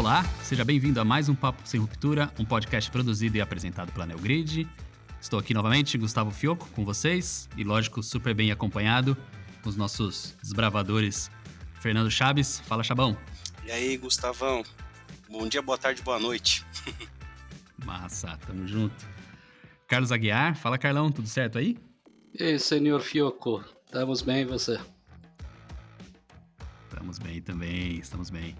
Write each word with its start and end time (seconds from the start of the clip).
Olá, 0.00 0.24
seja 0.42 0.64
bem-vindo 0.64 0.98
a 0.98 1.04
mais 1.04 1.28
um 1.28 1.34
Papo 1.34 1.60
Sem 1.62 1.78
Ruptura, 1.78 2.32
um 2.38 2.44
podcast 2.44 2.90
produzido 2.90 3.36
e 3.36 3.40
apresentado 3.42 3.92
pela 3.92 4.06
Neogrid. 4.06 4.66
Estou 5.20 5.38
aqui 5.38 5.52
novamente, 5.52 5.98
Gustavo 5.98 6.30
Fioco, 6.30 6.66
com 6.70 6.86
vocês, 6.86 7.50
e 7.54 7.62
lógico, 7.62 8.02
super 8.02 8.32
bem 8.32 8.50
acompanhado 8.50 9.14
com 9.62 9.68
os 9.68 9.76
nossos 9.76 10.34
desbravadores 10.42 11.30
Fernando 11.82 12.10
Chaves. 12.10 12.60
Fala, 12.60 12.82
Chabão. 12.82 13.14
E 13.62 13.70
aí, 13.70 13.94
Gustavão? 13.98 14.62
Bom 15.28 15.46
dia, 15.46 15.60
boa 15.60 15.76
tarde, 15.76 16.00
boa 16.00 16.18
noite. 16.18 16.64
Massa, 17.84 18.38
tamo 18.46 18.66
junto. 18.66 19.06
Carlos 19.86 20.10
Aguiar, 20.10 20.56
fala 20.56 20.78
Carlão, 20.78 21.12
tudo 21.12 21.28
certo 21.28 21.58
aí? 21.58 21.76
E 22.32 22.42
aí, 22.42 22.58
senhor 22.58 23.02
Fioco, 23.02 23.62
estamos 23.84 24.22
bem 24.22 24.40
e 24.40 24.44
você? 24.46 24.80
Estamos 26.88 27.18
bem 27.18 27.42
também, 27.42 27.98
estamos 27.98 28.30
bem. 28.30 28.56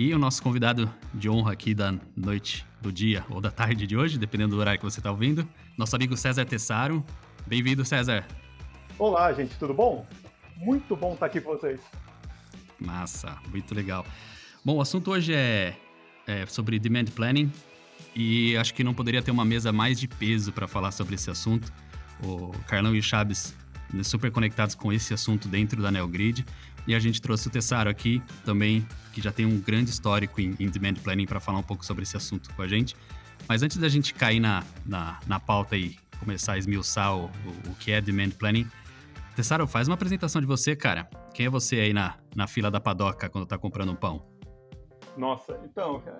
E 0.00 0.14
o 0.14 0.18
nosso 0.18 0.40
convidado 0.40 0.88
de 1.12 1.28
honra 1.28 1.54
aqui 1.54 1.74
da 1.74 1.92
noite, 2.16 2.64
do 2.80 2.92
dia 2.92 3.24
ou 3.28 3.40
da 3.40 3.50
tarde 3.50 3.84
de 3.84 3.96
hoje, 3.96 4.16
dependendo 4.16 4.54
do 4.54 4.60
horário 4.60 4.78
que 4.78 4.84
você 4.84 5.00
está 5.00 5.10
ouvindo, 5.10 5.44
nosso 5.76 5.96
amigo 5.96 6.16
César 6.16 6.44
Tessaro. 6.44 7.04
Bem-vindo, 7.44 7.84
César. 7.84 8.24
Olá, 8.96 9.32
gente, 9.32 9.58
tudo 9.58 9.74
bom? 9.74 10.06
Muito 10.56 10.94
bom 10.94 11.14
estar 11.14 11.26
aqui 11.26 11.40
com 11.40 11.50
vocês. 11.50 11.80
Massa, 12.78 13.38
muito 13.50 13.74
legal. 13.74 14.06
Bom, 14.64 14.76
o 14.76 14.80
assunto 14.80 15.10
hoje 15.10 15.34
é, 15.34 15.74
é 16.28 16.46
sobre 16.46 16.78
demand 16.78 17.06
planning 17.06 17.50
e 18.14 18.56
acho 18.56 18.74
que 18.74 18.84
não 18.84 18.94
poderia 18.94 19.20
ter 19.20 19.32
uma 19.32 19.44
mesa 19.44 19.72
mais 19.72 19.98
de 19.98 20.06
peso 20.06 20.52
para 20.52 20.68
falar 20.68 20.92
sobre 20.92 21.16
esse 21.16 21.28
assunto. 21.28 21.72
O 22.22 22.52
Carlão 22.68 22.94
e 22.94 23.00
o 23.00 23.02
Chaves 23.02 23.52
super 24.02 24.30
conectados 24.30 24.74
com 24.74 24.92
esse 24.92 25.14
assunto 25.14 25.48
dentro 25.48 25.82
da 25.82 25.90
NeoGrid. 25.90 26.44
E 26.86 26.94
a 26.94 26.98
gente 26.98 27.20
trouxe 27.20 27.48
o 27.48 27.50
Tessaro 27.50 27.90
aqui 27.90 28.22
também, 28.44 28.86
que 29.12 29.20
já 29.20 29.30
tem 29.30 29.44
um 29.44 29.60
grande 29.60 29.90
histórico 29.90 30.40
em, 30.40 30.56
em 30.58 30.68
demand 30.68 30.94
planning 30.94 31.26
para 31.26 31.40
falar 31.40 31.58
um 31.58 31.62
pouco 31.62 31.84
sobre 31.84 32.02
esse 32.02 32.16
assunto 32.16 32.52
com 32.54 32.62
a 32.62 32.68
gente. 32.68 32.96
Mas 33.46 33.62
antes 33.62 33.76
da 33.76 33.88
gente 33.88 34.14
cair 34.14 34.40
na, 34.40 34.64
na, 34.86 35.20
na 35.26 35.38
pauta 35.38 35.76
e 35.76 35.96
começar 36.18 36.54
a 36.54 36.58
esmiuçar 36.58 37.16
o, 37.16 37.26
o, 37.26 37.70
o 37.70 37.74
que 37.78 37.92
é 37.92 38.00
demand 38.00 38.30
planning, 38.30 38.66
Tessaro, 39.38 39.68
faz 39.68 39.86
uma 39.86 39.94
apresentação 39.94 40.40
de 40.40 40.46
você, 40.48 40.74
cara. 40.74 41.08
Quem 41.32 41.46
é 41.46 41.48
você 41.48 41.76
aí 41.76 41.92
na, 41.92 42.16
na 42.34 42.48
fila 42.48 42.72
da 42.72 42.80
padoca 42.80 43.28
quando 43.28 43.46
tá 43.46 43.56
comprando 43.56 43.92
um 43.92 43.94
pão? 43.94 44.26
Nossa, 45.16 45.60
então, 45.64 46.00
cara, 46.00 46.18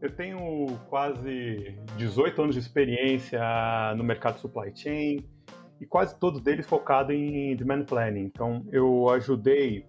eu 0.00 0.10
tenho 0.10 0.78
quase 0.88 1.78
18 1.98 2.40
anos 2.40 2.54
de 2.54 2.60
experiência 2.62 3.40
no 3.96 4.02
mercado 4.02 4.38
supply 4.40 4.72
chain 4.74 5.22
e 5.84 5.86
quase 5.86 6.18
todos 6.18 6.40
deles 6.40 6.66
focados 6.66 7.14
em 7.14 7.54
demand 7.54 7.84
planning. 7.84 8.22
Então, 8.22 8.64
eu 8.72 9.10
ajudei 9.10 9.84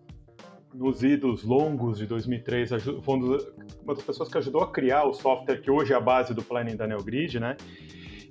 nos 0.73 1.01
idos 1.03 1.45
longos 1.45 1.97
de 1.97 2.05
2003, 2.05 2.69
foi 3.01 3.15
uma 3.15 3.95
das 3.95 4.03
pessoas 4.03 4.27
que 4.27 4.37
ajudou 4.37 4.61
a 4.61 4.71
criar 4.71 5.05
o 5.05 5.13
software 5.13 5.61
que 5.61 5.71
hoje 5.71 5.93
é 5.93 5.95
a 5.95 6.01
base 6.01 6.33
do 6.33 6.43
planning 6.43 6.75
da 6.75 6.85
NeoGrid, 6.85 7.39
né? 7.39 7.55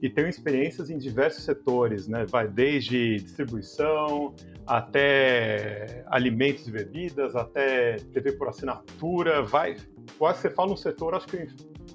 E 0.03 0.11
tenho 0.11 0.29
experiências 0.29 0.91
em 0.91 0.99
diversos 0.99 1.43
setores, 1.45 2.07
né? 2.07 2.27
Vai 2.27 2.47
desde 2.47 3.17
distribuição 3.17 4.35
até 4.67 6.05
alimentos 6.09 6.69
e 6.69 6.71
bebidas, 6.71 7.35
até 7.35 7.97
TV 8.13 8.33
por 8.33 8.49
assinatura, 8.49 9.43
vai. 9.43 9.77
Quase 10.19 10.43
você 10.43 10.51
fala 10.51 10.71
um 10.71 10.77
setor, 10.77 11.15
acho 11.15 11.27
que 11.29 11.47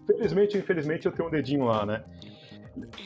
felizmente 0.08 0.58
infelizmente 0.58 1.06
eu 1.06 1.12
tenho 1.12 1.28
um 1.28 1.32
dedinho 1.32 1.66
lá, 1.66 1.86
né? 1.86 2.04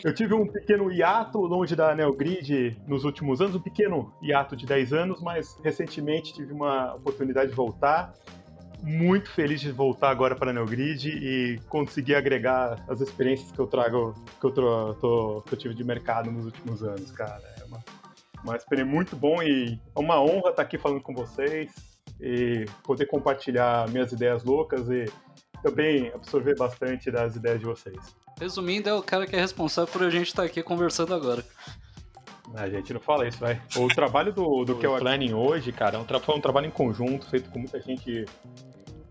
Eu 0.04 0.14
tive 0.14 0.34
um 0.34 0.48
pequeno 0.48 0.92
hiato 0.92 1.40
longe 1.40 1.76
da 1.76 1.96
Neogrid 1.96 2.78
nos 2.88 3.04
últimos 3.04 3.42
anos, 3.42 3.56
um 3.56 3.62
pequeno 3.62 4.14
hiato 4.22 4.56
de 4.56 4.66
10 4.66 4.94
anos, 4.94 5.22
mas 5.22 5.58
recentemente 5.64 6.34
tive 6.34 6.54
uma 6.54 6.96
oportunidade 6.96 7.50
de 7.50 7.56
voltar. 7.56 8.14
Muito 8.82 9.32
feliz 9.32 9.62
de 9.62 9.72
voltar 9.72 10.10
agora 10.10 10.36
para 10.36 10.50
a 10.50 10.54
Neogrid 10.54 11.08
e 11.08 11.60
conseguir 11.70 12.16
agregar 12.16 12.84
as 12.90 13.00
experiências 13.00 13.52
que 13.52 13.60
eu 13.60 13.66
trago, 13.66 14.14
que 14.40 14.46
eu, 14.46 14.52
tô, 14.52 14.94
tô, 14.96 15.42
que 15.48 15.54
eu 15.54 15.58
tive 15.58 15.74
de 15.74 15.84
mercado 15.84 16.30
nos 16.30 16.46
últimos 16.46 16.84
anos, 16.84 17.10
cara. 17.12 17.44
É 17.62 17.64
uma, 17.64 17.80
uma 18.44 18.56
experiência 18.58 18.92
muito 18.94 19.16
bom 19.16 19.42
e 19.42 19.80
é 19.96 20.00
uma 20.00 20.22
honra 20.22 20.50
estar 20.50 20.64
aqui 20.64 20.78
falando 20.78 21.02
com 21.02 21.14
vocês 21.14 21.72
e 22.20 22.66
poder 22.84 23.06
compartilhar 23.06 23.90
minhas 23.90 24.12
ideias 24.12 24.44
loucas 24.44 24.90
e 24.90 25.06
também 25.62 26.12
absorver 26.14 26.56
bastante 26.58 27.10
das 27.10 27.38
ideias 27.38 27.60
de 27.60 27.66
vocês. 27.66 28.23
Resumindo, 28.44 28.90
é 28.90 28.94
o 28.94 29.02
cara 29.02 29.26
que 29.26 29.38
é 29.38 29.40
responsável 29.40 29.90
por 29.90 30.04
a 30.04 30.10
gente 30.10 30.28
estar 30.28 30.44
aqui 30.44 30.62
conversando 30.62 31.16
agora. 31.16 31.46
A 32.54 32.70
gente 32.70 32.94
não 32.94 33.00
fala 33.00 33.26
isso, 33.26 33.40
vai. 33.40 33.62
O 33.78 33.88
trabalho 33.88 34.34
do, 34.34 34.66
do 34.66 34.76
que 34.78 34.84
é 34.86 34.90
o 34.90 34.98
Planning 34.98 35.34
hoje, 35.34 35.72
cara, 35.72 35.96
é 35.96 36.00
um, 36.02 36.20
foi 36.20 36.36
um 36.36 36.42
trabalho 36.42 36.68
em 36.68 36.72
conjunto, 36.72 37.26
feito 37.30 37.50
com 37.50 37.60
muita 37.60 37.80
gente 37.80 38.26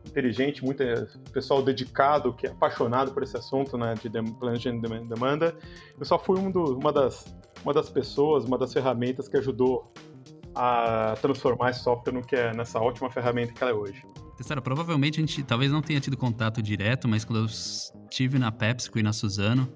inteligente, 0.06 0.62
muito 0.62 0.84
pessoal 1.32 1.62
dedicado, 1.62 2.34
que 2.34 2.46
é 2.46 2.50
apaixonado 2.50 3.12
por 3.12 3.22
esse 3.22 3.34
assunto, 3.34 3.78
né, 3.78 3.94
de 3.94 4.10
planejamento 4.10 4.86
de 4.86 5.08
demanda. 5.08 5.56
Eu 5.98 6.04
só 6.04 6.18
fui 6.18 6.38
um 6.38 6.50
do, 6.50 6.78
uma, 6.78 6.92
das, 6.92 7.34
uma 7.64 7.72
das 7.72 7.88
pessoas, 7.88 8.44
uma 8.44 8.58
das 8.58 8.70
ferramentas 8.70 9.28
que 9.28 9.38
ajudou 9.38 9.90
a 10.54 11.14
transformar 11.22 11.70
esse 11.70 11.82
software 11.82 12.12
no 12.12 12.20
que 12.20 12.36
é 12.36 12.52
nessa 12.52 12.78
ótima 12.78 13.10
ferramenta 13.10 13.54
que 13.54 13.62
ela 13.62 13.72
é 13.72 13.74
hoje. 13.74 14.04
Tessara, 14.36 14.60
provavelmente 14.62 15.18
a 15.18 15.20
gente 15.20 15.42
talvez 15.42 15.70
não 15.70 15.82
tenha 15.82 16.00
tido 16.00 16.16
contato 16.16 16.62
direto, 16.62 17.06
mas 17.06 17.24
quando 17.24 17.40
eu 17.40 17.46
estive 17.46 18.38
na 18.38 18.50
PepsiCo 18.50 18.98
e 18.98 19.02
na 19.02 19.12
Suzano, 19.12 19.68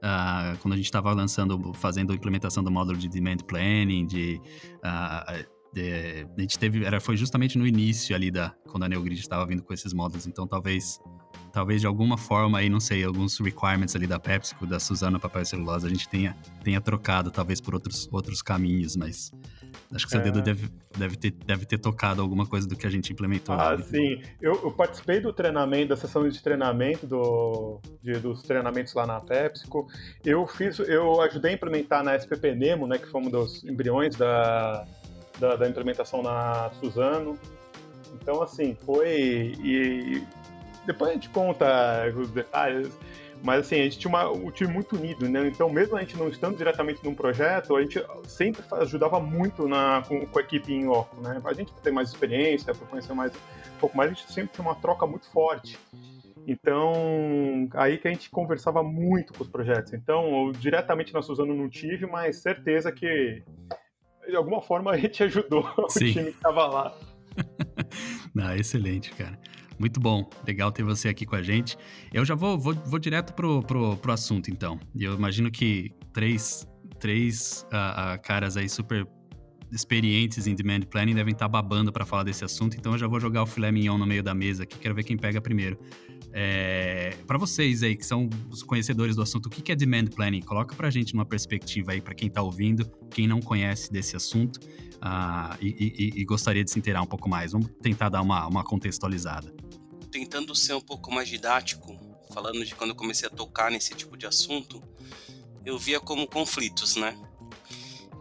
uh, 0.00 0.58
quando 0.60 0.74
a 0.74 0.76
gente 0.76 0.86
estava 0.86 1.12
lançando, 1.12 1.72
fazendo 1.74 2.12
a 2.12 2.16
implementação 2.16 2.62
do 2.62 2.70
módulo 2.70 2.98
de 2.98 3.08
demand 3.08 3.38
planning, 3.46 4.06
de, 4.06 4.40
uh, 4.78 5.44
de, 5.72 6.26
a 6.36 6.40
gente 6.40 6.58
teve, 6.58 6.84
era, 6.84 7.00
foi 7.00 7.16
justamente 7.16 7.56
no 7.56 7.66
início 7.66 8.14
ali 8.14 8.30
da, 8.30 8.54
quando 8.68 8.84
a 8.84 8.88
NeoGrid 8.88 9.20
estava 9.20 9.46
vindo 9.46 9.62
com 9.62 9.72
esses 9.72 9.92
módulos, 9.92 10.26
então 10.26 10.46
talvez, 10.46 10.98
talvez 11.52 11.80
de 11.80 11.86
alguma 11.86 12.16
forma 12.16 12.58
aí, 12.58 12.68
não 12.68 12.80
sei, 12.80 13.04
alguns 13.04 13.38
requirements 13.38 13.94
ali 13.96 14.06
da 14.06 14.18
PepsiCo, 14.18 14.66
da 14.66 14.80
Suzano 14.80 15.18
Papel 15.18 15.42
e 15.42 15.46
Celulose, 15.46 15.86
a 15.86 15.90
gente 15.90 16.08
tenha, 16.08 16.36
tenha 16.62 16.80
trocado, 16.80 17.30
talvez 17.30 17.60
por 17.60 17.74
outros, 17.74 18.08
outros 18.12 18.42
caminhos, 18.42 18.96
mas 18.96 19.32
Acho 19.92 20.06
que 20.06 20.12
seu 20.12 20.20
é... 20.20 20.24
dedo 20.24 20.40
deve, 20.40 20.68
deve, 20.96 21.16
ter, 21.16 21.30
deve 21.32 21.66
ter 21.66 21.78
tocado 21.78 22.22
alguma 22.22 22.46
coisa 22.46 22.66
do 22.66 22.76
que 22.76 22.86
a 22.86 22.90
gente 22.90 23.12
implementou. 23.12 23.54
Ah, 23.54 23.76
sim. 23.78 24.22
Eu, 24.40 24.52
eu, 24.62 24.70
participei 24.70 25.20
do 25.20 25.32
treinamento, 25.32 25.88
da 25.88 25.96
sessão 25.96 26.28
de 26.28 26.40
treinamento, 26.40 27.06
do, 27.06 27.80
de, 28.02 28.12
dos 28.14 28.42
treinamentos 28.42 28.94
lá 28.94 29.06
na 29.06 29.20
PepsiCo. 29.20 29.88
Eu 30.24 30.46
fiz, 30.46 30.78
eu 30.78 31.20
ajudei 31.22 31.52
a 31.52 31.54
implementar 31.54 32.04
na 32.04 32.14
SPP 32.14 32.54
Nemo, 32.54 32.86
né, 32.86 32.98
que 32.98 33.06
foi 33.06 33.20
um 33.20 33.30
dos 33.30 33.64
embriões 33.64 34.14
da, 34.14 34.86
da, 35.38 35.56
da 35.56 35.68
implementação 35.68 36.22
na 36.22 36.70
Suzano. 36.80 37.36
Então, 38.14 38.42
assim, 38.42 38.76
foi. 38.84 39.54
E 39.62 40.22
depois 40.86 41.10
a 41.10 41.14
gente 41.14 41.28
conta 41.30 42.12
os 42.16 42.30
detalhes. 42.30 42.90
Mas 43.42 43.60
assim, 43.60 43.80
a 43.80 43.84
gente 43.84 43.98
tinha 43.98 44.10
uma, 44.10 44.30
um 44.30 44.50
time 44.50 44.70
muito 44.70 44.96
unido, 44.96 45.26
né? 45.26 45.48
Então, 45.48 45.70
mesmo 45.70 45.96
a 45.96 46.00
gente 46.00 46.14
não 46.16 46.28
estando 46.28 46.58
diretamente 46.58 47.02
num 47.02 47.14
projeto, 47.14 47.74
a 47.74 47.80
gente 47.80 48.04
sempre 48.26 48.62
ajudava 48.72 49.18
muito 49.18 49.66
na, 49.66 50.02
com, 50.06 50.26
com 50.26 50.38
a 50.38 50.42
equipe 50.42 50.72
em 50.72 50.84
loco, 50.84 51.18
né? 51.22 51.40
A 51.42 51.52
gente 51.54 51.72
tem 51.82 51.92
mais 51.92 52.10
experiência, 52.10 52.74
para 52.74 52.86
conhecer 52.86 53.14
mais 53.14 53.32
um 53.32 53.78
pouco 53.80 53.96
mais, 53.96 54.10
a 54.10 54.14
gente 54.14 54.30
sempre 54.30 54.50
tinha 54.52 54.66
uma 54.66 54.74
troca 54.74 55.06
muito 55.06 55.26
forte. 55.30 55.78
Então, 56.46 56.92
aí 57.74 57.96
que 57.96 58.08
a 58.08 58.10
gente 58.10 58.28
conversava 58.28 58.82
muito 58.82 59.32
com 59.32 59.42
os 59.42 59.48
projetos. 59.48 59.92
Então, 59.94 60.46
eu, 60.46 60.52
diretamente 60.52 61.14
na 61.14 61.22
Suzano 61.22 61.54
não 61.54 61.68
tive, 61.68 62.06
mas 62.06 62.42
certeza 62.42 62.92
que 62.92 63.42
de 64.28 64.36
alguma 64.36 64.60
forma 64.60 64.90
a 64.90 64.96
gente 64.96 65.22
ajudou 65.24 65.64
Sim. 65.88 66.10
o 66.10 66.12
time 66.12 66.24
que 66.30 66.36
estava 66.36 66.66
lá. 66.66 66.98
não, 68.34 68.54
excelente, 68.56 69.12
cara. 69.12 69.38
Muito 69.80 69.98
bom, 69.98 70.28
legal 70.46 70.70
ter 70.70 70.82
você 70.82 71.08
aqui 71.08 71.24
com 71.24 71.34
a 71.34 71.42
gente. 71.42 71.74
Eu 72.12 72.22
já 72.22 72.34
vou, 72.34 72.58
vou, 72.58 72.74
vou 72.74 72.98
direto 72.98 73.32
pro, 73.32 73.62
pro, 73.62 73.96
pro 73.96 74.12
assunto, 74.12 74.50
então. 74.50 74.78
Eu 74.94 75.14
imagino 75.14 75.50
que 75.50 75.90
três, 76.12 76.68
três 76.98 77.66
uh, 77.72 78.16
uh, 78.16 78.22
caras 78.22 78.58
aí 78.58 78.68
super 78.68 79.08
experientes 79.72 80.46
em 80.46 80.54
demand 80.54 80.80
planning 80.80 81.14
devem 81.14 81.32
estar 81.32 81.46
tá 81.46 81.48
babando 81.48 81.90
para 81.90 82.04
falar 82.04 82.24
desse 82.24 82.44
assunto, 82.44 82.76
então 82.76 82.92
eu 82.92 82.98
já 82.98 83.06
vou 83.06 83.18
jogar 83.18 83.42
o 83.42 83.46
filé 83.46 83.72
mignon 83.72 83.96
no 83.96 84.04
meio 84.04 84.22
da 84.22 84.34
mesa 84.34 84.64
aqui, 84.64 84.76
quero 84.76 84.94
ver 84.94 85.02
quem 85.02 85.16
pega 85.16 85.40
primeiro. 85.40 85.78
É, 86.32 87.16
para 87.26 87.38
vocês 87.38 87.82
aí 87.82 87.96
que 87.96 88.04
são 88.04 88.28
os 88.50 88.62
conhecedores 88.62 89.16
do 89.16 89.22
assunto, 89.22 89.46
o 89.46 89.48
que 89.48 89.72
é 89.72 89.74
demand 89.74 90.08
planning? 90.14 90.42
Coloca 90.42 90.74
para 90.74 90.88
a 90.88 90.90
gente 90.90 91.14
numa 91.14 91.24
perspectiva 91.24 91.92
aí 91.92 92.02
para 92.02 92.14
quem 92.14 92.28
está 92.28 92.42
ouvindo, 92.42 92.84
quem 93.10 93.26
não 93.26 93.40
conhece 93.40 93.90
desse 93.90 94.14
assunto 94.14 94.58
uh, 94.96 95.56
e, 95.58 95.68
e, 96.16 96.20
e, 96.20 96.24
gostaria 96.26 96.62
de 96.62 96.70
se 96.70 96.78
inteirar 96.78 97.00
um 97.00 97.06
pouco 97.06 97.30
mais. 97.30 97.52
Vamos 97.52 97.70
tentar 97.80 98.10
dar 98.10 98.20
uma, 98.20 98.46
uma 98.46 98.62
contextualizada 98.62 99.59
tentando 100.10 100.54
ser 100.54 100.74
um 100.74 100.80
pouco 100.80 101.12
mais 101.12 101.28
didático, 101.28 101.98
falando 102.32 102.64
de 102.64 102.74
quando 102.74 102.90
eu 102.90 102.96
comecei 102.96 103.28
a 103.28 103.30
tocar 103.30 103.70
nesse 103.70 103.94
tipo 103.94 104.16
de 104.16 104.26
assunto, 104.26 104.82
eu 105.64 105.78
via 105.78 106.00
como 106.00 106.26
conflitos, 106.26 106.96
né? 106.96 107.16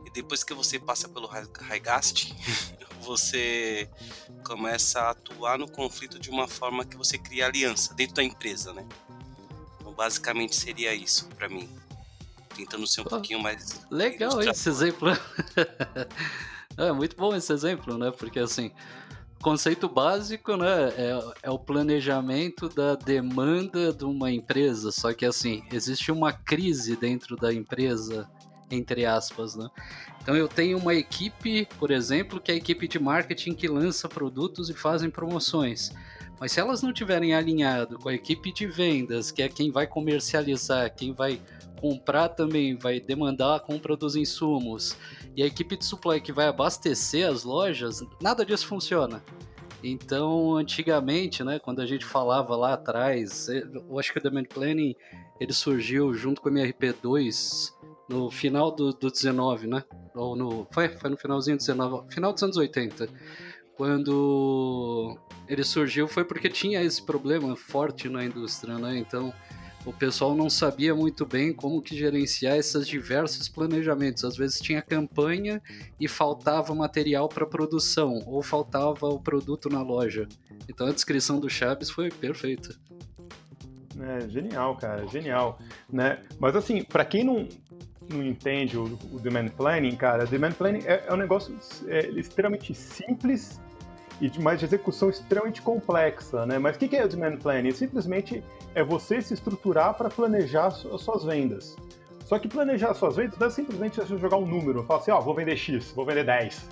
E 0.06 0.12
depois 0.12 0.44
que 0.44 0.54
você 0.54 0.80
passa 0.80 1.08
pelo 1.08 1.28
Raigast, 1.28 2.34
você 3.02 3.90
começa 4.44 5.02
a 5.02 5.10
atuar 5.12 5.58
no 5.58 5.70
conflito 5.70 6.20
de 6.20 6.30
uma 6.30 6.48
forma 6.48 6.86
que 6.86 6.98
você 6.98 7.18
cria 7.18 7.46
aliança 7.46 7.94
dentro 7.94 8.16
da 8.16 8.24
empresa, 8.24 8.74
né? 8.74 8.86
Então, 9.80 9.94
basicamente 9.94 10.56
seria 10.56 10.94
isso 10.94 11.28
para 11.38 11.48
mim. 11.50 11.70
Tentando 12.56 12.86
ser 12.88 13.02
um 13.02 13.06
oh, 13.06 13.10
pouquinho 13.10 13.40
mais. 13.40 13.86
Legal 13.90 14.42
esse 14.42 14.68
exemplo. 14.68 15.10
é 16.78 16.92
muito 16.92 17.16
bom 17.16 17.36
esse 17.36 17.54
exemplo, 17.54 17.98
né? 17.98 18.12
Porque 18.12 18.40
assim, 18.40 18.72
conceito 19.42 19.88
básico, 19.88 20.56
né? 20.58 20.90
É, 20.98 21.34
é, 21.44 21.50
o 21.50 21.58
planejamento 21.58 22.70
da 22.70 22.96
demanda 22.96 23.94
de 23.94 24.06
uma 24.06 24.32
empresa. 24.32 24.92
Só 24.92 25.14
que 25.14 25.26
assim, 25.26 25.64
existe 25.72 26.12
uma 26.12 26.32
crise 26.32 26.96
dentro 26.96 27.36
da 27.36 27.54
empresa, 27.54 28.30
entre 28.70 29.06
aspas, 29.06 29.56
né? 29.56 29.70
Então 30.22 30.36
eu 30.36 30.48
tenho 30.48 30.78
uma 30.78 30.94
equipe, 30.94 31.68
por 31.78 31.92
exemplo, 31.92 32.40
que 32.40 32.52
é 32.52 32.54
a 32.54 32.58
equipe 32.58 32.88
de 32.88 33.00
marketing 33.00 33.54
que 33.54 33.68
lança 33.68 34.08
produtos 34.08 34.70
e 34.70 34.74
fazem 34.74 35.10
promoções. 35.10 35.92
Mas 36.40 36.54
se 36.54 36.60
elas 36.60 36.82
não 36.82 36.94
tiverem 36.94 37.34
alinhado 37.34 38.00
com 38.00 38.08
a 38.08 38.14
equipe 38.14 38.54
de 38.54 38.66
vendas, 38.66 39.30
que 39.30 39.42
é 39.42 39.50
quem 39.50 39.72
vai 39.72 39.86
comercializar, 39.86 40.94
quem 40.96 41.12
vai 41.14 41.42
comprar 41.80 42.30
também, 42.30 42.76
vai 42.76 43.00
demandar 43.00 43.56
a 43.56 43.60
compra 43.60 43.96
dos 43.96 44.16
insumos, 44.16 44.98
e 45.36 45.44
a 45.44 45.46
equipe 45.46 45.78
de 45.78 45.86
supply 45.86 46.20
que 46.20 46.32
vai 46.32 46.48
abastecer 46.48 47.28
as 47.28 47.44
lojas, 47.44 48.04
nada 48.22 48.46
disso 48.46 48.68
funciona. 48.68 49.24
Então, 49.84 50.56
antigamente, 50.56 51.44
né, 51.44 51.58
quando 51.58 51.82
a 51.82 51.86
gente 51.86 52.04
falava 52.04 52.56
lá 52.56 52.74
atrás, 52.74 53.48
eu 53.48 53.98
acho 53.98 54.12
que 54.12 54.20
o 54.20 54.22
Demand 54.22 54.44
Planning 54.44 54.94
ele 55.40 55.54
surgiu 55.54 56.14
junto 56.14 56.42
com 56.42 56.50
o 56.50 56.52
MRP2 56.52 57.74
no 58.10 58.30
final 58.30 58.72
do, 58.72 58.92
do 58.92 59.10
19, 59.10 59.68
né? 59.68 59.84
Ou 60.16 60.36
no, 60.36 60.68
foi, 60.72 60.90
foi 60.90 61.10
no 61.10 61.18
finalzinho 61.18 61.56
do 61.56 61.60
19, 61.60 62.14
final 62.14 62.34
dos 62.34 62.44
anos 62.44 62.58
80. 62.58 63.08
Quando 63.78 65.18
ele 65.48 65.64
surgiu 65.64 66.08
foi 66.08 66.26
porque 66.26 66.50
tinha 66.50 66.84
esse 66.84 67.02
problema 67.02 67.56
forte 67.56 68.10
na 68.10 68.26
indústria, 68.26 68.78
né? 68.78 68.98
Então, 68.98 69.34
o 69.86 69.94
pessoal 69.94 70.36
não 70.36 70.50
sabia 70.50 70.94
muito 70.94 71.26
bem 71.26 71.54
como 71.54 71.82
que 71.82 71.96
gerenciar 71.98 72.58
esses 72.58 72.88
diversos 72.88 73.48
planejamentos. 73.48 74.24
Às 74.24 74.36
vezes 74.36 74.60
tinha 74.60 74.82
campanha 74.82 75.62
e 76.00 76.08
faltava 76.08 76.76
material 76.76 77.30
para 77.30 77.46
produção, 77.46 78.22
ou 78.26 78.44
faltava 78.44 79.08
o 79.08 79.20
produto 79.20 79.70
na 79.70 79.82
loja. 79.82 80.28
Então 80.68 80.88
a 80.88 80.92
descrição 80.92 81.40
do 81.40 81.50
Chaves 81.50 81.90
foi 81.90 82.10
perfeita. 82.10 82.76
É, 84.00 84.30
genial, 84.30 84.76
cara, 84.78 85.06
genial. 85.08 85.60
Né? 85.92 86.20
Mas 86.40 86.56
assim, 86.56 86.84
para 86.84 87.04
quem 87.04 87.24
não, 87.24 87.48
não 88.10 88.24
entende 88.24 88.78
o, 88.78 88.98
o, 89.12 89.20
demand 89.20 89.50
planning, 89.50 89.96
cara, 89.96 90.26
demand 90.26 90.54
planning 90.54 90.84
é, 90.86 91.06
é 91.08 91.14
um 91.14 91.18
negócio 91.18 91.58
é, 91.88 92.08
extremamente 92.10 92.74
simples 92.74 93.60
e 94.22 94.30
de 94.30 94.42
mais 94.42 94.60
de 94.60 94.66
execução 94.66 95.10
extremamente 95.10 95.62
complexa, 95.62 96.46
né? 96.46 96.60
Mas 96.60 96.76
o 96.76 96.80
que 96.80 96.96
é 96.96 97.06
o 97.06 97.08
demand 97.08 97.38
planning? 97.38 97.72
Simplesmente 97.72 98.44
é 98.76 98.84
você 98.84 99.22
se 99.22 99.34
estruturar 99.34 99.96
para 99.96 100.10
planejar 100.10 100.68
as 100.68 101.02
suas 101.02 101.24
vendas. 101.24 101.76
Só 102.26 102.38
que 102.38 102.48
planejar 102.48 102.94
suas 102.94 103.16
vendas 103.16 103.40
não 103.40 103.48
é 103.48 103.50
simplesmente 103.50 104.00
você 104.00 104.18
jogar 104.18 104.38
um 104.38 104.46
número, 104.46 104.84
falar 104.84 105.00
assim, 105.00 105.12
ó, 105.12 105.18
oh, 105.18 105.22
vou 105.22 105.34
vender 105.34 105.58
X, 105.58 105.92
vou 105.92 106.06
vender 106.06 106.24
10. 106.24 106.70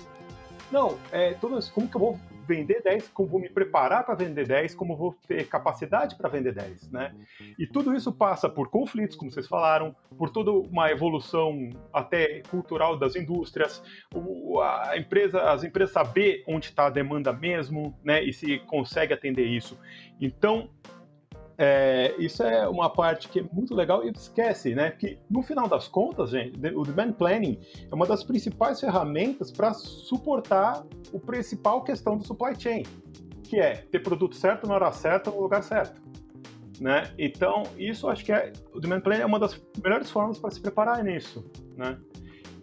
Não, 0.70 0.98
é 1.10 1.32
todo 1.34 1.58
como 1.72 1.88
que 1.88 1.96
eu 1.96 2.00
vou 2.00 2.20
vender 2.48 2.80
10, 2.82 3.08
como 3.08 3.28
vou 3.28 3.40
me 3.40 3.48
preparar 3.48 4.04
para 4.04 4.14
vender 4.14 4.46
10, 4.46 4.74
como 4.74 4.96
vou 4.96 5.14
ter 5.26 5.46
capacidade 5.46 6.16
para 6.16 6.30
vender 6.30 6.54
10, 6.54 6.90
né? 6.90 7.14
E 7.58 7.66
tudo 7.66 7.94
isso 7.94 8.10
passa 8.10 8.48
por 8.48 8.70
conflitos, 8.70 9.16
como 9.16 9.30
vocês 9.30 9.46
falaram, 9.46 9.94
por 10.16 10.30
toda 10.30 10.50
uma 10.50 10.90
evolução 10.90 11.68
até 11.92 12.40
cultural 12.50 12.96
das 12.96 13.16
indústrias, 13.16 13.82
a 14.62 14.96
empresa, 14.96 15.42
as 15.50 15.62
empresas 15.62 15.92
saber 15.92 16.42
onde 16.48 16.66
está 16.66 16.86
a 16.86 16.90
demanda 16.90 17.32
mesmo, 17.32 17.94
né? 18.02 18.24
E 18.24 18.32
se 18.32 18.58
consegue 18.60 19.12
atender 19.12 19.44
isso. 19.44 19.78
Então, 20.18 20.70
é, 21.60 22.14
isso 22.18 22.40
é 22.44 22.68
uma 22.68 22.88
parte 22.88 23.28
que 23.28 23.40
é 23.40 23.44
muito 23.52 23.74
legal 23.74 24.06
e 24.06 24.10
esquece, 24.10 24.76
né? 24.76 24.92
Que 24.92 25.18
no 25.28 25.42
final 25.42 25.66
das 25.66 25.88
contas, 25.88 26.30
gente, 26.30 26.56
o 26.76 26.84
demand 26.84 27.12
planning 27.12 27.58
é 27.90 27.92
uma 27.92 28.06
das 28.06 28.22
principais 28.22 28.78
ferramentas 28.80 29.50
para 29.50 29.74
suportar 29.74 30.86
o 31.12 31.18
principal 31.18 31.82
questão 31.82 32.16
do 32.16 32.24
supply 32.24 32.54
chain, 32.56 32.84
que 33.42 33.58
é 33.58 33.74
ter 33.90 33.98
produto 33.98 34.36
certo 34.36 34.68
na 34.68 34.74
hora 34.74 34.92
certa 34.92 35.32
no 35.32 35.40
lugar 35.40 35.64
certo. 35.64 36.00
Né? 36.80 37.10
Então, 37.18 37.64
isso 37.76 38.08
acho 38.08 38.24
que 38.24 38.30
é 38.30 38.52
o 38.72 38.78
demand 38.78 39.00
planning 39.00 39.22
é 39.22 39.26
uma 39.26 39.40
das 39.40 39.60
melhores 39.82 40.08
formas 40.08 40.38
para 40.38 40.52
se 40.52 40.60
preparar 40.60 41.02
nisso, 41.02 41.44
né? 41.76 41.98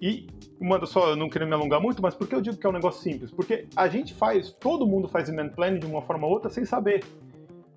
E 0.01 0.27
uma 0.57 0.85
só, 0.85 1.17
não 1.17 1.29
querendo 1.29 1.49
me 1.49 1.55
alongar 1.55 1.81
muito, 1.81 2.01
mas 2.01 2.15
por 2.15 2.27
que 2.27 2.35
eu 2.35 2.41
digo 2.41 2.55
que 2.55 2.65
é 2.65 2.69
um 2.69 2.73
negócio 2.73 3.01
simples? 3.01 3.29
Porque 3.29 3.67
a 3.75 3.89
gente 3.89 4.13
faz, 4.13 4.53
todo 4.53 4.87
mundo 4.87 5.09
faz 5.09 5.27
demand 5.27 5.49
planning 5.49 5.79
de 5.79 5.85
uma 5.85 6.01
forma 6.01 6.25
ou 6.27 6.31
outra 6.31 6.49
sem 6.49 6.63
saber. 6.63 7.03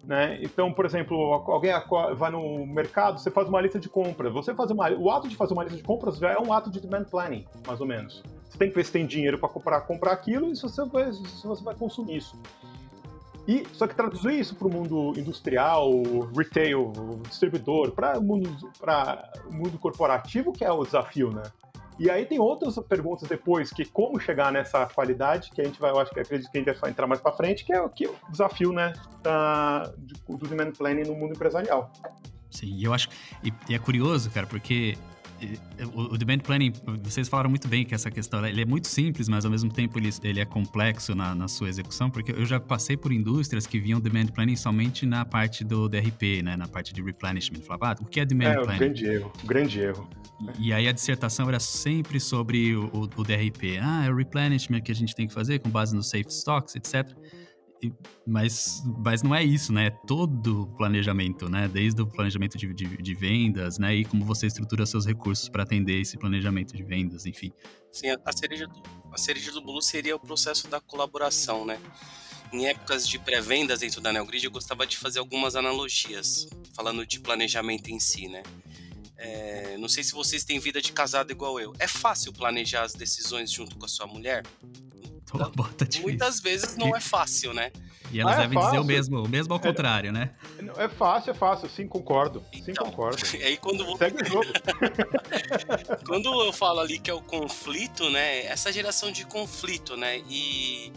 Né? 0.09 0.39
Então, 0.41 0.73
por 0.73 0.87
exemplo, 0.87 1.35
alguém 1.35 1.71
vai 2.17 2.31
no 2.31 2.67
mercado, 2.67 3.21
você 3.21 3.31
faz 3.31 3.47
uma 3.47 3.61
lista 3.61 3.79
de 3.79 3.91
compras. 3.91 4.33
Você 4.33 4.55
faz 4.55 4.71
uma, 4.71 4.91
o 4.93 5.11
ato 5.11 5.29
de 5.29 5.37
fazer 5.37 5.53
uma 5.53 5.63
lista 5.63 5.77
de 5.77 5.83
compras 5.83 6.17
já 6.17 6.31
é 6.31 6.39
um 6.39 6.51
ato 6.51 6.71
de 6.71 6.81
demand 6.81 7.05
planning, 7.05 7.45
mais 7.67 7.79
ou 7.79 7.87
menos. 7.87 8.23
Você 8.49 8.57
tem 8.57 8.71
que 8.71 8.75
ver 8.75 8.87
se 8.87 8.93
tem 8.93 9.07
dinheiro 9.07 9.39
para 9.39 9.51
comprar, 9.51 9.83
comprar 9.83 10.13
aquilo 10.13 10.51
e 10.51 10.57
se 10.57 10.63
você 10.63 10.83
vai, 10.87 11.13
se 11.13 11.47
você 11.47 11.63
vai 11.63 11.75
consumir 11.75 12.17
isso. 12.17 12.41
E 13.47 13.67
só 13.75 13.87
que 13.87 13.95
traduzir 13.95 14.33
isso 14.33 14.55
para 14.55 14.67
o 14.67 14.73
mundo 14.73 15.13
industrial, 15.15 15.91
retail, 16.35 16.91
distribuidor, 17.29 17.91
para 17.93 18.19
o 18.19 18.23
mundo, 18.23 18.49
mundo 19.51 19.79
corporativo 19.79 20.53
que 20.53 20.65
é 20.65 20.73
o 20.73 20.85
desafio, 20.85 21.31
né? 21.31 21.43
E 21.99 22.09
aí 22.09 22.25
tem 22.25 22.39
outras 22.39 22.79
perguntas 22.87 23.29
depois, 23.29 23.71
que 23.71 23.85
como 23.85 24.21
chegar 24.21 24.53
nessa 24.53 24.87
qualidade, 24.87 25.51
que 25.51 25.61
a 25.61 25.65
gente 25.65 25.81
vai, 25.81 25.91
eu 25.91 25.99
acho 25.99 26.13
que 26.13 26.21
acredito 26.21 26.51
que 26.51 26.59
a 26.59 26.63
gente 26.63 26.81
vai 26.81 26.91
entrar 26.91 27.07
mais 27.07 27.21
para 27.21 27.33
frente, 27.33 27.65
que 27.65 27.73
é 27.73 27.81
o 27.81 27.89
que 27.89 28.07
o 28.07 28.15
desafio, 28.31 28.73
né, 28.73 28.93
da, 29.23 29.93
do 30.29 30.47
demand 30.49 30.73
planning 30.73 31.03
no 31.03 31.15
mundo 31.15 31.35
empresarial. 31.35 31.91
Sim, 32.51 32.83
eu 32.83 32.95
acho 32.95 33.09
e, 33.43 33.53
e 33.69 33.75
é 33.75 33.79
curioso, 33.79 34.31
cara, 34.31 34.47
porque 34.47 34.97
o, 35.95 36.17
demand 36.17 36.39
planning, 36.39 36.73
vocês 37.03 37.29
falaram 37.29 37.51
muito 37.51 37.69
bem 37.69 37.85
que 37.85 37.95
essa 37.95 38.11
questão 38.11 38.45
ele 38.45 38.63
é 38.63 38.65
muito 38.65 38.89
simples, 38.89 39.29
mas 39.29 39.45
ao 39.45 39.51
mesmo 39.51 39.73
tempo 39.73 39.99
ele, 39.99 40.11
ele 40.23 40.41
é 40.41 40.45
complexo 40.45 41.15
na, 41.15 41.35
na, 41.35 41.49
sua 41.49 41.69
execução, 41.69 42.11
porque 42.11 42.33
eu 42.33 42.45
já 42.45 42.59
passei 42.59 42.97
por 42.97 43.13
indústrias 43.13 43.67
que 43.67 43.79
viam 43.79 44.01
demand 44.01 44.27
planning 44.27 44.57
somente 44.57 45.07
na 45.07 45.25
parte 45.25 45.65
do 45.65 45.89
DRP, 45.89 46.43
né, 46.43 46.57
na 46.57 46.67
parte 46.67 46.93
de 46.93 47.03
replenishment. 47.03 47.61
Falava, 47.61 47.93
ah, 47.93 47.97
o 48.01 48.07
que 48.07 48.21
é 48.21 48.25
demand 48.25 48.51
é, 48.51 48.63
planning? 48.63 48.71
É, 48.71 48.75
um 48.75 48.79
grande 48.79 49.07
erro, 49.07 49.33
grande 49.45 49.81
erro. 49.81 50.11
E 50.59 50.73
aí 50.73 50.87
a 50.87 50.93
dissertação 50.93 51.49
era 51.49 51.59
sempre 51.59 52.21
sobre 52.21 52.75
o, 52.75 52.87
o, 52.93 53.03
o 53.03 53.25
DRP. 53.25 53.79
Ah, 53.81 54.05
é 54.07 54.11
o 54.11 54.17
replenishment 54.17 54.81
que 54.81 54.93
a 54.93 54.95
gente 54.95 55.15
tem 55.15 55.27
que 55.27 55.35
fazer 55.35 55.59
com 55.61 55.69
base 55.69 55.95
no 55.95 56.03
safe 56.03 56.29
stocks, 56.29 56.75
etc 56.77 57.17
mas, 58.27 58.83
mas 58.99 59.23
não 59.23 59.35
é 59.35 59.43
isso, 59.43 59.73
né? 59.73 59.87
É 59.87 59.91
todo 59.91 60.67
planejamento, 60.77 61.49
né? 61.49 61.69
Desde 61.69 62.03
o 62.03 62.07
planejamento 62.07 62.59
de, 62.59 62.73
de, 62.75 62.97
de, 62.97 63.15
vendas, 63.15 63.79
né? 63.79 63.95
E 63.95 64.05
como 64.05 64.25
você 64.25 64.47
estrutura 64.47 64.85
seus 64.85 65.07
recursos 65.07 65.49
para 65.49 65.63
atender 65.63 66.01
esse 66.01 66.19
planejamento 66.19 66.77
de 66.77 66.83
vendas, 66.83 67.27
enfim. 67.27 67.53
Sim, 67.93 68.09
a 68.25 68.33
cereja, 68.33 68.67
do, 68.67 68.83
a 69.13 69.17
cereja 69.17 69.53
do 69.53 69.61
bolo 69.61 69.81
seria 69.81 70.17
o 70.17 70.21
processo 70.21 70.69
da 70.69 70.81
colaboração, 70.81 71.65
né? 71.65 71.79
Em 72.53 72.67
épocas 72.67 73.07
de 73.07 73.19
pré-vendas 73.19 73.81
dentro 73.81 74.01
da 74.01 74.13
NeoGrid, 74.13 74.45
eu 74.45 74.51
gostava 74.51 74.87
de 74.87 74.97
fazer 74.97 75.19
algumas 75.19 75.55
analogias, 75.55 76.49
falando 76.75 77.07
de 77.07 77.21
planejamento 77.21 77.91
em 77.91 78.01
si, 78.01 78.29
né? 78.29 78.43
É, 79.19 79.77
não 79.79 79.89
sei 79.89 80.05
se 80.05 80.13
vocês 80.13 80.45
têm 80.45 80.61
vida 80.61 80.81
de 80.81 80.93
casado 80.93 81.33
igual 81.33 81.59
eu. 81.59 81.75
É 81.79 81.89
fácil 81.89 82.33
planejar 82.33 82.83
as 82.83 82.95
decisões 82.95 83.51
junto 83.51 83.77
com 83.77 83.85
a 83.85 83.89
sua 83.89 84.07
mulher? 84.07 84.45
Então, 85.35 85.51
bota 85.51 85.87
muitas 86.01 86.41
vezes 86.41 86.77
não 86.77 86.97
é 86.97 87.01
fácil, 87.01 87.53
né? 87.53 87.73
E 88.11 88.21
elas 88.21 88.37
ah, 88.37 88.39
é 88.39 88.41
devem 88.43 88.55
fácil. 88.55 88.71
dizer 88.71 88.81
o 88.81 88.85
mesmo, 88.85 89.25
o 89.25 89.29
mesmo 89.29 89.53
ao 89.53 89.61
é, 89.61 89.63
contrário, 89.63 90.13
né? 90.13 90.31
É 90.77 90.89
fácil, 90.89 91.33
é 91.33 91.35
fácil, 91.35 91.69
sim, 91.69 91.87
concordo. 91.87 92.43
Sim, 92.53 92.65
então, 92.69 92.87
concordo. 92.87 93.23
Aí 93.45 93.57
quando 93.59 93.85
você... 93.85 94.05
Segue 94.05 94.23
o 94.23 94.27
jogo. 94.27 94.47
quando 96.07 96.43
eu 96.43 96.53
falo 96.53 96.81
ali 96.81 96.99
que 96.99 97.11
é 97.11 97.15
o 97.15 97.21
conflito, 97.21 98.09
né? 98.09 98.47
Essa 98.47 98.73
geração 98.73 99.13
de 99.13 99.27
conflito, 99.27 99.97
né? 99.97 100.23
E 100.31 100.93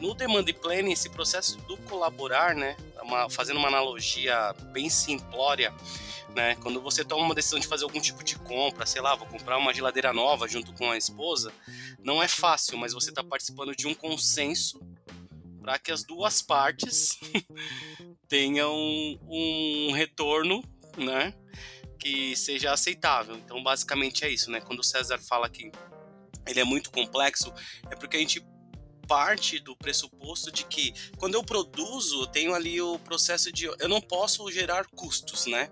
no 0.00 0.14
demand 0.14 0.44
planning, 0.60 0.92
esse 0.92 1.10
processo 1.10 1.58
do 1.62 1.76
colaborar, 1.78 2.54
né? 2.54 2.76
Uma, 3.02 3.28
fazendo 3.28 3.58
uma 3.58 3.68
analogia 3.68 4.54
bem 4.72 4.88
simplória, 4.88 5.72
né? 6.34 6.56
Quando 6.56 6.80
você 6.80 7.04
toma 7.04 7.24
uma 7.24 7.34
decisão 7.34 7.58
de 7.58 7.66
fazer 7.66 7.84
algum 7.84 8.00
tipo 8.00 8.22
de 8.24 8.36
compra, 8.38 8.86
sei 8.86 9.00
lá, 9.00 9.14
vou 9.14 9.26
comprar 9.26 9.58
uma 9.58 9.72
geladeira 9.72 10.12
nova 10.12 10.48
junto 10.48 10.72
com 10.72 10.90
a 10.90 10.96
esposa, 10.96 11.52
não 11.98 12.22
é 12.22 12.28
fácil, 12.28 12.78
mas 12.78 12.92
você 12.92 13.10
está 13.10 13.22
participando 13.22 13.74
de 13.74 13.86
um 13.86 13.94
consenso 13.94 14.80
para 15.60 15.78
que 15.78 15.92
as 15.92 16.04
duas 16.04 16.42
partes 16.42 17.18
tenham 18.28 18.74
um 19.28 19.92
retorno, 19.92 20.62
né? 20.96 21.34
Que 21.98 22.34
seja 22.34 22.72
aceitável. 22.72 23.36
Então, 23.36 23.62
basicamente 23.62 24.24
é 24.24 24.30
isso, 24.30 24.50
né? 24.50 24.60
Quando 24.60 24.80
o 24.80 24.84
César 24.84 25.18
fala 25.18 25.48
que 25.48 25.70
ele 26.46 26.60
é 26.60 26.64
muito 26.64 26.90
complexo, 26.90 27.52
é 27.90 27.94
porque 27.94 28.16
a 28.16 28.20
gente 28.20 28.44
parte 29.06 29.58
do 29.58 29.76
pressuposto 29.76 30.50
de 30.50 30.64
que 30.64 30.94
quando 31.18 31.34
eu 31.34 31.44
produzo, 31.44 32.22
eu 32.22 32.26
tenho 32.26 32.54
ali 32.54 32.80
o 32.80 32.98
processo 33.00 33.52
de 33.52 33.66
eu 33.66 33.88
não 33.88 34.00
posso 34.00 34.50
gerar 34.50 34.86
custos, 34.86 35.46
né? 35.46 35.70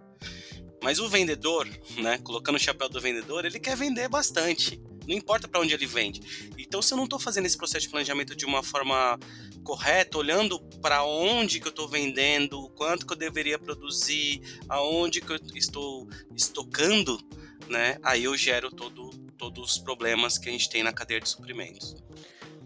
Mas 0.82 0.98
o 0.98 1.08
vendedor, 1.08 1.68
né, 1.98 2.18
colocando 2.18 2.56
o 2.56 2.58
chapéu 2.58 2.88
do 2.88 3.00
vendedor, 3.00 3.44
ele 3.44 3.60
quer 3.60 3.76
vender 3.76 4.08
bastante. 4.08 4.80
Não 5.06 5.16
importa 5.16 5.48
para 5.48 5.60
onde 5.60 5.74
ele 5.74 5.86
vende. 5.86 6.50
Então, 6.56 6.80
se 6.80 6.92
eu 6.92 6.96
não 6.96 7.04
estou 7.04 7.18
fazendo 7.18 7.46
esse 7.46 7.56
processo 7.56 7.86
de 7.86 7.90
planejamento 7.90 8.34
de 8.36 8.46
uma 8.46 8.62
forma 8.62 9.18
correta, 9.64 10.18
olhando 10.18 10.60
para 10.80 11.04
onde 11.04 11.60
que 11.60 11.66
eu 11.66 11.70
estou 11.70 11.88
vendendo, 11.88 12.68
quanto 12.70 13.06
que 13.06 13.12
eu 13.12 13.16
deveria 13.16 13.58
produzir, 13.58 14.40
aonde 14.68 15.20
que 15.20 15.32
eu 15.32 15.40
estou 15.54 16.08
estocando, 16.34 17.20
né? 17.68 17.98
Aí 18.02 18.24
eu 18.24 18.36
gero 18.36 18.70
todo, 18.70 19.10
todos 19.36 19.72
os 19.72 19.78
problemas 19.78 20.38
que 20.38 20.48
a 20.48 20.52
gente 20.52 20.68
tem 20.70 20.82
na 20.82 20.92
cadeia 20.92 21.20
de 21.20 21.28
suprimentos. 21.28 21.96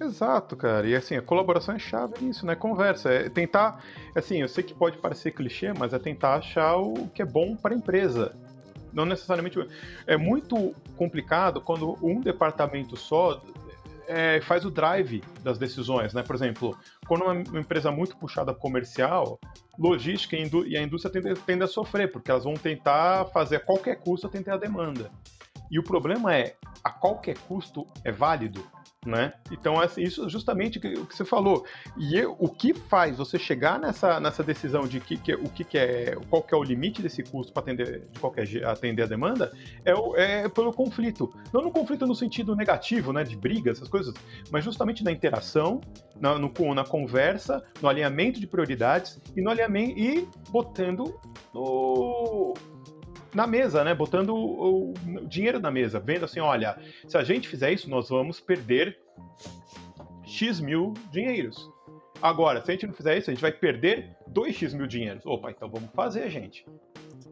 Exato, 0.01 0.57
cara. 0.57 0.87
E 0.87 0.95
assim, 0.95 1.17
a 1.17 1.23
colaboração 1.23 1.75
é 1.75 1.79
chave 1.79 2.25
nisso, 2.25 2.45
né? 2.45 2.55
Conversa. 2.55 3.11
É 3.11 3.29
tentar. 3.29 3.83
Assim, 4.15 4.41
eu 4.41 4.49
sei 4.49 4.65
que 4.65 4.75
pode 4.75 4.99
parecer 4.99 5.31
clichê, 5.31 5.73
mas 5.73 5.93
é 5.93 5.99
tentar 5.99 6.35
achar 6.35 6.77
o 6.77 7.09
que 7.09 7.23
é 7.23 7.25
bom 7.25 7.57
para 7.57 7.75
a 7.75 7.77
empresa. 7.77 8.35
Não 8.93 9.05
necessariamente. 9.05 9.59
É 10.07 10.17
muito 10.17 10.75
complicado 10.97 11.61
quando 11.61 11.99
um 12.03 12.21
departamento 12.21 12.97
só 12.97 13.41
é, 14.07 14.41
faz 14.41 14.65
o 14.65 14.71
drive 14.71 15.23
das 15.43 15.59
decisões, 15.59 16.13
né? 16.13 16.23
Por 16.23 16.35
exemplo, 16.35 16.77
quando 17.07 17.25
uma, 17.25 17.61
empresa 17.61 17.91
muito 17.91 18.17
puxada 18.17 18.53
comercial, 18.53 19.39
logística 19.79 20.37
e 20.37 20.77
a 20.77 20.83
indústria 20.83 21.13
tendem 21.13 21.35
tende 21.35 21.65
a 21.65 21.67
sofrer, 21.67 22.11
porque 22.11 22.31
elas 22.31 22.45
vão 22.45 22.55
tentar 22.55 23.27
fazer 23.27 23.57
a 23.57 23.61
qualquer 23.61 23.97
custo 23.97 24.27
atender 24.27 24.51
a 24.51 24.57
demanda. 24.57 25.11
E 25.71 25.79
o 25.79 25.83
problema 25.83 26.35
é, 26.37 26.57
a 26.83 26.91
qualquer 26.91 27.39
custo 27.39 27.87
é 28.05 28.13
válido? 28.13 28.65
Né? 29.05 29.35
Então, 29.51 29.79
assim, 29.79 30.03
isso 30.03 30.25
é 30.25 30.29
justamente 30.29 30.79
o 30.79 31.07
que 31.07 31.15
você 31.15 31.25
falou. 31.25 31.65
E 31.99 32.25
o 32.25 32.49
que 32.49 32.73
faz 32.73 33.19
você 33.19 33.39
chegar 33.39 33.79
nessa, 33.79 34.19
nessa 34.19 34.43
decisão 34.43 34.87
de 34.87 34.99
que, 34.99 35.19
que 35.19 35.35
o 35.35 35.49
que, 35.51 35.63
que, 35.63 35.77
é, 35.77 36.17
qual 36.31 36.43
que 36.43 36.55
é 36.55 36.57
o 36.57 36.63
limite 36.63 37.03
desse 37.03 37.23
custo 37.23 37.53
para 37.53 37.63
atender 37.63 38.09
de 38.11 38.19
qualquer 38.19 38.45
atender 38.65 39.03
a 39.03 39.07
demanda 39.07 39.53
é, 39.85 39.95
o, 39.95 40.17
é 40.17 40.49
pelo 40.49 40.73
conflito. 40.73 41.33
Não 41.53 41.63
no 41.63 41.71
conflito 41.71 42.07
no 42.07 42.15
sentido 42.15 42.57
negativo, 42.57 43.13
né, 43.13 43.25
de 43.25 43.37
briga, 43.37 43.71
essas 43.71 43.89
coisas, 43.89 44.15
mas 44.51 44.65
justamente 44.65 45.05
na 45.05 45.13
interação, 45.13 45.81
na, 46.19 46.39
no, 46.39 46.51
na 46.75 46.85
conversa, 46.85 47.63
no 47.83 47.89
alinhamento 47.89 48.41
de 48.41 48.47
prioridades 48.47 49.21
e 49.37 49.43
no 49.43 49.51
alinhamento 49.51 49.99
e 49.99 50.29
botando 50.51 51.19
no 51.53 52.55
na 53.35 53.47
mesa, 53.47 53.83
né? 53.83 53.95
Botando 53.95 54.35
o, 54.35 54.93
o, 54.93 54.95
dinheiro 55.27 55.59
na 55.59 55.71
mesa, 55.71 55.99
vendo 55.99 56.25
assim, 56.25 56.41
olha, 56.41 56.79
se 57.07 57.17
a 57.17 57.25
gente 57.25 57.49
fizer 57.49 57.73
isso, 57.73 57.91
nós 57.91 58.09
vamos 58.09 58.41
perder 58.41 58.99
X 60.25 60.61
mil 60.61 60.95
dinheiros. 61.11 61.71
Agora, 62.23 62.65
se 62.65 62.71
a 62.71 62.75
gente 62.75 62.87
não 62.87 62.95
fizer 62.95 63.19
isso, 63.19 63.31
a 63.31 63.35
gente 63.35 63.43
vai 63.43 63.53
perder 63.53 64.17
2x 64.33 64.73
mil 64.73 64.87
dinheiros. 64.87 65.27
Opa, 65.27 65.51
então 65.51 65.69
vamos 65.69 65.91
fazer, 65.93 66.31
gente. 66.31 66.65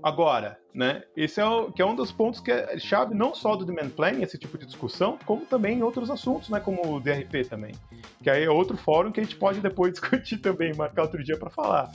Agora, 0.03 0.59
né? 0.75 1.05
Esse 1.17 1.41
é, 1.41 1.45
o, 1.45 1.71
que 1.71 1.81
é 1.81 1.87
um 1.87 1.95
dos 1.95 2.11
pontos 2.11 2.41
que 2.41 2.51
é 2.51 2.79
chave 2.79 3.15
não 3.15 3.35
só 3.35 3.55
do 3.55 3.65
demand 3.65 3.91
planning, 3.91 4.23
esse 4.23 4.37
tipo 4.37 4.59
de 4.59 4.67
discussão, 4.67 5.17
como 5.25 5.47
também 5.47 5.79
em 5.79 5.83
outros 5.83 6.11
assuntos, 6.11 6.49
né? 6.49 6.59
Como 6.59 6.95
o 6.95 7.01
DRP 7.01 7.49
também. 7.49 7.73
Que 8.23 8.29
aí 8.29 8.43
é 8.45 8.51
outro 8.51 8.77
fórum 8.77 9.13
que 9.13 9.21
a 9.21 9.23
gente 9.23 9.37
pode 9.37 9.61
depois 9.61 9.93
discutir 9.99 10.39
também, 10.39 10.75
marcar 10.75 11.03
outro 11.03 11.23
dia 11.23 11.39
para 11.39 11.49
falar 11.49 11.91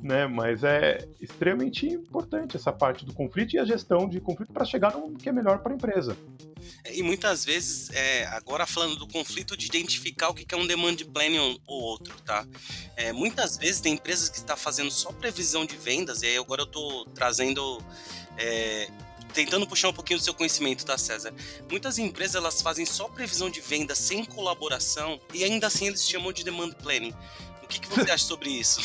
né? 0.00 0.26
Mas 0.26 0.64
é 0.64 1.06
extremamente 1.20 1.86
importante 1.86 2.56
essa 2.56 2.72
parte 2.72 3.04
do 3.04 3.12
conflito 3.12 3.54
e 3.54 3.58
a 3.58 3.64
gestão 3.64 4.08
de 4.08 4.20
conflito 4.20 4.52
para 4.52 4.64
chegar 4.64 4.96
no 4.96 5.16
que 5.16 5.28
é 5.28 5.32
melhor 5.32 5.58
para 5.58 5.72
a 5.72 5.76
empresa. 5.76 6.16
E 6.92 7.02
muitas 7.02 7.44
vezes, 7.44 7.90
é, 7.90 8.26
agora 8.26 8.66
falando 8.66 8.96
do 8.96 9.06
conflito 9.06 9.56
de 9.56 9.66
identificar 9.66 10.28
o 10.28 10.34
que 10.34 10.54
é 10.54 10.58
um 10.58 10.66
demand 10.66 10.96
planning 11.12 11.58
ou 11.66 11.82
outro, 11.82 12.14
tá? 12.22 12.46
É, 12.96 13.12
muitas 13.12 13.56
vezes 13.56 13.80
tem 13.80 13.94
empresas 13.94 14.28
que 14.28 14.36
estão 14.36 14.56
tá 14.56 14.60
fazendo 14.60 14.90
só 14.90 15.12
previsão 15.12 15.64
de 15.64 15.76
vendas, 15.76 16.22
e 16.22 16.26
aí 16.26 16.36
agora 16.36 16.62
eu 16.62 16.66
estou 16.66 17.04
trazendo 17.06 17.82
é, 18.36 18.88
tentando 19.32 19.66
puxar 19.66 19.88
um 19.88 19.92
pouquinho 19.92 20.18
do 20.18 20.24
seu 20.24 20.34
conhecimento, 20.34 20.84
tá, 20.84 20.96
César? 20.96 21.32
Muitas 21.70 21.98
empresas 21.98 22.36
elas 22.36 22.62
fazem 22.62 22.86
só 22.86 23.08
previsão 23.08 23.50
de 23.50 23.60
venda 23.60 23.94
sem 23.94 24.24
colaboração 24.24 25.20
e 25.34 25.44
ainda 25.44 25.66
assim 25.66 25.86
eles 25.86 26.08
chamam 26.08 26.32
de 26.32 26.44
demand 26.44 26.72
planning. 26.72 27.14
O 27.62 27.66
que, 27.66 27.80
que 27.80 27.88
você 27.88 28.10
acha 28.10 28.24
sobre 28.24 28.50
isso? 28.50 28.80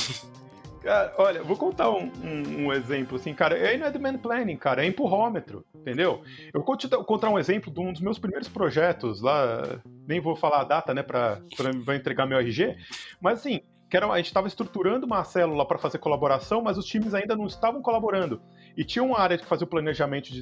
Cara, 0.84 1.14
olha, 1.18 1.42
vou 1.42 1.56
contar 1.56 1.90
um, 1.90 2.12
um, 2.22 2.66
um, 2.66 2.74
exemplo, 2.74 3.16
assim, 3.16 3.34
cara. 3.34 3.56
Aí 3.56 3.78
não 3.78 3.88
é 3.88 3.92
demand 3.92 4.18
planning, 4.18 4.58
cara, 4.58 4.84
é 4.84 4.88
empurrômetro, 4.88 5.66
entendeu? 5.74 6.22
Eu 6.54 6.62
vou 6.62 6.76
te 6.76 6.90
contar 6.90 7.30
um 7.30 7.40
exemplo 7.40 7.72
de 7.72 7.80
um 7.80 7.94
dos 7.94 8.02
meus 8.02 8.20
primeiros 8.20 8.50
projetos 8.50 9.22
lá, 9.22 9.80
nem 10.06 10.20
vou 10.20 10.36
falar 10.36 10.62
a 10.62 10.66
data, 10.66 10.94
né, 10.94 11.02
pra, 11.02 11.40
pra 11.86 11.96
entregar 11.96 12.26
meu 12.26 12.38
RG, 12.38 12.76
mas 13.22 13.40
assim, 13.40 13.62
que 13.90 13.96
era, 13.96 14.08
a 14.08 14.18
gente 14.18 14.26
estava 14.26 14.48
estruturando 14.48 15.06
uma 15.06 15.24
célula 15.24 15.66
para 15.68 15.78
fazer 15.78 16.00
colaboração, 16.00 16.62
mas 16.62 16.78
os 16.78 16.86
times 16.86 17.14
ainda 17.14 17.36
não 17.36 17.46
estavam 17.46 17.82
colaborando. 17.82 18.42
E 18.76 18.84
tinha 18.84 19.04
uma 19.04 19.20
área 19.20 19.38
que 19.38 19.46
fazia 19.46 19.66
o 19.66 19.70
planejamento 19.70 20.32
de, 20.32 20.42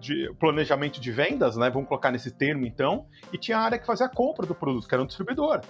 de, 0.00 0.32
planejamento 0.38 1.00
de 1.00 1.10
vendas, 1.10 1.56
né? 1.56 1.68
Vamos 1.68 1.88
colocar 1.88 2.10
nesse 2.10 2.30
termo 2.30 2.64
então, 2.64 3.06
e 3.32 3.36
tinha 3.36 3.58
a 3.58 3.62
área 3.62 3.78
que 3.80 3.86
fazia 3.86 4.06
a 4.06 4.08
compra 4.08 4.46
do 4.46 4.54
produto, 4.54 4.86
que 4.88 4.94
era 4.94 5.02
um 5.02 5.06
distribuidor. 5.06 5.60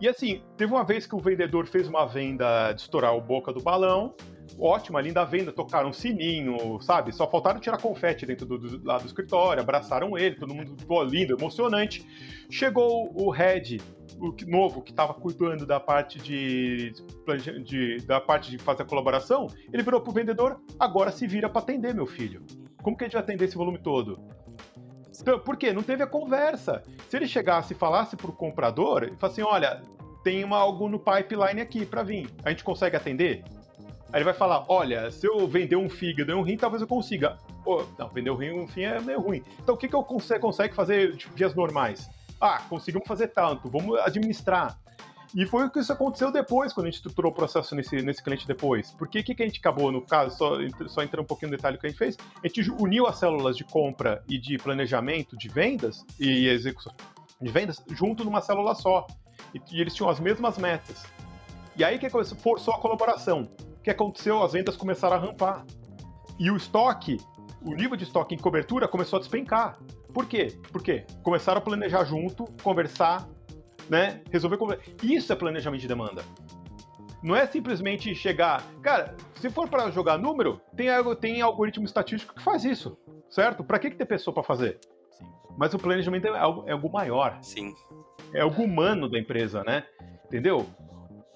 E 0.00 0.08
assim, 0.08 0.42
teve 0.56 0.72
uma 0.72 0.82
vez 0.82 1.06
que 1.06 1.14
o 1.14 1.18
vendedor 1.18 1.66
fez 1.66 1.86
uma 1.86 2.06
venda 2.06 2.72
de 2.72 2.80
estourar 2.80 3.14
o 3.14 3.20
boca 3.20 3.52
do 3.52 3.60
balão, 3.60 4.14
ótima, 4.58 5.00
linda 5.00 5.24
venda, 5.24 5.52
tocaram 5.52 5.92
sininho, 5.92 6.80
sabe? 6.80 7.12
Só 7.12 7.28
faltaram 7.28 7.60
tirar 7.60 7.76
confete 7.76 8.24
dentro 8.24 8.46
do, 8.46 8.58
do, 8.58 8.84
lá 8.86 8.96
do 8.96 9.06
escritório, 9.06 9.62
abraçaram 9.62 10.16
ele, 10.16 10.36
todo 10.36 10.54
mundo, 10.54 10.74
pô, 10.86 11.02
lindo, 11.02 11.34
emocionante. 11.34 12.06
Chegou 12.50 13.12
o 13.14 13.30
head, 13.30 13.78
o 14.18 14.34
novo, 14.46 14.80
que 14.80 14.90
estava 14.90 15.12
cuidando 15.12 15.66
da 15.66 15.78
parte 15.78 16.18
de, 16.18 16.92
de, 17.64 17.98
da 18.06 18.20
parte 18.20 18.50
de 18.50 18.58
fazer 18.58 18.82
a 18.82 18.86
colaboração, 18.86 19.48
ele 19.72 19.82
virou 19.82 20.00
pro 20.00 20.12
vendedor, 20.12 20.60
agora 20.78 21.10
se 21.10 21.26
vira 21.26 21.48
para 21.48 21.60
atender, 21.60 21.94
meu 21.94 22.06
filho. 22.06 22.42
Como 22.82 22.96
que 22.96 23.04
a 23.04 23.06
gente 23.06 23.14
vai 23.14 23.22
atender 23.22 23.44
esse 23.44 23.56
volume 23.56 23.78
todo? 23.78 24.18
Então, 25.20 25.38
por 25.38 25.56
quê? 25.56 25.72
Não 25.72 25.82
teve 25.82 26.02
a 26.02 26.06
conversa. 26.06 26.82
Se 27.08 27.16
ele 27.16 27.26
chegasse 27.26 27.72
e 27.74 27.76
falasse 27.76 28.16
pro 28.16 28.32
comprador, 28.32 29.04
e 29.04 29.16
falasse 29.16 29.40
assim, 29.40 29.50
olha, 29.50 29.82
tem 30.22 30.44
uma, 30.44 30.56
algo 30.56 30.88
no 30.88 30.98
pipeline 30.98 31.60
aqui 31.60 31.84
para 31.84 32.02
vir, 32.02 32.30
a 32.44 32.50
gente 32.50 32.64
consegue 32.64 32.96
atender? 32.96 33.44
Aí 34.12 34.18
ele 34.18 34.24
vai 34.24 34.34
falar, 34.34 34.64
olha, 34.68 35.10
se 35.10 35.26
eu 35.26 35.46
vender 35.46 35.76
um 35.76 35.88
fígado 35.88 36.32
e 36.32 36.34
um 36.34 36.42
rim, 36.42 36.56
talvez 36.56 36.82
eu 36.82 36.88
consiga. 36.88 37.38
Oh, 37.64 37.84
não, 37.96 38.08
vender 38.08 38.30
um 38.30 38.34
rim 38.34 38.46
e 38.46 38.52
um 38.52 38.66
fim 38.66 38.82
é 38.82 39.00
meio 39.00 39.20
ruim. 39.20 39.42
Então 39.62 39.76
o 39.76 39.78
que, 39.78 39.88
que 39.88 39.94
eu 39.94 40.02
consegue, 40.02 40.74
fazer 40.74 41.14
de 41.14 41.28
dias 41.28 41.54
normais? 41.54 42.10
Ah, 42.40 42.60
conseguimos 42.68 43.06
fazer 43.06 43.28
tanto, 43.28 43.68
vamos 43.68 43.98
administrar. 44.00 44.76
E 45.34 45.46
foi 45.46 45.64
o 45.64 45.70
que 45.70 45.78
isso 45.78 45.92
aconteceu 45.92 46.32
depois, 46.32 46.72
quando 46.72 46.86
a 46.86 46.90
gente 46.90 46.96
estruturou 46.96 47.30
o 47.30 47.34
processo 47.34 47.74
nesse, 47.74 48.02
nesse 48.02 48.22
cliente 48.22 48.46
depois. 48.46 48.90
Porque 48.98 49.20
o 49.20 49.24
que, 49.24 49.34
que 49.34 49.42
a 49.42 49.46
gente 49.46 49.60
acabou, 49.60 49.92
no 49.92 50.02
caso, 50.02 50.36
só, 50.36 50.56
só 50.88 51.02
entrando 51.02 51.22
um 51.22 51.26
pouquinho 51.26 51.52
no 51.52 51.56
detalhe 51.56 51.78
que 51.78 51.86
a 51.86 51.88
gente 51.88 51.98
fez, 51.98 52.16
a 52.42 52.48
gente 52.48 52.68
uniu 52.72 53.06
as 53.06 53.18
células 53.18 53.56
de 53.56 53.62
compra 53.62 54.24
e 54.28 54.38
de 54.38 54.58
planejamento 54.58 55.36
de 55.36 55.48
vendas 55.48 56.04
e 56.18 56.48
execução 56.48 56.92
de 57.40 57.50
vendas 57.50 57.82
junto 57.90 58.24
numa 58.24 58.40
célula 58.40 58.74
só. 58.74 59.06
E, 59.54 59.60
e 59.72 59.80
eles 59.80 59.94
tinham 59.94 60.10
as 60.10 60.20
mesmas 60.20 60.58
metas. 60.58 61.04
E 61.76 61.82
aí 61.82 61.98
que 61.98 62.08
forçou 62.10 62.74
a 62.74 62.78
colaboração. 62.78 63.48
O 63.78 63.82
que 63.82 63.90
aconteceu? 63.90 64.42
As 64.42 64.52
vendas 64.52 64.76
começaram 64.76 65.16
a 65.16 65.18
rampar. 65.18 65.64
E 66.38 66.50
o 66.50 66.56
estoque, 66.56 67.18
o 67.62 67.74
nível 67.74 67.96
de 67.96 68.04
estoque 68.04 68.34
em 68.34 68.38
cobertura 68.38 68.86
começou 68.86 69.16
a 69.16 69.20
despencar. 69.20 69.78
Por 70.12 70.26
quê? 70.26 70.58
Porque 70.72 71.06
começaram 71.22 71.58
a 71.58 71.62
planejar 71.62 72.04
junto, 72.04 72.44
conversar, 72.62 73.28
né? 73.90 74.22
Resolver. 74.30 74.56
Isso 75.02 75.32
é 75.32 75.36
planejamento 75.36 75.80
de 75.80 75.88
demanda. 75.88 76.22
Não 77.22 77.36
é 77.36 77.46
simplesmente 77.46 78.14
chegar. 78.14 78.64
Cara, 78.80 79.14
se 79.34 79.50
for 79.50 79.68
para 79.68 79.90
jogar 79.90 80.16
número, 80.16 80.60
tem, 80.74 80.88
tem 81.20 81.42
algoritmo 81.42 81.84
estatístico 81.84 82.34
que 82.34 82.42
faz 82.42 82.64
isso, 82.64 82.96
certo? 83.28 83.62
Para 83.62 83.78
que, 83.78 83.90
que 83.90 83.96
tem 83.96 84.06
pessoa 84.06 84.32
para 84.32 84.42
fazer? 84.42 84.78
Sim. 85.10 85.26
Mas 85.58 85.74
o 85.74 85.78
planejamento 85.78 86.28
é 86.28 86.38
algo, 86.38 86.64
é 86.66 86.72
algo 86.72 86.90
maior. 86.90 87.36
Sim. 87.42 87.74
É 88.32 88.40
algo 88.40 88.62
humano 88.62 89.10
da 89.10 89.18
empresa, 89.18 89.62
né? 89.64 89.84
Entendeu? 90.24 90.66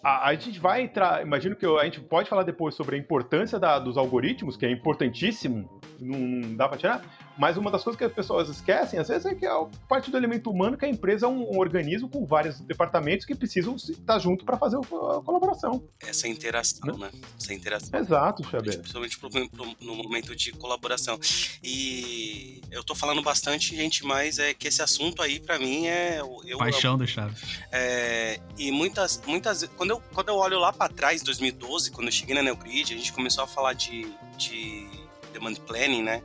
A, 0.02 0.28
a, 0.28 0.34
gente 0.34 0.60
vai 0.60 0.82
entrar, 0.82 1.22
imagino 1.22 1.56
que 1.56 1.66
a 1.66 1.84
gente 1.84 2.00
pode 2.00 2.28
falar 2.28 2.44
depois 2.44 2.74
sobre 2.74 2.94
a 2.94 2.98
importância 2.98 3.58
da, 3.58 3.78
dos 3.78 3.98
algoritmos, 3.98 4.56
que 4.56 4.64
é 4.64 4.70
importantíssimo, 4.70 5.80
não, 6.00 6.18
não 6.18 6.56
dá 6.56 6.68
para 6.68 6.78
tirar, 6.78 7.04
mas 7.36 7.56
uma 7.56 7.70
das 7.70 7.82
coisas 7.82 7.98
que 7.98 8.04
as 8.04 8.12
pessoas 8.12 8.48
esquecem, 8.48 8.98
às 8.98 9.08
vezes, 9.08 9.26
é 9.26 9.34
que 9.34 9.46
a 9.46 9.64
parte 9.88 10.10
do 10.10 10.16
elemento 10.16 10.50
humano, 10.50 10.76
que 10.76 10.84
a 10.84 10.88
empresa 10.88 11.26
é 11.26 11.28
um, 11.28 11.54
um 11.54 11.58
organismo 11.58 12.08
com 12.08 12.24
vários 12.24 12.60
departamentos 12.60 13.26
que 13.26 13.34
precisam 13.34 13.74
estar 13.76 14.18
junto 14.18 14.44
para 14.44 14.56
fazer 14.56 14.76
a 14.76 15.20
colaboração. 15.22 15.82
Essa 16.00 16.28
interação, 16.28 16.96
né? 16.98 17.06
né? 17.06 17.20
Essa 17.40 17.54
interação. 17.54 17.98
Exato, 17.98 18.44
Xavier. 18.44 18.80
Principalmente 18.80 19.50
no 19.80 19.96
momento 19.96 20.34
de 20.36 20.52
colaboração. 20.52 21.18
E 21.62 22.60
eu 22.70 22.84
tô 22.84 22.94
falando 22.94 23.22
bastante, 23.22 23.74
gente, 23.74 24.04
mas 24.04 24.38
é 24.38 24.54
que 24.54 24.68
esse 24.68 24.82
assunto 24.82 25.22
aí, 25.22 25.40
para 25.40 25.58
mim, 25.58 25.86
é. 25.86 26.20
Eu, 26.44 26.58
Paixão 26.58 26.96
do 26.96 27.06
Chaves. 27.06 27.60
É, 27.72 28.38
e 28.58 28.70
muitas, 28.70 29.20
muitas. 29.26 29.64
Quando 29.76 29.90
eu, 29.90 30.02
quando 30.12 30.28
eu 30.28 30.36
olho 30.36 30.58
lá 30.58 30.72
para 30.72 30.92
trás, 30.92 31.22
2012, 31.22 31.90
quando 31.90 32.08
eu 32.08 32.12
cheguei 32.12 32.34
na 32.34 32.42
Neogrid, 32.42 32.94
a 32.94 32.96
gente 32.96 33.12
começou 33.12 33.44
a 33.44 33.46
falar 33.46 33.72
de, 33.72 34.06
de 34.36 35.03
demand 35.34 35.56
planning, 35.66 36.02
né? 36.02 36.22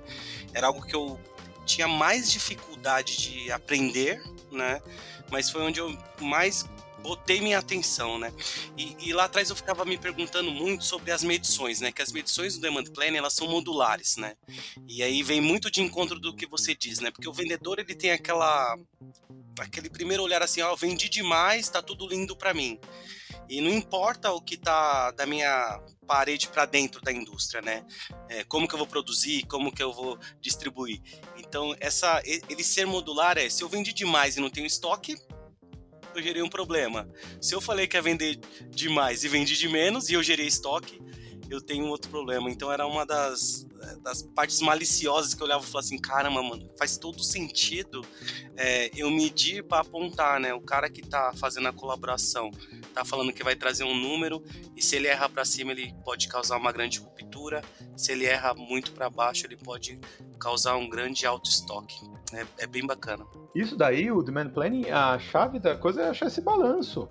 Era 0.54 0.68
algo 0.68 0.86
que 0.86 0.96
eu 0.96 1.20
tinha 1.66 1.88
mais 1.88 2.32
dificuldade 2.32 3.18
de 3.18 3.52
aprender, 3.52 4.24
né? 4.52 4.82
Mas 5.30 5.50
foi 5.50 5.62
onde 5.62 5.80
eu 5.80 5.96
mais 6.22 6.66
botei 7.02 7.42
minha 7.42 7.58
atenção, 7.60 8.18
né? 8.18 8.32
E, 8.78 8.96
e, 9.00 9.14
lá 9.14 9.26
atrás 9.26 9.50
eu 9.50 9.56
ficava 9.56 9.86
me 9.86 9.98
perguntando 9.98 10.52
muito 10.52 10.84
sobre 10.84 11.12
as 11.12 11.24
medições, 11.24 11.82
né? 11.82 11.92
Que 11.92 12.02
as 12.02 12.12
medições 12.12 12.56
do 12.56 12.62
demand 12.62 12.86
planning 12.86 13.18
elas 13.18 13.34
são 13.34 13.48
modulares, 13.48 14.18
né? 14.18 14.36
E 14.88 15.02
aí 15.02 15.24
vem 15.24 15.42
muito 15.42 15.72
de 15.72 15.82
encontro 15.82 16.20
do 16.20 16.36
que 16.36 16.46
você 16.46 16.76
diz, 16.76 17.00
né? 17.00 17.12
Porque 17.12 17.28
o 17.28 17.34
vendedor 17.34 17.80
ele 17.80 17.96
tem 17.96 18.12
aquela 18.12 18.78
aquele 19.60 19.90
primeiro 19.90 20.24
olhar 20.24 20.42
assim, 20.42 20.62
ó, 20.62 20.72
oh, 20.72 20.78
vendi 20.78 21.10
demais, 21.10 21.70
tá 21.70 21.82
tudo 21.82 22.08
lindo 22.08 22.36
para 22.36 22.54
mim. 22.54 22.80
E 23.50 23.62
não 23.62 23.72
importa 23.72 24.32
o 24.32 24.40
que 24.40 24.56
tá 24.56 25.10
da 25.12 25.26
minha 25.26 25.82
parede 26.06 26.48
para 26.48 26.66
dentro 26.66 27.02
da 27.02 27.12
indústria, 27.12 27.62
né? 27.62 27.84
É, 28.30 28.44
como 28.44 28.68
que 28.68 28.76
eu 28.76 28.78
vou 28.78 28.88
produzir, 28.88 29.44
como 29.48 29.72
que 29.72 29.82
eu 29.82 29.92
vou 29.92 30.20
distribuir. 30.40 31.02
Então, 31.38 31.76
essa, 31.80 32.22
ele 32.26 32.64
ser 32.64 32.86
modular 32.86 33.38
é, 33.38 33.50
se 33.50 33.64
eu 33.64 33.70
vendi 33.70 33.92
demais 33.92 34.38
e 34.38 34.40
não 34.40 34.50
tenho 34.50 34.68
estoque, 34.68 35.18
eu 36.14 36.22
gerei 36.22 36.42
um 36.42 36.50
problema. 36.50 37.10
Se 37.42 37.56
eu 37.56 37.62
falei 37.62 37.88
que 37.88 37.98
ia 37.98 38.02
vender 38.02 38.40
demais 38.70 39.24
e 39.24 39.28
vendi 39.28 39.58
de 39.58 39.68
menos 39.68 40.10
e 40.10 40.14
eu 40.14 40.24
gerei 40.24 40.48
estoque, 40.48 41.00
eu 41.50 41.60
tenho 41.62 41.86
um 41.86 41.90
outro 41.90 42.10
problema. 42.10 42.50
Então 42.50 42.72
era 42.72 42.86
uma 42.86 43.06
das, 43.06 43.66
das 44.02 44.22
partes 44.22 44.62
maliciosas 44.62 45.34
que 45.34 45.42
eu 45.42 45.46
olhava 45.46 45.64
e 45.64 45.68
falava 45.68 45.86
assim, 45.86 45.98
caramba, 45.98 46.44
mano, 46.44 46.70
faz 46.78 46.98
todo 46.98 47.24
sentido 47.24 48.02
é, 48.56 48.92
eu 48.96 49.10
medir 49.10 49.64
para 49.64 49.82
apontar, 49.82 50.40
né? 50.40 50.54
O 50.54 50.62
cara 50.62 50.90
que 50.90 51.02
tá 51.02 51.32
fazendo 51.36 51.68
a 51.68 51.74
colaboração 51.74 52.52
tá 52.94 53.04
falando 53.04 53.34
que 53.34 53.44
vai 53.44 53.56
trazer 53.56 53.84
um 53.84 53.96
número 53.96 54.44
e 54.76 54.82
se 54.82 54.96
ele 54.96 55.08
erra 55.08 55.28
para 55.30 55.46
cima 55.46 55.72
ele 55.72 55.94
pode 56.04 56.28
causar 56.28 56.58
uma 56.58 56.72
grande 56.72 57.00
ruptura, 57.00 57.62
se 57.96 58.12
ele 58.12 58.26
erra 58.26 58.54
muito 58.54 58.92
para 58.92 59.10
baixo 59.10 59.46
ele 59.46 59.58
pode 59.58 60.00
causar 60.40 60.76
um 60.76 60.90
grande 60.90 61.26
alto 61.26 61.50
estoque. 61.50 61.96
É, 62.34 62.64
é 62.64 62.68
bem 62.68 62.86
bacana. 62.86 63.26
Isso 63.56 63.76
daí, 63.76 64.12
o 64.12 64.22
demand 64.22 64.50
planning, 64.50 64.90
a 64.92 65.18
chave 65.18 65.58
da 65.58 65.76
coisa 65.76 66.04
é 66.04 66.10
achar 66.10 66.28
esse 66.28 66.42
balanço, 66.42 67.10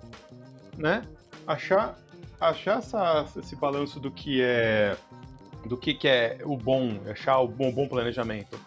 né? 0.77 1.05
Achar 1.45 1.99
achar 2.39 2.79
essa, 2.79 3.25
esse 3.37 3.55
balanço 3.55 3.99
do 3.99 4.11
que 4.11 4.41
é 4.41 4.95
do 5.65 5.75
que, 5.75 5.93
que 5.93 6.07
é 6.07 6.39
o 6.45 6.55
bom, 6.55 7.01
achar 7.09 7.39
o 7.39 7.47
bom, 7.47 7.71
bom 7.71 7.87
planejamento, 7.87 8.57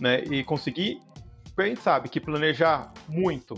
né? 0.00 0.22
E 0.24 0.42
conseguir, 0.42 1.00
a 1.56 1.62
gente 1.62 1.80
sabe 1.80 2.08
que 2.08 2.20
planejar 2.20 2.92
muito, 3.08 3.54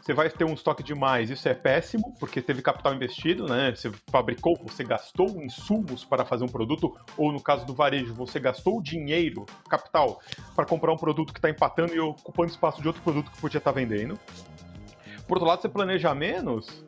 você 0.00 0.12
vai 0.12 0.28
ter 0.28 0.44
um 0.44 0.52
estoque 0.52 0.82
demais, 0.82 1.30
isso 1.30 1.48
é 1.48 1.54
péssimo, 1.54 2.14
porque 2.20 2.42
teve 2.42 2.60
capital 2.60 2.94
investido, 2.94 3.48
né? 3.48 3.74
Você 3.74 3.90
fabricou, 4.12 4.54
você 4.62 4.84
gastou 4.84 5.42
insumos 5.42 6.04
para 6.04 6.24
fazer 6.24 6.44
um 6.44 6.48
produto, 6.48 6.94
ou 7.16 7.32
no 7.32 7.40
caso 7.40 7.64
do 7.64 7.74
varejo, 7.74 8.12
você 8.14 8.38
gastou 8.38 8.82
dinheiro, 8.82 9.46
capital, 9.68 10.20
para 10.54 10.66
comprar 10.66 10.92
um 10.92 10.96
produto 10.96 11.32
que 11.32 11.38
está 11.38 11.48
empatando 11.48 11.94
e 11.94 12.00
ocupando 12.00 12.50
espaço 12.50 12.82
de 12.82 12.86
outro 12.86 13.02
produto 13.02 13.30
que 13.30 13.40
podia 13.40 13.58
estar 13.58 13.72
tá 13.72 13.80
vendendo. 13.80 14.18
Por 15.26 15.38
outro 15.38 15.48
lado, 15.48 15.62
você 15.62 15.70
planeja 15.70 16.14
menos, 16.14 16.84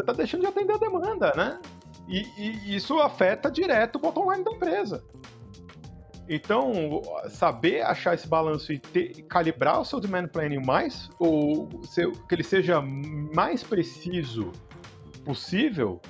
você 0.00 0.02
está 0.02 0.12
deixando 0.12 0.40
de 0.40 0.46
atender 0.46 0.74
a 0.74 0.78
demanda, 0.78 1.32
né? 1.36 1.60
E, 2.08 2.26
e, 2.36 2.76
isso 2.76 2.98
afeta 2.98 3.50
direto 3.50 3.96
o 3.96 3.98
bottom 3.98 4.32
line 4.32 4.44
da 4.44 4.50
empresa. 4.50 5.04
Então, 6.28 7.02
saber 7.28 7.82
achar 7.82 8.14
esse 8.14 8.26
balanço 8.26 8.72
e 8.72 8.78
ter, 8.78 9.22
calibrar 9.22 9.80
o 9.80 9.84
seu 9.84 10.00
demand 10.00 10.28
planning 10.28 10.64
mais, 10.64 11.10
ou 11.18 11.68
que 12.28 12.34
ele 12.34 12.44
seja 12.44 12.80
mais 12.80 13.62
preciso 13.62 14.52
possível, 15.24 16.00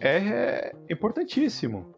é 0.00 0.72
importantíssimo. 0.88 1.92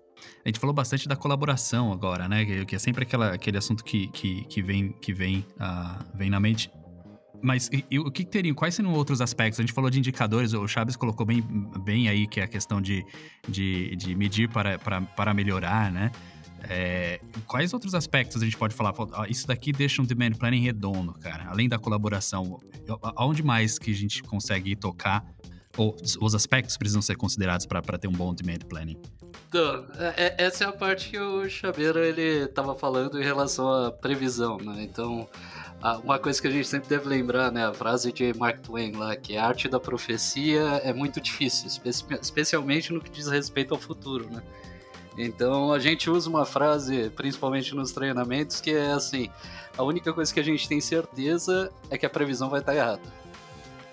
A 0.45 0.49
gente 0.49 0.59
falou 0.59 0.75
bastante 0.75 1.07
da 1.07 1.17
colaboração 1.17 1.93
agora, 1.93 2.27
né? 2.29 2.65
Que, 2.65 2.75
é 2.75 2.79
sempre 2.79 3.05
aquela, 3.05 3.35
aquele 3.35 3.59
assunto 3.59 3.85
que, 3.85 4.09
que, 4.09 4.45
que 4.45 4.63
vem, 4.63 4.93
que 4.93 5.13
vem, 5.13 5.47
uh, 5.57 6.05
vem 6.15 6.31
na 6.31 6.41
mente. 6.41 6.71
Mas 7.43 7.69
e, 7.73 7.85
e, 7.91 7.99
o 7.99 8.11
que 8.11 8.25
teriam? 8.25 8.55
Quais 8.55 8.75
seriam 8.75 8.93
outros 8.95 9.21
aspectos? 9.21 9.59
A 9.59 9.63
gente 9.63 9.73
falou 9.73 9.91
de 9.91 9.99
indicadores, 9.99 10.53
o 10.53 10.67
Chaves 10.69 10.97
colocou 10.97 11.25
bem, 11.25 11.43
bem 11.85 12.09
aí 12.09 12.27
que 12.27 12.41
é 12.41 12.45
a 12.45 12.49
questão 12.49 12.81
de, 12.81 13.05
de, 13.49 13.97
de 13.97 14.15
medir 14.15 14.49
para, 14.49 14.79
para, 14.79 15.01
para 15.01 15.35
melhorar, 15.35 15.91
né? 15.91 16.11
É, 16.69 17.21
quais 17.47 17.73
outros 17.73 17.95
aspectos 17.95 18.43
a 18.43 18.45
gente 18.45 18.57
pode 18.57 18.75
falar? 18.75 18.95
Isso 19.29 19.47
daqui 19.47 19.73
deixa 19.73 20.03
um 20.03 20.05
demand 20.05 20.33
planning 20.33 20.61
redondo, 20.61 21.13
cara. 21.15 21.47
Além 21.49 21.69
da 21.69 21.79
colaboração, 21.79 22.61
aonde 23.17 23.43
mais 23.43 23.79
que 23.79 23.91
a 23.91 23.95
gente 23.95 24.23
consegue 24.23 24.77
tocar? 24.77 25.25
Ou 25.77 25.97
os 26.21 26.35
aspectos 26.35 26.77
precisam 26.77 27.01
ser 27.01 27.17
considerados 27.17 27.65
para 27.67 27.99
ter 27.99 28.09
um 28.09 28.13
bom 28.13 28.35
demand 28.35 28.59
planning? 28.69 29.01
Então, 29.49 29.85
essa 30.39 30.65
é 30.65 30.67
a 30.67 30.73
parte 30.73 31.11
que 31.11 31.19
o 31.19 31.49
Chaveiro 31.49 31.99
ele 31.99 32.45
estava 32.45 32.75
falando 32.75 33.21
em 33.21 33.25
relação 33.25 33.69
à 33.73 33.91
previsão, 33.91 34.59
né? 34.59 34.83
Então, 34.83 35.29
uma 36.05 36.19
coisa 36.19 36.41
que 36.41 36.47
a 36.47 36.51
gente 36.51 36.69
sempre 36.69 36.89
deve 36.89 37.09
lembrar, 37.09 37.51
né, 37.51 37.67
a 37.67 37.73
frase 37.73 38.13
de 38.13 38.33
Mark 38.35 38.61
Twain 38.61 38.93
lá, 38.93 39.17
que 39.17 39.37
a 39.37 39.47
arte 39.47 39.69
da 39.69 39.81
profecia 39.81 40.61
é 40.85 40.93
muito 40.93 41.21
difícil, 41.21 41.69
especialmente 42.21 42.93
no 42.93 43.01
que 43.01 43.11
diz 43.11 43.29
respeito 43.29 43.75
ao 43.75 43.81
futuro, 43.81 44.29
né? 44.31 44.43
Então 45.19 45.73
a 45.73 45.79
gente 45.79 46.09
usa 46.09 46.31
uma 46.31 46.45
frase, 46.45 47.11
principalmente 47.11 47.75
nos 47.75 47.91
treinamentos, 47.93 48.61
que 48.61 48.71
é 48.71 48.93
assim: 48.93 49.29
a 49.77 49.83
única 49.83 50.13
coisa 50.13 50.33
que 50.33 50.39
a 50.39 50.45
gente 50.45 50.69
tem 50.69 50.81
certeza 50.81 51.73
é 51.91 51.99
que 51.99 52.07
a 52.07 52.11
previsão 52.11 52.49
vai 52.49 52.61
estar 52.61 52.75
errada. 52.75 53.03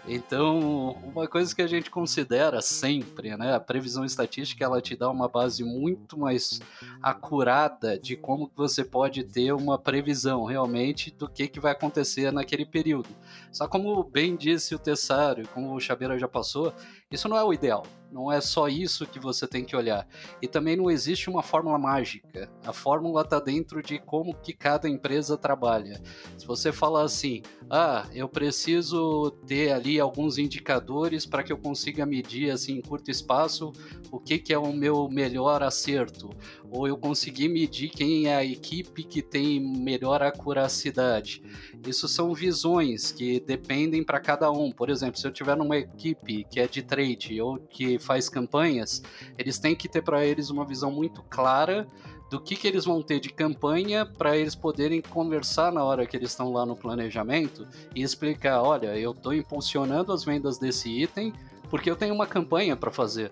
Então, 0.09 0.91
uma 1.03 1.27
coisa 1.27 1.53
que 1.53 1.61
a 1.61 1.67
gente 1.67 1.91
considera 1.91 2.61
sempre, 2.61 3.35
né, 3.35 3.53
a 3.53 3.59
previsão 3.59 4.05
estatística, 4.05 4.63
ela 4.63 4.81
te 4.81 4.95
dá 4.95 5.09
uma 5.09 5.27
base 5.27 5.65
muito 5.65 6.17
mais 6.17 6.61
acurada 7.03 7.99
de 7.99 8.15
como 8.15 8.49
você 8.55 8.85
pode 8.85 9.25
ter 9.25 9.51
uma 9.51 9.77
previsão 9.77 10.45
realmente 10.45 11.11
do 11.11 11.27
que, 11.27 11.49
que 11.49 11.59
vai 11.59 11.73
acontecer 11.73 12.31
naquele 12.31 12.65
período. 12.65 13.09
Só 13.51 13.67
como 13.67 14.01
bem 14.01 14.37
disse 14.37 14.73
o 14.73 14.79
Tessário, 14.79 15.45
como 15.53 15.75
o 15.75 15.79
Chabeira 15.79 16.17
já 16.17 16.27
passou, 16.27 16.73
isso 17.11 17.27
não 17.27 17.35
é 17.35 17.43
o 17.43 17.53
ideal. 17.53 17.83
Não 18.11 18.31
é 18.31 18.39
só 18.39 18.67
isso 18.67 19.05
que 19.05 19.19
você 19.19 19.47
tem 19.47 19.65
que 19.65 19.75
olhar. 19.75 20.07
E 20.41 20.47
também 20.47 20.75
não 20.75 20.89
existe 20.89 21.29
uma 21.29 21.43
fórmula 21.43 21.77
mágica. 21.77 22.49
A 22.65 22.73
fórmula 22.73 23.21
está 23.21 23.39
dentro 23.39 23.81
de 23.81 23.99
como 23.99 24.33
que 24.35 24.53
cada 24.53 24.87
empresa 24.87 25.37
trabalha. 25.37 26.01
Se 26.37 26.45
você 26.45 26.71
falar 26.71 27.03
assim, 27.03 27.41
ah, 27.69 28.05
eu 28.13 28.29
preciso 28.29 29.31
ter 29.45 29.71
ali 29.71 29.99
alguns 29.99 30.37
indicadores 30.37 31.25
para 31.25 31.43
que 31.43 31.51
eu 31.51 31.57
consiga 31.57 32.05
medir 32.05 32.51
assim 32.51 32.77
em 32.77 32.81
curto 32.81 33.11
espaço 33.11 33.71
o 34.11 34.19
que, 34.19 34.37
que 34.39 34.53
é 34.53 34.57
o 34.57 34.71
meu 34.71 35.09
melhor 35.09 35.61
acerto, 35.61 36.29
ou 36.69 36.87
eu 36.87 36.97
conseguir 36.97 37.47
medir 37.47 37.89
quem 37.89 38.27
é 38.27 38.35
a 38.35 38.43
equipe 38.43 39.03
que 39.03 39.21
tem 39.21 39.59
melhor 39.59 40.21
acuracidade. 40.21 41.41
Isso 41.85 42.07
são 42.07 42.33
visões 42.33 43.11
que 43.11 43.39
dependem 43.39 44.03
para 44.03 44.19
cada 44.19 44.51
um. 44.51 44.71
Por 44.71 44.89
exemplo, 44.89 45.19
se 45.19 45.27
eu 45.27 45.31
tiver 45.31 45.55
numa 45.55 45.77
equipe 45.77 46.45
que 46.49 46.59
é 46.59 46.67
de 46.67 46.81
trade 46.81 47.39
ou 47.41 47.57
que 47.57 47.97
faz 47.99 48.29
campanhas, 48.29 49.01
eles 49.37 49.57
têm 49.57 49.75
que 49.75 49.87
ter 49.87 50.01
para 50.01 50.25
eles 50.25 50.49
uma 50.49 50.65
visão 50.65 50.91
muito 50.91 51.23
clara 51.23 51.87
do 52.29 52.41
que, 52.41 52.55
que 52.55 52.67
eles 52.67 52.85
vão 52.85 53.01
ter 53.01 53.19
de 53.19 53.29
campanha 53.29 54.05
para 54.05 54.37
eles 54.37 54.53
poderem 54.53 55.01
conversar 55.01 55.71
na 55.71 55.83
hora 55.83 56.05
que 56.05 56.15
eles 56.15 56.31
estão 56.31 56.51
lá 56.51 56.65
no 56.65 56.75
planejamento 56.75 57.65
e 57.95 58.01
explicar: 58.01 58.61
olha, 58.61 58.97
eu 58.97 59.11
estou 59.11 59.33
impulsionando 59.33 60.11
as 60.11 60.23
vendas 60.23 60.57
desse 60.57 60.89
item 60.89 61.33
porque 61.69 61.89
eu 61.89 61.95
tenho 61.95 62.13
uma 62.13 62.27
campanha 62.27 62.75
para 62.75 62.91
fazer. 62.91 63.31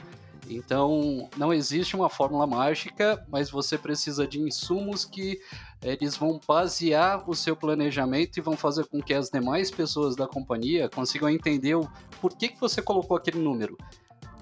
Então, 0.49 1.29
não 1.37 1.53
existe 1.53 1.95
uma 1.95 2.09
fórmula 2.09 2.45
mágica, 2.45 3.25
mas 3.29 3.49
você 3.49 3.77
precisa 3.77 4.27
de 4.27 4.39
insumos 4.39 5.03
que 5.03 5.39
eles 5.81 6.15
vão 6.15 6.39
basear 6.47 7.29
o 7.29 7.35
seu 7.35 7.55
planejamento 7.55 8.37
e 8.37 8.41
vão 8.41 8.55
fazer 8.55 8.85
com 8.85 9.01
que 9.01 9.13
as 9.13 9.29
demais 9.29 9.71
pessoas 9.71 10.15
da 10.15 10.27
companhia 10.27 10.89
consigam 10.89 11.29
entender 11.29 11.75
o 11.75 11.89
por 12.21 12.35
que, 12.35 12.49
que 12.49 12.59
você 12.59 12.81
colocou 12.81 13.17
aquele 13.17 13.39
número. 13.39 13.77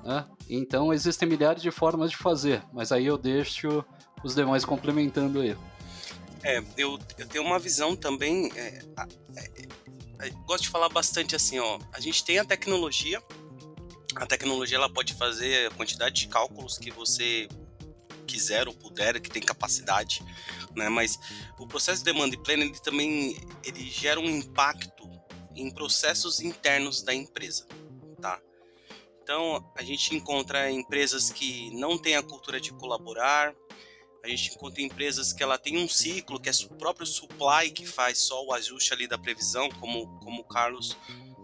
Né? 0.03 0.25
Então, 0.49 0.93
existem 0.93 1.27
milhares 1.27 1.61
de 1.61 1.71
formas 1.71 2.11
de 2.11 2.17
fazer, 2.17 2.63
mas 2.73 2.91
aí 2.91 3.05
eu 3.05 3.17
deixo 3.17 3.83
os 4.23 4.35
demais 4.35 4.65
complementando 4.65 5.39
aí. 5.39 5.55
É, 6.43 6.61
eu, 6.77 6.99
eu 7.17 7.27
tenho 7.27 7.43
uma 7.43 7.57
visão 7.57 7.95
também. 7.95 8.51
É, 8.55 8.81
é, 9.37 9.67
é, 10.19 10.29
gosto 10.45 10.63
de 10.63 10.69
falar 10.69 10.89
bastante 10.89 11.35
assim, 11.35 11.59
ó. 11.59 11.79
A 11.93 11.99
gente 12.01 12.23
tem 12.23 12.37
a 12.37 12.45
tecnologia, 12.45 13.21
a 14.15 14.25
tecnologia 14.25 14.77
ela 14.77 14.89
pode 14.89 15.13
fazer 15.13 15.67
a 15.67 15.71
quantidade 15.71 16.15
de 16.15 16.27
cálculos 16.27 16.77
que 16.77 16.91
você 16.91 17.47
quiser 18.27 18.67
ou 18.67 18.73
puder, 18.73 19.19
que 19.19 19.29
tem 19.29 19.41
capacidade, 19.41 20.23
né? 20.75 20.89
Mas 20.89 21.19
o 21.59 21.67
processo 21.67 21.99
de 21.99 22.05
demanda 22.05 22.35
e 22.35 22.37
pleno 22.37 22.63
ele 22.63 22.79
também 22.79 23.37
ele 23.63 23.89
gera 23.89 24.19
um 24.19 24.29
impacto 24.29 25.09
em 25.55 25.69
processos 25.69 26.39
internos 26.39 27.03
da 27.03 27.13
empresa, 27.13 27.67
tá? 28.21 28.39
Então 29.21 29.71
a 29.77 29.83
gente 29.83 30.15
encontra 30.15 30.71
empresas 30.71 31.31
que 31.31 31.69
não 31.75 31.97
têm 31.97 32.15
a 32.15 32.23
cultura 32.23 32.59
de 32.59 32.71
colaborar, 32.73 33.53
a 34.23 34.27
gente 34.27 34.51
encontra 34.55 34.81
empresas 34.81 35.33
que 35.33 35.43
ela 35.43 35.57
tem 35.57 35.77
um 35.77 35.87
ciclo 35.87 36.39
que 36.39 36.49
é 36.49 36.51
o 36.69 36.75
próprio 36.75 37.05
supply 37.05 37.71
que 37.71 37.85
faz 37.85 38.19
só 38.19 38.43
o 38.45 38.53
ajuste 38.53 38.93
ali 38.93 39.07
da 39.07 39.17
previsão, 39.17 39.69
como 39.79 40.19
como 40.19 40.41
o 40.41 40.45
Carlos 40.45 40.97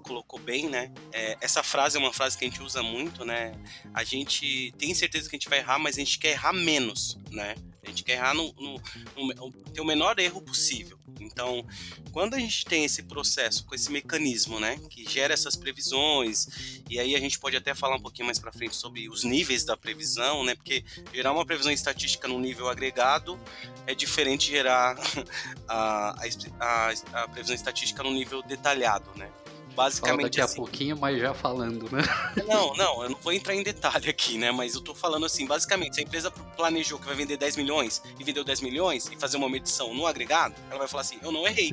colocou 0.09 0.39
bem, 0.39 0.67
né? 0.67 0.91
É, 1.13 1.37
essa 1.39 1.61
frase 1.61 1.95
é 1.95 1.99
uma 1.99 2.11
frase 2.11 2.35
que 2.35 2.43
a 2.43 2.49
gente 2.49 2.63
usa 2.63 2.81
muito, 2.81 3.23
né? 3.23 3.53
A 3.93 4.03
gente 4.03 4.73
tem 4.75 4.91
certeza 4.95 5.29
que 5.29 5.35
a 5.35 5.39
gente 5.39 5.47
vai 5.47 5.59
errar, 5.59 5.77
mas 5.77 5.97
a 5.97 5.99
gente 5.99 6.17
quer 6.17 6.31
errar 6.31 6.51
menos, 6.51 7.15
né? 7.29 7.53
A 7.83 7.89
gente 7.89 8.03
quer 8.03 8.13
errar 8.13 8.33
no, 8.33 8.51
no, 8.53 8.81
no, 9.15 9.51
ter 9.71 9.81
o 9.81 9.85
menor 9.85 10.17
erro 10.17 10.41
possível. 10.41 10.97
Então, 11.19 11.65
quando 12.11 12.33
a 12.33 12.39
gente 12.39 12.65
tem 12.65 12.85
esse 12.85 13.03
processo, 13.03 13.65
com 13.65 13.75
esse 13.75 13.91
mecanismo, 13.91 14.59
né, 14.59 14.79
que 14.89 15.07
gera 15.09 15.33
essas 15.33 15.55
previsões, 15.55 16.81
e 16.89 16.99
aí 16.99 17.15
a 17.15 17.19
gente 17.19 17.39
pode 17.39 17.55
até 17.55 17.75
falar 17.75 17.95
um 17.95 18.01
pouquinho 18.01 18.25
mais 18.25 18.39
para 18.39 18.51
frente 18.51 18.75
sobre 18.75 19.09
os 19.09 19.23
níveis 19.23 19.63
da 19.63 19.77
previsão, 19.77 20.43
né, 20.43 20.55
porque 20.55 20.83
gerar 21.13 21.31
uma 21.31 21.45
previsão 21.45 21.71
estatística 21.71 22.27
no 22.27 22.39
nível 22.39 22.69
agregado 22.69 23.39
é 23.85 23.93
diferente 23.93 24.47
de 24.47 24.51
gerar 24.51 24.97
a, 25.67 26.15
a, 26.19 26.25
a, 26.59 27.23
a 27.23 27.27
previsão 27.27 27.55
estatística 27.55 28.03
no 28.03 28.11
nível 28.11 28.41
detalhado, 28.43 29.09
né. 29.15 29.29
Basicamente. 29.79 30.17
Fala 30.17 30.23
daqui 30.23 30.41
assim. 30.41 30.53
a 30.53 30.57
pouquinho, 30.57 30.97
mas 30.97 31.21
já 31.21 31.33
falando, 31.33 31.89
né? 31.89 32.03
Não, 32.45 32.73
não, 32.73 33.03
eu 33.03 33.11
não 33.11 33.17
vou 33.21 33.31
entrar 33.31 33.55
em 33.55 33.63
detalhe 33.63 34.09
aqui, 34.09 34.37
né? 34.37 34.51
Mas 34.51 34.75
eu 34.75 34.81
tô 34.81 34.93
falando 34.93 35.25
assim, 35.25 35.45
basicamente, 35.45 35.95
se 35.95 36.01
a 36.01 36.03
empresa 36.03 36.29
planejou 36.29 36.99
que 36.99 37.05
vai 37.05 37.15
vender 37.15 37.37
10 37.37 37.55
milhões 37.55 38.03
e 38.19 38.23
vendeu 38.25 38.43
10 38.43 38.59
milhões 38.59 39.09
e 39.09 39.15
fazer 39.15 39.37
uma 39.37 39.47
medição 39.47 39.93
no 39.93 40.05
agregado, 40.05 40.53
ela 40.69 40.79
vai 40.79 40.87
falar 40.89 41.03
assim: 41.03 41.17
eu 41.23 41.31
não 41.31 41.47
errei. 41.47 41.71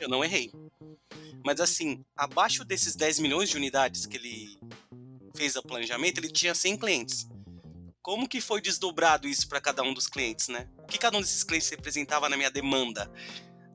Eu 0.00 0.08
não 0.08 0.24
errei. 0.24 0.50
Mas 1.44 1.60
assim, 1.60 2.02
abaixo 2.16 2.64
desses 2.64 2.96
10 2.96 3.18
milhões 3.18 3.50
de 3.50 3.58
unidades 3.58 4.06
que 4.06 4.16
ele 4.16 4.58
fez 5.36 5.56
o 5.56 5.62
planejamento, 5.62 6.16
ele 6.16 6.30
tinha 6.30 6.54
100 6.54 6.78
clientes. 6.78 7.28
Como 8.00 8.26
que 8.26 8.40
foi 8.40 8.62
desdobrado 8.62 9.28
isso 9.28 9.46
para 9.46 9.60
cada 9.60 9.82
um 9.82 9.92
dos 9.92 10.06
clientes, 10.06 10.48
né? 10.48 10.70
O 10.78 10.86
que 10.86 10.96
cada 10.96 11.18
um 11.18 11.20
desses 11.20 11.44
clientes 11.44 11.68
representava 11.68 12.30
na 12.30 12.36
minha 12.38 12.50
demanda? 12.50 13.12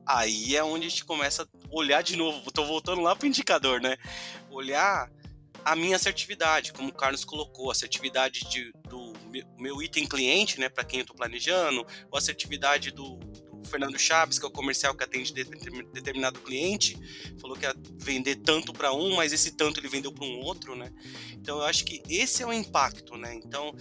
Aí 0.06 0.56
é 0.56 0.64
onde 0.64 0.86
a 0.86 0.90
gente 0.90 1.04
começa 1.04 1.42
a 1.42 1.46
olhar 1.70 2.02
de 2.02 2.16
novo. 2.16 2.42
Estou 2.48 2.66
voltando 2.66 3.00
lá 3.00 3.14
para 3.14 3.24
o 3.24 3.28
indicador, 3.28 3.80
né? 3.80 3.96
Olhar 4.50 5.10
a 5.64 5.76
minha 5.76 5.96
assertividade, 5.96 6.72
como 6.72 6.88
o 6.88 6.92
Carlos 6.92 7.24
colocou, 7.24 7.70
assertividade 7.70 8.40
de, 8.48 8.72
do 8.88 9.12
meu 9.58 9.82
item 9.82 10.06
cliente, 10.06 10.58
né, 10.58 10.68
para 10.68 10.84
quem 10.84 11.00
eu 11.00 11.02
estou 11.02 11.16
planejando, 11.16 11.86
ou 12.10 12.18
assertividade 12.18 12.90
do, 12.90 13.16
do, 13.16 13.68
Fernando 13.68 13.98
Chaves, 13.98 14.38
que 14.38 14.44
é 14.44 14.48
o 14.48 14.50
comercial 14.50 14.94
que 14.94 15.04
atende 15.04 15.32
de, 15.32 15.44
determinado 15.44 16.40
cliente, 16.40 16.96
falou 17.40 17.56
que 17.56 17.64
ia 17.64 17.74
vender 17.98 18.36
tanto 18.36 18.72
para 18.72 18.92
um, 18.92 19.14
mas 19.16 19.32
esse 19.32 19.52
tanto 19.52 19.78
ele 19.78 19.88
vendeu 19.88 20.12
para 20.12 20.24
um 20.24 20.40
outro, 20.40 20.74
né? 20.74 20.90
Então 21.32 21.58
eu 21.58 21.64
acho 21.64 21.84
que 21.84 22.02
esse 22.08 22.42
é 22.42 22.46
o 22.46 22.52
impacto, 22.52 23.16
né? 23.16 23.34
Então, 23.34 23.74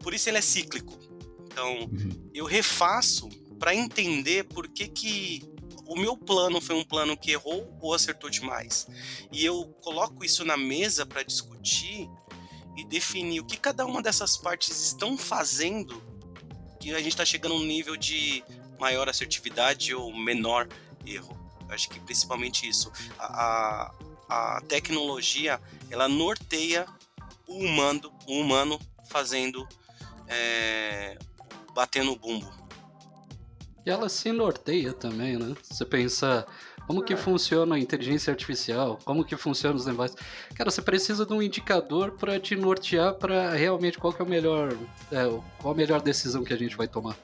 por 0.00 0.12
isso 0.14 0.28
ele 0.28 0.38
é 0.38 0.42
cíclico. 0.42 0.98
Então, 1.46 1.78
uhum. 1.78 2.30
eu 2.34 2.44
refaço 2.44 3.28
para 3.58 3.74
entender 3.74 4.44
por 4.44 4.68
que 4.68 4.88
que 4.88 5.42
o 5.86 5.96
meu 5.96 6.16
plano 6.16 6.60
foi 6.60 6.74
um 6.76 6.84
plano 6.84 7.16
que 7.16 7.30
errou 7.30 7.76
ou 7.80 7.94
acertou 7.94 8.28
demais. 8.28 8.86
E 9.30 9.44
eu 9.44 9.66
coloco 9.80 10.24
isso 10.24 10.44
na 10.44 10.56
mesa 10.56 11.06
para 11.06 11.22
discutir 11.22 12.08
e 12.76 12.84
definir 12.84 13.40
o 13.40 13.44
que 13.44 13.56
cada 13.56 13.86
uma 13.86 14.02
dessas 14.02 14.36
partes 14.36 14.80
estão 14.84 15.16
fazendo 15.16 16.02
que 16.80 16.92
a 16.92 16.98
gente 16.98 17.08
está 17.08 17.24
chegando 17.24 17.54
a 17.54 17.58
um 17.58 17.64
nível 17.64 17.96
de 17.96 18.44
maior 18.78 19.08
assertividade 19.08 19.94
ou 19.94 20.14
menor 20.14 20.68
erro. 21.06 21.36
Eu 21.68 21.74
acho 21.74 21.88
que 21.88 21.98
principalmente 22.00 22.68
isso. 22.68 22.92
A, 23.18 23.92
a, 24.28 24.56
a 24.56 24.60
tecnologia 24.62 25.60
ela 25.90 26.08
norteia 26.08 26.86
o 27.46 27.58
humano, 27.58 28.12
o 28.26 28.40
humano 28.40 28.78
fazendo 29.08 29.66
é, 30.28 31.16
batendo 31.72 32.12
o 32.12 32.16
bumbo. 32.16 32.65
E 33.86 33.90
ela 33.90 34.08
se 34.08 34.32
norteia 34.32 34.92
também, 34.92 35.36
né? 35.36 35.54
Você 35.62 35.84
pensa 35.84 36.44
como 36.88 37.04
que 37.04 37.12
é. 37.12 37.16
funciona 37.16 37.76
a 37.76 37.78
inteligência 37.78 38.32
artificial, 38.32 38.98
como 39.04 39.24
que 39.24 39.36
funciona 39.36 39.76
os 39.76 39.86
negócios. 39.86 40.20
Cara, 40.56 40.72
você 40.72 40.82
precisa 40.82 41.24
de 41.24 41.32
um 41.32 41.40
indicador 41.40 42.10
para 42.10 42.40
te 42.40 42.56
nortear 42.56 43.14
para 43.14 43.54
realmente 43.54 43.96
qual 43.96 44.12
que 44.12 44.20
é 44.20 44.24
o 44.24 44.28
melhor, 44.28 44.76
é, 45.12 45.24
qual 45.62 45.72
a 45.72 45.76
melhor 45.76 46.02
decisão 46.02 46.42
que 46.42 46.52
a 46.52 46.56
gente 46.56 46.76
vai 46.76 46.88
tomar. 46.88 47.16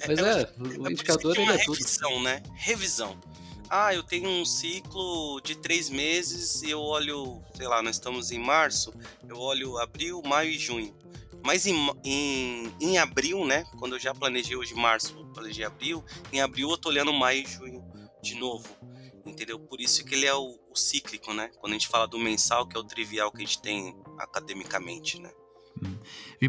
É, 0.00 0.08
Mas 0.08 0.18
é, 0.18 0.42
é 0.42 0.78
o 0.78 0.86
é 0.86 0.92
indicador 0.92 1.38
ele 1.38 1.52
é 1.52 1.58
tudo. 1.64 1.78
Revisão, 1.78 2.22
né? 2.22 2.42
Revisão. 2.54 3.16
Ah, 3.70 3.94
eu 3.94 4.02
tenho 4.02 4.28
um 4.28 4.44
ciclo 4.44 5.40
de 5.42 5.54
três 5.54 5.88
meses 5.88 6.60
e 6.62 6.70
eu 6.70 6.80
olho, 6.80 7.40
sei 7.54 7.66
lá, 7.66 7.80
nós 7.80 7.96
estamos 7.96 8.30
em 8.30 8.38
março, 8.38 8.92
eu 9.26 9.38
olho 9.38 9.78
abril, 9.78 10.20
maio 10.22 10.50
e 10.50 10.58
junho. 10.58 10.92
Mas 11.44 11.66
em, 11.66 11.74
em, 12.04 12.72
em 12.80 12.98
abril, 12.98 13.44
né? 13.44 13.64
Quando 13.78 13.96
eu 13.96 13.98
já 13.98 14.14
planejei 14.14 14.56
hoje 14.56 14.74
março, 14.74 15.14
planejei 15.34 15.64
abril, 15.64 16.04
em 16.32 16.40
abril 16.40 16.70
eu 16.70 16.78
tô 16.78 16.88
olhando 16.88 17.12
maio 17.12 17.42
e 17.42 17.46
junho 17.46 17.82
de 18.22 18.34
novo. 18.34 18.68
Entendeu? 19.24 19.58
Por 19.58 19.80
isso 19.80 20.04
que 20.04 20.14
ele 20.14 20.26
é 20.26 20.34
o, 20.34 20.58
o 20.70 20.76
cíclico, 20.76 21.32
né? 21.32 21.50
Quando 21.58 21.72
a 21.72 21.76
gente 21.76 21.88
fala 21.88 22.06
do 22.06 22.18
mensal, 22.18 22.66
que 22.66 22.76
é 22.76 22.80
o 22.80 22.84
trivial 22.84 23.30
que 23.30 23.38
a 23.38 23.46
gente 23.46 23.60
tem 23.60 23.94
academicamente, 24.18 25.20
né? 25.20 25.30
Hum. 25.82 25.96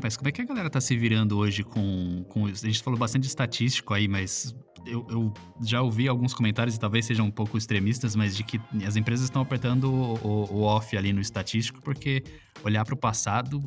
mas 0.01 0.17
como 0.17 0.27
é 0.27 0.31
que 0.31 0.41
a 0.41 0.45
galera 0.45 0.69
tá 0.69 0.81
se 0.81 0.97
virando 0.97 1.37
hoje 1.37 1.63
com, 1.63 2.23
com. 2.27 2.45
A 2.47 2.53
gente 2.53 2.81
falou 2.81 2.99
bastante 2.99 3.27
estatístico 3.27 3.93
aí, 3.93 4.07
mas 4.07 4.53
eu, 4.85 5.05
eu, 5.09 5.33
já 5.61 5.81
ouvi 5.81 6.07
alguns 6.07 6.33
comentários, 6.33 6.75
e 6.75 6.79
talvez 6.79 7.05
sejam 7.05 7.25
um 7.25 7.31
pouco 7.31 7.57
extremistas, 7.57 8.15
mas 8.15 8.35
de 8.35 8.43
que 8.43 8.59
as 8.85 8.95
empresas 8.95 9.25
estão 9.25 9.41
apertando 9.41 9.91
o, 9.91 10.47
o 10.51 10.61
off 10.63 10.95
ali 10.97 11.13
no 11.13 11.21
estatístico, 11.21 11.81
porque 11.81 12.23
olhar 12.63 12.83
para 12.85 12.93
o 12.93 12.97
passado, 12.97 13.57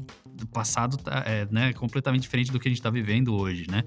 o 0.42 0.46
passado 0.46 0.96
tá, 0.96 1.22
é 1.26 1.46
né, 1.50 1.72
completamente 1.72 2.22
diferente 2.22 2.50
do 2.50 2.58
que 2.58 2.68
a 2.68 2.70
gente 2.70 2.78
está 2.78 2.90
vivendo 2.90 3.34
hoje, 3.34 3.66
né? 3.70 3.82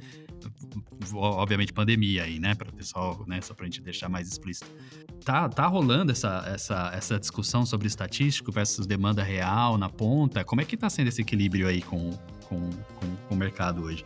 Obviamente, 1.14 1.74
pandemia 1.74 2.24
aí, 2.24 2.40
né? 2.40 2.56
Para 2.56 2.70
o 2.70 2.74
pessoal, 2.74 3.24
né? 3.28 3.42
Só 3.42 3.54
para 3.54 3.66
a 3.66 3.68
gente 3.68 3.82
deixar 3.82 4.10
mais 4.10 4.28
explícito. 4.28 4.70
Tá, 5.24 5.50
tá 5.50 5.66
rolando 5.68 6.12
essa, 6.12 6.44
essa, 6.48 6.92
essa 6.94 7.20
discussão 7.20 7.66
sobre 7.66 7.88
estatístico 7.88 8.52
versus 8.52 8.86
demanda 8.86 9.24
real 9.24 9.78
na 9.78 9.90
ponta? 9.90 10.44
Como 10.44 10.62
é 10.62 10.66
que 10.66 10.76
está 10.76 10.90
sendo 10.90 11.08
esse 11.08 11.22
equilíbrio 11.22 11.68
aí 11.68 11.82
com, 11.82 12.12
com, 12.48 12.70
com, 12.70 13.16
com 13.28 13.36
o 13.36 13.38
mercado 13.38 13.84
hoje? 13.84 14.06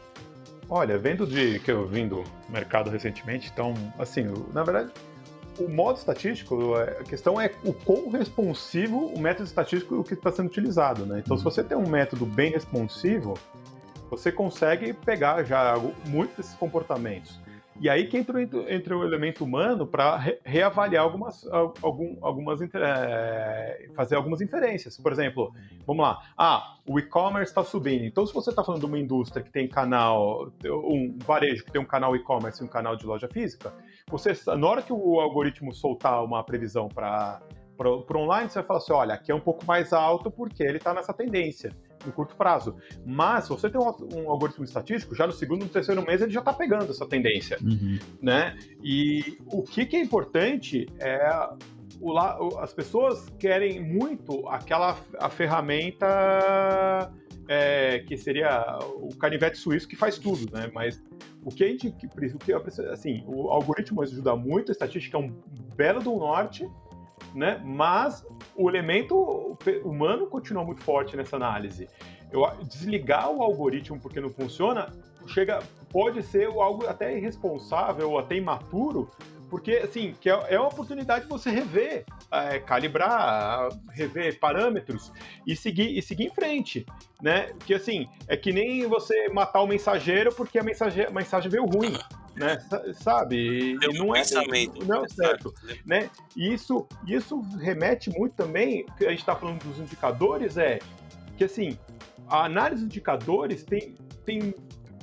Olha, 0.74 0.98
vendo 0.98 1.28
de 1.28 1.60
que 1.60 1.70
eu 1.70 1.86
vim 1.86 2.08
do 2.08 2.24
mercado 2.48 2.90
recentemente, 2.90 3.52
então, 3.52 3.74
assim, 4.00 4.24
na 4.54 4.64
verdade, 4.64 4.90
o 5.60 5.68
modo 5.68 5.98
estatístico, 5.98 6.78
é, 6.78 7.02
a 7.02 7.04
questão 7.04 7.40
é 7.42 7.52
o 7.66 7.74
quão 7.74 8.10
responsivo 8.10 9.08
o 9.08 9.20
método 9.20 9.50
estatístico 9.50 10.02
que 10.02 10.14
está 10.14 10.32
sendo 10.32 10.46
utilizado, 10.46 11.06
né? 11.06 11.22
Então, 11.26 11.38
se 11.38 11.44
você 11.44 11.62
tem 11.62 11.78
um 11.78 11.90
método 11.90 12.26
bem 12.26 12.52
responsivo, 12.52 13.34
você 14.10 14.32
consegue 14.32 14.94
pegar 14.94 15.44
já 15.44 15.76
muitos 16.08 16.38
desses 16.38 16.56
comportamentos. 16.56 17.38
E 17.82 17.90
aí 17.90 18.06
que 18.06 18.16
entra, 18.16 18.38
o 18.96 19.04
elemento 19.04 19.44
humano 19.44 19.88
para 19.88 20.16
re, 20.16 20.38
reavaliar 20.46 21.04
algumas, 21.04 21.44
algum, 21.82 22.16
algumas 22.22 22.62
é, 22.62 23.90
fazer 23.96 24.16
algumas 24.16 24.40
inferências. 24.40 24.98
Por 24.98 25.12
exemplo, 25.12 25.52
vamos 25.88 26.04
lá, 26.04 26.22
ah, 26.38 26.76
o 26.88 27.00
e-commerce 27.00 27.50
está 27.50 27.64
subindo. 27.64 28.06
Então, 28.06 28.24
se 28.28 28.36
você 28.36 28.52
está 28.52 28.64
falando 28.64 28.82
de 28.82 28.86
uma 28.86 29.00
indústria 29.00 29.44
que 29.44 29.50
tem 29.50 29.68
canal, 29.68 30.52
um 30.64 31.18
varejo 31.26 31.66
que 31.66 31.72
tem 31.72 31.82
um 31.82 31.86
canal 31.86 32.16
e-commerce 32.16 32.62
e 32.62 32.66
um 32.66 32.70
canal 32.70 32.96
de 32.96 33.04
loja 33.04 33.28
física, 33.28 33.74
você, 34.08 34.32
na 34.56 34.68
hora 34.68 34.84
que 34.84 34.94
o 34.94 35.20
algoritmo 35.20 35.74
soltar 35.74 36.24
uma 36.24 36.44
previsão 36.44 36.88
para 36.88 37.42
para 37.76 38.20
online, 38.20 38.48
você 38.48 38.60
vai 38.60 38.64
falar 38.64 38.78
assim, 38.78 38.94
olha, 38.94 39.14
aqui 39.16 39.32
é 39.32 39.36
um 39.36 39.40
pouco 39.40 39.66
mais 39.66 39.92
alto 39.92 40.30
porque 40.30 40.62
ele 40.62 40.78
está 40.78 40.94
nessa 40.94 41.12
tendência 41.12 41.76
no 42.06 42.12
curto 42.12 42.36
prazo. 42.36 42.76
Mas 43.06 43.46
se 43.46 43.50
você 43.50 43.70
tem 43.70 43.80
um, 43.80 43.94
um, 44.16 44.30
algoritmo 44.30 44.64
estatístico, 44.64 45.16
já 45.16 45.26
no 45.26 45.34
segundo, 45.34 45.64
no 45.64 45.70
terceiro 45.70 46.06
mês 46.06 46.22
ele 46.22 46.32
já 46.32 46.40
está 46.40 46.54
pegando 46.54 46.92
essa 46.92 47.06
tendência, 47.06 47.58
uhum. 47.62 48.00
né? 48.22 48.58
E 48.84 49.38
o 49.48 49.64
que, 49.64 49.86
que 49.86 49.96
é 49.96 50.02
importante 50.02 50.88
é 51.00 51.50
o, 52.00 52.18
as 52.60 52.74
pessoas 52.74 53.30
querem 53.38 53.82
muito 53.82 54.48
aquela 54.48 54.98
a 55.20 55.30
ferramenta 55.30 57.12
é, 57.48 58.00
que 58.00 58.18
seria 58.18 58.80
o 58.96 59.16
canivete 59.16 59.58
suíço 59.58 59.88
que 59.88 59.96
faz 59.96 60.18
tudo, 60.18 60.52
né? 60.52 60.72
Mas 60.74 61.04
o 61.44 61.50
que 61.50 61.64
a 61.64 61.68
gente, 61.68 61.88
o 61.88 62.38
que 62.38 62.54
assim, 62.92 63.24
o 63.28 63.50
algoritmo 63.50 64.02
ajuda 64.02 64.36
muito, 64.36 64.72
a 64.72 64.74
estatística 64.74 65.18
é 65.18 65.20
um 65.20 65.34
belo 65.76 66.02
do 66.02 66.16
norte, 66.16 66.70
né? 67.34 67.62
Mas 67.64 68.26
o 68.56 68.70
elemento 68.70 69.58
humano 69.84 70.28
continua 70.28 70.64
muito 70.64 70.82
forte 70.82 71.16
nessa 71.16 71.36
análise. 71.36 71.88
Eu, 72.32 72.46
desligar 72.64 73.30
o 73.30 73.42
algoritmo 73.42 74.00
porque 74.00 74.20
não 74.20 74.30
funciona 74.30 74.92
chega 75.28 75.60
pode 75.92 76.24
ser 76.24 76.46
algo 76.48 76.88
até 76.88 77.16
irresponsável 77.16 78.12
ou 78.12 78.20
até 78.20 78.36
imaturo, 78.36 79.12
porque 79.50 79.74
assim 79.74 80.16
que 80.20 80.30
é, 80.30 80.46
é 80.50 80.60
uma 80.60 80.70
oportunidade 80.70 81.26
de 81.26 81.30
você 81.30 81.50
rever, 81.50 82.06
é, 82.32 82.60
calibrar, 82.60 83.70
rever 83.90 84.40
parâmetros 84.40 85.12
e 85.46 85.56
seguir 85.56 85.98
e 85.98 86.02
seguir 86.02 86.28
em 86.28 86.34
frente, 86.34 86.86
né? 87.22 87.54
Que 87.66 87.74
assim 87.74 88.08
é 88.28 88.38
que 88.38 88.54
nem 88.54 88.88
você 88.88 89.28
matar 89.30 89.62
o 89.62 89.68
mensageiro 89.68 90.34
porque 90.34 90.58
a 90.58 90.62
a 90.62 91.12
mensagem 91.12 91.52
veio 91.52 91.66
ruim 91.66 91.94
né? 92.36 92.60
Sabe? 92.94 93.78
Deu 93.80 93.94
não 93.94 94.16
é 94.16 94.20
pensamento, 94.20 94.86
não 94.86 95.06
é 95.06 95.08
certo, 95.10 95.54
né? 95.86 96.10
E 96.36 96.54
isso, 96.54 96.88
isso 97.08 97.42
remete 97.60 98.10
muito 98.10 98.34
também, 98.36 98.86
que 98.98 99.06
a 99.06 99.10
gente 99.10 99.20
está 99.20 99.36
falando 99.36 99.64
dos 99.64 99.80
indicadores, 99.80 100.58
é 100.58 100.80
que 101.38 101.44
assim, 101.44 101.78
a 102.28 102.46
análise 102.46 102.82
de 102.82 102.86
indicadores 102.86 103.64
tem, 103.64 103.96
tem 104.26 104.54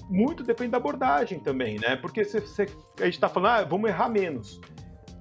muito 0.09 0.43
depende 0.43 0.71
da 0.71 0.79
abordagem 0.79 1.39
também, 1.39 1.79
né? 1.79 1.97
Porque 1.97 2.25
se, 2.25 2.41
se 2.41 2.63
a 2.63 3.05
gente 3.05 3.15
está 3.15 3.29
falando, 3.29 3.53
ah, 3.53 3.65
vamos 3.65 3.91
errar 3.91 4.09
menos. 4.09 4.61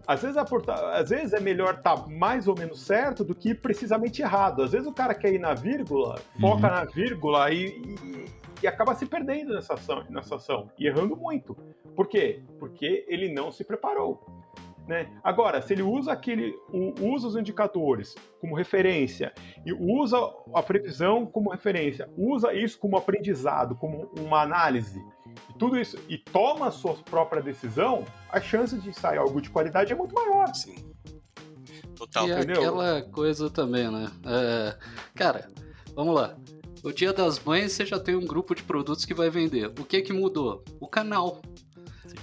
Às 0.08 0.22
vezes, 0.22 0.38
às 0.38 1.10
vezes 1.10 1.34
é 1.34 1.39
melhor 1.41 1.76
estar 1.76 1.98
tá 1.98 2.08
mais 2.08 2.48
ou 2.48 2.58
menos 2.58 2.80
certo 2.80 3.26
do 3.26 3.36
que 3.36 3.54
precisamente 3.54 4.22
errado. 4.22 4.63
Às 4.63 4.72
vezes 4.72 4.88
o 4.88 4.93
cara 4.93 5.13
quer 5.13 5.34
ir 5.34 5.39
na 5.39 5.54
vírgula, 5.54 6.17
foca 6.39 6.67
uhum. 6.67 6.74
na 6.74 6.86
vírgula 6.86 7.52
e, 7.52 7.65
e, 7.65 8.26
e, 8.62 8.67
acaba 8.67 8.96
se 8.96 9.06
perdendo 9.06 9.54
nessa 9.54 9.74
ação, 9.74 10.06
nessa 10.10 10.36
ação 10.36 10.70
e 10.78 10.88
errando 10.88 11.15
muito. 11.15 11.56
Por 11.96 12.08
quê? 12.08 12.43
Porque 12.60 13.06
ele 13.08 13.32
não 13.34 13.52
se 13.52 13.63
preparou. 13.63 14.26
Né? 14.88 15.12
Agora, 15.22 15.62
se 15.62 15.74
ele 15.74 15.84
usa 15.84 16.13
aquele, 16.13 16.56
usa 17.02 17.28
os 17.28 17.36
indicadores 17.36 18.15
como 18.39 18.56
referência 18.56 19.34
e 19.65 19.74
usa 19.74 20.17
a 20.54 20.63
previsão 20.63 21.26
como 21.26 21.52
referência, 21.52 22.10
usa 22.17 22.54
isso 22.54 22.80
como 22.80 22.98
aprendizado, 22.98 23.76
como 23.76 24.10
uma 24.17 24.41
análise, 24.41 25.04
e 25.50 25.54
tudo 25.58 25.78
isso 25.78 26.00
e 26.08 26.17
toma 26.17 26.67
a 26.67 26.72
sua 26.72 26.93
própria 26.96 27.41
decisão, 27.41 28.06
a 28.30 28.39
chance 28.39 28.80
de 28.80 28.93
sair 28.93 29.17
algo 29.17 29.41
de 29.41 29.50
qualidade 29.50 29.91
é 29.91 29.96
muito 29.96 30.15
maior. 30.15 30.56
Sim. 30.56 30.76
Total. 31.98 32.28
E 32.28 32.32
entendeu? 32.32 32.62
aquela 32.62 33.02
coisa 33.02 33.50
também, 33.50 33.91
né? 33.91 34.10
É, 34.26 34.78
cara, 35.15 35.50
vamos 35.93 36.15
lá. 36.15 36.38
O 36.88 36.93
Dia 36.93 37.12
das 37.12 37.38
Mães 37.38 37.73
você 37.73 37.86
já 37.86 38.00
tem 38.00 38.15
um 38.15 38.26
grupo 38.26 38.56
de 38.56 38.63
produtos 38.63 39.04
que 39.04 39.13
vai 39.13 39.30
vender. 39.30 39.65
O 39.78 39.84
que 39.84 40.02
que 40.02 40.13
mudou? 40.13 40.63
O 40.80 40.88
canal. 40.88 41.41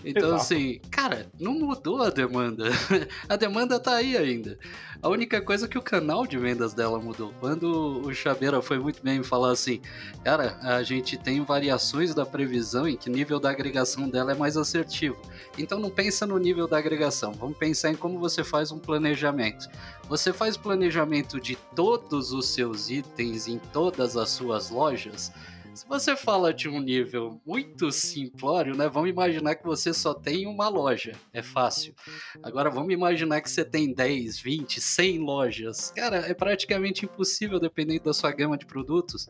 Então, 0.05 0.29
Exato. 0.29 0.43
assim, 0.43 0.81
cara, 0.91 1.27
não 1.39 1.55
mudou 1.55 2.03
a 2.03 2.11
demanda. 2.11 2.65
a 3.29 3.37
demanda 3.37 3.81
tá 3.81 3.97
aí 3.97 4.17
ainda. 4.17 4.59
A 5.03 5.09
única 5.09 5.41
coisa 5.41 5.67
é 5.67 5.69
que 5.69 5.77
o 5.77 5.83
canal 5.83 6.27
de 6.27 6.39
vendas 6.39 6.73
dela 6.73 6.99
mudou. 6.99 7.33
Quando 7.39 8.01
o 8.07 8.15
Chabeira 8.15 8.63
foi 8.63 8.79
muito 8.79 9.03
bem 9.03 9.23
falar 9.23 9.51
assim, 9.53 9.81
cara, 10.25 10.59
a 10.63 10.83
gente 10.83 11.19
tem 11.19 11.45
variações 11.45 12.15
da 12.15 12.25
previsão 12.25 12.89
em 12.89 12.97
que 12.97 13.11
o 13.11 13.13
nível 13.13 13.39
da 13.39 13.51
agregação 13.51 14.09
dela 14.09 14.33
é 14.33 14.35
mais 14.35 14.57
assertivo. 14.57 15.21
Então 15.59 15.79
não 15.79 15.91
pensa 15.91 16.27
no 16.27 16.39
nível 16.39 16.67
da 16.67 16.79
agregação, 16.79 17.33
vamos 17.33 17.59
pensar 17.59 17.91
em 17.91 17.97
como 17.97 18.19
você 18.19 18.43
faz 18.43 18.73
um 18.73 18.79
planejamento. 18.79 19.69
Você 20.09 20.33
faz 20.33 20.57
planejamento 20.57 21.41
de 21.41 21.57
todos 21.75 22.33
os 22.33 22.49
seus 22.49 22.89
itens 22.89 23.47
em 23.47 23.59
todas 23.59 24.17
as 24.17 24.31
suas 24.31 24.71
lojas. 24.71 25.33
Se 25.75 25.89
você 25.89 26.15
fala 26.15 26.55
de 26.55 26.69
um 26.69 26.81
nível 26.81 27.41
muito 27.45 27.91
simplório, 27.91 28.77
né? 28.77 28.89
Vamos 28.89 29.11
imaginar 29.11 29.57
que 29.57 29.65
você 29.65 29.93
só 29.93 30.15
tem 30.15 30.47
uma 30.47 30.69
loja. 30.69 31.17
É 31.33 31.43
fácil. 31.43 31.93
Agora 32.43 32.71
vamos 32.71 32.93
imaginar 32.95 33.41
que 33.41 33.51
você 33.51 33.65
tem 33.65 33.93
10, 33.93 34.39
20, 34.39 34.81
100 34.81 35.19
lojas. 35.19 35.91
Cara, 35.91 36.19
é 36.19 36.33
praticamente 36.33 37.05
impossível 37.05 37.59
dependendo 37.59 38.05
da 38.05 38.13
sua 38.13 38.31
gama 38.31 38.57
de 38.57 38.67
produtos. 38.67 39.29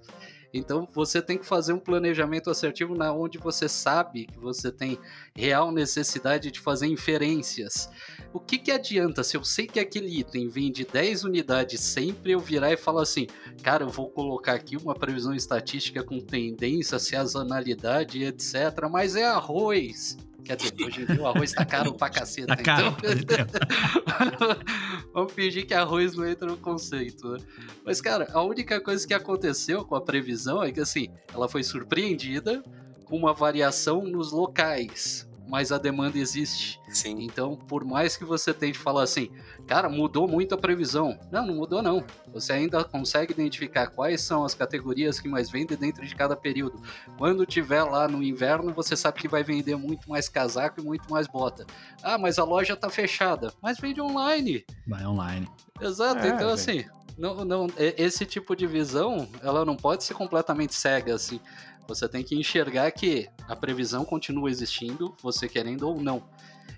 Então 0.55 0.89
você 0.95 1.21
tem 1.21 1.37
que 1.37 1.45
fazer 1.45 1.73
um 1.73 1.81
planejamento 1.81 2.49
assertivo 2.49 2.95
na 2.95 3.13
onde 3.13 3.39
você 3.39 3.69
sabe 3.69 4.27
que 4.27 4.39
você 4.39 4.71
tem 4.71 4.97
real 5.35 5.73
necessidade 5.73 6.53
de 6.53 6.61
fazer 6.61 6.87
inferências. 6.87 7.91
O 8.33 8.39
que, 8.39 8.57
que 8.57 8.71
adianta 8.71 9.25
se 9.25 9.37
eu 9.37 9.43
sei 9.43 9.67
que 9.67 9.81
aquele 9.81 10.21
item 10.21 10.49
vende 10.49 10.85
10 10.85 11.25
unidades 11.25 11.81
sempre 11.81 12.31
eu 12.31 12.39
virar 12.39 12.73
e 12.73 12.77
falar 12.77 13.03
assim, 13.03 13.27
cara, 13.65 13.83
eu 13.83 13.89
vou 13.89 14.09
colocar 14.09 14.53
aqui 14.53 14.77
uma 14.77 14.95
previsão 14.95 15.35
estatística 15.35 16.05
com 16.05 16.21
tendência, 16.21 17.01
sazonalidade, 17.01 18.23
etc. 18.23 18.55
Mas 18.89 19.17
é 19.17 19.27
arroz. 19.27 20.17
Quer 20.45 20.57
dizer, 20.57 20.75
hoje 20.85 21.03
em 21.03 21.07
dia 21.07 21.23
o 21.23 21.27
arroz 21.27 21.53
tá 21.53 21.65
caro 21.65 21.95
pra 21.95 22.11
caceta. 22.11 22.55
Tá 22.57 22.63
caro. 22.63 22.97
Então... 23.03 23.47
Vamos 25.13 25.33
fingir 25.33 25.67
que 25.67 25.73
arroz 25.73 26.15
não 26.15 26.27
entra 26.27 26.47
no 26.47 26.57
conceito, 26.57 27.29
né? 27.29 27.39
Mas, 27.85 28.01
cara, 28.01 28.29
a 28.33 28.43
única 28.43 28.81
coisa 28.81 29.07
que 29.07 29.15
aconteceu 29.15 29.85
com 29.85 29.95
a 29.95 30.01
previsão 30.01 30.63
é 30.63 30.71
que, 30.71 30.81
assim, 30.81 31.09
ela 31.33 31.49
foi 31.49 31.63
surpreendida 31.63 32.63
com 33.05 33.17
uma 33.17 33.33
variação 33.33 34.05
nos 34.05 34.33
locais, 34.33 35.29
mas 35.47 35.71
a 35.73 35.79
demanda 35.79 36.19
existe. 36.19 36.81
Sim. 36.89 37.23
Então, 37.23 37.57
por 37.57 37.85
mais 37.85 38.17
que 38.17 38.25
você 38.25 38.53
tente 38.53 38.79
falar 38.79 39.03
assim, 39.03 39.31
cara, 39.67 39.89
mudou 39.89 40.27
muito 40.27 40.55
a 40.55 40.59
previsão. 40.59 41.19
Não, 41.31 41.47
não 41.47 41.55
mudou 41.55 41.83
não. 41.83 42.05
Você 42.33 42.53
ainda 42.53 42.83
consegue 42.85 43.33
identificar 43.33 43.89
quais 43.89 44.21
são 44.21 44.45
as 44.45 44.55
categorias 44.55 45.21
que 45.21 45.29
mais 45.29 45.51
vendem 45.51 45.77
dentro 45.77 46.07
de 46.07 46.15
cada 46.15 46.37
período. 46.37 46.81
Quando 47.19 47.47
tiver 47.47 47.83
lá 47.83 48.09
no 48.09 48.23
inverno, 48.23 48.73
você 48.73 48.97
sabe 48.97 49.21
que 49.21 49.29
vai 49.29 49.43
vender 49.43 49.77
muito 49.77 50.09
mais 50.09 50.29
casaco 50.29 50.81
e 50.81 50.85
muito 50.85 51.11
mais 51.11 51.27
bota. 51.27 51.67
Ah, 52.03 52.19
mas 52.19 52.39
a 52.39 52.45
loja 52.45 52.77
tá 52.77 52.89
fechada. 52.89 53.53
Mas 53.63 53.79
vende 53.79 54.01
online. 54.01 54.65
Vai 54.87 55.07
online. 55.07 55.49
Exato, 55.81 56.25
É, 56.25 56.29
então 56.29 56.51
assim, 56.51 56.85
não, 57.17 57.45
não, 57.45 57.67
esse 57.79 58.27
tipo 58.27 58.57
de 58.57 58.67
visão, 58.67 59.29
ela 59.43 59.65
não 59.65 59.77
pode 59.77 60.05
ser 60.05 60.15
completamente 60.15 60.75
cega 60.75 61.15
assim. 61.15 61.41
Você 61.87 62.09
tem 62.09 62.23
que 62.23 62.35
enxergar 62.35 62.91
que 62.91 63.29
a 63.49 63.55
previsão 63.55 64.05
continua 64.05 64.51
existindo, 64.51 65.15
você 65.23 65.49
querendo 65.49 65.89
ou 65.89 66.01
não. 66.01 66.23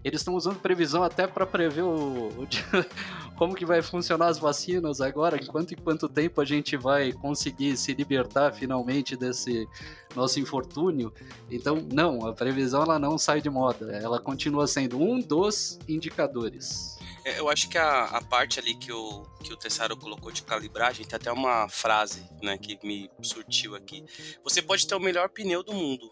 Eles 0.05 0.21
estão 0.21 0.35
usando 0.35 0.61
previsão 0.61 1.03
até 1.03 1.27
para 1.27 1.45
prever 1.45 1.83
o, 1.83 2.29
o 2.29 2.49
como 3.37 3.55
que 3.55 3.67
vai 3.67 3.83
funcionar 3.83 4.29
as 4.29 4.39
vacinas 4.39 5.01
agora, 5.01 5.37
em 5.37 5.47
quanto 5.47 5.73
e 5.73 5.77
quanto 5.77 6.09
tempo 6.09 6.41
a 6.41 6.45
gente 6.45 6.77
vai 6.77 7.13
conseguir 7.13 7.77
se 7.77 7.93
libertar 7.93 8.53
finalmente 8.53 9.17
desse 9.17 9.69
nosso 10.15 10.39
infortúnio. 10.39 11.13
Então, 11.51 11.85
não, 11.93 12.27
a 12.27 12.33
previsão 12.33 12.83
ela 12.83 12.99
não 12.99 13.19
sai 13.19 13.41
de 13.41 13.51
moda, 13.51 13.93
ela 13.93 14.21
continua 14.21 14.67
sendo 14.67 15.01
um 15.01 15.21
dos 15.21 15.79
indicadores. 15.89 16.96
É, 17.27 17.41
Eu 17.41 17.49
acho 17.49 17.69
que 17.69 17.77
a, 17.77 18.05
a 18.05 18.23
parte 18.23 18.61
ali 18.61 18.75
que 18.75 18.93
o, 18.93 19.25
que 19.43 19.53
o 19.53 19.57
Tessaro 19.57 19.97
colocou 19.97 20.31
de 20.31 20.43
calibragem, 20.43 21.05
tem 21.05 21.17
até 21.17 21.33
uma 21.33 21.69
frase 21.69 22.25
né, 22.41 22.57
que 22.57 22.79
me 22.87 23.11
surtiu 23.21 23.75
aqui. 23.75 24.05
Você 24.45 24.63
pode 24.63 24.87
ter 24.87 24.95
o 24.95 25.01
melhor 25.01 25.29
pneu 25.29 25.65
do 25.65 25.75
mundo, 25.75 26.09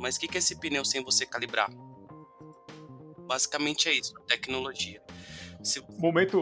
mas 0.00 0.16
o 0.16 0.20
que, 0.20 0.26
que 0.26 0.38
é 0.38 0.40
esse 0.40 0.58
pneu 0.58 0.82
sem 0.82 1.04
você 1.04 1.26
calibrar? 1.26 1.70
Basicamente 3.26 3.90
é 3.90 3.92
isso, 3.92 4.14
tecnologia. 4.26 5.02
Se, 5.62 5.82
Momento 5.98 6.38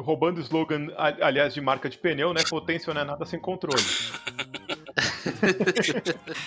roubando 0.00 0.38
o 0.38 0.40
slogan, 0.40 0.88
aliás, 0.96 1.52
de 1.54 1.60
marca 1.60 1.88
de 1.88 1.98
pneu, 1.98 2.32
né? 2.32 2.42
Potência 2.48 2.92
não 2.94 3.00
é 3.00 3.04
nada 3.04 3.24
sem 3.24 3.38
controle. 3.38 3.82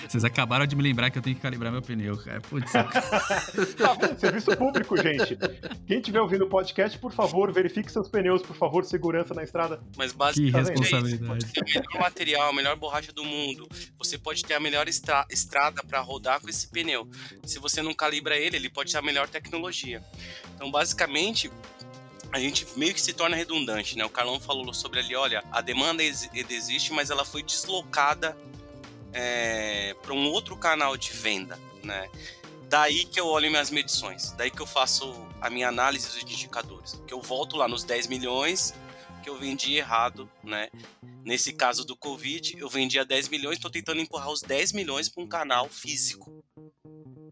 Vocês 0.08 0.24
acabaram 0.26 0.66
de 0.66 0.76
me 0.76 0.84
lembrar 0.84 1.10
que 1.10 1.18
eu 1.18 1.22
tenho 1.22 1.36
que 1.36 1.42
calibrar 1.42 1.72
meu 1.72 1.82
pneu, 1.82 2.18
cara. 2.18 2.42
Putz? 2.42 2.72
Serviço 4.20 4.56
público, 4.58 4.98
gente. 4.98 5.38
Quem 5.88 6.00
estiver 6.00 6.22
ouvindo 6.22 6.46
o 6.46 6.50
podcast, 6.50 6.98
por 7.00 7.12
favor, 7.12 7.52
verifique 7.52 7.92
seus 7.92 8.08
pneus, 8.08 8.42
por 8.42 8.56
favor, 8.56 8.84
segurança 8.86 9.34
na 9.34 9.44
estrada. 9.44 9.82
mas 9.98 10.12
que 10.12 10.18
basicamente 10.18 10.56
é 10.56 10.62
isso. 10.62 10.74
Você 10.74 10.80
responsabilidade. 10.80 11.28
pode 11.28 11.46
ter 11.54 11.62
o 11.62 11.66
melhor 11.66 12.00
material, 12.02 12.50
a 12.50 12.54
melhor 12.54 12.76
borracha 12.76 13.12
do 13.12 13.24
mundo. 13.24 13.68
Você 13.98 14.18
pode 14.18 14.44
ter 14.44 14.54
a 14.54 14.60
melhor 14.60 14.88
estra- 14.88 15.26
estrada 15.30 15.84
para 15.84 16.00
rodar 16.02 16.40
com 16.42 16.50
esse 16.50 16.68
pneu. 16.68 17.08
Se 17.44 17.60
você 17.60 17.82
não 17.82 17.94
calibra 17.94 18.38
ele, 18.38 18.56
ele 18.58 18.70
pode 18.70 18.92
ter 18.92 18.98
a 18.98 19.02
melhor 19.02 19.28
tecnologia. 19.28 20.04
Então, 20.56 20.70
basicamente, 20.72 21.52
a 22.32 22.40
gente 22.40 22.66
meio 22.78 22.94
que 22.94 23.02
se 23.02 23.14
torna 23.14 23.36
redundante, 23.36 23.98
né? 23.98 24.06
O 24.06 24.10
Carlão 24.10 24.40
falou 24.40 24.72
sobre 24.74 25.00
ali, 25.00 25.16
olha, 25.16 25.44
a 25.52 25.62
demanda 25.62 26.04
ex- 26.04 26.30
existe, 26.34 26.94
mas 26.94 27.10
ela 27.10 27.26
foi 27.26 27.42
deslocada 27.42 28.38
para 30.02 30.14
um 30.14 30.30
outro 30.30 30.56
canal 30.58 30.96
de 30.98 31.12
venda, 31.12 31.60
né? 31.84 32.10
Daí 32.68 33.06
que 33.06 33.20
eu 33.20 33.26
olho 33.28 33.50
minhas 33.50 33.72
medições, 33.72 34.32
daí 34.34 34.52
que 34.52 34.62
eu 34.62 34.68
faço 34.68 35.14
a 35.42 35.50
minha 35.50 35.68
análise 35.68 36.08
dos 36.08 36.22
indicadores, 36.22 37.02
que 37.08 37.14
eu 37.14 37.22
volto 37.22 37.58
lá 37.58 37.68
nos 37.68 37.84
10 37.84 38.08
milhões 38.08 38.74
que 39.22 39.30
eu 39.30 39.38
vendi 39.38 39.76
errado, 39.76 40.30
né? 40.44 40.70
Nesse 41.26 41.52
caso 41.52 41.84
do 41.84 41.96
Covid, 41.96 42.58
eu 42.58 42.70
vendi 42.70 42.98
a 43.00 43.04
10 43.04 43.30
milhões, 43.30 43.58
estou 43.58 43.70
tentando 43.70 44.02
empurrar 44.02 44.30
os 44.30 44.42
10 44.42 44.72
milhões 44.74 45.10
para 45.10 45.24
um 45.24 45.28
canal 45.28 45.68
físico. 45.68 46.44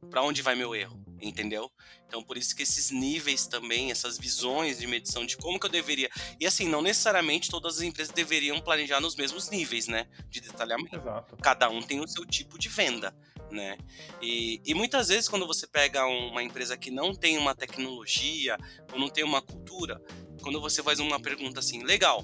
Para 0.10 0.22
onde 0.22 0.42
vai 0.42 0.56
meu 0.56 0.76
erro? 0.76 1.07
Entendeu? 1.22 1.72
Então, 2.08 2.22
por 2.24 2.38
isso 2.38 2.56
que 2.56 2.64
esses 2.64 2.92
níveis 2.92 3.48
também, 3.48 3.92
essas 3.92 4.18
visões 4.18 4.78
de 4.78 4.86
medição 4.88 5.26
de 5.26 5.36
como 5.38 5.60
que 5.60 5.66
eu 5.66 5.70
deveria. 5.70 6.10
E 6.40 6.46
assim, 6.46 6.68
não 6.68 6.82
necessariamente 6.82 7.50
todas 7.50 7.78
as 7.78 7.82
empresas 7.82 8.14
deveriam 8.14 8.60
planejar 8.62 9.02
nos 9.02 9.16
mesmos 9.16 9.50
níveis, 9.50 9.88
né? 9.88 10.08
De 10.30 10.40
detalhamento 10.40 10.96
Exato. 10.96 11.36
cada 11.38 11.70
um 11.70 11.82
tem 11.82 12.00
o 12.00 12.08
seu 12.08 12.26
tipo 12.26 12.58
de 12.60 12.70
venda, 12.70 13.16
né? 13.52 13.78
E, 14.22 14.62
e 14.66 14.74
muitas 14.74 15.08
vezes 15.08 15.28
quando 15.28 15.48
você 15.48 15.66
pega 15.68 16.06
um- 16.06 16.30
uma 16.30 16.44
empresa 16.44 16.78
que 16.78 16.92
não 16.92 17.14
tem 17.16 17.38
uma 17.38 17.56
tecnologia 17.56 18.58
ou 18.94 19.00
não 19.00 19.10
tem 19.10 19.24
uma 19.24 19.42
cultura, 19.42 20.02
quando 20.42 20.62
você 20.62 20.84
faz 20.84 21.00
uma 21.00 21.20
pergunta 21.20 21.60
assim, 21.60 21.84
legal, 21.84 22.24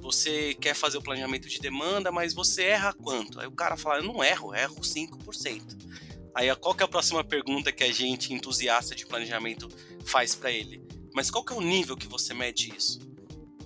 você 0.00 0.54
quer 0.54 0.74
fazer 0.74 0.98
o 0.98 1.02
planejamento 1.02 1.48
de 1.48 1.58
demanda, 1.58 2.10
mas 2.12 2.34
você 2.34 2.62
erra 2.64 2.92
quanto? 2.92 3.40
Aí 3.40 3.46
o 3.46 3.52
cara 3.52 3.76
fala, 3.76 3.98
eu 3.98 4.04
não 4.04 4.22
erro, 4.22 4.54
eu 4.54 4.60
erro 4.60 4.84
5%. 4.84 5.76
Aí 6.34 6.54
qual 6.56 6.74
que 6.74 6.82
é 6.82 6.86
a 6.86 6.88
próxima 6.88 7.24
pergunta 7.24 7.72
que 7.72 7.84
a 7.84 7.92
gente, 7.92 8.32
entusiasta 8.32 8.94
de 8.94 9.06
planejamento, 9.06 9.68
faz 10.04 10.34
para 10.34 10.50
ele? 10.50 10.82
Mas 11.14 11.30
qual 11.30 11.44
que 11.44 11.52
é 11.52 11.56
o 11.56 11.60
nível 11.60 11.96
que 11.96 12.06
você 12.06 12.32
mede 12.32 12.72
isso? 12.76 13.00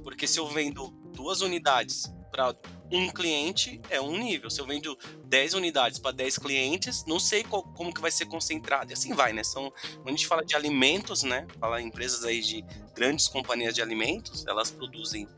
Porque 0.03 0.27
se 0.27 0.39
eu 0.39 0.49
vendo 0.49 0.91
duas 1.15 1.41
unidades 1.43 2.05
para 2.31 2.57
um 2.91 3.11
cliente, 3.11 3.81
é 3.91 4.01
um 4.01 4.17
nível. 4.19 4.51
Se 4.51 4.61
eu 4.61 4.67
vendo 4.67 4.97
10 5.27 5.55
unidades 5.55 5.99
para 5.99 6.13
10 6.13 6.39
clientes, 6.39 7.05
não 7.07 7.21
sei 7.21 7.43
qual- 7.45 7.63
como 7.63 7.93
que 7.93 8.01
vai 8.01 8.11
ser 8.11 8.27
concentrado. 8.27 8.91
E 8.91 8.95
assim 8.95 9.13
vai, 9.15 9.33
né? 9.33 9.45
São, 9.45 9.71
quando 9.97 10.09
a 10.09 10.11
gente 10.11 10.27
fala 10.27 10.45
de 10.45 10.57
alimentos, 10.57 11.23
né? 11.23 11.47
Fala 11.61 11.81
em 11.81 11.87
empresas 11.87 12.25
aí 12.25 12.41
de 12.41 12.65
grandes 12.95 13.29
companhias 13.29 13.75
de 13.75 13.83
alimentos, 13.83 14.47
elas 14.47 14.71
produzem 14.71 15.29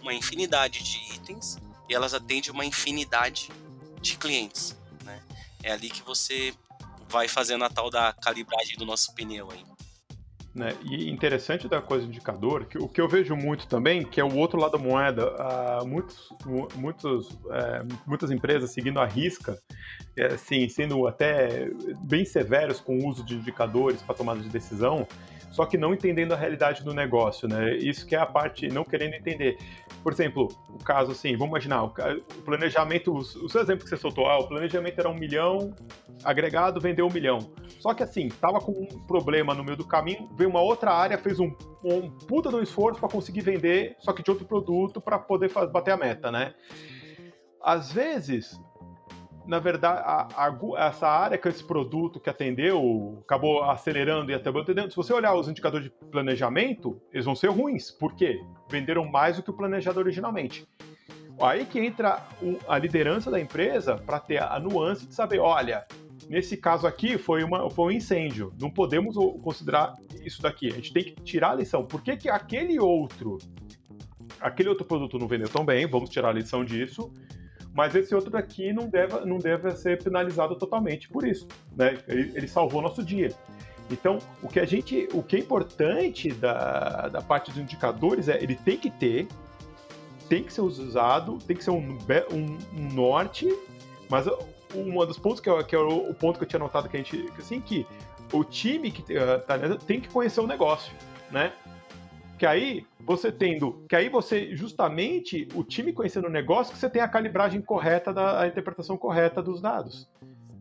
uma 0.00 0.14
infinidade 0.14 0.82
de 0.82 1.14
itens 1.14 1.56
e 1.88 1.94
elas 1.94 2.14
atendem 2.14 2.50
uma 2.52 2.64
infinidade 2.64 3.50
de 4.00 4.16
clientes? 4.16 4.76
É 5.62 5.72
ali 5.72 5.90
que 5.90 6.02
você 6.02 6.52
vai 7.08 7.26
fazendo 7.28 7.64
a 7.64 7.70
tal 7.70 7.90
da 7.90 8.12
calibragem 8.12 8.76
do 8.76 8.84
nosso 8.84 9.14
pneu 9.14 9.48
aí. 9.50 9.64
Né? 10.54 10.74
E 10.82 11.08
interessante 11.10 11.68
da 11.68 11.80
coisa 11.80 12.04
do 12.04 12.10
indicador, 12.10 12.64
que 12.66 12.78
o 12.78 12.88
que 12.88 13.00
eu 13.00 13.08
vejo 13.08 13.36
muito 13.36 13.66
também, 13.68 14.04
que 14.04 14.20
é 14.20 14.24
o 14.24 14.34
outro 14.36 14.58
lado 14.58 14.72
da 14.72 14.78
moeda, 14.78 15.34
ah, 15.38 15.84
muitos, 15.86 16.30
mu- 16.44 16.68
muitos, 16.74 17.28
eh, 17.50 17.82
muitas 18.06 18.30
empresas 18.30 18.72
seguindo 18.72 18.98
a 18.98 19.06
risca, 19.06 19.56
eh, 20.16 20.34
assim, 20.34 20.68
sendo 20.68 21.06
até 21.06 21.70
bem 22.00 22.24
severos 22.24 22.80
com 22.80 22.98
o 22.98 23.06
uso 23.08 23.24
de 23.24 23.36
indicadores 23.36 24.02
para 24.02 24.14
tomada 24.16 24.40
de 24.40 24.48
decisão, 24.48 25.06
só 25.50 25.64
que 25.64 25.76
não 25.78 25.94
entendendo 25.94 26.32
a 26.32 26.36
realidade 26.36 26.84
do 26.84 26.92
negócio, 26.94 27.48
né? 27.48 27.76
Isso 27.76 28.06
que 28.06 28.14
é 28.14 28.18
a 28.18 28.26
parte 28.26 28.68
não 28.68 28.84
querendo 28.84 29.14
entender. 29.14 29.58
Por 30.02 30.12
exemplo, 30.12 30.48
o 30.68 30.82
caso 30.84 31.12
assim, 31.12 31.32
vamos 31.36 31.48
imaginar, 31.50 31.84
o 31.84 31.90
planejamento, 32.44 33.12
o 33.12 33.48
seu 33.48 33.60
exemplo 33.60 33.84
que 33.84 33.90
você 33.90 33.96
soltou, 33.96 34.26
ah, 34.26 34.38
o 34.38 34.48
planejamento 34.48 34.98
era 34.98 35.08
um 35.08 35.14
milhão, 35.14 35.74
agregado 36.24 36.80
vendeu 36.80 37.06
um 37.06 37.12
milhão. 37.12 37.38
Só 37.80 37.94
que 37.94 38.02
assim, 38.02 38.28
tava 38.28 38.60
com 38.60 38.72
um 38.72 38.86
problema 39.06 39.54
no 39.54 39.64
meio 39.64 39.76
do 39.76 39.86
caminho, 39.86 40.28
veio 40.36 40.50
uma 40.50 40.60
outra 40.60 40.92
área, 40.92 41.18
fez 41.18 41.38
um, 41.40 41.52
um 41.84 42.10
puta 42.10 42.48
um 42.48 42.62
esforço 42.62 43.00
para 43.00 43.08
conseguir 43.08 43.40
vender, 43.40 43.96
só 44.00 44.12
que 44.12 44.22
de 44.22 44.30
outro 44.30 44.46
produto 44.46 45.00
para 45.00 45.18
poder 45.18 45.48
fa- 45.48 45.66
bater 45.66 45.92
a 45.92 45.96
meta, 45.96 46.30
né? 46.30 46.54
Às 47.62 47.92
vezes 47.92 48.60
na 49.48 49.58
verdade, 49.58 50.02
a, 50.04 50.28
a, 50.36 50.86
essa 50.86 51.08
área 51.08 51.38
que 51.38 51.48
esse 51.48 51.64
produto 51.64 52.20
que 52.20 52.28
atendeu 52.28 53.18
acabou 53.22 53.64
acelerando 53.64 54.30
e 54.30 54.34
até 54.34 54.50
atendendo. 54.50 54.90
Se 54.90 54.96
você 54.96 55.10
olhar 55.14 55.34
os 55.34 55.48
indicadores 55.48 55.86
de 55.86 55.90
planejamento, 56.10 57.00
eles 57.10 57.24
vão 57.24 57.34
ser 57.34 57.48
ruins. 57.48 57.90
Por 57.90 58.14
quê? 58.14 58.44
Venderam 58.70 59.06
mais 59.06 59.36
do 59.36 59.42
que 59.42 59.48
o 59.48 59.54
planejado 59.54 59.98
originalmente. 59.98 60.68
Aí 61.40 61.64
que 61.64 61.78
entra 61.78 62.26
a 62.68 62.76
liderança 62.76 63.30
da 63.30 63.40
empresa 63.40 63.96
para 63.96 64.20
ter 64.20 64.42
a 64.42 64.60
nuance 64.60 65.06
de 65.06 65.14
saber, 65.14 65.38
olha, 65.38 65.86
nesse 66.28 66.54
caso 66.54 66.86
aqui 66.86 67.16
foi, 67.16 67.42
uma, 67.42 67.70
foi 67.70 67.86
um 67.86 67.96
incêndio. 67.96 68.52
Não 68.60 68.70
podemos 68.70 69.16
considerar 69.42 69.94
isso 70.22 70.42
daqui. 70.42 70.68
A 70.68 70.74
gente 70.74 70.92
tem 70.92 71.04
que 71.04 71.12
tirar 71.22 71.52
a 71.52 71.54
lição. 71.54 71.86
Por 71.86 72.02
que, 72.02 72.18
que 72.18 72.28
aquele 72.28 72.78
outro, 72.78 73.38
aquele 74.42 74.68
outro 74.68 74.84
produto 74.84 75.18
não 75.18 75.26
vendeu 75.26 75.48
tão 75.48 75.64
bem? 75.64 75.86
Vamos 75.86 76.10
tirar 76.10 76.28
a 76.28 76.32
lição 76.32 76.62
disso. 76.62 77.10
Mas 77.78 77.94
esse 77.94 78.12
outro 78.12 78.28
daqui 78.28 78.72
não 78.72 78.88
deve, 78.88 79.24
não 79.24 79.38
deve 79.38 79.70
ser 79.76 80.02
penalizado 80.02 80.56
totalmente 80.56 81.08
por 81.08 81.24
isso. 81.24 81.46
Né? 81.76 81.96
Ele, 82.08 82.32
ele 82.34 82.48
salvou 82.48 82.82
nosso 82.82 83.04
dia. 83.04 83.32
Então, 83.88 84.18
o 84.42 84.48
que 84.48 84.58
a 84.58 84.66
gente, 84.66 85.08
o 85.12 85.22
que 85.22 85.36
é 85.36 85.38
importante 85.38 86.32
da, 86.32 87.06
da 87.06 87.22
parte 87.22 87.52
dos 87.52 87.60
indicadores 87.60 88.28
é 88.28 88.42
ele 88.42 88.56
tem 88.56 88.76
que 88.76 88.90
ter, 88.90 89.28
tem 90.28 90.42
que 90.42 90.52
ser 90.52 90.62
usado, 90.62 91.38
tem 91.46 91.56
que 91.56 91.62
ser 91.62 91.70
um, 91.70 91.96
um, 92.32 92.58
um 92.76 92.92
norte, 92.92 93.48
mas 94.10 94.26
um 94.74 95.06
dos 95.06 95.16
pontos 95.16 95.38
que, 95.38 95.48
eu, 95.48 95.64
que 95.64 95.76
é 95.76 95.78
o, 95.78 96.12
ponto 96.14 96.36
que 96.36 96.44
eu 96.44 96.48
tinha 96.48 96.58
notado 96.58 96.88
que 96.88 96.96
a 96.96 97.00
gente, 97.00 97.30
assim, 97.38 97.60
que 97.60 97.86
o 98.32 98.42
time 98.42 98.90
que 98.90 99.02
uh, 99.02 99.40
tá, 99.46 99.56
tem 99.86 100.00
que 100.00 100.08
conhecer 100.08 100.40
o 100.40 100.48
negócio, 100.48 100.92
né? 101.30 101.52
Que 102.38 102.46
aí 102.46 102.86
você 103.00 103.32
tendo, 103.32 103.84
que 103.88 103.96
aí 103.96 104.08
você 104.08 104.54
justamente 104.54 105.48
o 105.54 105.64
time 105.64 105.92
conhecendo 105.92 106.28
o 106.28 106.30
negócio, 106.30 106.72
que 106.72 106.78
você 106.78 106.88
tem 106.88 107.02
a 107.02 107.08
calibragem 107.08 107.60
correta 107.60 108.14
da 108.14 108.42
a 108.42 108.46
interpretação 108.46 108.96
correta 108.96 109.42
dos 109.42 109.60
dados. 109.60 110.08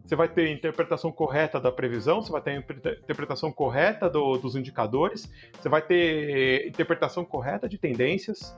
Você 0.03 0.15
vai 0.15 0.29
ter 0.29 0.49
interpretação 0.49 1.11
correta 1.11 1.59
da 1.59 1.71
previsão, 1.71 2.21
você 2.21 2.31
vai 2.31 2.41
ter 2.41 2.57
interpretação 2.57 3.51
correta 3.51 4.09
do, 4.09 4.37
dos 4.37 4.55
indicadores, 4.55 5.29
você 5.53 5.67
vai 5.67 5.81
ter 5.81 6.67
interpretação 6.67 7.25
correta 7.25 7.67
de 7.67 7.77
tendências, 7.77 8.57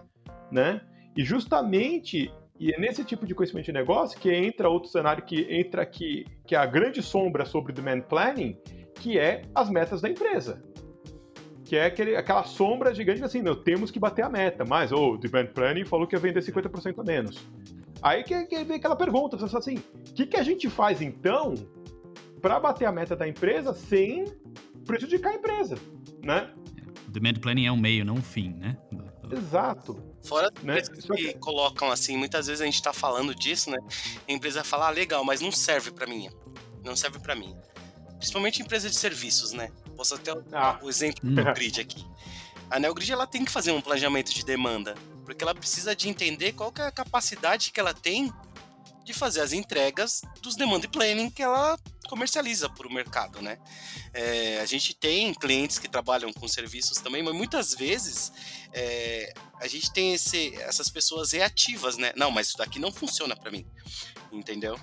né? 0.52 0.82
E 1.18 1.24
justamente 1.24 2.32
e 2.60 2.74
é 2.74 2.80
nesse 2.80 3.06
tipo 3.06 3.26
de 3.26 3.34
conhecimento 3.34 3.66
de 3.66 3.72
negócio 3.72 4.20
que 4.20 4.32
entra 4.32 4.70
outro 4.70 4.90
cenário 4.90 5.24
que 5.24 5.48
entra 5.50 5.82
aqui, 5.82 6.26
que 6.46 6.56
é 6.56 6.58
a 6.58 6.66
grande 6.66 7.02
sombra 7.02 7.46
sobre 7.46 7.72
demand 7.72 8.02
planning, 8.02 8.58
que 8.96 9.18
é 9.18 9.44
as 9.56 9.70
metas 9.70 10.02
da 10.02 10.10
empresa. 10.10 10.62
Que 11.70 11.76
é 11.76 11.86
aquele, 11.86 12.16
aquela 12.16 12.44
sombra 12.44 12.96
gigante 12.96 13.24
assim, 13.24 13.44
meu, 13.44 13.56
temos 13.56 13.92
que 13.92 14.00
bater 14.00 14.26
a 14.26 14.30
meta, 14.30 14.66
mas 14.66 14.92
o 14.92 15.12
oh, 15.12 15.18
demand 15.18 15.46
planning 15.54 15.86
falou 15.86 16.08
que 16.08 16.16
ia 16.16 16.20
vender 16.20 16.42
50% 16.42 16.98
a 16.98 17.04
menos. 17.04 17.48
Aí 18.02 18.24
que, 18.24 18.44
que 18.48 18.64
vem 18.64 18.78
aquela 18.78 18.96
pergunta, 18.96 19.38
você 19.38 19.48
fala 19.48 19.60
assim, 19.60 19.76
o 19.76 20.14
que, 20.16 20.26
que 20.26 20.36
a 20.36 20.42
gente 20.42 20.68
faz 20.68 21.00
então 21.00 21.54
para 22.42 22.60
bater 22.60 22.86
a 22.86 22.92
meta 22.92 23.16
da 23.16 23.28
empresa 23.28 23.72
sem 23.72 24.26
prejudicar 24.84 25.34
a 25.34 25.36
empresa, 25.36 25.78
né? 26.24 26.50
Demand 27.08 27.36
planning 27.36 27.68
é 27.68 27.72
um 27.72 27.78
meio, 27.78 28.04
não 28.04 28.16
um 28.16 28.22
fim, 28.24 28.50
né? 28.50 28.76
Exato. 29.32 30.02
Fora 30.24 30.50
né? 30.64 30.82
que 30.82 31.34
colocam 31.36 31.92
assim, 31.92 32.18
muitas 32.18 32.48
vezes 32.48 32.62
a 32.62 32.66
gente 32.66 32.82
tá 32.82 32.92
falando 32.92 33.36
disso, 33.36 33.70
né? 33.70 33.78
A 34.28 34.32
empresa 34.32 34.64
fala, 34.64 34.88
ah, 34.88 34.90
legal, 34.90 35.24
mas 35.24 35.40
não 35.40 35.52
serve 35.52 35.92
para 35.92 36.08
mim. 36.08 36.32
Não 36.84 36.96
serve 36.96 37.20
para 37.20 37.36
mim. 37.36 37.56
Principalmente 38.18 38.60
empresa 38.64 38.90
de 38.90 38.96
serviços, 38.96 39.54
né? 39.54 39.70
Posso 40.00 40.16
até 40.16 40.32
ah. 40.54 40.80
o 40.82 40.90
exemplo 40.90 41.30
do 41.30 41.44
Grid 41.54 41.82
aqui. 41.82 42.08
A 42.72 42.80
Neogrid 42.80 43.12
ela 43.12 43.28
tem 43.28 43.44
que 43.44 43.52
fazer 43.52 43.74
um 43.74 43.82
planejamento 43.82 44.34
de 44.34 44.46
demanda, 44.46 44.96
porque 45.26 45.44
ela 45.44 45.54
precisa 45.54 45.94
de 45.94 46.08
entender 46.08 46.54
qual 46.54 46.72
é 46.80 46.84
a 46.84 46.92
capacidade 46.92 47.70
que 47.70 47.82
ela 47.82 47.94
tem 47.94 48.32
de 49.04 49.12
fazer 49.12 49.42
as 49.42 49.52
entregas 49.52 50.22
dos 50.42 50.56
demand 50.56 50.80
planning 50.90 51.30
que 51.30 51.44
ela 51.44 51.78
comercializa 52.08 52.70
para 52.70 52.88
o 52.88 52.94
mercado, 52.94 53.42
né? 53.42 53.58
É, 54.14 54.62
a 54.62 54.66
gente 54.66 54.94
tem 54.94 55.34
clientes 55.34 55.78
que 55.78 55.90
trabalham 55.90 56.32
com 56.32 56.48
serviços 56.48 57.00
também, 57.00 57.22
mas 57.22 57.36
muitas 57.36 57.74
vezes 57.74 58.32
é, 58.72 59.34
a 59.60 59.68
gente 59.68 59.92
tem 59.92 60.14
esse, 60.14 60.56
essas 60.62 60.88
pessoas 60.88 61.34
reativas, 61.34 61.98
né? 61.98 62.14
Não, 62.16 62.32
mas 62.32 62.48
isso 62.48 62.58
daqui 62.58 62.80
não 62.80 62.94
funciona 62.94 63.36
para 63.36 63.52
mim, 63.52 63.68
entendeu? 64.32 64.80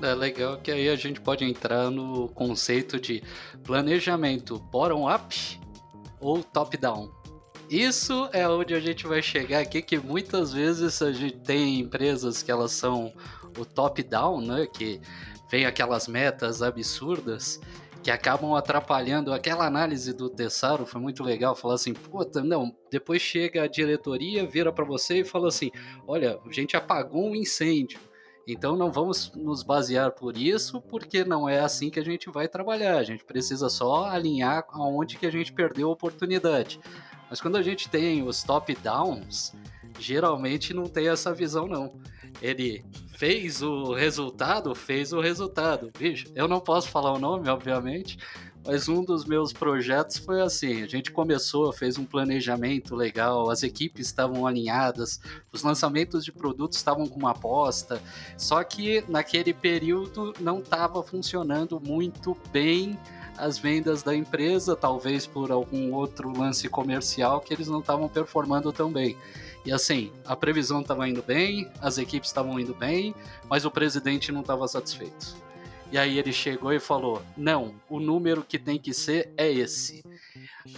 É 0.00 0.14
legal 0.14 0.58
que 0.58 0.70
aí 0.70 0.88
a 0.88 0.96
gente 0.96 1.20
pode 1.20 1.44
entrar 1.44 1.90
no 1.90 2.28
conceito 2.28 3.00
de 3.00 3.22
planejamento 3.64 4.58
bottom-up 4.58 5.60
ou 6.20 6.42
top-down. 6.42 7.10
Isso 7.68 8.28
é 8.32 8.48
onde 8.48 8.74
a 8.74 8.80
gente 8.80 9.06
vai 9.06 9.20
chegar 9.20 9.60
aqui, 9.60 9.82
que 9.82 9.98
muitas 9.98 10.52
vezes 10.52 11.02
a 11.02 11.12
gente 11.12 11.38
tem 11.38 11.80
empresas 11.80 12.42
que 12.42 12.50
elas 12.50 12.72
são 12.72 13.12
o 13.58 13.64
top-down, 13.64 14.40
né? 14.40 14.66
Que 14.66 15.00
vem 15.50 15.66
aquelas 15.66 16.08
metas 16.08 16.62
absurdas 16.62 17.60
que 18.02 18.10
acabam 18.10 18.54
atrapalhando 18.54 19.32
aquela 19.32 19.66
análise 19.66 20.12
do 20.12 20.30
Tessaro, 20.30 20.86
foi 20.86 21.00
muito 21.00 21.22
legal, 21.22 21.54
falar 21.54 21.74
assim, 21.74 21.92
puta, 21.92 22.42
não, 22.42 22.74
depois 22.90 23.20
chega 23.20 23.64
a 23.64 23.66
diretoria, 23.66 24.46
vira 24.46 24.72
para 24.72 24.84
você 24.84 25.20
e 25.20 25.24
fala 25.24 25.48
assim, 25.48 25.70
olha, 26.06 26.38
a 26.46 26.52
gente 26.52 26.76
apagou 26.76 27.28
um 27.28 27.34
incêndio, 27.34 27.98
então 28.50 28.74
não 28.74 28.90
vamos 28.90 29.30
nos 29.34 29.62
basear 29.62 30.10
por 30.12 30.36
isso, 30.36 30.80
porque 30.80 31.22
não 31.22 31.46
é 31.46 31.60
assim 31.60 31.90
que 31.90 32.00
a 32.00 32.04
gente 32.04 32.30
vai 32.30 32.48
trabalhar, 32.48 32.96
a 32.96 33.04
gente 33.04 33.22
precisa 33.22 33.68
só 33.68 34.06
alinhar 34.06 34.64
aonde 34.70 35.18
que 35.18 35.26
a 35.26 35.30
gente 35.30 35.52
perdeu 35.52 35.88
a 35.88 35.92
oportunidade. 35.92 36.80
Mas 37.28 37.42
quando 37.42 37.56
a 37.56 37.62
gente 37.62 37.90
tem 37.90 38.26
os 38.26 38.42
top-downs, 38.42 39.52
geralmente 39.98 40.72
não 40.72 40.84
tem 40.84 41.08
essa 41.08 41.34
visão, 41.34 41.66
não. 41.66 42.00
Ele 42.40 42.82
fez 43.14 43.62
o 43.62 43.92
resultado, 43.92 44.74
fez 44.74 45.12
o 45.12 45.20
resultado. 45.20 45.90
Bicho, 45.98 46.28
eu 46.34 46.48
não 46.48 46.60
posso 46.60 46.88
falar 46.88 47.12
o 47.12 47.18
nome, 47.18 47.48
obviamente, 47.50 48.16
mas 48.68 48.86
um 48.86 49.02
dos 49.02 49.24
meus 49.24 49.50
projetos 49.50 50.18
foi 50.18 50.42
assim: 50.42 50.82
a 50.82 50.86
gente 50.86 51.10
começou, 51.10 51.72
fez 51.72 51.96
um 51.96 52.04
planejamento 52.04 52.94
legal, 52.94 53.48
as 53.48 53.62
equipes 53.62 54.08
estavam 54.08 54.46
alinhadas, 54.46 55.18
os 55.50 55.62
lançamentos 55.62 56.22
de 56.22 56.30
produtos 56.30 56.76
estavam 56.76 57.08
com 57.08 57.18
uma 57.18 57.30
aposta, 57.30 57.98
só 58.36 58.62
que 58.62 59.02
naquele 59.08 59.54
período 59.54 60.34
não 60.38 60.58
estava 60.58 61.02
funcionando 61.02 61.80
muito 61.80 62.36
bem 62.52 62.98
as 63.38 63.56
vendas 63.56 64.02
da 64.02 64.14
empresa, 64.14 64.76
talvez 64.76 65.26
por 65.26 65.50
algum 65.50 65.94
outro 65.94 66.30
lance 66.36 66.68
comercial 66.68 67.40
que 67.40 67.54
eles 67.54 67.68
não 67.68 67.80
estavam 67.80 68.06
performando 68.06 68.70
tão 68.70 68.92
bem. 68.92 69.16
E 69.64 69.72
assim, 69.72 70.12
a 70.26 70.36
previsão 70.36 70.82
estava 70.82 71.08
indo 71.08 71.22
bem, 71.22 71.70
as 71.80 71.96
equipes 71.96 72.28
estavam 72.28 72.60
indo 72.60 72.74
bem, 72.74 73.14
mas 73.48 73.64
o 73.64 73.70
presidente 73.70 74.30
não 74.30 74.42
estava 74.42 74.68
satisfeito. 74.68 75.47
E 75.90 75.96
aí 75.96 76.18
ele 76.18 76.32
chegou 76.32 76.72
e 76.72 76.80
falou: 76.80 77.22
não, 77.36 77.74
o 77.88 77.98
número 77.98 78.44
que 78.44 78.58
tem 78.58 78.78
que 78.78 78.92
ser 78.92 79.32
é 79.36 79.50
esse. 79.50 80.04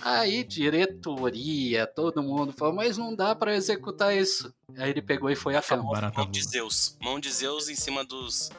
Aí 0.02 0.44
diretoria, 0.44 1.86
todo 1.86 2.22
mundo 2.22 2.52
falou, 2.52 2.74
mas 2.74 2.96
não 2.96 3.14
dá 3.14 3.34
para 3.34 3.54
executar 3.54 4.16
isso. 4.16 4.54
Aí 4.76 4.90
ele 4.90 5.02
pegou 5.02 5.28
e 5.30 5.34
foi 5.34 5.56
a 5.56 5.62
cama. 5.62 6.12
Mão 6.14 6.30
de 6.30 6.42
Zeus. 6.42 6.96
Mão 7.00 7.18
de 7.18 7.30
Zeus 7.30 7.68
em 7.68 7.74
cima 7.74 8.04
dos, 8.04 8.50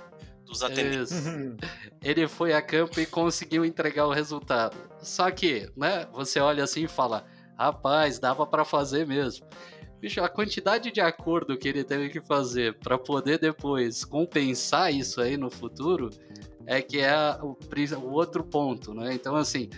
dos 0.46 0.62
atendentes. 0.62 1.14
Ele 2.04 2.28
foi 2.28 2.52
a 2.52 2.62
campo 2.62 3.00
e 3.00 3.06
conseguiu 3.06 3.64
entregar 3.64 4.08
o 4.08 4.12
resultado. 4.12 4.76
Só 5.02 5.30
que, 5.30 5.72
né, 5.78 6.08
você 6.12 6.40
olha 6.40 6.64
assim 6.64 6.84
e 6.84 6.88
fala: 6.88 7.26
rapaz, 7.58 8.20
dava 8.20 8.46
para 8.46 8.66
fazer 8.66 9.08
mesmo. 9.08 9.46
Bicho, 10.02 10.20
a 10.20 10.28
quantidade 10.28 10.92
de 10.92 11.00
acordo 11.00 11.56
que 11.56 11.68
ele 11.68 11.84
teve 11.84 12.10
que 12.10 12.20
fazer 12.20 12.74
para 12.74 12.98
poder 12.98 13.38
depois 13.38 14.04
compensar 14.04 14.92
isso 14.92 15.22
aí 15.22 15.38
no 15.38 15.52
futuro 15.52 16.10
é 16.66 16.82
que 16.82 17.00
é 17.00 17.38
o, 17.40 17.56
o 18.00 18.12
outro 18.12 18.44
ponto, 18.44 18.96
né? 18.96 19.14
Então, 19.14 19.36
assim, 19.36 19.70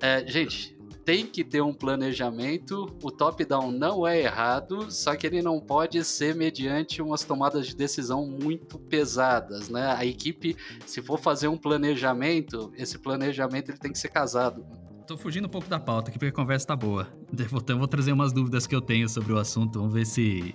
é, 0.00 0.26
gente, 0.26 0.76
tem 1.04 1.24
que 1.24 1.44
ter 1.44 1.60
um 1.60 1.72
planejamento. 1.72 2.92
O 3.02 3.10
top-down 3.10 3.70
não 3.70 4.06
é 4.06 4.20
errado, 4.20 4.90
só 4.90 5.14
que 5.14 5.26
ele 5.26 5.40
não 5.40 5.60
pode 5.60 6.04
ser 6.04 6.34
mediante 6.34 7.00
umas 7.00 7.22
tomadas 7.22 7.66
de 7.68 7.76
decisão 7.76 8.26
muito 8.26 8.78
pesadas, 8.78 9.68
né? 9.68 9.94
A 9.96 10.04
equipe, 10.04 10.56
se 10.84 11.00
for 11.00 11.18
fazer 11.18 11.46
um 11.48 11.56
planejamento, 11.56 12.72
esse 12.76 12.98
planejamento 12.98 13.70
ele 13.70 13.78
tem 13.78 13.92
que 13.92 13.98
ser 13.98 14.08
casado. 14.08 14.66
Tô 15.10 15.16
fugindo 15.16 15.46
um 15.46 15.50
pouco 15.50 15.68
da 15.68 15.80
pauta 15.80 16.08
aqui 16.08 16.20
porque 16.20 16.30
a 16.30 16.32
conversa 16.32 16.68
tá 16.68 16.76
boa. 16.76 17.12
Então 17.32 17.76
vou 17.76 17.88
trazer 17.88 18.12
umas 18.12 18.32
dúvidas 18.32 18.64
que 18.64 18.72
eu 18.72 18.80
tenho 18.80 19.08
sobre 19.08 19.32
o 19.32 19.38
assunto, 19.38 19.80
vamos 19.80 19.92
ver 19.92 20.06
se 20.06 20.54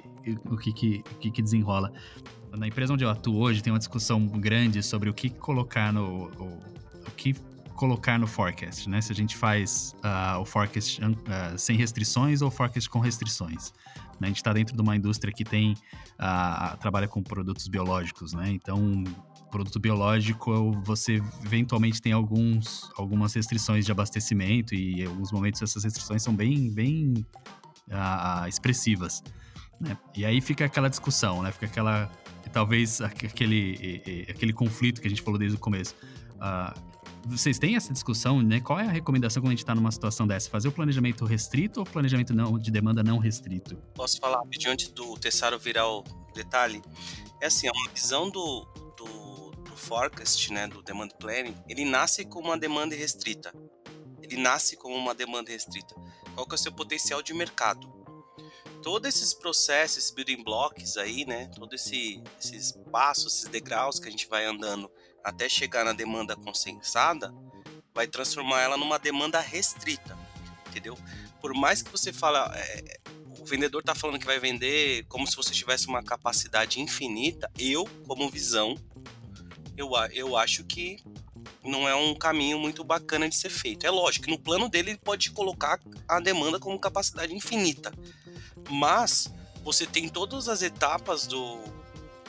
o 0.49 0.55
que 0.55 0.71
que, 0.71 1.03
o 1.11 1.17
que, 1.17 1.29
que 1.29 1.41
desenrola. 1.41 1.91
Na 2.53 2.65
empresa 2.65 2.93
onde 2.93 3.03
eu 3.03 3.09
atuo 3.09 3.35
hoje 3.35 3.61
tem 3.61 3.73
uma 3.73 3.79
discussão 3.79 4.25
grande 4.25 4.81
sobre 4.81 5.09
o 5.09 5.13
que 5.13 5.29
colocar 5.29 5.91
no 5.91 6.31
o, 6.39 6.45
o 7.05 7.11
que 7.17 7.35
colocar 7.75 8.17
no 8.17 8.27
forecast, 8.27 8.89
né? 8.89 9.01
Se 9.01 9.11
a 9.11 9.15
gente 9.15 9.35
faz 9.35 9.93
uh, 9.97 10.39
o 10.39 10.45
forecast 10.45 11.01
uh, 11.03 11.57
sem 11.57 11.75
restrições 11.75 12.41
ou 12.41 12.49
forecast 12.49 12.89
com 12.89 12.99
restrições. 12.99 13.73
Né? 14.21 14.21
A 14.21 14.27
gente 14.27 14.37
está 14.37 14.53
dentro 14.53 14.73
de 14.73 14.81
uma 14.81 14.95
indústria 14.95 15.33
que 15.33 15.43
tem 15.43 15.73
uh, 15.73 16.77
trabalha 16.77 17.09
com 17.09 17.21
produtos 17.21 17.67
biológicos, 17.67 18.31
né? 18.31 18.51
Então, 18.51 19.03
produto 19.51 19.79
biológico, 19.79 20.71
você 20.83 21.21
eventualmente 21.43 22.01
tem 22.01 22.11
alguns, 22.11 22.89
algumas 22.97 23.33
restrições 23.33 23.85
de 23.85 23.91
abastecimento 23.91 24.75
e 24.75 25.01
em 25.01 25.05
alguns 25.05 25.31
momentos 25.31 25.61
essas 25.61 25.83
restrições 25.83 26.21
são 26.21 26.35
bem, 26.35 26.71
bem 26.71 27.25
expressivas. 28.47 29.23
Né? 29.79 29.97
E 30.15 30.25
aí 30.25 30.41
fica 30.41 30.65
aquela 30.65 30.89
discussão, 30.89 31.41
né? 31.41 31.51
Fica 31.51 31.65
aquela 31.65 32.11
talvez 32.51 33.01
aquele, 33.01 34.01
aquele 34.29 34.53
conflito 34.53 35.01
que 35.01 35.07
a 35.07 35.09
gente 35.09 35.21
falou 35.21 35.37
desde 35.37 35.57
o 35.57 35.59
começo. 35.59 35.93
Uh, 36.35 36.95
vocês 37.27 37.57
têm 37.57 37.75
essa 37.75 37.91
discussão, 37.91 38.41
né? 38.41 38.59
Qual 38.59 38.79
é 38.79 38.85
a 38.85 38.91
recomendação 38.91 39.41
quando 39.41 39.49
a 39.49 39.51
gente 39.51 39.63
está 39.63 39.73
numa 39.73 39.91
situação 39.91 40.27
dessa? 40.27 40.49
Fazer 40.49 40.67
o 40.67 40.71
planejamento 40.71 41.25
restrito 41.25 41.79
ou 41.79 41.85
planejamento 41.85 42.33
não, 42.33 42.57
de 42.57 42.71
demanda 42.71 43.03
não 43.03 43.17
restrito? 43.17 43.75
Posso 43.95 44.19
falar 44.19 44.37
rapidinho 44.37 44.71
antes 44.71 44.89
do 44.89 45.15
Tessaro 45.17 45.57
virar 45.57 45.87
o 45.87 46.03
detalhe? 46.33 46.81
É 47.41 47.47
assim, 47.47 47.67
é 47.67 47.71
uma 47.71 47.89
visão 47.89 48.29
do, 48.29 48.67
do, 49.75 49.77
forecast, 49.77 50.51
né, 50.53 50.67
do 50.67 50.81
demand 50.81 51.09
planning, 51.19 51.55
ele 51.67 51.83
nasce 51.83 52.23
com 52.25 52.39
uma 52.39 52.57
demanda 52.57 52.95
restrita. 52.95 53.53
Ele 54.21 54.37
nasce 54.37 54.77
como 54.77 54.95
uma 54.95 55.13
demanda 55.13 55.51
restrita. 55.51 55.93
Qual 56.33 56.47
que 56.47 56.53
é 56.53 56.55
o 56.55 56.57
seu 56.57 56.71
potencial 56.71 57.21
de 57.21 57.33
mercado? 57.33 57.93
Todos 58.81 59.09
esses 59.09 59.33
processos, 59.33 59.97
esses 59.97 60.11
building 60.11 60.43
blocks 60.43 60.95
aí, 60.97 61.25
né, 61.25 61.47
todos 61.55 61.81
esse, 61.81 62.23
esses 62.39 62.71
passos, 62.91 63.35
esses 63.35 63.49
degraus 63.49 63.99
que 63.99 64.07
a 64.07 64.11
gente 64.11 64.27
vai 64.27 64.45
andando 64.45 64.89
até 65.23 65.49
chegar 65.49 65.83
na 65.83 65.91
demanda 65.91 66.35
consensada, 66.35 67.33
vai 67.93 68.07
transformar 68.07 68.61
ela 68.61 68.77
numa 68.77 68.99
demanda 68.99 69.39
restrita, 69.39 70.17
entendeu? 70.69 70.97
Por 71.41 71.53
mais 71.53 71.81
que 71.81 71.91
você 71.91 72.13
fala, 72.13 72.51
é, 72.55 72.99
o 73.39 73.45
vendedor 73.45 73.79
está 73.79 73.95
falando 73.95 74.19
que 74.19 74.25
vai 74.25 74.39
vender 74.39 75.05
como 75.07 75.25
se 75.25 75.35
você 75.35 75.51
tivesse 75.51 75.87
uma 75.87 76.03
capacidade 76.03 76.79
infinita, 76.79 77.49
eu, 77.57 77.85
como 78.05 78.29
visão, 78.29 78.75
eu, 79.77 79.91
eu 80.13 80.37
acho 80.37 80.63
que 80.63 80.97
não 81.63 81.87
é 81.87 81.95
um 81.95 82.13
caminho 82.13 82.59
muito 82.59 82.83
bacana 82.83 83.27
de 83.27 83.35
ser 83.35 83.49
feito. 83.49 83.85
É 83.85 83.89
lógico 83.89 84.25
que 84.25 84.31
no 84.31 84.39
plano 84.39 84.69
dele 84.69 84.91
ele 84.91 84.99
pode 84.99 85.31
colocar 85.31 85.79
a 86.07 86.19
demanda 86.19 86.59
como 86.59 86.79
capacidade 86.79 87.33
infinita, 87.33 87.91
mas 88.69 89.31
você 89.63 89.85
tem 89.85 90.07
todas 90.07 90.47
as 90.47 90.61
etapas 90.61 91.25
do, 91.25 91.59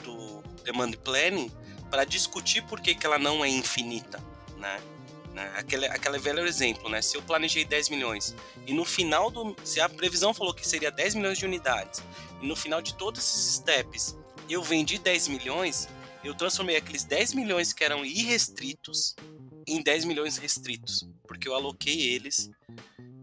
do 0.03 0.43
demand 0.63 0.91
planning 1.03 1.51
para 1.89 2.03
discutir 2.03 2.63
por 2.63 2.81
que, 2.81 2.95
que 2.95 3.05
ela 3.05 3.19
não 3.19 3.45
é 3.45 3.49
infinita, 3.49 4.21
né? 4.57 4.79
né? 5.33 5.51
Aquele, 5.55 5.85
aquele 5.85 6.17
velho 6.17 6.45
exemplo, 6.45 6.89
né? 6.89 7.01
Se 7.01 7.15
eu 7.15 7.21
planejei 7.21 7.63
10 7.63 7.89
milhões 7.89 8.35
e 8.65 8.73
no 8.73 8.83
final 8.83 9.29
do... 9.29 9.55
Se 9.63 9.79
a 9.79 9.87
previsão 9.87 10.33
falou 10.33 10.53
que 10.53 10.67
seria 10.67 10.91
10 10.91 11.15
milhões 11.15 11.37
de 11.37 11.45
unidades 11.45 12.03
e 12.41 12.47
no 12.47 12.55
final 12.55 12.81
de 12.81 12.95
todos 12.95 13.21
esses 13.21 13.55
steps 13.55 14.17
eu 14.49 14.63
vendi 14.63 14.97
10 14.97 15.27
milhões, 15.27 15.87
eu 16.23 16.33
transformei 16.35 16.75
aqueles 16.75 17.03
10 17.03 17.33
milhões 17.33 17.73
que 17.73 17.83
eram 17.83 18.03
irrestritos 18.05 19.15
em 19.67 19.81
10 19.81 20.05
milhões 20.05 20.37
restritos, 20.37 21.07
porque 21.27 21.47
eu 21.47 21.53
aloquei 21.53 22.13
eles 22.13 22.49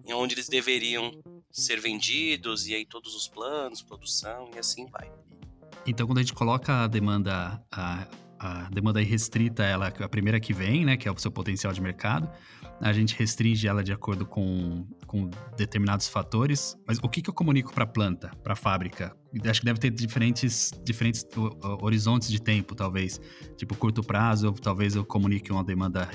em 0.07 0.13
onde 0.13 0.35
eles 0.35 0.49
deveriam 0.49 1.11
ser 1.51 1.81
vendidos 1.81 2.67
e 2.67 2.75
aí 2.75 2.85
todos 2.85 3.15
os 3.15 3.27
planos, 3.27 3.81
produção 3.81 4.51
e 4.55 4.59
assim 4.59 4.87
vai. 4.87 5.11
Então, 5.87 6.07
quando 6.07 6.19
a 6.19 6.23
gente 6.23 6.35
coloca 6.35 6.85
a 6.85 6.87
demanda, 6.87 7.63
a, 7.71 8.07
a 8.39 8.71
demanda 8.71 9.01
irrestrita, 9.01 9.63
ela 9.63 9.89
é 9.89 10.05
a 10.05 10.09
primeira 10.09 10.39
que 10.39 10.53
vem, 10.53 10.85
né, 10.85 10.97
que 10.97 11.09
é 11.09 11.13
o 11.13 11.19
seu 11.19 11.31
potencial 11.31 11.73
de 11.73 11.81
mercado. 11.81 12.31
A 12.81 12.93
gente 12.93 13.15
restringe 13.15 13.67
ela 13.67 13.83
de 13.83 13.93
acordo 13.93 14.27
com, 14.27 14.87
com 15.07 15.31
determinados 15.57 16.09
fatores. 16.09 16.77
Mas 16.87 16.99
o 17.03 17.09
que, 17.09 17.23
que 17.23 17.31
eu 17.31 17.35
comunico 17.35 17.73
para 17.73 17.85
a 17.85 17.87
planta, 17.87 18.31
para 18.43 18.53
a 18.53 18.57
fábrica? 18.57 19.17
Acho 19.49 19.61
que 19.61 19.67
deve 19.67 19.79
ter 19.79 19.91
diferentes, 19.91 20.71
diferentes 20.85 21.27
horizontes 21.81 22.29
de 22.29 22.41
tempo, 22.41 22.75
talvez. 22.75 23.21
Tipo, 23.57 23.75
curto 23.77 24.03
prazo, 24.03 24.53
talvez 24.53 24.95
eu 24.95 25.05
comunique 25.05 25.51
uma 25.51 25.65
demanda 25.65 26.09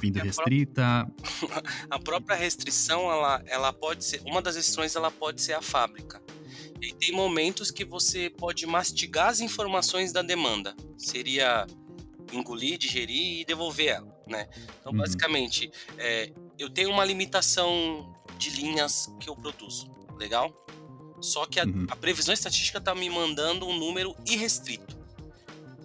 vindo 0.00 0.18
a 0.18 0.22
restrita. 0.22 1.10
A 1.90 1.98
própria 1.98 2.36
restrição, 2.36 3.10
ela, 3.10 3.42
ela 3.46 3.72
pode 3.72 4.04
ser. 4.04 4.22
Uma 4.24 4.40
das 4.40 4.56
restrições 4.56 4.94
ela 4.94 5.10
pode 5.10 5.42
ser 5.42 5.54
a 5.54 5.62
fábrica. 5.62 6.22
E 6.80 6.94
tem 6.94 7.12
momentos 7.12 7.70
que 7.70 7.84
você 7.84 8.30
pode 8.30 8.66
mastigar 8.66 9.28
as 9.28 9.40
informações 9.40 10.12
da 10.12 10.22
demanda. 10.22 10.74
Seria 10.96 11.66
engolir, 12.32 12.78
digerir 12.78 13.40
e 13.40 13.44
devolver 13.44 13.88
ela, 13.88 14.22
né? 14.26 14.48
Então, 14.80 14.92
uhum. 14.92 14.98
basicamente, 14.98 15.70
é, 15.98 16.32
eu 16.58 16.68
tenho 16.70 16.90
uma 16.90 17.04
limitação 17.04 18.14
de 18.38 18.50
linhas 18.50 19.12
que 19.18 19.28
eu 19.28 19.36
produzo, 19.36 19.90
legal? 20.18 20.52
Só 21.20 21.46
que 21.46 21.60
a, 21.60 21.64
uhum. 21.64 21.86
a 21.90 21.96
previsão 21.96 22.32
estatística 22.32 22.78
está 22.78 22.94
me 22.94 23.10
mandando 23.10 23.66
um 23.66 23.78
número 23.78 24.16
irrestrito. 24.26 24.98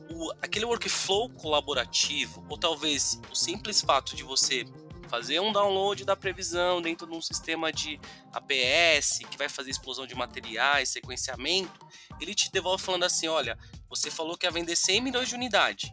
O, 0.10 0.32
aquele 0.42 0.66
workflow 0.66 1.30
colaborativo, 1.30 2.46
ou 2.50 2.58
talvez 2.58 3.20
o 3.32 3.36
simples 3.36 3.82
fato 3.82 4.16
de 4.16 4.24
você 4.24 4.66
fazer 5.06 5.40
um 5.40 5.52
download 5.52 6.04
da 6.04 6.16
previsão 6.16 6.82
dentro 6.82 7.08
de 7.08 7.14
um 7.14 7.22
sistema 7.22 7.72
de 7.72 8.00
APS 8.34 9.20
que 9.30 9.38
vai 9.38 9.48
fazer 9.48 9.72
explosão 9.72 10.06
de 10.06 10.16
materiais, 10.16 10.90
sequenciamento, 10.90 11.86
ele 12.20 12.34
te 12.34 12.52
devolve 12.52 12.84
falando 12.84 13.04
assim: 13.04 13.28
olha, 13.28 13.58
você 13.90 14.10
falou 14.10 14.38
que 14.38 14.46
ia 14.46 14.52
vender 14.52 14.76
100 14.76 15.02
milhões 15.02 15.30
de 15.30 15.36
unidades, 15.36 15.92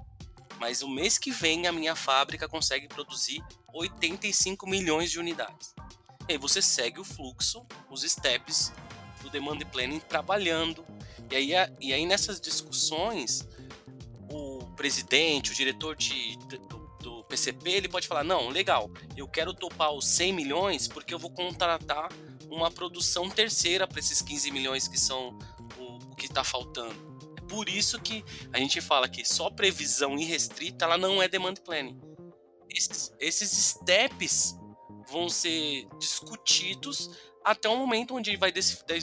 mas 0.62 0.80
o 0.80 0.88
mês 0.88 1.18
que 1.18 1.32
vem 1.32 1.66
a 1.66 1.72
minha 1.72 1.96
fábrica 1.96 2.48
consegue 2.48 2.86
produzir 2.86 3.44
85 3.74 4.64
milhões 4.64 5.10
de 5.10 5.18
unidades. 5.18 5.74
E 6.28 6.34
aí 6.34 6.38
você 6.38 6.62
segue 6.62 7.00
o 7.00 7.04
fluxo, 7.04 7.66
os 7.90 8.02
steps 8.02 8.72
do 9.20 9.28
demand 9.28 9.58
planning 9.72 9.98
trabalhando. 9.98 10.84
E 11.28 11.34
aí, 11.34 11.50
e 11.80 11.92
aí 11.92 12.06
nessas 12.06 12.40
discussões, 12.40 13.44
o 14.30 14.64
presidente, 14.76 15.50
o 15.50 15.54
diretor 15.54 15.96
de, 15.96 16.38
do 17.00 17.24
PCP, 17.24 17.68
ele 17.68 17.88
pode 17.88 18.06
falar: 18.06 18.22
não, 18.22 18.48
legal, 18.48 18.88
eu 19.16 19.26
quero 19.26 19.52
topar 19.52 19.90
os 19.90 20.06
100 20.06 20.32
milhões 20.32 20.86
porque 20.86 21.12
eu 21.12 21.18
vou 21.18 21.32
contratar 21.32 22.08
uma 22.48 22.70
produção 22.70 23.28
terceira 23.28 23.84
para 23.84 23.98
esses 23.98 24.22
15 24.22 24.52
milhões 24.52 24.86
que 24.86 24.96
são 24.96 25.36
o, 25.76 25.96
o 26.12 26.14
que 26.14 26.26
está 26.26 26.44
faltando. 26.44 27.11
Por 27.52 27.68
isso 27.68 28.00
que 28.00 28.24
a 28.50 28.58
gente 28.58 28.80
fala 28.80 29.06
que 29.06 29.26
só 29.26 29.50
previsão 29.50 30.18
irrestrita 30.18 30.86
ela 30.86 30.96
não 30.96 31.22
é 31.22 31.28
demand 31.28 31.56
planning. 31.62 32.00
Esses, 32.70 33.12
esses 33.20 33.50
steps 33.50 34.56
vão 35.10 35.28
ser 35.28 35.86
discutidos 36.00 37.10
até 37.44 37.68
o 37.68 37.76
momento 37.76 38.14
onde 38.14 38.34
vai, 38.38 38.50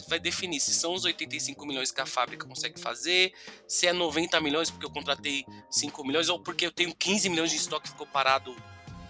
vai 0.08 0.20
definir 0.20 0.60
se 0.60 0.74
são 0.74 0.96
os 0.96 1.06
85 1.06 1.64
milhões 1.64 1.92
que 1.92 2.02
a 2.02 2.08
fábrica 2.08 2.48
consegue 2.48 2.80
fazer, 2.80 3.34
se 3.68 3.86
é 3.86 3.94
90 3.94 4.42
milhões 4.42 4.72
porque 4.72 4.88
eu 4.88 4.90
contratei 4.90 5.46
5 5.70 6.04
milhões, 6.04 6.28
ou 6.28 6.40
porque 6.40 6.66
eu 6.66 6.72
tenho 6.72 6.96
15 6.96 7.30
milhões 7.30 7.52
de 7.52 7.58
estoque 7.58 7.84
que 7.84 7.90
ficou 7.90 8.08
parado 8.08 8.56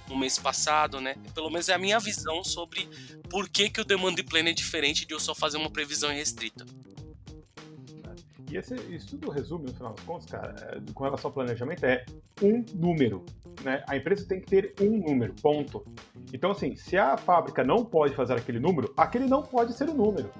no 0.09 0.17
mês 0.17 0.37
passado, 0.37 0.99
né? 0.99 1.15
Pelo 1.33 1.49
menos 1.49 1.69
é 1.69 1.75
a 1.75 1.77
minha 1.77 1.99
visão 1.99 2.43
sobre 2.43 2.89
por 3.29 3.47
que, 3.47 3.69
que 3.69 3.79
o 3.79 3.85
demand 3.85 4.15
plan 4.15 4.49
é 4.49 4.51
diferente 4.51 5.05
de 5.05 5.13
eu 5.13 5.19
só 5.19 5.33
fazer 5.33 5.55
uma 5.55 5.71
previsão 5.71 6.09
restrita. 6.09 6.65
E 8.49 8.57
esse, 8.57 8.75
isso 8.93 9.17
tudo 9.17 9.31
resume, 9.31 9.65
no 9.65 9.73
final 9.73 9.93
das 9.93 10.03
contas, 10.05 10.25
cara, 10.25 10.55
é, 10.71 10.93
com 10.93 11.03
relação 11.03 11.29
ao 11.29 11.33
planejamento, 11.33 11.85
é 11.85 12.03
um 12.41 12.65
número. 12.73 13.23
Né? 13.63 13.83
A 13.87 13.95
empresa 13.95 14.27
tem 14.27 14.39
que 14.39 14.47
ter 14.47 14.73
um 14.81 14.97
número, 14.97 15.33
ponto. 15.41 15.85
Então, 16.33 16.51
assim, 16.51 16.75
se 16.75 16.97
a 16.97 17.15
fábrica 17.15 17.63
não 17.63 17.85
pode 17.85 18.15
fazer 18.15 18.33
aquele 18.33 18.59
número, 18.59 18.91
aquele 18.97 19.25
não 19.25 19.43
pode 19.43 19.73
ser 19.73 19.89
o 19.89 19.93
número. 19.93 20.31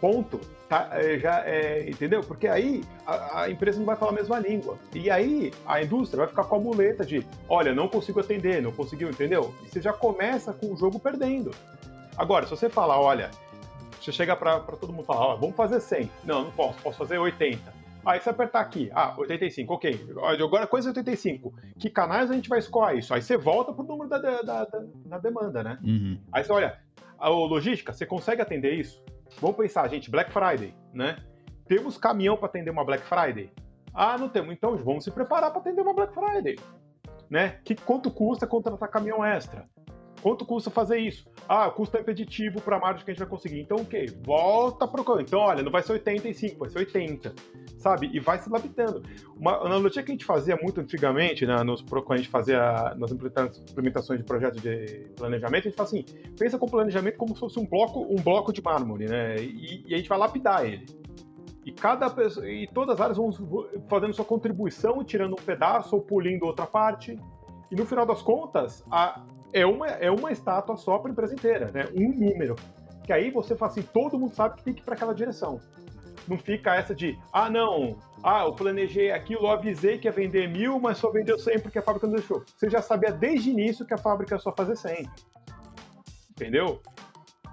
Ponto. 0.00 0.38
Tá, 0.68 0.88
é, 0.92 1.18
já 1.18 1.46
é, 1.46 1.88
entendeu? 1.88 2.20
Porque 2.22 2.48
aí 2.48 2.82
a, 3.06 3.42
a, 3.42 3.50
empresa 3.50 3.78
não 3.78 3.86
vai 3.86 3.96
falar 3.96 4.12
a 4.12 4.14
mesma 4.14 4.38
língua. 4.38 4.78
E 4.94 5.10
aí 5.10 5.52
a 5.66 5.82
indústria 5.82 6.18
vai 6.18 6.28
ficar 6.28 6.44
com 6.44 6.56
a 6.56 6.58
muleta 6.58 7.04
de, 7.04 7.26
olha, 7.48 7.74
não 7.74 7.88
consigo 7.88 8.20
atender, 8.20 8.60
não 8.60 8.72
conseguiu, 8.72 9.08
entendeu? 9.08 9.54
E 9.62 9.68
você 9.68 9.80
já 9.80 9.92
começa 9.92 10.52
com 10.52 10.72
o 10.72 10.76
jogo 10.76 10.98
perdendo. 10.98 11.52
Agora, 12.16 12.46
se 12.46 12.50
você 12.50 12.68
falar, 12.68 13.00
olha, 13.00 13.30
você 14.04 14.12
chega 14.12 14.36
para 14.36 14.60
todo 14.60 14.92
mundo 14.92 15.04
falar, 15.04 15.26
ó, 15.26 15.36
vamos 15.36 15.56
fazer 15.56 15.80
100. 15.80 16.10
Não, 16.24 16.44
não 16.44 16.50
posso, 16.50 16.80
posso 16.82 16.98
fazer 16.98 17.18
80. 17.18 17.84
Aí 18.04 18.20
você 18.20 18.28
apertar 18.28 18.60
aqui, 18.60 18.90
ah, 18.94 19.14
85, 19.16 19.72
ok. 19.72 20.06
Agora 20.42 20.66
coisa 20.66 20.90
85. 20.90 21.54
Que 21.78 21.88
canais 21.88 22.30
a 22.30 22.34
gente 22.34 22.48
vai 22.48 22.58
escoar 22.58 22.94
isso? 22.94 23.14
Aí 23.14 23.22
você 23.22 23.36
volta 23.36 23.72
pro 23.72 23.82
número 23.82 24.10
da, 24.10 24.18
da, 24.18 24.42
da, 24.42 24.66
da 25.06 25.18
demanda, 25.18 25.62
né? 25.62 25.78
Uhum. 25.82 26.18
Aí 26.30 26.44
você 26.44 26.52
olha, 26.52 26.78
a 27.18 27.28
logística, 27.28 27.92
você 27.92 28.04
consegue 28.04 28.42
atender 28.42 28.74
isso? 28.74 29.02
Vamos 29.40 29.56
pensar, 29.56 29.88
gente, 29.88 30.10
Black 30.10 30.30
Friday, 30.30 30.74
né? 30.92 31.16
Temos 31.66 31.96
caminhão 31.96 32.36
para 32.36 32.46
atender 32.46 32.70
uma 32.70 32.84
Black 32.84 33.04
Friday? 33.04 33.50
Ah, 33.94 34.18
não 34.18 34.28
temos. 34.28 34.52
Então 34.52 34.76
vamos 34.76 35.04
se 35.04 35.10
preparar 35.10 35.50
para 35.50 35.60
atender 35.60 35.80
uma 35.80 35.94
Black 35.94 36.12
Friday. 36.12 36.58
Né? 37.30 37.60
Que 37.64 37.74
quanto 37.74 38.10
custa 38.10 38.46
contratar 38.46 38.90
caminhão 38.90 39.24
extra? 39.24 39.66
Quanto 40.24 40.46
custa 40.46 40.70
fazer 40.70 40.96
isso? 41.00 41.28
Ah, 41.46 41.66
o 41.66 41.72
custo 41.72 41.98
é 41.98 42.00
impeditivo 42.00 42.58
para 42.58 42.78
a 42.78 42.80
margem 42.80 43.04
que 43.04 43.10
a 43.10 43.12
gente 43.12 43.20
vai 43.20 43.28
conseguir. 43.28 43.60
Então, 43.60 43.76
ok, 43.76 44.06
volta 44.24 44.88
para 44.88 45.02
o 45.02 45.20
Então, 45.20 45.38
olha, 45.38 45.62
não 45.62 45.70
vai 45.70 45.82
ser 45.82 45.92
85, 45.92 46.60
vai 46.60 46.70
ser 46.70 46.78
80, 46.78 47.34
sabe? 47.76 48.08
E 48.10 48.18
vai 48.20 48.38
se 48.38 48.48
lapidando. 48.48 49.02
Uma 49.36 49.56
analogia 49.56 50.02
que 50.02 50.10
a 50.10 50.14
gente 50.14 50.24
fazia 50.24 50.56
muito 50.56 50.80
antigamente, 50.80 51.44
né, 51.44 51.62
nos, 51.62 51.82
quando 51.82 52.12
a 52.12 52.16
gente 52.16 52.30
fazia 52.30 52.94
nas 52.96 53.12
implementações 53.12 54.18
de 54.18 54.24
projetos 54.24 54.62
de 54.62 55.10
planejamento, 55.14 55.66
a 55.66 55.68
gente 55.68 55.76
fala 55.76 55.88
assim, 55.90 56.06
pensa 56.38 56.58
com 56.58 56.64
o 56.64 56.70
planejamento 56.70 57.18
como 57.18 57.34
se 57.34 57.40
fosse 57.40 57.60
um 57.60 57.66
bloco, 57.66 58.00
um 58.00 58.16
bloco 58.16 58.50
de 58.50 58.62
mármore, 58.62 59.04
né? 59.04 59.36
E, 59.36 59.84
e 59.86 59.94
a 59.94 59.98
gente 59.98 60.08
vai 60.08 60.16
lapidar 60.16 60.64
ele. 60.64 60.86
E 61.66 61.70
cada 61.70 62.08
pessoa, 62.08 62.48
e 62.48 62.66
todas 62.68 62.94
as 62.94 63.00
áreas 63.02 63.18
vão 63.18 63.30
fazendo 63.90 64.14
sua 64.14 64.24
contribuição, 64.24 65.04
tirando 65.04 65.34
um 65.34 65.44
pedaço 65.44 65.94
ou 65.94 66.00
pulindo 66.00 66.46
outra 66.46 66.64
parte. 66.64 67.20
E 67.70 67.76
no 67.76 67.84
final 67.84 68.06
das 68.06 68.22
contas, 68.22 68.82
a, 68.90 69.22
é 69.54 69.64
uma, 69.64 69.86
é 69.86 70.10
uma 70.10 70.32
estátua 70.32 70.76
só 70.76 70.98
para 70.98 71.10
a 71.10 71.12
empresa 71.12 71.32
inteira, 71.32 71.70
né? 71.72 71.84
Um 71.94 72.12
número. 72.12 72.56
Que 73.04 73.12
aí 73.12 73.30
você 73.30 73.54
fala 73.54 73.70
assim, 73.70 73.82
todo 73.82 74.18
mundo 74.18 74.34
sabe 74.34 74.56
que 74.56 74.64
tem 74.64 74.74
que 74.74 74.80
ir 74.80 74.84
para 74.84 74.94
aquela 74.94 75.14
direção. 75.14 75.60
não 76.26 76.36
fica 76.36 76.74
essa 76.74 76.94
de, 76.94 77.16
ah, 77.32 77.48
não, 77.48 77.96
ah, 78.22 78.44
eu 78.44 78.52
planejei 78.52 79.12
aquilo, 79.12 79.42
eu 79.42 79.50
avisei 79.50 79.98
que 79.98 80.08
ia 80.08 80.12
vender 80.12 80.48
mil, 80.48 80.80
mas 80.80 80.98
só 80.98 81.10
vendeu 81.10 81.38
100 81.38 81.60
porque 81.60 81.78
a 81.78 81.82
fábrica 81.82 82.06
não 82.06 82.14
deixou. 82.14 82.42
Você 82.56 82.68
já 82.68 82.82
sabia 82.82 83.12
desde 83.12 83.50
o 83.50 83.52
início 83.52 83.86
que 83.86 83.94
a 83.94 83.98
fábrica 83.98 84.38
só 84.38 84.50
fazia 84.50 84.74
100. 84.74 85.08
Entendeu? 86.30 86.80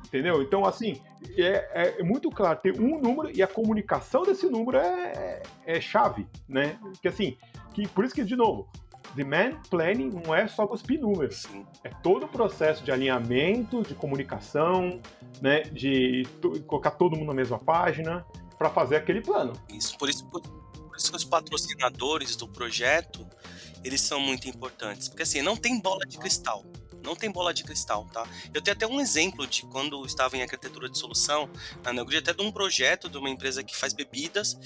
Entendeu? 0.05 0.41
Então, 0.41 0.65
assim, 0.65 0.99
é, 1.37 1.99
é, 1.99 2.03
muito 2.03 2.29
claro, 2.31 2.59
tem 2.59 2.73
um 2.79 2.99
número 2.99 3.29
e 3.29 3.43
a 3.43 3.47
comunicação 3.47 4.23
desse 4.23 4.47
número 4.47 4.77
é, 4.77 5.43
é, 5.65 5.77
é 5.77 5.81
chave, 5.81 6.25
né? 6.49 6.79
Que 6.99 7.07
assim, 7.07 7.37
que, 7.73 7.87
por 7.87 8.03
isso 8.03 8.15
que, 8.15 8.23
de 8.23 8.35
novo, 8.35 8.67
demand 9.15 9.61
planning 9.69 10.09
não 10.09 10.33
é 10.33 10.47
só 10.47 10.65
cuspir 10.67 10.99
números. 10.99 11.47
É 11.83 11.89
todo 11.89 12.25
o 12.25 12.27
processo 12.27 12.83
de 12.83 12.91
alinhamento, 12.91 13.81
de 13.83 13.95
comunicação, 13.95 14.99
né? 15.41 15.61
De 15.63 16.23
colocar 16.67 16.91
todo 16.91 17.15
mundo 17.15 17.27
na 17.27 17.33
mesma 17.33 17.59
página 17.59 18.25
para 18.57 18.69
fazer 18.69 18.95
aquele 18.95 19.21
plano. 19.21 19.53
Isso, 19.69 19.97
por 19.97 20.09
isso, 20.09 20.25
por, 20.27 20.41
por 20.41 20.95
isso 20.97 21.09
que 21.09 21.17
os 21.17 21.25
patrocinadores 21.25 22.35
do 22.35 22.47
projeto, 22.47 23.25
eles 23.83 24.01
são 24.01 24.19
muito 24.19 24.47
importantes. 24.47 25.07
Porque 25.07 25.23
assim, 25.23 25.41
não 25.41 25.55
tem 25.55 25.79
bola 25.79 26.05
de 26.05 26.17
cristal. 26.17 26.63
Não 27.03 27.15
tem 27.15 27.31
bola 27.31 27.53
de 27.53 27.63
cristal, 27.63 28.05
tá? 28.11 28.27
Eu 28.53 28.61
tenho 28.61 28.75
até 28.75 28.87
um 28.87 28.99
exemplo 28.99 29.47
de 29.47 29.63
quando 29.63 30.05
estava 30.05 30.37
em 30.37 30.41
arquitetura 30.41 30.89
de 30.89 30.97
solução, 30.97 31.49
na 31.83 31.91
Neogrid, 31.91 32.19
até 32.19 32.33
de 32.33 32.41
um 32.41 32.51
projeto 32.51 33.09
de 33.09 33.17
uma 33.17 33.29
empresa 33.29 33.63
que 33.63 33.75
faz 33.75 33.93
bebidas, 33.93 34.57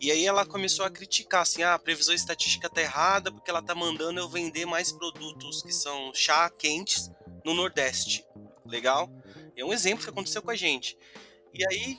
e 0.00 0.10
aí 0.10 0.26
ela 0.26 0.46
começou 0.46 0.84
a 0.84 0.90
criticar, 0.90 1.42
assim, 1.42 1.62
ah, 1.62 1.74
a 1.74 1.78
previsão 1.78 2.14
estatística 2.14 2.68
tá 2.68 2.80
errada 2.80 3.30
porque 3.30 3.50
ela 3.50 3.62
tá 3.62 3.74
mandando 3.74 4.20
eu 4.20 4.28
vender 4.28 4.66
mais 4.66 4.92
produtos 4.92 5.62
que 5.62 5.72
são 5.72 6.12
chá 6.14 6.48
quentes 6.50 7.10
no 7.44 7.54
Nordeste. 7.54 8.24
Legal? 8.64 9.10
É 9.56 9.64
um 9.64 9.72
exemplo 9.72 10.04
que 10.04 10.10
aconteceu 10.10 10.42
com 10.42 10.50
a 10.50 10.56
gente. 10.56 10.96
E 11.52 11.66
aí, 11.66 11.98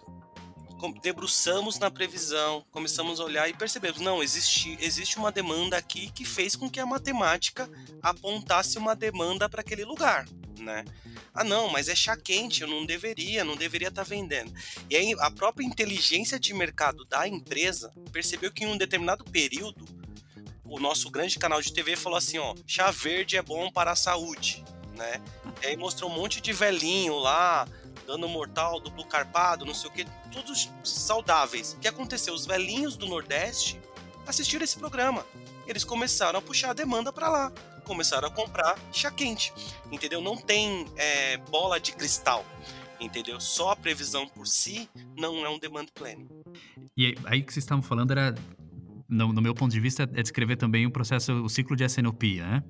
debruçamos 0.92 1.80
na 1.80 1.90
previsão, 1.90 2.66
começamos 2.72 3.20
a 3.20 3.24
olhar 3.24 3.50
e 3.50 3.54
percebemos, 3.54 4.02
não, 4.02 4.22
existe, 4.22 4.78
existe 4.82 5.18
uma 5.18 5.32
demanda 5.32 5.78
aqui 5.78 6.12
que 6.12 6.26
fez 6.26 6.56
com 6.56 6.70
que 6.70 6.80
a 6.80 6.86
matemática 6.86 7.70
apontasse 8.02 8.78
uma 8.78 8.96
demanda 8.96 9.48
para 9.48 9.62
aquele 9.62 9.86
lugar, 9.86 10.28
né? 10.60 10.84
Ah, 11.34 11.44
não, 11.44 11.70
mas 11.70 11.88
é 11.88 11.96
chá 11.96 12.16
quente, 12.16 12.62
eu 12.62 12.68
não 12.68 12.86
deveria, 12.86 13.44
não 13.44 13.56
deveria 13.56 13.88
estar 13.88 14.04
tá 14.04 14.10
vendendo. 14.10 14.54
E 14.90 14.96
aí 14.96 15.16
a 15.20 15.32
própria 15.32 15.66
inteligência 15.66 16.40
de 16.40 16.54
mercado 16.54 17.06
da 17.06 17.28
empresa 17.28 17.92
percebeu 18.12 18.52
que 18.52 18.64
em 18.64 18.68
um 18.68 18.78
determinado 18.78 19.24
período 19.26 19.86
o 20.66 20.80
nosso 20.80 21.10
grande 21.10 21.38
canal 21.38 21.62
de 21.62 21.72
TV 21.72 21.96
falou 21.96 22.18
assim, 22.18 22.40
ó, 22.40 22.56
chá 22.66 22.90
verde 22.92 23.38
é 23.38 23.42
bom 23.42 23.72
para 23.72 23.92
a 23.92 23.96
saúde, 23.96 24.64
né? 24.96 25.22
E 25.62 25.68
aí 25.68 25.78
mostrou 25.78 26.10
um 26.10 26.14
monte 26.14 26.42
de 26.42 26.52
velhinho 26.52 27.18
lá, 27.18 27.68
dano 28.04 28.28
mortal, 28.28 28.80
duplo 28.80 29.06
carpado, 29.06 29.66
não 29.66 29.74
sei 29.74 29.90
o 29.90 29.94
que, 29.94 30.06
todos 30.32 30.70
saudáveis. 30.84 31.74
O 31.74 31.80
que 31.80 31.88
aconteceu? 31.88 32.34
Os 32.34 32.46
velhinhos 32.46 32.96
do 32.96 33.08
Nordeste 33.08 33.80
assistiram 34.28 34.64
esse 34.64 34.78
programa. 34.78 35.26
Eles 35.66 35.84
começaram 35.84 36.40
a 36.40 36.42
puxar 36.42 36.72
a 36.72 36.74
demanda 36.74 37.12
para 37.12 37.30
lá. 37.30 37.52
Começaram 37.84 38.28
a 38.28 38.32
comprar 38.32 38.78
chá 38.92 39.12
quente. 39.12 39.54
Entendeu? 39.92 40.22
Não 40.22 40.38
tem 40.38 40.86
é, 40.96 41.38
bola 41.38 41.80
de 41.80 41.94
cristal. 41.94 42.46
Entendeu? 43.00 43.40
Só 43.40 43.72
a 43.72 43.76
previsão 43.76 44.28
por 44.28 44.48
si 44.48 44.90
não 45.18 45.46
é 45.46 45.50
um 45.50 45.60
demand 45.60 45.88
planning. 45.94 46.28
E 46.96 47.16
aí 47.26 47.42
que 47.42 47.52
vocês 47.52 47.64
estavam 47.64 47.82
falando 47.82 48.12
era, 48.12 48.36
no, 49.10 49.34
no 49.34 49.42
meu 49.42 49.54
ponto 49.54 49.72
de 49.72 49.80
vista, 49.80 50.04
é 50.04 50.22
descrever 50.22 50.56
também 50.56 50.86
o 50.86 50.92
processo, 50.92 51.34
o 51.44 51.50
ciclo 51.50 51.76
de 51.76 51.84
SNOP, 51.84 52.40
né? 52.40 52.64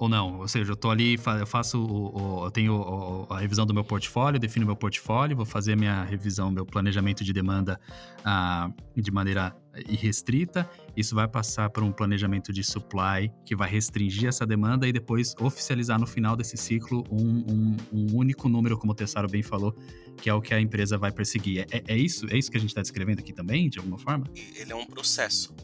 Ou 0.00 0.08
não? 0.08 0.38
Ou 0.38 0.48
seja, 0.48 0.72
eu 0.72 0.76
tô 0.76 0.90
ali, 0.90 1.20
eu 1.38 1.46
faço, 1.46 1.78
o, 1.78 2.40
o, 2.40 2.46
eu 2.46 2.50
tenho 2.50 3.26
a 3.28 3.38
revisão 3.38 3.66
do 3.66 3.74
meu 3.74 3.84
portfólio, 3.84 4.40
defino 4.40 4.64
meu 4.64 4.74
portfólio, 4.74 5.36
vou 5.36 5.44
fazer 5.44 5.76
minha 5.76 6.02
revisão, 6.04 6.50
meu 6.50 6.64
planejamento 6.64 7.22
de 7.22 7.34
demanda 7.34 7.78
ah, 8.24 8.70
de 8.96 9.10
maneira 9.10 9.54
irrestrita. 9.86 10.68
Isso 10.96 11.14
vai 11.14 11.28
passar 11.28 11.68
por 11.68 11.82
um 11.82 11.92
planejamento 11.92 12.50
de 12.50 12.64
supply 12.64 13.30
que 13.44 13.54
vai 13.54 13.68
restringir 13.68 14.26
essa 14.26 14.46
demanda 14.46 14.88
e 14.88 14.92
depois 14.92 15.34
oficializar 15.38 16.00
no 16.00 16.06
final 16.06 16.34
desse 16.34 16.56
ciclo 16.56 17.04
um, 17.10 17.44
um, 17.52 17.76
um 17.92 18.09
único 18.40 18.48
número, 18.48 18.78
como 18.78 18.92
o 18.92 18.94
Tessaro 18.94 19.28
bem 19.28 19.42
falou, 19.42 19.76
que 20.16 20.30
é 20.30 20.34
o 20.34 20.40
que 20.40 20.54
a 20.54 20.60
empresa 20.60 20.96
vai 20.96 21.12
perseguir. 21.12 21.66
É, 21.70 21.82
é 21.86 21.96
isso? 21.96 22.26
É 22.30 22.38
isso 22.38 22.50
que 22.50 22.56
a 22.56 22.60
gente 22.60 22.70
está 22.70 22.80
descrevendo 22.80 23.20
aqui 23.20 23.32
também, 23.32 23.68
de 23.68 23.78
alguma 23.78 23.98
forma? 23.98 24.26
Ele 24.56 24.72
é 24.72 24.74
um 24.76 24.86
processo. 24.86 25.54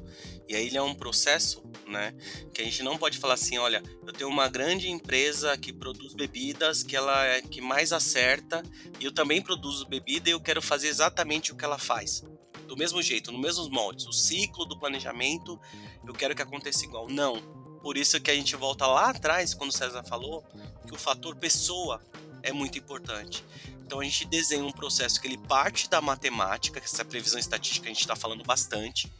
E 0.48 0.54
aí 0.54 0.66
ele 0.66 0.76
é 0.76 0.82
um 0.82 0.94
processo, 0.94 1.62
né, 1.88 2.14
que 2.54 2.62
a 2.62 2.64
gente 2.64 2.82
não 2.82 2.96
pode 2.96 3.18
falar 3.18 3.34
assim, 3.34 3.58
olha, 3.58 3.82
eu 4.06 4.12
tenho 4.12 4.30
uma 4.30 4.48
grande 4.48 4.88
empresa 4.88 5.56
que 5.58 5.72
produz 5.72 6.14
bebidas, 6.14 6.84
que 6.84 6.94
ela 6.94 7.24
é 7.24 7.42
que 7.42 7.60
mais 7.60 7.92
acerta, 7.92 8.62
e 9.00 9.04
eu 9.04 9.12
também 9.12 9.42
produzo 9.42 9.88
bebida 9.88 10.28
e 10.28 10.32
eu 10.32 10.40
quero 10.40 10.62
fazer 10.62 10.86
exatamente 10.86 11.52
o 11.52 11.56
que 11.56 11.64
ela 11.64 11.78
faz. 11.78 12.22
Do 12.68 12.76
mesmo 12.76 13.02
jeito, 13.02 13.32
nos 13.32 13.40
mesmos 13.40 13.68
moldes. 13.68 14.06
O 14.06 14.12
ciclo 14.12 14.64
do 14.64 14.78
planejamento, 14.78 15.58
eu 16.06 16.12
quero 16.12 16.34
que 16.34 16.42
aconteça 16.42 16.84
igual. 16.84 17.08
Não. 17.08 17.40
Por 17.82 17.96
isso 17.96 18.20
que 18.20 18.30
a 18.30 18.34
gente 18.34 18.54
volta 18.56 18.86
lá 18.86 19.10
atrás, 19.10 19.52
quando 19.52 19.70
o 19.70 19.72
César 19.72 20.02
falou, 20.04 20.44
que 20.86 20.94
o 20.94 20.98
fator 20.98 21.36
pessoa 21.36 22.00
é 22.46 22.52
muito 22.52 22.78
importante. 22.78 23.44
Então 23.84 24.00
a 24.00 24.04
gente 24.04 24.24
desenha 24.24 24.64
um 24.64 24.72
processo 24.72 25.20
que 25.20 25.26
ele 25.26 25.36
parte 25.36 25.90
da 25.90 26.00
matemática, 26.00 26.80
que 26.80 26.86
essa 26.86 27.04
previsão 27.04 27.38
estatística 27.38 27.86
a 27.86 27.88
gente 27.88 28.00
está 28.00 28.16
falando 28.16 28.42
bastante, 28.44 29.12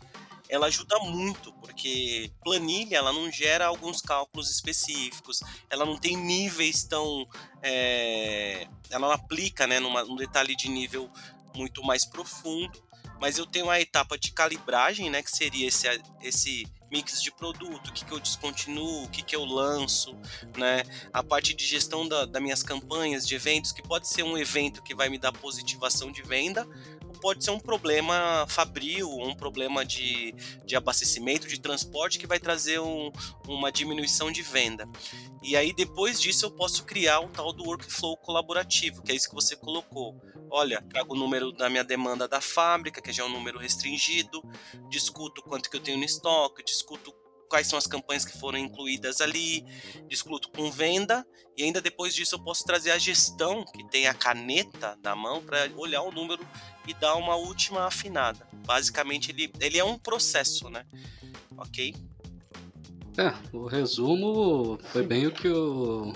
ela 0.48 0.66
ajuda 0.66 0.96
muito, 1.00 1.52
porque 1.54 2.30
planilha 2.42 2.96
ela 2.96 3.12
não 3.12 3.30
gera 3.30 3.66
alguns 3.66 4.00
cálculos 4.00 4.48
específicos, 4.48 5.40
ela 5.68 5.84
não 5.84 5.96
tem 5.96 6.16
níveis 6.16 6.84
tão. 6.84 7.26
É, 7.62 8.68
ela 8.90 9.08
não 9.08 9.10
aplica 9.10 9.66
né, 9.66 9.80
numa, 9.80 10.04
num 10.04 10.14
detalhe 10.16 10.54
de 10.54 10.68
nível 10.68 11.10
muito 11.54 11.82
mais 11.82 12.04
profundo, 12.04 12.80
mas 13.20 13.38
eu 13.38 13.46
tenho 13.46 13.68
a 13.68 13.80
etapa 13.80 14.16
de 14.16 14.30
calibragem, 14.30 15.10
né, 15.10 15.20
que 15.20 15.30
seria 15.30 15.66
esse, 15.66 15.88
esse 16.22 16.66
mix 16.90 17.22
de 17.22 17.32
produto, 17.32 17.88
o 17.88 17.92
que, 17.92 18.04
que 18.04 18.12
eu 18.12 18.20
descontinuo, 18.20 19.04
o 19.04 19.08
que, 19.08 19.22
que 19.22 19.34
eu 19.34 19.44
lanço, 19.44 20.16
né? 20.56 20.82
A 21.12 21.22
parte 21.22 21.54
de 21.54 21.64
gestão 21.64 22.06
das 22.06 22.28
da 22.28 22.40
minhas 22.40 22.62
campanhas 22.62 23.26
de 23.26 23.34
eventos, 23.34 23.72
que 23.72 23.82
pode 23.82 24.08
ser 24.08 24.22
um 24.22 24.36
evento 24.36 24.82
que 24.82 24.94
vai 24.94 25.08
me 25.08 25.18
dar 25.18 25.32
positivação 25.32 26.10
de 26.10 26.22
venda, 26.22 26.66
pode 27.16 27.44
ser 27.44 27.50
um 27.50 27.58
problema 27.58 28.46
fabril, 28.48 29.08
um 29.10 29.34
problema 29.34 29.84
de, 29.84 30.34
de 30.64 30.76
abastecimento, 30.76 31.48
de 31.48 31.60
transporte 31.60 32.18
que 32.18 32.26
vai 32.26 32.38
trazer 32.38 32.78
um, 32.80 33.10
uma 33.46 33.70
diminuição 33.72 34.30
de 34.30 34.42
venda. 34.42 34.88
E 35.42 35.56
aí 35.56 35.72
depois 35.72 36.20
disso 36.20 36.46
eu 36.46 36.50
posso 36.50 36.84
criar 36.84 37.20
o 37.20 37.28
tal 37.28 37.52
do 37.52 37.64
workflow 37.64 38.16
colaborativo, 38.16 39.02
que 39.02 39.12
é 39.12 39.14
isso 39.14 39.28
que 39.28 39.34
você 39.34 39.56
colocou. 39.56 40.20
Olha, 40.50 40.82
trago 40.88 41.14
o 41.14 41.18
número 41.18 41.52
da 41.52 41.68
minha 41.68 41.84
demanda 41.84 42.28
da 42.28 42.40
fábrica, 42.40 43.02
que 43.02 43.12
já 43.12 43.22
é 43.22 43.26
um 43.26 43.32
número 43.32 43.58
restringido, 43.58 44.42
discuto 44.88 45.42
quanto 45.42 45.68
que 45.70 45.76
eu 45.76 45.80
tenho 45.80 45.98
no 45.98 46.04
estoque, 46.04 46.64
discuto 46.64 47.12
quais 47.48 47.66
são 47.66 47.78
as 47.78 47.86
campanhas 47.86 48.24
que 48.24 48.36
foram 48.38 48.58
incluídas 48.58 49.20
ali, 49.20 49.64
discuto 50.08 50.50
com 50.50 50.70
venda 50.70 51.26
e 51.56 51.62
ainda 51.62 51.80
depois 51.80 52.14
disso 52.14 52.34
eu 52.34 52.38
posso 52.38 52.64
trazer 52.64 52.90
a 52.90 52.98
gestão 52.98 53.64
que 53.64 53.88
tem 53.88 54.06
a 54.06 54.14
caneta 54.14 54.98
na 55.02 55.16
mão 55.16 55.42
para 55.42 55.70
olhar 55.76 56.02
o 56.02 56.12
número 56.12 56.46
e 56.86 56.92
dar 56.94 57.14
uma 57.14 57.34
última 57.36 57.86
afinada. 57.86 58.46
Basicamente 58.66 59.30
ele, 59.30 59.50
ele 59.60 59.78
é 59.78 59.84
um 59.84 59.98
processo, 59.98 60.68
né? 60.68 60.84
Ok? 61.56 61.94
É, 63.16 63.32
o 63.52 63.66
resumo 63.66 64.78
foi 64.92 65.02
bem 65.02 65.26
o 65.26 65.32
que 65.32 65.48
o, 65.48 66.12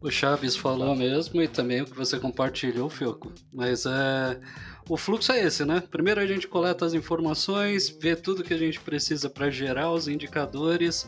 o 0.00 0.10
Chaves 0.10 0.56
falou 0.56 0.96
mesmo 0.96 1.40
e 1.40 1.46
também 1.46 1.82
o 1.82 1.84
que 1.84 1.96
você 1.96 2.18
compartilhou, 2.18 2.90
Fioco. 2.90 3.32
Mas 3.52 3.86
é 3.86 4.40
o 4.88 4.96
fluxo 4.96 5.32
é 5.32 5.44
esse, 5.44 5.64
né? 5.64 5.82
Primeiro 5.90 6.20
a 6.20 6.26
gente 6.26 6.48
coleta 6.48 6.84
as 6.86 6.94
informações, 6.94 7.88
vê 7.88 8.16
tudo 8.16 8.42
que 8.42 8.54
a 8.54 8.58
gente 8.58 8.80
precisa 8.80 9.28
para 9.28 9.50
gerar 9.50 9.92
os 9.92 10.08
indicadores, 10.08 11.06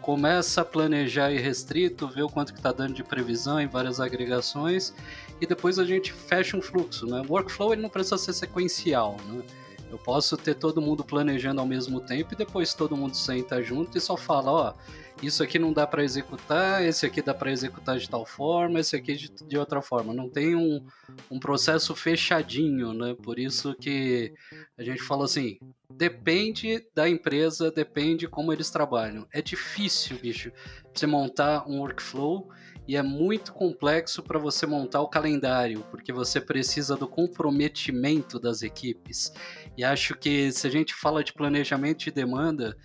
começa 0.00 0.62
a 0.62 0.64
planejar 0.64 1.28
restrito, 1.28 2.08
vê 2.08 2.22
o 2.22 2.28
quanto 2.28 2.52
que 2.52 2.58
está 2.58 2.72
dando 2.72 2.94
de 2.94 3.04
previsão 3.04 3.60
em 3.60 3.68
várias 3.68 4.00
agregações 4.00 4.92
e 5.40 5.46
depois 5.46 5.78
a 5.78 5.84
gente 5.84 6.12
fecha 6.12 6.56
um 6.56 6.62
fluxo, 6.62 7.06
né? 7.06 7.22
O 7.28 7.32
workflow 7.32 7.72
ele 7.72 7.82
não 7.82 7.88
precisa 7.88 8.18
ser 8.18 8.32
sequencial, 8.32 9.16
né? 9.28 9.42
Eu 9.90 9.98
posso 9.98 10.36
ter 10.36 10.54
todo 10.54 10.80
mundo 10.80 11.04
planejando 11.04 11.60
ao 11.60 11.66
mesmo 11.66 12.00
tempo 12.00 12.32
e 12.32 12.36
depois 12.36 12.72
todo 12.72 12.96
mundo 12.96 13.16
senta 13.16 13.60
junto 13.60 13.98
e 13.98 14.00
só 14.00 14.16
fala, 14.16 14.52
ó, 14.52 14.74
isso 15.22 15.42
aqui 15.42 15.58
não 15.58 15.72
dá 15.72 15.86
para 15.86 16.04
executar, 16.04 16.82
esse 16.84 17.04
aqui 17.04 17.20
dá 17.20 17.34
para 17.34 17.50
executar 17.50 17.98
de 17.98 18.08
tal 18.08 18.24
forma, 18.24 18.80
esse 18.80 18.96
aqui 18.96 19.14
de, 19.14 19.28
de 19.28 19.58
outra 19.58 19.82
forma. 19.82 20.14
Não 20.14 20.28
tem 20.28 20.54
um, 20.54 20.86
um 21.30 21.38
processo 21.38 21.94
fechadinho, 21.94 22.94
né? 22.94 23.14
Por 23.20 23.38
isso 23.38 23.74
que 23.74 24.32
a 24.78 24.82
gente 24.82 25.02
fala 25.02 25.24
assim, 25.24 25.58
depende 25.90 26.86
da 26.94 27.08
empresa, 27.08 27.70
depende 27.70 28.28
como 28.28 28.52
eles 28.52 28.70
trabalham. 28.70 29.26
É 29.32 29.42
difícil, 29.42 30.18
bicho, 30.18 30.52
você 30.94 31.06
montar 31.06 31.68
um 31.68 31.80
workflow 31.80 32.48
e 32.90 32.96
é 32.96 33.04
muito 33.04 33.52
complexo 33.52 34.20
para 34.20 34.36
você 34.36 34.66
montar 34.66 35.00
o 35.00 35.06
calendário, 35.06 35.86
porque 35.92 36.12
você 36.12 36.40
precisa 36.40 36.96
do 36.96 37.06
comprometimento 37.06 38.36
das 38.36 38.62
equipes. 38.62 39.32
E 39.78 39.84
acho 39.84 40.18
que 40.18 40.50
se 40.50 40.66
a 40.66 40.70
gente 40.70 40.92
fala 40.92 41.22
de 41.22 41.32
planejamento 41.32 41.98
de 42.00 42.10
demanda, 42.10 42.76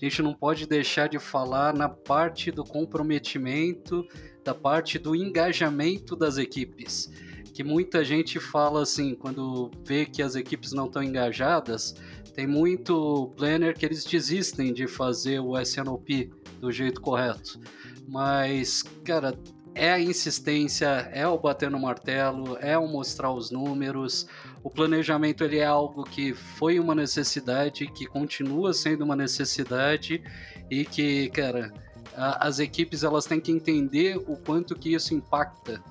a 0.00 0.02
gente 0.02 0.22
não 0.22 0.32
pode 0.32 0.66
deixar 0.66 1.10
de 1.10 1.18
falar 1.18 1.74
na 1.74 1.90
parte 1.90 2.50
do 2.50 2.64
comprometimento, 2.64 4.08
da 4.42 4.54
parte 4.54 4.98
do 4.98 5.14
engajamento 5.14 6.16
das 6.16 6.38
equipes. 6.38 7.12
que 7.52 7.62
muita 7.62 8.02
gente 8.02 8.40
fala 8.40 8.80
assim, 8.80 9.14
quando 9.14 9.70
vê 9.84 10.06
que 10.06 10.22
as 10.22 10.36
equipes 10.36 10.72
não 10.72 10.86
estão 10.86 11.02
engajadas, 11.02 11.94
tem 12.34 12.46
muito 12.46 13.30
planner 13.36 13.76
que 13.76 13.84
eles 13.84 14.04
desistem 14.06 14.72
de 14.72 14.86
fazer 14.86 15.40
o 15.40 15.60
SNOP 15.60 16.30
do 16.58 16.72
jeito 16.72 16.98
correto. 17.02 17.60
Mas, 18.08 18.82
cara, 19.04 19.38
é 19.74 19.92
a 19.92 20.00
insistência, 20.00 20.86
é 21.12 21.26
o 21.26 21.38
bater 21.38 21.70
no 21.70 21.78
martelo, 21.78 22.56
é 22.60 22.76
o 22.76 22.88
mostrar 22.88 23.32
os 23.32 23.50
números. 23.50 24.26
O 24.62 24.70
planejamento 24.70 25.44
ele 25.44 25.58
é 25.58 25.66
algo 25.66 26.04
que 26.04 26.34
foi 26.34 26.78
uma 26.78 26.94
necessidade, 26.94 27.86
que 27.92 28.06
continua 28.06 28.72
sendo 28.72 29.04
uma 29.04 29.16
necessidade 29.16 30.22
e 30.70 30.84
que, 30.84 31.30
cara, 31.30 31.72
a, 32.14 32.46
as 32.46 32.58
equipes 32.58 33.02
elas 33.02 33.24
têm 33.24 33.40
que 33.40 33.52
entender 33.52 34.16
o 34.16 34.36
quanto 34.36 34.74
que 34.74 34.94
isso 34.94 35.14
impacta 35.14 35.82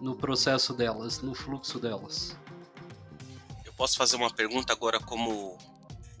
no 0.00 0.14
processo 0.14 0.72
delas, 0.72 1.20
no 1.20 1.34
fluxo 1.34 1.78
delas. 1.78 2.36
Eu 3.64 3.72
posso 3.72 3.96
fazer 3.96 4.16
uma 4.16 4.32
pergunta 4.32 4.72
agora 4.72 5.00
como 5.00 5.58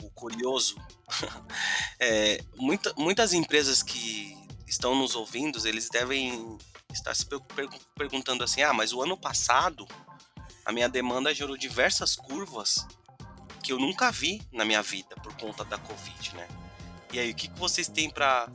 o 0.02 0.10
curioso? 0.10 0.76
é, 2.00 2.42
muita, 2.56 2.92
muitas 2.96 3.32
empresas 3.32 3.82
que 3.82 4.33
estão 4.74 4.94
nos 4.94 5.14
ouvindo, 5.14 5.64
eles 5.66 5.88
devem 5.88 6.58
estar 6.92 7.14
se 7.14 7.26
perguntando 7.94 8.42
assim: 8.42 8.62
ah, 8.62 8.72
mas 8.72 8.92
o 8.92 9.00
ano 9.00 9.16
passado 9.16 9.86
a 10.64 10.72
minha 10.72 10.88
demanda 10.88 11.32
gerou 11.32 11.56
diversas 11.56 12.16
curvas 12.16 12.86
que 13.62 13.72
eu 13.72 13.78
nunca 13.78 14.10
vi 14.10 14.42
na 14.52 14.64
minha 14.64 14.82
vida 14.82 15.14
por 15.22 15.34
conta 15.36 15.64
da 15.64 15.78
Covid, 15.78 16.34
né? 16.34 16.48
E 17.12 17.18
aí, 17.18 17.30
o 17.30 17.34
que, 17.34 17.48
que 17.48 17.58
vocês 17.58 17.88
têm 17.88 18.10
para 18.10 18.50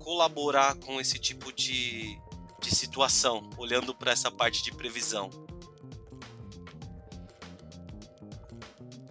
colaborar 0.00 0.74
com 0.76 1.00
esse 1.00 1.18
tipo 1.18 1.52
de, 1.52 2.18
de 2.60 2.74
situação, 2.74 3.48
olhando 3.56 3.94
para 3.94 4.10
essa 4.10 4.30
parte 4.30 4.62
de 4.62 4.72
previsão? 4.72 5.30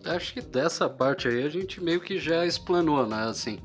Acho 0.04 0.34
que 0.34 0.42
dessa 0.42 0.90
parte 0.90 1.28
aí 1.28 1.44
a 1.44 1.50
gente 1.50 1.82
meio 1.82 2.02
que 2.02 2.20
já 2.20 2.46
explanou, 2.46 3.08
né? 3.08 3.24
Assim, 3.24 3.60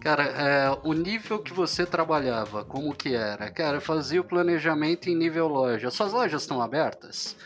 Cara, 0.00 0.24
é, 0.24 0.80
o 0.82 0.94
nível 0.94 1.38
que 1.40 1.52
você 1.52 1.84
trabalhava, 1.84 2.64
como 2.64 2.94
que 2.94 3.14
era? 3.14 3.50
Cara, 3.50 3.82
fazia 3.82 4.22
o 4.22 4.24
planejamento 4.24 5.10
em 5.10 5.14
nível 5.14 5.46
loja. 5.46 5.90
Suas 5.90 6.14
lojas 6.14 6.40
estão 6.40 6.62
abertas? 6.62 7.36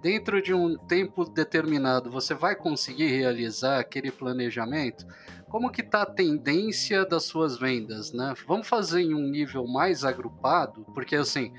Dentro 0.00 0.42
de 0.42 0.52
um 0.52 0.76
tempo 0.76 1.24
determinado, 1.24 2.10
você 2.10 2.34
vai 2.34 2.56
conseguir 2.56 3.06
realizar 3.06 3.78
aquele 3.78 4.10
planejamento? 4.10 5.06
Como 5.48 5.70
que 5.70 5.80
está 5.80 6.02
a 6.02 6.06
tendência 6.06 7.04
das 7.04 7.22
suas 7.22 7.56
vendas, 7.56 8.12
né? 8.12 8.34
Vamos 8.48 8.66
fazer 8.66 9.02
em 9.02 9.14
um 9.14 9.28
nível 9.28 9.64
mais 9.64 10.02
agrupado, 10.02 10.84
porque 10.94 11.14
assim, 11.14 11.52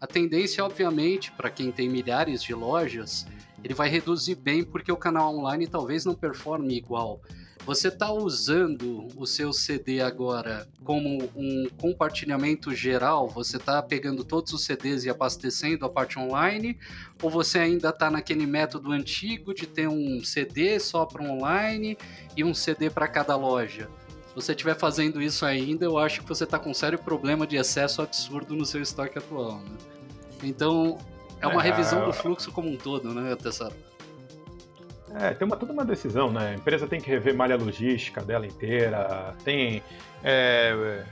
a 0.00 0.08
tendência, 0.08 0.64
obviamente, 0.64 1.30
para 1.30 1.50
quem 1.50 1.70
tem 1.70 1.88
milhares 1.88 2.42
de 2.42 2.52
lojas, 2.52 3.28
ele 3.62 3.74
vai 3.74 3.88
reduzir 3.88 4.34
bem 4.34 4.64
porque 4.64 4.90
o 4.90 4.96
canal 4.96 5.36
online 5.36 5.68
talvez 5.68 6.04
não 6.04 6.14
performe 6.14 6.74
igual. 6.74 7.20
Você 7.64 7.88
está 7.88 8.12
usando 8.12 9.08
o 9.16 9.26
seu 9.26 9.52
CD 9.52 10.02
agora 10.02 10.68
como 10.84 11.30
um 11.34 11.66
compartilhamento 11.78 12.74
geral? 12.74 13.28
Você 13.28 13.56
está 13.56 13.82
pegando 13.82 14.22
todos 14.22 14.52
os 14.52 14.64
CDs 14.64 15.04
e 15.04 15.10
abastecendo 15.10 15.86
a 15.86 15.88
parte 15.88 16.18
online? 16.18 16.78
Ou 17.22 17.30
você 17.30 17.58
ainda 17.58 17.88
está 17.88 18.10
naquele 18.10 18.46
método 18.46 18.92
antigo 18.92 19.54
de 19.54 19.66
ter 19.66 19.88
um 19.88 20.22
CD 20.22 20.78
só 20.78 21.06
para 21.06 21.22
online 21.22 21.96
e 22.36 22.44
um 22.44 22.52
CD 22.52 22.90
para 22.90 23.08
cada 23.08 23.34
loja? 23.34 23.88
Se 24.28 24.34
você 24.34 24.52
estiver 24.52 24.76
fazendo 24.76 25.22
isso 25.22 25.46
ainda, 25.46 25.86
eu 25.86 25.96
acho 25.96 26.20
que 26.20 26.28
você 26.28 26.44
está 26.44 26.58
com 26.58 26.70
um 26.70 26.74
sério 26.74 26.98
problema 26.98 27.46
de 27.46 27.56
excesso 27.56 28.02
absurdo 28.02 28.54
no 28.54 28.66
seu 28.66 28.82
estoque 28.82 29.16
atual. 29.16 29.60
Né? 29.60 29.76
Então, 30.42 30.98
é 31.40 31.46
uma 31.46 31.62
é, 31.62 31.64
revisão 31.64 32.04
do 32.04 32.12
fluxo 32.12 32.52
como 32.52 32.68
um 32.68 32.76
todo, 32.76 33.14
né, 33.14 33.34
Tessaro? 33.36 33.74
É, 35.14 35.32
tem 35.32 35.46
uma, 35.46 35.56
toda 35.56 35.72
uma 35.72 35.84
decisão, 35.84 36.32
né? 36.32 36.50
A 36.50 36.54
empresa 36.54 36.88
tem 36.88 37.00
que 37.00 37.08
rever 37.08 37.34
malha 37.34 37.56
logística 37.56 38.20
dela 38.20 38.46
inteira, 38.46 39.34
tem. 39.44 39.82
É, 40.22 41.04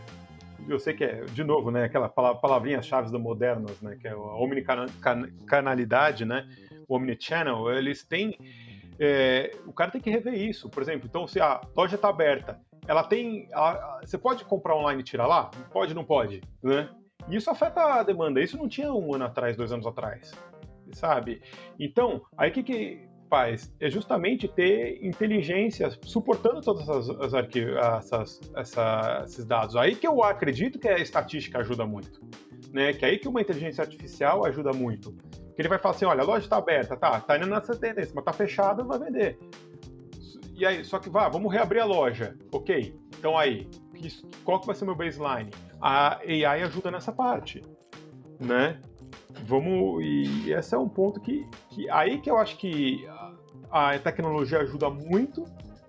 eu 0.69 0.79
sei 0.79 0.95
que 0.95 1.05
é, 1.05 1.25
de 1.25 1.45
novo, 1.45 1.71
né, 1.71 1.85
aquela 1.85 2.09
palavrinhas-chave 2.09 3.11
do 3.11 3.19
modernos, 3.19 3.81
né, 3.81 3.97
que 4.01 4.07
é 4.07 4.13
a 4.13 4.17
omnicanalidade, 4.17 6.25
né, 6.25 6.49
o 6.89 6.95
omnichannel, 6.95 7.71
eles 7.71 8.05
têm, 8.05 8.39
é, 8.99 9.51
o 9.67 9.73
cara 9.73 9.91
tem 9.91 10.01
que 10.01 10.11
rever 10.11 10.35
isso, 10.35 10.69
por 10.69 10.83
exemplo, 10.83 11.07
então 11.09 11.27
se 11.27 11.41
a 11.41 11.61
loja 11.77 11.97
está 11.97 12.09
aberta, 12.09 12.61
ela 12.87 13.03
tem, 13.03 13.49
a, 13.53 14.01
você 14.05 14.17
pode 14.17 14.45
comprar 14.45 14.77
online 14.77 15.01
e 15.01 15.05
tirar 15.05 15.27
lá? 15.27 15.51
Pode, 15.73 15.95
não 15.95 16.05
pode, 16.05 16.41
né? 16.63 16.89
E 17.29 17.37
isso 17.37 17.51
afeta 17.51 17.81
a 17.81 18.03
demanda, 18.03 18.41
isso 18.41 18.57
não 18.57 18.69
tinha 18.69 18.93
um 18.93 19.15
ano 19.15 19.25
atrás, 19.25 19.57
dois 19.57 19.73
anos 19.73 19.87
atrás, 19.87 20.33
sabe? 20.93 21.41
Então, 21.79 22.23
aí 22.37 22.51
que 22.51 22.63
que 22.63 23.09
é 23.81 23.91
justamente 23.91 24.47
ter 24.47 25.05
inteligência 25.05 25.91
suportando 26.03 26.61
todos 26.61 26.85
esses 29.25 29.45
dados. 29.45 29.77
Aí 29.77 29.95
que 29.95 30.07
eu 30.07 30.23
acredito 30.23 30.79
que 30.79 30.89
a 30.89 30.99
estatística 30.99 31.59
ajuda 31.59 31.87
muito. 31.87 32.21
Né? 32.73 32.93
Que 32.93 33.05
aí 33.05 33.19
que 33.19 33.29
uma 33.29 33.41
inteligência 33.41 33.83
artificial 33.83 34.45
ajuda 34.45 34.73
muito. 34.73 35.13
Que 35.55 35.63
ele 35.63 35.69
vai 35.69 35.79
falar 35.79 35.95
assim, 35.95 36.05
olha, 36.05 36.23
a 36.23 36.25
loja 36.25 36.45
está 36.45 36.57
aberta, 36.57 36.97
tá, 36.97 37.21
tá 37.21 37.37
indo 37.37 37.47
nessa 37.47 37.77
tendência, 37.77 38.13
mas 38.15 38.25
tá 38.25 38.33
fechada, 38.33 38.83
vai 38.83 38.99
vender. 38.99 39.39
E 40.55 40.67
aí, 40.67 40.85
só 40.85 40.99
que 40.99 41.11
vá, 41.11 41.29
vamos 41.29 41.53
reabrir 41.53 41.81
a 41.81 41.85
loja. 41.85 42.37
Ok, 42.53 42.95
então 43.19 43.37
aí, 43.39 43.69
qual 44.45 44.61
que 44.61 44.67
vai 44.67 44.75
ser 44.75 44.85
meu 44.85 44.95
baseline? 44.95 45.51
A 45.81 46.19
AI 46.19 46.63
ajuda 46.63 46.91
nessa 46.91 47.13
parte, 47.13 47.63
né? 48.41 48.81
Vamos 49.45 50.03
e 50.03 50.53
esse 50.53 50.75
é 50.75 50.79
um 50.79 50.89
ponto 50.89 51.21
que, 51.21 51.47
que 51.71 51.89
aí 51.91 52.21
que 52.21 52.31
eu 52.31 52.39
acho 52.39 52.57
que 52.57 53.07
a 53.71 53.99
tecnologia 53.99 54.61
ajuda 54.61 54.91
muito, 54.91 55.45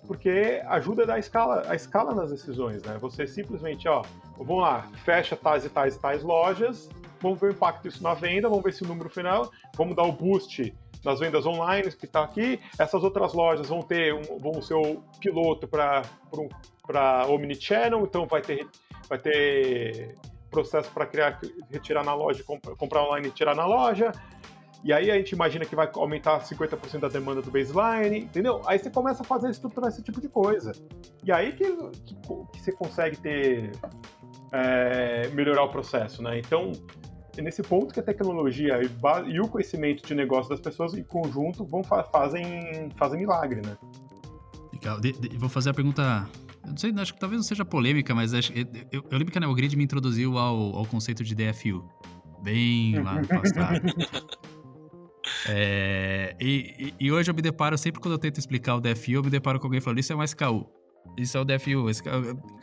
porque 0.08 0.62
ajuda 0.66 1.04
a 1.04 1.06
dar 1.06 1.20
escala, 1.20 1.64
a 1.68 1.76
escala 1.76 2.14
nas 2.16 2.32
decisões, 2.32 2.82
né? 2.84 2.98
Você 3.00 3.28
simplesmente, 3.28 3.88
ó, 3.88 4.04
vamos 4.38 4.62
lá, 4.62 4.90
fecha 5.04 5.36
tais 5.36 5.66
e 5.66 5.70
tais 5.70 5.96
e 5.96 6.00
tais 6.00 6.24
lojas, 6.24 6.90
vamos 7.22 7.40
ver 7.40 7.48
o 7.48 7.52
impacto 7.52 7.84
disso 7.84 8.02
na 8.04 8.14
venda, 8.14 8.50
vamos 8.50 8.64
ver 8.64 8.72
esse 8.72 8.84
número 8.84 9.10
final, 9.10 9.52
vamos 9.76 9.96
dar 9.96 10.04
o 10.04 10.12
boost 10.12 10.74
nas 11.04 11.20
vendas 11.20 11.46
online 11.46 11.92
que 11.92 12.06
está 12.06 12.24
aqui. 12.24 12.60
Essas 12.80 13.04
outras 13.04 13.34
lojas 13.34 13.68
vão 13.68 13.82
ter 13.82 14.14
um, 14.14 14.40
vão 14.40 14.62
ser 14.62 14.76
o 14.76 15.02
piloto 15.20 15.68
para 15.68 16.04
para 16.86 17.26
omnichannel, 17.28 18.04
então 18.04 18.26
vai 18.26 18.42
ter 18.42 18.68
vai 19.08 19.18
ter 19.18 20.16
processo 20.54 20.90
para 20.92 21.06
criar 21.06 21.40
retirar 21.70 22.06
na 22.06 22.14
loja, 22.14 22.44
comprar 22.78 23.04
online 23.04 23.28
e 23.28 23.32
tirar 23.32 23.56
na 23.56 23.66
loja. 23.66 24.12
E 24.84 24.92
aí 24.92 25.10
a 25.10 25.16
gente 25.16 25.32
imagina 25.32 25.64
que 25.64 25.76
vai 25.76 25.90
aumentar 25.94 26.42
50% 26.42 27.00
da 27.00 27.08
demanda 27.08 27.42
do 27.42 27.50
baseline, 27.50 28.20
entendeu? 28.20 28.62
Aí 28.66 28.78
você 28.78 28.90
começa 28.90 29.24
a 29.24 29.26
fazer 29.26 29.50
estruturar 29.50 29.90
esse 29.90 30.04
tipo 30.04 30.20
de 30.20 30.28
coisa. 30.28 30.74
E 31.24 31.32
aí 31.32 31.54
que, 31.54 31.66
que, 32.06 32.16
que 32.16 32.62
você 32.62 32.72
consegue 32.74 33.18
ter 33.18 33.72
é, 34.52 35.30
melhorar 35.30 35.64
o 35.64 35.70
processo, 35.70 36.22
né? 36.22 36.38
Então, 36.38 36.74
é 37.38 37.42
nesse 37.42 37.64
ponto 37.64 37.94
que 37.94 38.00
a 38.00 38.04
tecnologia 38.04 38.82
e, 38.84 39.32
e, 39.32 39.40
o 39.40 39.48
conhecimento 39.48 40.06
de 40.06 40.14
negócio 40.14 40.50
das 40.50 40.60
pessoas 40.60 40.94
em 40.94 41.04
conjunto 41.04 41.66
vão 41.66 41.82
fazem, 41.84 42.90
fazem 42.98 43.22
milagre, 43.22 43.62
né? 43.66 43.78
Legal. 44.72 45.00
De, 45.00 45.14
de, 45.14 45.38
vou 45.38 45.50
fazer 45.50 45.70
a 45.70 45.74
pergunta. 45.74 46.28
Eu 46.64 46.70
não 46.70 46.78
sei, 46.78 46.94
acho 46.98 47.14
que 47.14 47.20
talvez 47.20 47.40
não 47.40 47.44
seja 47.44 47.66
polêmica, 47.66 48.16
mas 48.16 48.34
acho, 48.34 48.54
eu, 48.54 48.66
eu, 48.92 49.06
eu 49.12 49.18
lembro 49.18 49.32
que 49.32 49.38
a 49.38 49.42
NeoGrid 49.42 49.76
me 49.76 49.84
introduziu 49.84 50.38
ao, 50.38 50.76
ao 50.78 50.86
conceito 50.86 51.24
de 51.24 51.36
DFU. 51.36 51.84
Bem 52.42 53.02
lá 53.02 53.22
no 53.22 53.28
passado. 53.28 53.82
É, 55.48 56.36
e, 56.40 56.94
e, 57.00 57.12
hoje 57.12 57.32
eu 57.32 57.36
me 57.36 57.42
deparo, 57.42 57.78
sempre 57.78 58.02
quando 58.02 58.14
eu 58.14 58.18
tento 58.18 58.40
explicar 58.40 58.76
o 58.76 58.82
DFU, 58.82 59.12
eu 59.12 59.24
me 59.24 59.30
deparo 59.30 59.60
com 59.60 59.68
alguém 59.68 59.80
falando, 59.80 60.00
isso 60.00 60.12
é 60.12 60.16
mais 60.16 60.34
KU. 60.34 60.70
Isso 61.18 61.38
é 61.38 61.42
o 61.42 61.46
DFU. 61.46 61.90
Esse, 61.90 62.02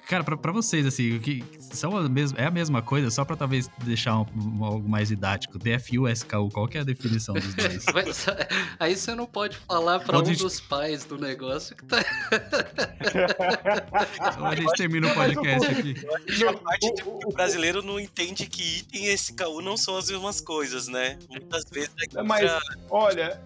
cara, 0.09 0.24
pra, 0.24 0.36
pra 0.36 0.53
vocês, 0.53 0.84
assim, 0.84 1.18
que 1.20 1.45
são 1.61 1.97
a 1.97 2.09
mesma, 2.09 2.38
é 2.38 2.47
a 2.47 2.51
mesma 2.51 2.82
coisa, 2.82 3.11
só 3.11 3.24
pra 3.24 3.36
talvez 3.36 3.70
deixar 3.84 4.18
um, 4.18 4.26
um, 4.36 4.64
algo 4.64 4.88
mais 4.88 5.09
didático. 5.09 5.59
DFU, 5.59 6.09
SKU, 6.09 6.49
qual 6.51 6.66
que 6.66 6.78
é 6.78 6.80
a 6.80 6.84
definição 6.84 7.34
dos 7.34 7.55
dois? 7.55 7.84
Mas, 7.95 8.26
aí 8.78 8.97
você 8.97 9.14
não 9.14 9.26
pode 9.26 9.57
falar 9.57 10.01
pra 10.01 10.18
pode... 10.18 10.32
um 10.32 10.34
dos 10.34 10.61
pais 10.61 11.05
do 11.05 11.16
negócio 11.16 11.76
que 11.76 11.84
tá. 11.84 12.05
então 14.34 14.47
a 14.47 14.55
gente 14.57 14.72
termina 14.72 15.07
o 15.07 15.14
podcast 15.14 15.70
aqui. 15.70 15.95
A 16.47 16.53
parte 16.55 16.95
de, 16.95 17.03
o 17.05 17.32
brasileiro 17.32 17.82
não 17.82 18.01
entende 18.01 18.47
que 18.47 18.78
item 18.78 19.07
e 19.07 19.14
SKU 19.14 19.62
não 19.62 19.76
são 19.76 19.97
as 19.97 20.11
mesmas 20.11 20.41
coisas, 20.41 20.88
né? 20.88 21.18
Muitas 21.28 21.64
vezes. 21.70 21.91
É 22.16 22.22
Mas, 22.22 22.51
olha, 22.91 23.41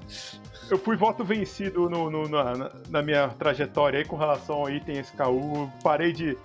eu 0.70 0.78
fui 0.78 0.96
voto 0.96 1.24
vencido 1.24 1.88
no, 1.88 2.10
no, 2.10 2.28
na, 2.28 2.70
na, 2.88 3.02
minha 3.02 3.28
trajetória 3.28 3.98
aí 3.98 4.04
com 4.04 4.16
relação 4.16 4.56
ao 4.56 4.70
item 4.70 4.98
SKU. 5.00 5.70
Parei 5.82 6.12
de, 6.12 6.38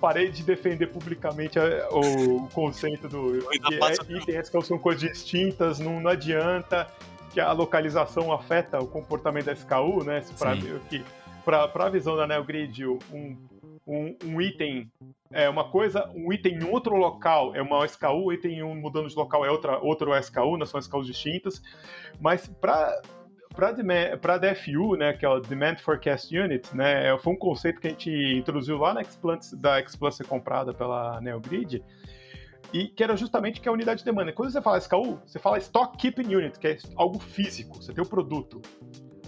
parei 0.00 0.30
de 0.30 0.42
defender 0.42 0.88
publicamente 0.88 1.58
a, 1.58 1.88
o, 1.90 2.44
o, 2.44 2.48
conceito 2.48 3.08
do 3.08 3.46
que 3.48 3.74
é, 3.74 4.16
item 4.16 4.40
SKU 4.40 4.62
são 4.62 4.78
coisas 4.78 5.08
distintas, 5.08 5.78
não, 5.78 6.00
não 6.00 6.10
adianta 6.10 6.88
que 7.32 7.40
a 7.40 7.52
localização 7.52 8.32
afeta 8.32 8.80
o 8.80 8.86
comportamento 8.86 9.46
da 9.46 9.52
SKU, 9.52 10.04
né? 10.04 10.22
Para 11.44 11.86
a 11.86 11.88
visão 11.88 12.16
da 12.16 12.26
NeoGrid, 12.26 12.86
um, 12.86 12.98
um, 13.86 14.16
um, 14.24 14.40
item 14.40 14.90
é 15.32 15.48
uma 15.48 15.64
coisa, 15.70 16.10
um 16.14 16.32
item 16.32 16.58
em 16.58 16.64
outro 16.64 16.96
local 16.96 17.54
é 17.54 17.62
uma 17.62 17.84
SKU, 17.86 18.32
item 18.32 18.58
em 18.58 18.62
um 18.62 18.74
mudando 18.74 19.08
de 19.08 19.14
local 19.14 19.44
é 19.44 19.50
outra, 19.50 19.78
outro 19.78 20.16
SKU, 20.18 20.56
não 20.56 20.66
são 20.66 20.80
SKUs 20.80 21.06
distintas. 21.06 21.62
Mas 22.20 22.46
para 22.46 23.00
para 23.54 24.34
a 24.34 24.38
DFU, 24.38 24.96
né, 24.96 25.12
que 25.12 25.24
é 25.24 25.28
o 25.28 25.40
Demand 25.40 25.76
Forecast 25.76 26.36
Unit, 26.36 26.74
né, 26.74 27.16
foi 27.18 27.32
um 27.32 27.36
conceito 27.36 27.80
que 27.80 27.88
a 27.88 27.90
gente 27.90 28.10
introduziu 28.10 28.78
lá 28.78 28.94
na 28.94 29.02
Xplant, 29.02 29.54
da 29.54 29.84
Xplant 29.86 30.12
ser 30.12 30.26
comprada 30.26 30.72
pela 30.72 31.20
NeoGrid, 31.20 31.82
e 32.72 32.86
que 32.86 33.02
era 33.02 33.16
justamente 33.16 33.60
que 33.60 33.68
é 33.68 33.70
a 33.70 33.72
unidade 33.72 34.00
de 34.00 34.04
demanda. 34.04 34.32
Quando 34.32 34.52
você 34.52 34.62
fala 34.62 34.78
SKU, 34.78 35.20
você 35.26 35.38
fala 35.38 35.58
Stock 35.58 35.96
Keeping 35.98 36.34
Unit, 36.34 36.58
que 36.58 36.68
é 36.68 36.78
algo 36.94 37.18
físico, 37.18 37.82
você 37.82 37.92
tem 37.92 38.02
o 38.02 38.08
produto. 38.08 38.62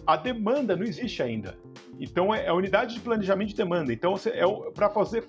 A 0.06 0.16
demanda 0.16 0.76
não 0.76 0.84
existe 0.84 1.22
ainda. 1.22 1.58
Então 1.98 2.32
é 2.34 2.46
a 2.46 2.54
unidade 2.54 2.94
de 2.94 3.00
planejamento 3.00 3.48
de 3.48 3.56
demanda. 3.56 3.92
Então 3.92 4.14
é 4.26 4.70
para 4.70 4.88
fazer, 4.90 5.24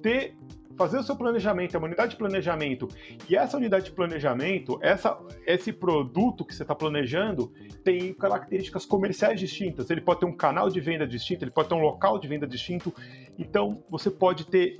ter 0.00 0.36
fazer 0.76 0.98
o 0.98 1.02
seu 1.02 1.16
planejamento, 1.16 1.74
é 1.74 1.78
uma 1.78 1.86
unidade 1.86 2.10
de 2.10 2.16
planejamento, 2.16 2.88
e 3.28 3.36
essa 3.36 3.56
unidade 3.56 3.86
de 3.86 3.92
planejamento, 3.92 4.78
essa, 4.82 5.18
esse 5.46 5.72
produto 5.72 6.44
que 6.44 6.54
você 6.54 6.62
está 6.62 6.74
planejando, 6.74 7.52
tem 7.82 8.12
características 8.12 8.84
comerciais 8.84 9.40
distintas. 9.40 9.90
Ele 9.90 10.00
pode 10.00 10.20
ter 10.20 10.26
um 10.26 10.36
canal 10.36 10.68
de 10.68 10.80
venda 10.80 11.06
distinto, 11.06 11.44
ele 11.44 11.50
pode 11.50 11.68
ter 11.68 11.74
um 11.74 11.80
local 11.80 12.18
de 12.18 12.28
venda 12.28 12.46
distinto. 12.46 12.92
Então, 13.38 13.82
você 13.88 14.10
pode 14.10 14.46
ter 14.46 14.78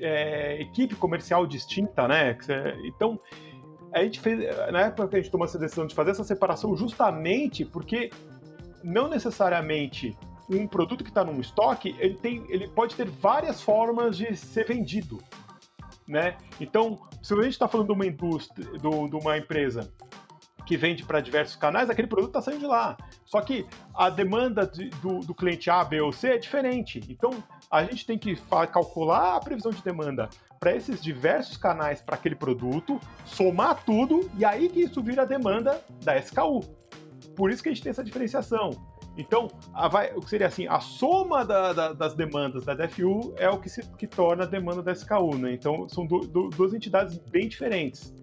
é, 0.00 0.60
equipe 0.60 0.94
comercial 0.94 1.46
distinta, 1.46 2.08
né? 2.08 2.36
Então, 2.84 3.20
a 3.92 4.02
gente 4.02 4.20
fez, 4.20 4.38
na 4.70 4.82
época 4.82 5.08
que 5.08 5.16
a 5.16 5.20
gente 5.20 5.30
tomou 5.30 5.46
essa 5.46 5.58
decisão 5.58 5.86
de 5.86 5.94
fazer 5.94 6.10
essa 6.10 6.24
separação, 6.24 6.76
justamente 6.76 7.64
porque 7.64 8.10
não 8.82 9.08
necessariamente 9.08 10.16
um 10.48 10.66
produto 10.66 11.04
que 11.04 11.10
está 11.10 11.24
num 11.24 11.40
estoque, 11.40 11.94
ele, 11.98 12.14
tem, 12.14 12.44
ele 12.48 12.68
pode 12.68 12.94
ter 12.94 13.08
várias 13.08 13.60
formas 13.60 14.16
de 14.16 14.34
ser 14.36 14.66
vendido. 14.66 15.18
Né? 16.06 16.36
Então, 16.60 16.98
se 17.22 17.34
a 17.34 17.42
gente 17.42 17.52
está 17.52 17.68
falando 17.68 17.88
de 17.88 17.92
uma 17.92 18.06
indústria, 18.06 18.66
do, 18.78 19.08
de 19.08 19.16
uma 19.16 19.36
empresa 19.36 19.92
que 20.64 20.76
vende 20.76 21.04
para 21.04 21.20
diversos 21.20 21.56
canais, 21.56 21.88
aquele 21.88 22.08
produto 22.08 22.28
está 22.28 22.42
saindo 22.42 22.60
de 22.60 22.66
lá. 22.66 22.96
Só 23.24 23.40
que 23.40 23.66
a 23.94 24.10
demanda 24.10 24.66
de, 24.66 24.90
do, 25.00 25.20
do, 25.20 25.34
cliente 25.34 25.70
A, 25.70 25.82
B 25.82 26.00
ou 26.00 26.12
C 26.12 26.28
é 26.28 26.38
diferente. 26.38 27.00
Então, 27.08 27.30
a 27.70 27.84
gente 27.84 28.04
tem 28.04 28.18
que 28.18 28.36
calcular 28.70 29.36
a 29.36 29.40
previsão 29.40 29.72
de 29.72 29.82
demanda 29.82 30.28
para 30.60 30.74
esses 30.74 31.02
diversos 31.02 31.56
canais 31.56 32.02
para 32.02 32.16
aquele 32.16 32.34
produto, 32.34 33.00
somar 33.24 33.82
tudo 33.84 34.30
e 34.36 34.44
aí 34.44 34.68
que 34.68 34.80
isso 34.80 35.02
vira 35.02 35.22
a 35.22 35.24
demanda 35.24 35.82
da 36.02 36.18
SKU. 36.18 36.60
Por 37.34 37.50
isso 37.50 37.62
que 37.62 37.68
a 37.68 37.72
gente 37.72 37.82
tem 37.82 37.90
essa 37.90 38.04
diferenciação. 38.04 38.70
Então, 39.18 39.48
a, 39.74 39.88
vai, 39.88 40.12
o 40.14 40.20
que 40.20 40.30
seria 40.30 40.46
assim, 40.46 40.68
a 40.68 40.78
soma 40.78 41.44
da, 41.44 41.72
da, 41.72 41.92
das 41.92 42.14
demandas 42.14 42.64
da 42.64 42.72
DFU 42.72 43.34
é 43.36 43.50
o 43.50 43.58
que, 43.58 43.68
se, 43.68 43.82
que 43.96 44.06
torna 44.06 44.44
a 44.44 44.46
demanda 44.46 44.80
da 44.80 44.92
SKU, 44.92 45.36
né? 45.36 45.52
Então, 45.52 45.88
são 45.88 46.06
do, 46.06 46.20
do, 46.20 46.48
duas 46.50 46.72
entidades 46.72 47.18
bem 47.18 47.48
diferentes. 47.48 48.14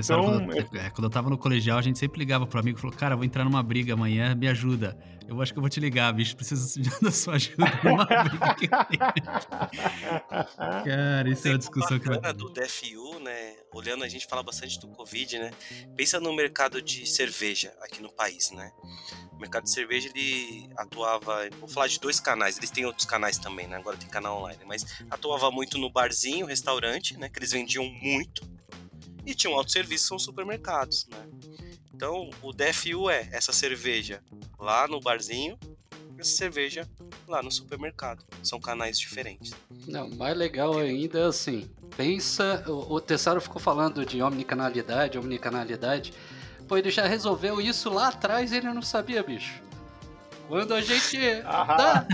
Então, 0.00 0.22
quando, 0.22 0.56
eu... 0.56 0.80
É, 0.80 0.90
quando 0.90 1.04
eu 1.04 1.10
tava 1.10 1.30
no 1.30 1.38
colegial, 1.38 1.78
a 1.78 1.82
gente 1.82 1.98
sempre 1.98 2.18
ligava 2.18 2.46
pro 2.46 2.58
amigo 2.60 2.78
e 2.78 2.80
falou: 2.80 2.96
Cara, 2.96 3.16
vou 3.16 3.24
entrar 3.24 3.44
numa 3.44 3.62
briga 3.62 3.94
amanhã, 3.94 4.34
me 4.34 4.48
ajuda. 4.48 4.96
Eu 5.28 5.42
acho 5.42 5.52
que 5.52 5.58
eu 5.58 5.60
vou 5.60 5.68
te 5.68 5.78
ligar, 5.78 6.10
bicho. 6.12 6.34
Preciso 6.34 6.80
da 7.02 7.10
sua 7.10 7.34
ajuda 7.34 7.66
numa 7.84 8.06
briga 8.24 8.54
que 8.54 8.68
Cara, 10.84 11.28
isso 11.30 11.46
é 11.46 11.50
uma 11.50 11.58
discussão 11.58 11.98
que 11.98 12.08
vai. 12.08 12.32
do 12.32 12.48
DFU, 12.48 13.20
né? 13.20 13.56
Olhando, 13.74 14.04
a 14.04 14.08
gente 14.08 14.26
fala 14.26 14.42
bastante 14.42 14.80
do 14.80 14.88
Covid, 14.88 15.38
né? 15.38 15.50
Pensa 15.94 16.18
no 16.18 16.32
mercado 16.32 16.80
de 16.80 17.06
cerveja 17.06 17.74
aqui 17.82 18.00
no 18.00 18.10
país, 18.10 18.50
né? 18.52 18.72
O 19.32 19.36
mercado 19.36 19.64
de 19.64 19.70
cerveja, 19.70 20.08
ele 20.14 20.68
atuava. 20.78 21.48
Vou 21.60 21.68
falar 21.68 21.88
de 21.88 22.00
dois 22.00 22.18
canais, 22.18 22.56
eles 22.56 22.70
têm 22.70 22.86
outros 22.86 23.04
canais 23.04 23.36
também, 23.38 23.66
né? 23.66 23.76
Agora 23.76 23.98
tem 23.98 24.08
canal 24.08 24.38
online, 24.38 24.62
mas 24.66 24.84
atuava 25.10 25.50
muito 25.50 25.76
no 25.76 25.90
barzinho, 25.90 26.46
restaurante, 26.46 27.18
né? 27.18 27.28
Que 27.28 27.38
eles 27.38 27.52
vendiam 27.52 27.84
muito 27.84 28.48
e 29.28 29.34
tinha 29.34 29.52
um 29.52 29.56
autosserviço, 29.56 30.06
são 30.06 30.18
supermercados, 30.18 31.06
né? 31.10 31.28
Então, 31.94 32.30
o 32.40 32.50
DFU 32.50 33.10
é 33.10 33.28
essa 33.30 33.52
cerveja 33.52 34.22
lá 34.58 34.88
no 34.88 35.00
barzinho, 35.00 35.58
essa 36.16 36.30
cerveja 36.30 36.88
lá 37.26 37.42
no 37.42 37.50
supermercado. 37.52 38.24
São 38.42 38.58
canais 38.58 38.98
diferentes. 38.98 39.52
Não, 39.86 40.08
mais 40.08 40.34
legal 40.34 40.78
ainda 40.78 41.18
é 41.18 41.24
assim, 41.24 41.68
pensa, 41.94 42.64
o, 42.66 42.94
o 42.94 43.00
Tessaro 43.00 43.40
ficou 43.40 43.60
falando 43.60 44.06
de 44.06 44.22
omnicanalidade, 44.22 45.18
omnicanalidade, 45.18 46.14
pô, 46.66 46.78
ele 46.78 46.90
já 46.90 47.06
resolveu 47.06 47.60
isso 47.60 47.90
lá 47.90 48.08
atrás 48.08 48.52
e 48.52 48.56
ele 48.56 48.72
não 48.72 48.80
sabia, 48.80 49.22
bicho. 49.22 49.60
Quando 50.48 50.72
a 50.72 50.80
gente. 50.80 51.18
Aham. 51.44 52.06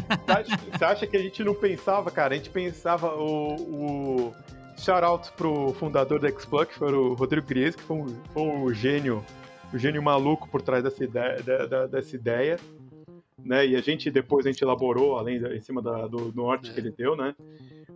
Você 0.73 0.85
acha 0.85 1.07
que 1.07 1.17
a 1.17 1.23
gente 1.23 1.45
não 1.45 1.55
pensava, 1.55 2.11
cara? 2.11 2.35
A 2.35 2.37
gente 2.37 2.51
pensava 2.51 3.15
o, 3.15 3.55
o 3.55 4.35
Shout-out 4.77 5.33
pro 5.33 5.72
fundador 5.75 6.20
da 6.20 6.29
Xplug, 6.31 6.66
que 6.66 6.79
foi 6.79 6.93
o 6.93 7.14
Rodrigo 7.14 7.47
Gries, 7.47 7.77
que 7.77 7.83
foi 7.83 7.97
um, 7.97 8.07
foi 8.33 8.43
um 8.43 8.75
gênio, 8.75 9.25
um 9.72 9.79
gênio 9.79 10.03
maluco 10.03 10.49
por 10.49 10.61
trás 10.61 10.83
dessa 10.83 11.03
ideia, 11.03 11.43
da, 11.43 11.66
da, 11.66 11.87
dessa 11.87 12.14
ideia. 12.14 12.59
Né? 13.39 13.66
E 13.68 13.77
a 13.77 13.81
gente 13.81 14.11
depois 14.11 14.47
a 14.47 14.51
gente 14.51 14.62
elaborou, 14.62 15.18
além 15.18 15.37
em 15.37 15.61
cima 15.61 15.83
da, 15.83 16.07
do 16.07 16.33
norte 16.35 16.70
é. 16.70 16.75
que 16.75 16.81
ele 16.81 16.91
deu, 16.91 17.16
né? 17.16 17.35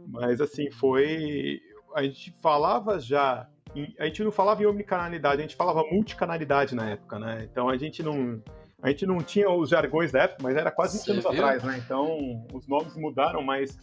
Mas 0.06 0.40
assim, 0.40 0.70
foi. 0.70 1.60
A 1.94 2.02
gente 2.02 2.34
falava 2.40 3.00
já. 3.00 3.48
Em, 3.74 3.94
a 3.98 4.06
gente 4.06 4.22
não 4.22 4.30
falava 4.30 4.62
em 4.62 4.66
omnicanalidade, 4.66 5.38
a 5.40 5.42
gente 5.42 5.56
falava 5.56 5.84
multicanalidade 5.90 6.74
na 6.74 6.90
época, 6.90 7.18
né? 7.18 7.48
Então 7.50 7.68
a 7.68 7.76
gente 7.76 8.02
não. 8.02 8.42
A 8.80 8.90
gente 8.90 9.04
não 9.06 9.18
tinha 9.18 9.50
os 9.50 9.70
jargões 9.70 10.12
da 10.12 10.22
época, 10.22 10.40
mas 10.42 10.56
era 10.56 10.70
quase 10.70 10.98
20 10.98 11.10
anos 11.10 11.26
atrás, 11.26 11.64
né? 11.64 11.80
Então 11.84 12.46
os 12.52 12.66
nomes 12.68 12.94
mudaram, 12.96 13.42
mas 13.42 13.76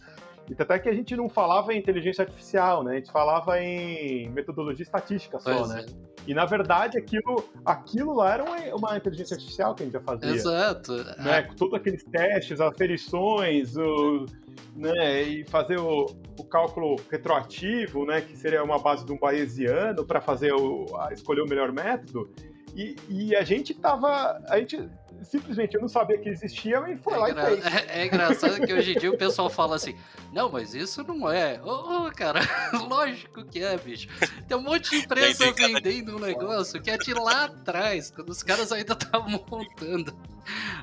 e 0.48 0.62
até 0.62 0.78
que 0.78 0.88
a 0.88 0.94
gente 0.94 1.16
não 1.16 1.28
falava 1.28 1.74
em 1.74 1.78
inteligência 1.78 2.22
artificial, 2.22 2.82
né? 2.82 2.92
A 2.92 2.94
gente 2.96 3.10
falava 3.10 3.60
em 3.60 4.28
metodologia 4.30 4.82
estatística 4.82 5.38
só, 5.40 5.54
pois 5.56 5.68
né? 5.68 5.84
É. 5.86 6.16
E 6.26 6.34
na 6.34 6.44
verdade 6.44 6.98
aquilo, 6.98 7.44
aquilo 7.64 8.14
lá 8.14 8.34
era 8.34 8.44
uma, 8.44 8.56
uma, 8.74 8.96
inteligência 8.96 9.34
artificial 9.34 9.74
que 9.74 9.82
a 9.82 9.86
gente 9.86 9.92
já 9.92 10.00
fazia. 10.00 10.30
Exato. 10.30 10.92
Né? 11.18 11.42
Com 11.42 11.54
todos 11.54 11.74
aqueles 11.74 12.02
testes, 12.04 12.60
aferições, 12.60 13.76
o, 13.76 14.26
né? 14.74 15.22
E 15.22 15.44
fazer 15.48 15.78
o, 15.78 16.06
o, 16.38 16.44
cálculo 16.44 16.96
retroativo, 17.10 18.04
né? 18.04 18.20
Que 18.20 18.36
seria 18.36 18.62
uma 18.62 18.78
base 18.78 19.04
de 19.04 19.12
um 19.12 19.18
bayesiano 19.18 20.04
para 20.04 20.20
fazer 20.20 20.52
o, 20.52 20.86
escolher 21.12 21.42
o 21.42 21.48
melhor 21.48 21.72
método. 21.72 22.30
E, 22.74 22.94
e, 23.08 23.34
a 23.34 23.42
gente 23.42 23.72
tava. 23.72 24.38
A 24.48 24.58
gente 24.58 24.86
simplesmente 25.22 25.74
eu 25.74 25.80
não 25.80 25.88
sabia 25.88 26.18
que 26.18 26.28
existia 26.28 26.78
e 26.88 26.96
foi 26.96 27.14
é 27.14 27.16
lá 27.16 27.30
e 27.30 27.34
fez. 27.34 27.66
É, 27.66 28.00
é, 28.02 28.06
engraçado 28.06 28.66
que 28.66 28.72
hoje 28.72 28.92
em 28.92 28.98
dia 28.98 29.10
o 29.10 29.16
pessoal 29.16 29.48
fala 29.48 29.76
assim: 29.76 29.96
não, 30.32 30.50
mas 30.50 30.74
isso 30.74 31.02
não 31.02 31.30
é. 31.30 31.60
Ô, 31.62 32.06
oh, 32.06 32.12
cara, 32.12 32.40
lógico 32.88 33.44
que 33.44 33.62
é, 33.62 33.76
bicho. 33.76 34.08
Tem 34.46 34.56
um 34.56 34.62
monte 34.62 34.90
de 34.90 34.96
empresa 35.04 35.52
vendendo 35.52 36.16
um 36.16 36.20
negócio 36.20 36.80
que 36.80 36.90
é 36.90 36.96
de 36.96 37.14
lá 37.14 37.44
atrás, 37.44 38.10
quando 38.10 38.30
os 38.30 38.42
caras 38.42 38.72
ainda 38.72 38.92
estavam 38.92 39.28
montando. 39.50 40.16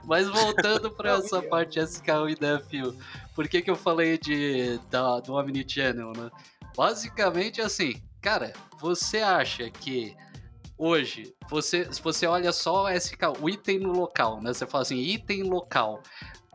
Mas 0.05 0.27
voltando 0.27 0.91
para 0.91 1.17
essa 1.17 1.41
parte 1.41 1.79
SKU 1.79 2.29
e 2.29 2.35
DFU, 2.35 2.97
por 3.33 3.47
que, 3.47 3.61
que 3.61 3.71
eu 3.71 3.75
falei 3.75 4.17
de, 4.17 4.77
da, 4.89 5.19
do 5.19 5.33
Omnichannel, 5.35 6.11
né? 6.11 6.29
Basicamente 6.75 7.61
assim, 7.61 8.01
cara, 8.21 8.51
você 8.79 9.19
acha 9.19 9.69
que 9.69 10.15
hoje, 10.77 11.33
você, 11.49 11.91
se 11.91 12.01
você 12.01 12.25
olha 12.25 12.51
só 12.51 12.91
SK, 12.91 13.41
o 13.41 13.49
item 13.49 13.79
no 13.79 13.91
local, 13.91 14.41
né? 14.41 14.53
Você 14.53 14.65
fala 14.65 14.81
assim, 14.81 14.97
item 14.97 15.43
local. 15.43 16.01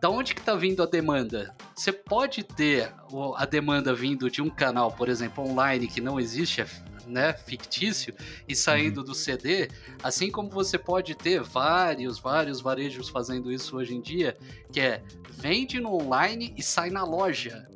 Da 0.00 0.08
onde 0.08 0.34
que 0.34 0.42
tá 0.42 0.54
vindo 0.54 0.82
a 0.82 0.86
demanda? 0.86 1.54
Você 1.74 1.92
pode 1.92 2.44
ter 2.44 2.92
a 3.36 3.44
demanda 3.44 3.92
vindo 3.92 4.30
de 4.30 4.40
um 4.40 4.48
canal, 4.48 4.92
por 4.92 5.08
exemplo, 5.08 5.44
online 5.44 5.88
que 5.88 6.00
não 6.00 6.20
existe, 6.20 6.64
né, 7.08 7.32
fictício 7.32 8.14
e 8.46 8.54
saindo 8.54 8.98
uhum. 8.98 9.06
do 9.06 9.14
CD, 9.14 9.68
assim 10.02 10.30
como 10.30 10.50
você 10.50 10.78
pode 10.78 11.14
ter 11.14 11.42
vários, 11.42 12.18
vários 12.20 12.60
varejos 12.60 13.08
fazendo 13.08 13.50
isso 13.50 13.76
hoje 13.76 13.94
em 13.94 14.00
dia, 14.00 14.36
que 14.72 14.80
é 14.80 15.02
vende 15.30 15.80
no 15.80 15.94
online 15.94 16.54
e 16.56 16.62
sai 16.62 16.90
na 16.90 17.02
loja. 17.02 17.66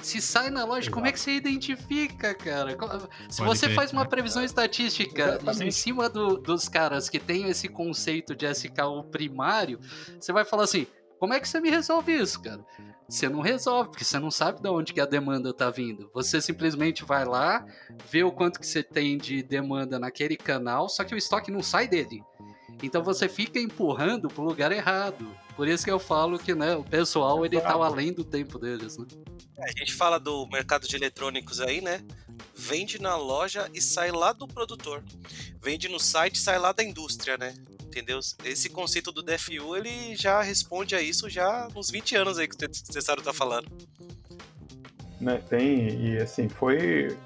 Se 0.00 0.20
sai 0.20 0.48
na 0.48 0.64
loja, 0.64 0.82
Exato. 0.82 0.94
como 0.94 1.06
é 1.06 1.12
que 1.12 1.18
você 1.18 1.32
identifica, 1.32 2.32
cara? 2.34 2.70
Se 3.28 3.38
Pode 3.42 3.58
você 3.58 3.68
faz 3.70 3.92
uma 3.92 4.06
previsão 4.06 4.44
estatística 4.44 5.22
Exatamente. 5.22 5.64
em 5.64 5.70
cima 5.70 6.08
do, 6.08 6.36
dos 6.38 6.68
caras 6.68 7.08
que 7.08 7.18
tem 7.18 7.48
esse 7.48 7.68
conceito 7.68 8.34
de 8.34 8.46
SKU 8.46 9.04
primário, 9.10 9.80
você 10.18 10.32
vai 10.32 10.44
falar 10.44 10.64
assim: 10.64 10.86
como 11.18 11.34
é 11.34 11.40
que 11.40 11.48
você 11.48 11.60
me 11.60 11.68
resolve 11.68 12.14
isso, 12.14 12.40
cara? 12.40 12.64
Você 13.08 13.28
não 13.28 13.40
resolve, 13.40 13.90
porque 13.90 14.04
você 14.04 14.18
não 14.18 14.30
sabe 14.30 14.60
de 14.60 14.68
onde 14.68 14.92
que 14.92 15.00
a 15.00 15.06
demanda 15.06 15.50
está 15.50 15.70
vindo. 15.70 16.10
Você 16.12 16.40
simplesmente 16.40 17.04
vai 17.04 17.24
lá, 17.24 17.64
vê 18.10 18.22
o 18.22 18.30
quanto 18.30 18.60
que 18.60 18.66
você 18.66 18.82
tem 18.82 19.16
de 19.16 19.42
demanda 19.42 19.98
naquele 19.98 20.36
canal, 20.36 20.88
só 20.88 21.02
que 21.02 21.14
o 21.14 21.18
estoque 21.18 21.50
não 21.50 21.62
sai 21.62 21.88
dele. 21.88 22.22
Então 22.82 23.02
você 23.02 23.28
fica 23.28 23.58
empurrando 23.58 24.28
pro 24.28 24.42
lugar 24.42 24.70
errado. 24.72 25.28
Por 25.56 25.66
isso 25.66 25.84
que 25.84 25.90
eu 25.90 25.98
falo 25.98 26.38
que 26.38 26.54
né, 26.54 26.76
o 26.76 26.84
pessoal 26.84 27.44
ele 27.44 27.60
tá 27.60 27.72
além 27.72 28.12
do 28.12 28.22
tempo 28.22 28.58
deles, 28.58 28.96
né? 28.96 29.06
É, 29.58 29.64
a 29.64 29.72
gente 29.72 29.92
fala 29.92 30.18
do 30.18 30.46
mercado 30.46 30.86
de 30.86 30.94
eletrônicos 30.94 31.60
aí, 31.60 31.80
né? 31.80 32.00
Vende 32.54 33.00
na 33.00 33.16
loja 33.16 33.68
e 33.74 33.80
sai 33.80 34.12
lá 34.12 34.32
do 34.32 34.46
produtor. 34.46 35.02
Vende 35.60 35.88
no 35.88 35.98
site 35.98 36.36
e 36.36 36.38
sai 36.38 36.58
lá 36.58 36.70
da 36.70 36.84
indústria, 36.84 37.36
né? 37.36 37.54
Entendeu? 37.82 38.20
Esse 38.44 38.68
conceito 38.68 39.10
do 39.10 39.22
DFU, 39.22 39.76
ele 39.76 40.14
já 40.14 40.40
responde 40.42 40.94
a 40.94 41.02
isso 41.02 41.28
já 41.28 41.66
uns 41.74 41.90
20 41.90 42.14
anos 42.16 42.38
aí 42.38 42.46
que 42.46 42.54
o 42.54 42.92
Cessário 42.92 43.22
tá 43.22 43.32
falando. 43.32 43.66
né? 45.20 45.42
Tem, 45.48 45.88
e 46.04 46.18
assim, 46.18 46.48
foi 46.48 47.16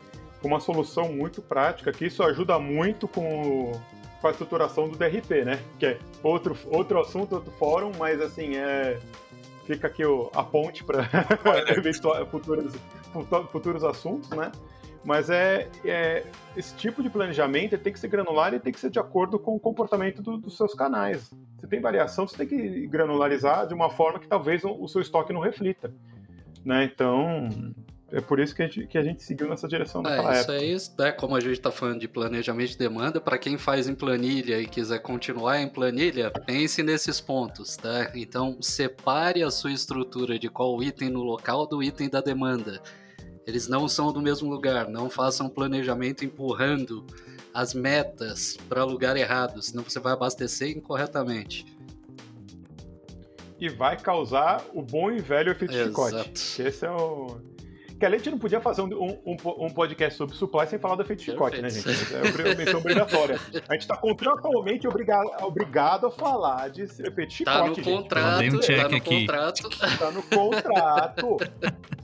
uma 0.42 0.58
solução 0.60 1.12
muito 1.12 1.42
prática, 1.42 1.92
que 1.92 2.06
isso 2.06 2.22
ajuda 2.22 2.58
muito 2.58 3.06
com, 3.06 3.72
com 4.22 4.28
a 4.28 4.30
estruturação 4.30 4.88
do 4.88 4.96
DRP, 4.96 5.44
né? 5.44 5.60
Que 5.78 5.86
é 5.86 5.98
outro, 6.22 6.56
outro 6.70 7.00
assunto, 7.00 7.34
outro 7.34 7.50
fórum, 7.58 7.90
mas 7.98 8.20
assim, 8.20 8.54
é, 8.56 9.00
fica 9.66 9.88
aqui 9.88 10.04
o, 10.04 10.30
a 10.32 10.44
ponte 10.44 10.84
para 10.84 11.04
futuros, 12.30 12.72
futuros 13.50 13.84
assuntos, 13.84 14.30
né? 14.30 14.52
Mas 15.04 15.28
é, 15.28 15.68
é, 15.84 16.24
esse 16.56 16.72
tipo 16.76 17.02
de 17.02 17.10
planejamento 17.10 17.76
tem 17.76 17.92
que 17.92 17.98
ser 17.98 18.06
granular 18.06 18.54
e 18.54 18.60
tem 18.60 18.72
que 18.72 18.78
ser 18.78 18.88
de 18.88 19.00
acordo 19.00 19.36
com 19.36 19.56
o 19.56 19.58
comportamento 19.58 20.22
do, 20.22 20.38
dos 20.38 20.56
seus 20.56 20.72
canais. 20.72 21.28
Se 21.58 21.66
tem 21.66 21.80
variação, 21.80 22.28
você 22.28 22.36
tem 22.36 22.46
que 22.46 22.86
granularizar 22.86 23.66
de 23.66 23.74
uma 23.74 23.90
forma 23.90 24.20
que 24.20 24.28
talvez 24.28 24.62
o, 24.62 24.70
o 24.70 24.88
seu 24.88 25.00
estoque 25.00 25.32
não 25.32 25.40
reflita. 25.40 25.92
Né? 26.64 26.84
Então, 26.84 27.48
é 28.12 28.20
por 28.20 28.38
isso 28.38 28.54
que 28.54 28.62
a 28.62 28.66
gente, 28.66 28.86
que 28.86 28.98
a 28.98 29.02
gente 29.02 29.22
seguiu 29.22 29.48
nessa 29.48 29.66
direção 29.66 30.02
naquela 30.02 30.36
é, 30.36 30.40
isso 30.40 30.52
é 30.52 30.64
isso, 30.64 30.94
né? 30.98 31.12
Como 31.12 31.34
a 31.34 31.40
gente 31.40 31.52
está 31.52 31.70
falando 31.70 31.98
de 31.98 32.06
planejamento 32.06 32.68
de 32.68 32.76
demanda, 32.76 33.18
para 33.22 33.38
quem 33.38 33.56
faz 33.56 33.88
em 33.88 33.94
planilha 33.94 34.60
e 34.60 34.66
quiser 34.66 34.98
continuar 34.98 35.60
em 35.62 35.68
planilha, 35.68 36.30
pense 36.30 36.82
nesses 36.82 37.22
pontos, 37.22 37.74
tá? 37.78 38.12
Então, 38.14 38.60
separe 38.60 39.42
a 39.42 39.50
sua 39.50 39.72
estrutura 39.72 40.38
de 40.38 40.50
qual 40.50 40.82
item 40.82 41.08
no 41.08 41.22
local 41.22 41.66
do 41.66 41.82
item 41.82 42.10
da 42.10 42.20
demanda. 42.20 42.82
Eles 43.46 43.66
não 43.66 43.88
são 43.88 44.12
do 44.12 44.20
mesmo 44.20 44.50
lugar, 44.50 44.88
não 44.88 45.08
façam 45.08 45.48
planejamento 45.48 46.22
empurrando 46.22 47.06
as 47.54 47.72
metas 47.72 48.58
para 48.68 48.84
lugar 48.84 49.16
errado, 49.16 49.62
senão 49.62 49.82
você 49.82 49.98
vai 49.98 50.12
abastecer 50.12 50.76
incorretamente. 50.76 51.64
E 53.58 53.70
vai 53.70 53.96
causar 53.96 54.62
o 54.74 54.82
bom 54.82 55.10
e 55.10 55.18
velho 55.18 55.52
efeito 55.52 55.72
Exato. 55.72 55.88
chicote. 55.88 56.62
Esse 56.62 56.84
é 56.84 56.90
o 56.90 57.40
que 58.02 58.06
a 58.06 58.10
gente 58.10 58.30
não 58.32 58.38
podia 58.38 58.60
fazer 58.60 58.82
um, 58.82 58.88
um, 59.24 59.36
um, 59.66 59.70
podcast 59.70 60.18
sobre 60.18 60.34
supply 60.34 60.66
sem 60.66 60.76
falar 60.76 60.96
do 60.96 61.02
efeito 61.02 61.22
chicote, 61.22 61.62
né, 61.62 61.70
gente? 61.70 61.88
É 61.88 62.54
menção 62.56 62.80
obrigatória. 62.80 63.38
A 63.68 63.74
gente 63.74 63.82
está 63.82 63.96
contratualmente 63.96 64.88
obrigado, 64.88 65.30
obrigado 65.42 66.08
a 66.08 66.10
falar 66.10 66.68
de 66.68 66.82
efeito 66.82 67.32
chicote. 67.32 67.58
Tá 67.58 67.68
no 67.68 67.74
gente. 67.76 67.84
contrato, 67.84 68.42
um 68.42 68.60
check 68.60 68.82
tá 68.82 68.88
no 68.88 68.96
aqui. 68.96 69.20
contrato. 69.20 69.70
Tá 69.98 70.10
no 70.10 70.22
contrato. 70.24 71.36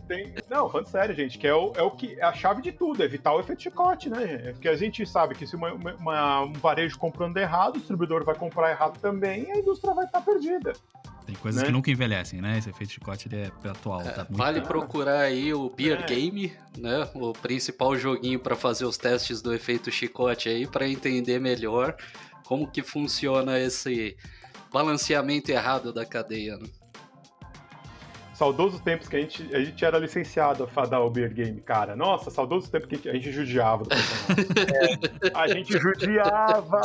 Tem... 0.07 0.35
Não, 0.49 0.71
falando 0.71 0.87
sério, 0.87 1.15
gente, 1.17 1.37
que 1.37 1.49
é, 1.49 1.55
o, 1.55 1.73
é 1.75 1.83
o 1.83 1.91
que 1.91 2.17
é 2.19 2.25
a 2.25 2.33
chave 2.33 2.63
de 2.63 2.71
tudo, 2.71 3.03
evitar 3.03 3.35
o 3.35 3.41
efeito 3.41 3.63
chicote, 3.63 4.09
né? 4.09 4.53
Porque 4.53 4.69
a 4.69 4.77
gente 4.77 5.05
sabe 5.05 5.35
que 5.35 5.49
se 5.49 5.57
uma, 5.57 5.73
uma, 5.73 6.43
um 6.43 6.53
varejo 6.53 6.97
comprando 6.97 7.37
errado, 7.39 7.75
o 7.75 7.79
distribuidor 7.79 8.25
vai 8.25 8.37
comprar 8.37 8.71
errado 8.71 9.01
também 9.01 9.49
e 9.49 9.51
a 9.51 9.59
indústria 9.59 9.93
vai 9.93 10.05
estar 10.05 10.21
perdida. 10.21 10.73
Tem 11.29 11.37
coisas 11.37 11.61
né? 11.61 11.67
que 11.67 11.73
nunca 11.73 11.91
envelhecem, 11.91 12.41
né? 12.41 12.57
Esse 12.57 12.71
efeito 12.71 12.95
chicote 12.95 13.29
ele 13.29 13.43
é 13.43 13.69
atual. 13.69 14.01
É, 14.01 14.13
tá 14.13 14.27
vale 14.31 14.63
procurar 14.63 15.21
aí 15.21 15.53
o 15.53 15.69
Beer 15.69 16.01
é. 16.01 16.07
Game, 16.07 16.51
né? 16.75 17.07
O 17.13 17.35
principal 17.35 17.95
joguinho 17.99 18.41
para 18.41 18.57
fazer 18.57 18.87
os 18.87 18.97
testes 18.97 19.43
do 19.43 19.53
efeito 19.53 19.91
chicote 19.91 20.49
aí, 20.49 20.67
para 20.67 20.89
entender 20.89 21.39
melhor 21.39 21.95
como 22.47 22.67
que 22.67 22.83
funciona 22.83 23.61
esse 23.61 24.17
balanceamento 24.73 25.51
errado 25.51 25.93
da 25.93 26.07
cadeia. 26.07 26.57
Né? 26.57 26.67
saudosos 28.39 28.81
tempos 28.81 29.09
que 29.09 29.17
a 29.17 29.21
gente, 29.21 29.53
a 29.53 29.59
gente 29.59 29.85
era 29.85 29.99
licenciado 29.99 30.63
a 30.63 30.69
fadar 30.69 31.03
o 31.03 31.11
Beer 31.11 31.35
Game, 31.35 31.61
cara. 31.61 31.97
Nossa, 31.97 32.31
saudosos 32.31 32.71
tempos 32.71 32.89
que 32.89 33.09
a 33.09 33.13
gente 33.13 33.33
judiava 33.33 33.83
do 33.83 33.91
é, 33.93 35.33
A 35.35 35.49
gente 35.49 35.77
judiava! 35.77 36.81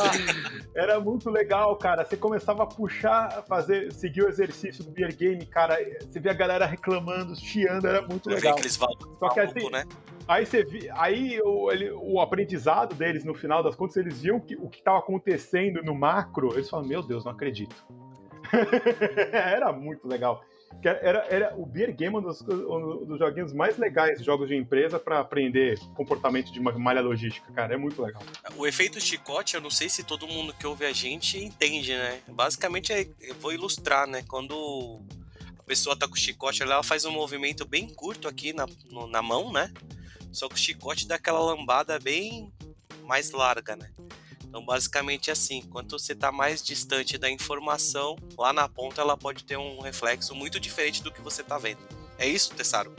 Era 0.74 0.98
muito 0.98 1.30
legal, 1.30 1.76
cara. 1.76 2.04
Você 2.04 2.16
começava 2.16 2.64
a 2.64 2.66
puxar, 2.66 3.44
fazer, 3.44 3.92
seguir 3.92 4.22
o 4.22 4.28
exercício 4.28 4.82
do 4.82 4.90
Beer 4.90 5.16
Game, 5.16 5.46
cara. 5.46 5.78
Você 6.00 6.18
via 6.18 6.32
a 6.32 6.34
galera 6.34 6.66
reclamando, 6.66 7.36
chiando, 7.36 7.86
era 7.86 8.02
muito 8.02 8.28
legal. 8.28 8.56
Que 8.56 8.62
Só 8.68 9.28
que 9.28 9.40
assim, 9.40 9.70
né? 9.70 9.84
Aí 10.26 10.44
você 10.44 10.64
vi, 10.64 10.90
aí 10.94 11.40
o, 11.42 11.70
ele, 11.70 11.90
o 11.92 12.20
aprendizado 12.20 12.94
deles, 12.94 13.24
no 13.24 13.34
final 13.34 13.62
das 13.62 13.76
contas, 13.76 13.96
eles 13.98 14.20
viam 14.22 14.40
que, 14.40 14.56
o 14.56 14.68
que 14.68 14.78
estava 14.78 14.98
acontecendo 14.98 15.82
no 15.82 15.94
macro, 15.94 16.54
eles 16.54 16.68
falaram, 16.68 16.88
meu 16.88 17.02
Deus, 17.02 17.24
não 17.24 17.32
acredito. 17.32 17.76
era 19.32 19.72
muito 19.72 20.08
legal 20.08 20.42
que 20.80 20.88
era, 20.88 21.26
era 21.30 21.54
o 21.56 21.64
Beer 21.64 21.94
Game 21.94 22.16
um 22.16 22.20
dos, 22.20 22.40
um 22.42 23.04
dos 23.04 23.18
joguinhos 23.18 23.52
mais 23.52 23.78
legais, 23.78 24.22
jogos 24.22 24.48
de 24.48 24.54
empresa, 24.54 24.98
para 24.98 25.20
aprender 25.20 25.78
comportamento 25.94 26.52
de 26.52 26.60
uma 26.60 26.72
malha 26.72 27.00
logística, 27.00 27.50
cara. 27.52 27.74
É 27.74 27.76
muito 27.76 28.02
legal. 28.02 28.22
O 28.56 28.66
efeito 28.66 29.00
chicote, 29.00 29.54
eu 29.54 29.60
não 29.60 29.70
sei 29.70 29.88
se 29.88 30.04
todo 30.04 30.26
mundo 30.26 30.52
que 30.52 30.66
ouve 30.66 30.84
a 30.84 30.92
gente 30.92 31.42
entende, 31.42 31.94
né? 31.94 32.20
Basicamente, 32.28 32.92
é, 32.92 33.06
eu 33.20 33.34
vou 33.36 33.52
ilustrar, 33.52 34.06
né? 34.06 34.22
Quando 34.28 35.00
a 35.58 35.62
pessoa 35.62 35.96
tá 35.96 36.06
com 36.06 36.14
o 36.14 36.18
chicote, 36.18 36.62
ela 36.62 36.82
faz 36.82 37.04
um 37.04 37.10
movimento 37.10 37.64
bem 37.64 37.88
curto 37.88 38.28
aqui 38.28 38.52
na, 38.52 38.66
no, 38.90 39.06
na 39.06 39.22
mão, 39.22 39.52
né? 39.52 39.72
Só 40.32 40.48
que 40.48 40.54
o 40.54 40.58
chicote 40.58 41.06
dá 41.06 41.14
aquela 41.14 41.40
lambada 41.40 41.98
bem 41.98 42.52
mais 43.04 43.30
larga, 43.30 43.76
né? 43.76 43.90
Então, 44.54 44.64
basicamente 44.64 45.32
assim, 45.32 45.62
quanto 45.62 45.98
você 45.98 46.12
está 46.12 46.30
mais 46.30 46.62
distante 46.62 47.18
da 47.18 47.28
informação, 47.28 48.14
lá 48.38 48.52
na 48.52 48.68
ponta 48.68 49.00
ela 49.00 49.16
pode 49.16 49.42
ter 49.42 49.56
um 49.56 49.80
reflexo 49.80 50.32
muito 50.32 50.60
diferente 50.60 51.02
do 51.02 51.10
que 51.10 51.20
você 51.20 51.42
está 51.42 51.58
vendo. 51.58 51.80
É 52.16 52.28
isso, 52.28 52.54
Tessaro? 52.54 52.94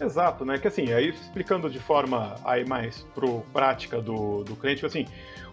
Exato, 0.00 0.44
né? 0.44 0.58
Que 0.58 0.66
assim, 0.66 0.92
aí 0.92 1.10
explicando 1.10 1.70
de 1.70 1.78
forma 1.78 2.34
aí 2.44 2.64
mais 2.64 3.06
pro 3.14 3.42
prática 3.52 4.02
do, 4.02 4.42
do 4.42 4.56
cliente, 4.56 4.84
assim, 4.84 5.06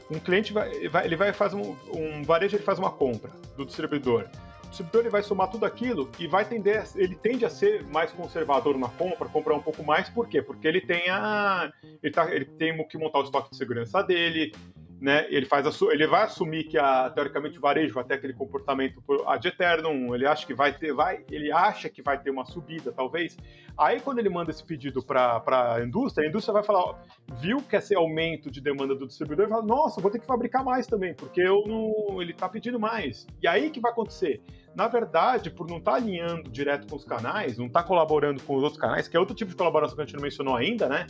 um 0.10 0.18
cliente 0.18 0.52
vai, 0.52 0.88
vai 0.88 1.06
ele 1.06 1.16
vai 1.16 1.32
fazer 1.32 1.58
um, 1.58 1.78
um 1.94 2.24
varejo, 2.24 2.56
ele 2.56 2.64
faz 2.64 2.80
uma 2.80 2.90
compra 2.90 3.30
do 3.56 3.68
distribuidor. 3.68 4.28
O 4.64 4.70
distribuidor 4.70 5.02
ele 5.02 5.10
vai 5.12 5.22
somar 5.22 5.52
tudo 5.52 5.68
aquilo 5.68 6.10
e 6.18 6.26
vai 6.26 6.44
tender, 6.44 6.84
ele 6.96 7.14
tende 7.14 7.46
a 7.46 7.52
ser 7.52 7.86
mais 7.86 8.12
conservador 8.12 8.76
na 8.76 8.90
compra, 8.90 9.30
comprar 9.30 9.54
um 9.54 9.62
pouco 9.62 9.84
mais, 9.84 10.10
por 10.10 10.28
quê? 10.28 10.42
Porque 10.42 10.68
ele 10.68 10.82
tem 10.82 11.08
a, 11.08 11.72
ele, 12.02 12.12
tá, 12.12 12.34
ele 12.34 12.46
tem 12.46 12.88
que 12.88 12.98
montar 12.98 13.20
o 13.20 13.24
estoque 13.24 13.52
de 13.52 13.58
segurança 13.58 14.02
dele, 14.02 14.52
né? 15.00 15.28
Ele 15.30 15.46
faz 15.46 15.66
a, 15.66 15.94
ele 15.94 16.08
vai 16.08 16.24
assumir 16.24 16.64
que 16.66 16.78
a 16.78 17.10
teoricamente 17.10 17.58
o 17.58 17.62
varejo 17.62 17.94
vai 17.94 18.04
ter 18.04 18.16
aquele 18.16 18.34
comportamento 18.34 19.02
ad 19.28 19.48
eternum, 19.48 20.14
ele 20.16 20.26
acha 20.26 20.46
que 20.46 20.54
vai 20.54 20.74
ter, 20.74 20.94
vai, 20.94 21.24
ele 21.32 21.52
acha 21.52 21.90
que 21.90 22.02
vai 22.02 22.20
ter 22.20 22.32
uma 22.32 22.46
subida, 22.46 22.92
talvez. 22.92 23.38
Aí 23.78 24.00
quando 24.00 24.20
ele 24.20 24.30
manda 24.30 24.50
esse 24.50 24.64
pedido 24.64 25.04
para 25.04 25.76
a 25.76 25.84
indústria, 25.84 26.26
a 26.26 26.30
indústria 26.30 26.54
vai 26.54 26.64
falar, 26.64 26.80
ó, 26.80 26.96
viu 27.40 27.62
que 27.62 27.76
esse 27.76 27.94
aumento 27.96 28.50
de 28.50 28.60
demanda 28.60 28.96
do 28.96 29.06
distribuidor, 29.06 29.46
e 29.46 29.50
fala, 29.50 29.64
nossa, 29.64 30.02
vou 30.02 30.10
ter 30.10 30.20
que 30.20 30.26
fabricar 30.26 30.64
mais 30.64 30.88
também, 30.88 31.14
porque 31.14 31.42
eu 31.42 31.64
não, 31.68 32.22
ele 32.22 32.32
está 32.32 32.50
pedindo 32.50 32.80
mais. 32.80 33.28
E 33.42 33.48
aí 33.48 33.70
que 33.70 33.80
vai 33.80 33.92
acontecer? 33.92 34.42
Na 34.78 34.88
verdade, 34.88 35.50
por 35.50 35.68
não 35.68 35.78
estar 35.78 35.94
tá 35.94 35.98
alinhando 35.98 36.52
direto 36.52 36.88
com 36.88 36.98
os 36.98 37.04
canais, 37.04 37.58
não 37.58 37.66
estar 37.66 37.82
tá 37.82 37.88
colaborando 37.88 38.44
com 38.44 38.58
os 38.58 38.62
outros 38.62 38.80
canais, 38.80 39.08
que 39.08 39.18
é 39.18 39.20
outro 39.20 39.34
tipo 39.34 39.50
de 39.50 39.58
colaboração 39.58 39.96
que 39.96 40.04
a 40.04 40.06
gente 40.06 40.14
não 40.14 40.22
mencionou 40.22 40.56
ainda, 40.56 40.88
né? 40.88 41.08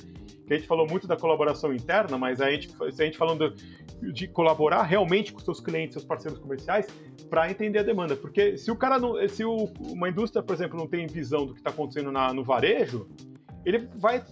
Que 0.47 0.53
a 0.53 0.57
gente 0.57 0.65
falou 0.65 0.87
muito 0.89 1.05
da 1.05 1.17
colaboração 1.17 1.73
interna, 1.73 2.17
mas 2.17 2.39
a 2.39 2.49
gente, 2.49 2.73
a 2.81 2.89
gente 2.89 3.17
falando 3.17 3.53
de 4.13 4.25
colaborar 4.29 4.83
realmente 4.83 5.33
com 5.33 5.39
seus 5.41 5.59
clientes, 5.59 5.95
seus 5.95 6.05
parceiros 6.05 6.39
comerciais, 6.39 6.87
para 7.29 7.51
entender 7.51 7.79
a 7.79 7.83
demanda. 7.83 8.15
Porque 8.15 8.57
se 8.57 8.71
o 8.71 8.75
cara 8.77 8.97
não. 8.97 9.15
Se 9.27 9.43
o, 9.43 9.65
uma 9.81 10.07
indústria, 10.07 10.41
por 10.41 10.53
exemplo, 10.53 10.79
não 10.79 10.87
tem 10.87 11.05
visão 11.05 11.45
do 11.45 11.53
que 11.53 11.59
está 11.59 11.69
acontecendo 11.69 12.09
na, 12.09 12.33
no 12.33 12.45
varejo, 12.45 13.09
ele 13.65 13.89
vai, 13.97 14.23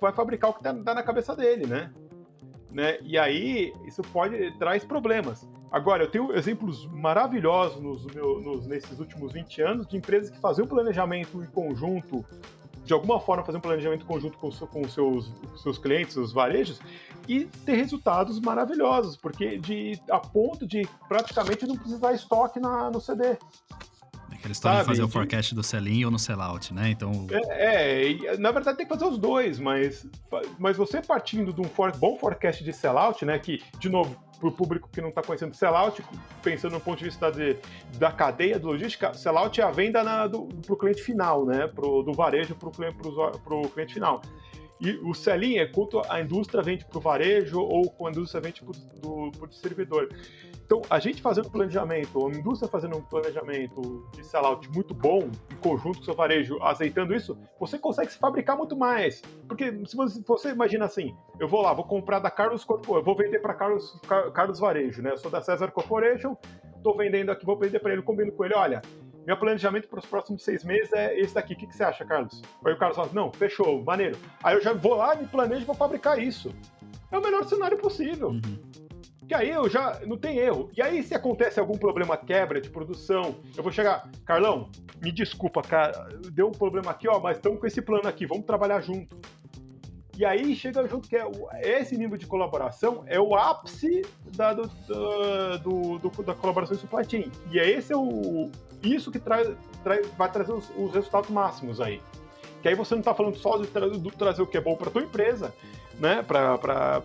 vai 0.00 0.12
fabricar 0.12 0.50
o 0.50 0.54
que 0.54 0.58
está 0.58 0.74
tá 0.74 0.92
na 0.92 1.04
cabeça 1.04 1.36
dele, 1.36 1.68
né? 1.68 1.92
né? 2.72 2.98
E 3.02 3.16
aí 3.16 3.72
isso 3.86 4.02
pode 4.02 4.50
traz 4.58 4.84
problemas. 4.84 5.48
Agora, 5.72 6.04
eu 6.04 6.10
tenho 6.10 6.36
exemplos 6.36 6.86
maravilhosos 6.92 7.82
nos, 7.82 8.04
nos, 8.14 8.66
nesses 8.66 8.98
últimos 8.98 9.32
20 9.32 9.62
anos 9.62 9.86
de 9.86 9.96
empresas 9.96 10.28
que 10.28 10.38
faziam 10.38 10.66
planejamento 10.66 11.42
em 11.42 11.46
conjunto, 11.46 12.22
de 12.84 12.92
alguma 12.92 13.18
forma 13.18 13.42
fazer 13.42 13.56
um 13.56 13.62
planejamento 13.62 14.04
conjunto 14.04 14.36
com, 14.36 14.50
com 14.50 14.86
seus, 14.86 15.32
seus 15.62 15.78
clientes, 15.78 16.12
seus 16.12 16.30
varejos, 16.30 16.78
e 17.26 17.46
ter 17.64 17.76
resultados 17.76 18.38
maravilhosos, 18.38 19.16
porque 19.16 19.56
de, 19.56 19.98
a 20.10 20.18
ponto 20.18 20.66
de 20.66 20.86
praticamente 21.08 21.66
não 21.66 21.76
precisar 21.76 22.12
estoque 22.12 22.60
na, 22.60 22.90
no 22.90 23.00
CD. 23.00 23.38
Aquela 24.30 24.52
história 24.52 24.78
Sabe? 24.78 24.80
de 24.80 24.86
fazer 24.86 25.02
o 25.04 25.08
forecast 25.08 25.54
do 25.54 25.62
sell-in 25.62 26.04
ou 26.04 26.10
no 26.10 26.18
sell-out, 26.18 26.74
né? 26.74 26.90
Então... 26.90 27.28
É, 27.30 28.12
é, 28.12 28.36
na 28.36 28.50
verdade 28.50 28.76
tem 28.76 28.86
que 28.86 28.92
fazer 28.92 29.06
os 29.06 29.16
dois, 29.16 29.58
mas, 29.58 30.06
mas 30.58 30.76
você 30.76 31.00
partindo 31.00 31.52
de 31.52 31.60
um 31.60 31.64
for, 31.64 31.96
bom 31.96 32.18
forecast 32.18 32.62
de 32.62 32.72
sell-out, 32.72 33.24
né? 33.24 33.38
Que, 33.38 33.62
de 33.78 33.88
novo, 33.88 34.16
para 34.42 34.48
o 34.48 34.52
público 34.52 34.88
que 34.90 35.00
não 35.00 35.10
está 35.10 35.22
conhecendo 35.22 35.54
sellout, 35.54 36.04
pensando 36.42 36.72
no 36.72 36.80
ponto 36.80 36.98
de 36.98 37.04
vista 37.04 37.30
de, 37.30 37.56
da 37.96 38.10
cadeia 38.10 38.58
de 38.58 38.64
logística, 38.64 39.14
sellout 39.14 39.60
é 39.60 39.64
a 39.64 39.70
venda 39.70 40.02
para 40.02 40.74
o 40.74 40.76
cliente 40.76 41.00
final, 41.00 41.46
né? 41.46 41.68
Pro, 41.68 42.02
do 42.02 42.12
varejo 42.12 42.56
para 42.56 42.68
o 42.68 43.68
cliente, 43.68 43.94
final. 43.94 44.20
E 44.80 44.96
o 44.96 45.14
selling 45.14 45.58
é 45.58 45.66
quanto 45.66 46.02
a 46.10 46.20
indústria 46.20 46.60
vende 46.60 46.84
para 46.84 46.98
o 46.98 47.00
varejo 47.00 47.60
ou 47.60 47.88
quando 47.88 48.16
a 48.16 48.18
indústria 48.18 48.40
vende 48.40 48.62
para 48.62 49.44
o 49.44 49.46
distribuidor. 49.46 50.08
Então, 50.72 50.80
a 50.88 50.98
gente 50.98 51.20
fazendo 51.20 51.50
planejamento, 51.50 52.26
a 52.26 52.30
indústria 52.30 52.66
fazendo 52.66 52.96
um 52.96 53.02
planejamento 53.02 54.08
de 54.10 54.24
sellout 54.24 54.70
muito 54.70 54.94
bom, 54.94 55.28
em 55.50 55.56
conjunto 55.56 55.98
com 55.98 56.00
o 56.00 56.04
seu 56.06 56.14
varejo, 56.14 56.58
aceitando 56.62 57.14
isso, 57.14 57.36
você 57.60 57.78
consegue 57.78 58.10
se 58.10 58.18
fabricar 58.18 58.56
muito 58.56 58.74
mais. 58.74 59.20
Porque 59.46 59.70
se 59.84 59.94
você, 60.26 60.48
imagina 60.48 60.86
assim, 60.86 61.14
eu 61.38 61.46
vou 61.46 61.60
lá, 61.60 61.74
vou 61.74 61.84
comprar 61.84 62.20
da 62.20 62.30
Carlos 62.30 62.64
Corporation, 62.64 63.00
eu 63.00 63.04
vou 63.04 63.14
vender 63.14 63.40
para 63.40 63.52
Carlos, 63.52 64.00
Carlos 64.32 64.60
Varejo, 64.60 65.02
né? 65.02 65.10
Eu 65.10 65.18
sou 65.18 65.30
da 65.30 65.42
César 65.42 65.70
Corporation, 65.70 66.34
estou 66.74 66.96
vendendo 66.96 67.30
aqui, 67.30 67.44
vou 67.44 67.58
vender 67.58 67.78
para 67.78 67.92
ele, 67.92 68.00
combino 68.00 68.32
com 68.32 68.42
ele, 68.42 68.54
olha, 68.54 68.80
meu 69.26 69.36
planejamento 69.36 69.88
para 69.88 69.98
os 69.98 70.06
próximos 70.06 70.42
seis 70.42 70.64
meses 70.64 70.90
é 70.94 71.20
esse 71.20 71.34
daqui. 71.34 71.52
O 71.52 71.56
que, 71.58 71.66
que 71.66 71.76
você 71.76 71.84
acha, 71.84 72.02
Carlos? 72.02 72.40
Aí 72.64 72.72
o 72.72 72.78
Carlos 72.78 72.96
fala, 72.96 73.10
não, 73.12 73.30
fechou, 73.30 73.84
maneiro. 73.84 74.16
Aí 74.42 74.54
eu 74.54 74.62
já 74.62 74.72
vou 74.72 74.94
lá 74.94 75.14
me 75.14 75.26
planejo 75.26 75.66
para 75.66 75.74
fabricar 75.74 76.18
isso. 76.18 76.50
É 77.10 77.18
o 77.18 77.22
melhor 77.22 77.44
cenário 77.44 77.76
possível. 77.76 78.28
Uhum. 78.28 78.58
Que 79.26 79.34
aí 79.34 79.50
eu 79.50 79.68
já 79.68 80.00
não 80.06 80.16
tem 80.16 80.38
erro. 80.38 80.70
E 80.76 80.82
aí, 80.82 81.02
se 81.02 81.14
acontece 81.14 81.60
algum 81.60 81.78
problema 81.78 82.16
quebra 82.16 82.60
de 82.60 82.68
produção, 82.68 83.36
eu 83.56 83.62
vou 83.62 83.72
chegar, 83.72 84.10
Carlão, 84.24 84.68
me 85.00 85.12
desculpa, 85.12 85.62
cara, 85.62 86.08
deu 86.32 86.48
um 86.48 86.52
problema 86.52 86.90
aqui, 86.90 87.08
ó, 87.08 87.20
mas 87.20 87.36
estamos 87.36 87.60
com 87.60 87.66
esse 87.66 87.80
plano 87.80 88.08
aqui, 88.08 88.26
vamos 88.26 88.44
trabalhar 88.44 88.80
junto. 88.80 89.16
E 90.18 90.24
aí 90.24 90.54
chega 90.54 90.86
junto 90.86 91.08
que 91.08 91.16
é 91.16 91.26
esse 91.62 91.96
nível 91.96 92.18
de 92.18 92.26
colaboração 92.26 93.02
é 93.06 93.18
o 93.18 93.34
ápice 93.34 94.02
da, 94.36 94.52
do, 94.52 94.68
do, 95.62 95.98
do, 95.98 96.22
da 96.22 96.34
colaboração 96.34 96.76
em 96.76 96.80
supply 96.80 97.04
chain. 97.08 97.32
E 97.50 97.58
é 97.58 97.70
esse 97.70 97.92
é 97.92 97.96
o 97.96 98.50
isso 98.82 99.10
que 99.10 99.18
traz, 99.18 99.48
traz 99.82 100.06
vai 100.18 100.30
trazer 100.30 100.52
os, 100.52 100.70
os, 100.76 100.92
resultados 100.92 101.30
máximos 101.30 101.80
aí. 101.80 102.00
Que 102.60 102.68
aí 102.68 102.74
você 102.74 102.94
não 102.94 103.00
está 103.00 103.14
falando 103.14 103.36
só 103.36 103.56
de 103.56 103.66
tra 103.68 103.86
trazer 104.18 104.42
o 104.42 104.46
que 104.46 104.56
é 104.56 104.60
bom 104.60 104.76
para 104.76 104.90
tua 104.90 105.02
empresa, 105.02 105.54
né? 105.98 106.22
Pra 106.22 107.02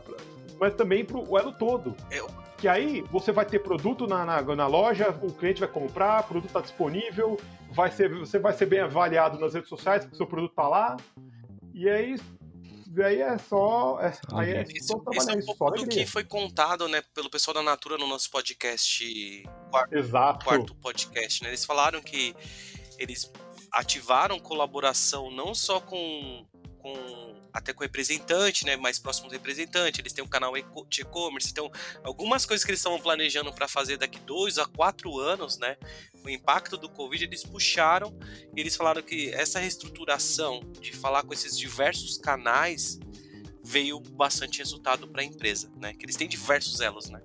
mas 0.59 0.73
também 0.75 1.03
para 1.05 1.17
o 1.17 1.37
elo 1.37 1.51
todo. 1.51 1.95
Eu... 2.11 2.27
Que 2.57 2.67
aí 2.67 3.01
você 3.11 3.31
vai 3.31 3.45
ter 3.45 3.59
produto 3.59 4.07
na, 4.07 4.25
na, 4.25 4.41
na 4.41 4.65
loja, 4.65 5.11
o 5.21 5.31
cliente 5.31 5.59
vai 5.59 5.69
comprar, 5.69 6.21
o 6.21 6.27
produto 6.27 6.47
está 6.47 6.59
disponível, 6.59 7.39
vai 7.71 7.91
ser, 7.91 8.09
você 8.09 8.39
vai 8.39 8.51
ser 8.51 8.65
bem 8.65 8.79
avaliado 8.79 9.37
nas 9.37 9.53
redes 9.53 9.69
sociais, 9.69 10.01
porque 10.01 10.15
o 10.15 10.17
seu 10.17 10.25
produto 10.25 10.49
está 10.49 10.67
lá. 10.67 10.97
E 11.71 11.87
aí 11.87 12.15
aí 13.01 13.21
é 13.21 13.37
só. 13.37 13.99
É, 14.01 14.11
aí 14.33 14.51
é 14.53 14.61
esse, 14.63 14.87
só 14.87 14.97
trabalhar 14.99 15.19
esse 15.19 15.49
é 15.49 15.53
um 15.53 15.55
pouco 15.55 15.77
do 15.77 15.87
que 15.87 16.05
foi 16.05 16.23
contado, 16.23 16.87
né, 16.87 17.01
pelo 17.13 17.29
pessoal 17.29 17.55
da 17.55 17.63
Natura 17.63 17.97
no 17.97 18.07
nosso 18.07 18.29
podcast. 18.31 19.43
Quarto, 19.69 19.95
Exato. 19.95 20.45
quarto 20.45 20.75
podcast, 20.75 21.43
né? 21.43 21.49
Eles 21.49 21.65
falaram 21.65 22.01
que 22.01 22.35
eles 22.97 23.31
ativaram 23.71 24.39
colaboração 24.39 25.29
não 25.29 25.53
só 25.53 25.79
com, 25.79 26.45
com 26.79 27.35
até 27.57 27.73
com 27.73 27.81
representante, 27.81 28.65
né, 28.65 28.77
mais 28.77 28.99
próximo 28.99 29.29
representante, 29.29 29.99
eles 29.99 30.13
têm 30.13 30.23
um 30.23 30.27
canal 30.27 30.53
de 30.87 31.01
e-commerce, 31.01 31.49
então 31.49 31.71
algumas 32.03 32.45
coisas 32.45 32.63
que 32.63 32.69
eles 32.69 32.79
estão 32.79 32.99
planejando 32.99 33.51
para 33.51 33.67
fazer 33.67 33.97
daqui 33.97 34.19
dois 34.19 34.59
a 34.59 34.65
quatro 34.65 35.19
anos, 35.19 35.57
né, 35.57 35.75
o 36.23 36.29
impacto 36.29 36.77
do 36.77 36.87
Covid, 36.87 37.23
eles 37.23 37.43
puxaram 37.43 38.17
e 38.55 38.61
eles 38.61 38.75
falaram 38.75 39.01
que 39.01 39.29
essa 39.31 39.59
reestruturação 39.59 40.61
de 40.79 40.93
falar 40.93 41.23
com 41.23 41.33
esses 41.33 41.57
diversos 41.57 42.17
canais 42.17 42.99
veio 43.63 43.99
bastante 43.99 44.59
resultado 44.59 45.07
para 45.07 45.21
a 45.21 45.25
empresa, 45.25 45.71
né, 45.77 45.93
que 45.93 46.05
eles 46.05 46.15
têm 46.15 46.27
diversos 46.27 46.79
elos, 46.79 47.09
né, 47.09 47.21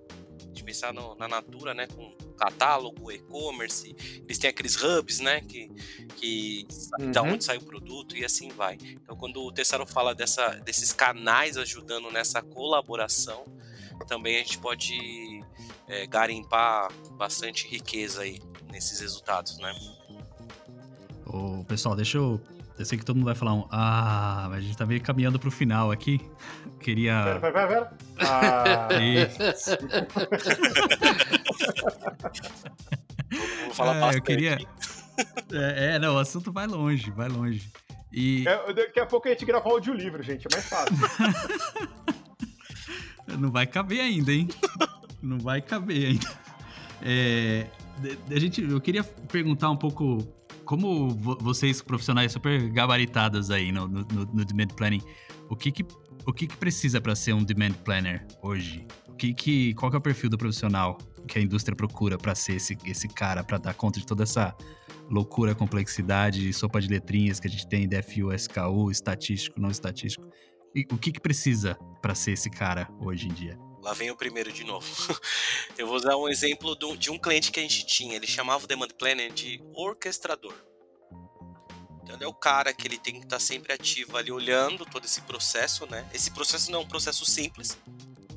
de 0.51 0.65
pensar 0.65 0.95
no, 0.95 1.15
na 1.17 1.29
Natura, 1.29 1.75
né, 1.75 1.87
com 1.87 2.17
catálogo, 2.33 3.11
e-commerce, 3.11 3.95
eles 4.25 4.39
têm 4.39 4.51
aqueles 4.51 4.77
hubs, 4.83 5.21
né, 5.21 5.41
que, 5.41 5.69
que 6.17 6.67
uhum. 6.99 7.11
da 7.11 7.23
onde 7.23 7.45
sai 7.45 7.59
o 7.59 7.63
produto 7.63 8.17
e 8.17 8.25
assim 8.25 8.49
vai. 8.51 8.79
Então, 8.83 9.17
quando 9.17 9.43
o 9.43 9.53
Tessaro 9.53 9.87
fala 9.87 10.15
dessa, 10.15 10.49
desses 10.65 10.93
canais 10.93 11.57
ajudando 11.57 12.11
nessa 12.11 12.43
colaboração, 12.43 13.45
também 14.07 14.37
a 14.37 14.39
gente 14.39 14.59
pode 14.59 15.45
é, 15.89 16.07
garimpar 16.07 16.93
bastante 17.13 17.69
riqueza 17.69 18.23
aí 18.23 18.41
nesses 18.71 19.01
resultados, 19.01 19.59
né? 19.59 19.73
Ô, 21.27 21.65
pessoal, 21.65 21.95
deixa 21.95 22.19
eu 22.19 22.41
eu 22.83 22.87
sei 22.87 22.99
que 22.99 23.05
todo 23.05 23.15
mundo 23.17 23.27
vai 23.27 23.37
falar 23.37 23.55
um 23.55 23.65
Ah, 23.71 24.49
mas 24.51 24.59
a 24.59 24.63
gente 24.63 24.77
tá 24.77 24.85
meio 24.85 25.01
caminhando 25.01 25.39
pro 25.39 25.53
final 25.53 25.93
aqui. 25.93 26.21
Queria. 26.81 27.23
Pera, 27.25 27.41
pera, 27.41 27.69
pera. 27.69 27.93
Ah. 28.19 28.89
Vou 33.67 33.75
falar 33.75 33.97
é, 33.97 34.01
bastante. 34.01 34.17
Eu 34.17 34.23
queria. 34.23 34.59
É, 35.53 35.95
é, 35.95 35.99
não, 35.99 36.15
o 36.17 36.19
assunto 36.19 36.51
vai 36.51 36.67
longe, 36.67 37.11
vai 37.13 37.29
longe. 37.29 37.71
E... 38.13 38.49
É, 38.49 38.73
daqui 38.73 38.99
a 38.99 39.07
pouco 39.07 39.29
a 39.29 39.31
gente 39.31 39.45
grava 39.45 39.69
um 39.69 39.73
audiolivro, 39.73 40.23
gente, 40.23 40.47
é 40.47 40.49
mais 40.53 40.69
fácil. 40.69 40.97
não 43.39 43.53
vai 43.53 43.67
caber 43.67 44.01
ainda, 44.01 44.33
hein? 44.33 44.49
Não 45.23 45.39
vai 45.39 45.63
caber 45.63 46.09
ainda. 46.09 46.29
É, 47.01 47.69
a 48.29 48.39
gente, 48.39 48.63
eu 48.63 48.81
queria 48.81 49.05
perguntar 49.05 49.71
um 49.71 49.77
pouco 49.77 50.42
como 50.65 51.11
vocês 51.11 51.83
profissionais 51.83 52.33
super 52.33 52.71
gabaritadas 52.71 53.51
aí 53.51 53.73
no, 53.73 53.89
no, 53.89 54.05
no 54.05 54.45
demand 54.45 54.69
planning, 54.69 55.03
o 55.49 55.57
que 55.57 55.71
que, 55.71 55.85
o 56.27 56.33
que, 56.33 56.47
que 56.47 56.57
precisa 56.57 57.01
para 57.01 57.15
ser 57.15 57.33
um 57.33 57.43
demand 57.43 57.73
planner 57.85 58.27
hoje? 58.43 58.87
O 59.09 59.15
que 59.15 59.35
que, 59.35 59.75
qual 59.75 59.91
que 59.91 59.97
é 59.97 59.99
o 59.99 60.03
perfil 60.03 60.31
do 60.31 60.39
profissional 60.39 60.99
que 61.27 61.39
a 61.39 61.43
indústria 61.43 61.77
procura 61.77 62.19
para 62.19 62.35
ser 62.35 62.57
esse, 62.57 62.77
esse 62.85 63.09
cara, 63.09 63.45
para 63.45 63.59
dar 63.59 63.75
conta 63.75 64.01
de 64.01 64.07
toda 64.07 64.23
essa 64.23 64.55
loucura, 65.09 65.55
complexidade, 65.55 66.53
sopa 66.53 66.81
de 66.81 66.89
letrinhas 66.89 67.39
que 67.39 67.47
a 67.47 67.51
gente 67.51 67.67
tem, 67.69 67.89
DFU, 67.89 68.33
SKU, 68.33 68.91
estatístico, 68.91 69.61
não 69.61 69.71
estatístico? 69.71 70.27
E 70.75 70.87
o 70.91 70.97
que 70.97 71.13
que 71.13 71.21
precisa 71.21 71.77
para 72.01 72.15
ser 72.15 72.33
esse 72.33 72.51
cara 72.51 72.89
hoje 72.99 73.29
em 73.29 73.33
dia? 73.33 73.59
Lá 73.83 73.93
vem 73.93 74.13
o 74.13 74.17
primeiro 74.17 74.53
de 74.53 74.63
novo. 74.63 74.87
Eu 75.77 75.89
vou 75.89 75.97
usar 75.97 76.17
um 76.17 76.29
exemplo 76.29 76.77
de 76.97 77.11
um 77.11 77.19
cliente 77.19 77.51
que 77.51 77.59
a 77.59 77.63
gente 77.63 77.85
tinha. 77.85 78.15
Ele 78.15 78.29
chamava 78.29 78.63
o 78.65 78.67
Demand 78.67 78.89
Planner 78.97 79.33
de 79.33 79.61
orquestrador. 79.75 80.55
Então 82.03 82.15
ele 82.15 82.25
é 82.25 82.29
o 82.29 82.33
cara 82.33 82.73
que 82.73 82.87
ele 82.87 82.97
tem 82.97 83.15
que 83.15 83.27
estar 83.27 83.41
sempre 83.41 83.73
ativo 83.73 84.17
ali 84.17 84.31
olhando 84.31 84.87
todo 84.87 85.05
esse 85.05 85.21
processo, 85.23 85.85
né? 85.91 86.09
Esse 86.15 86.31
processo 86.31 86.71
não 86.71 86.81
é 86.81 86.83
um 86.85 86.89
processo 86.89 87.27
simples. 87.27 87.77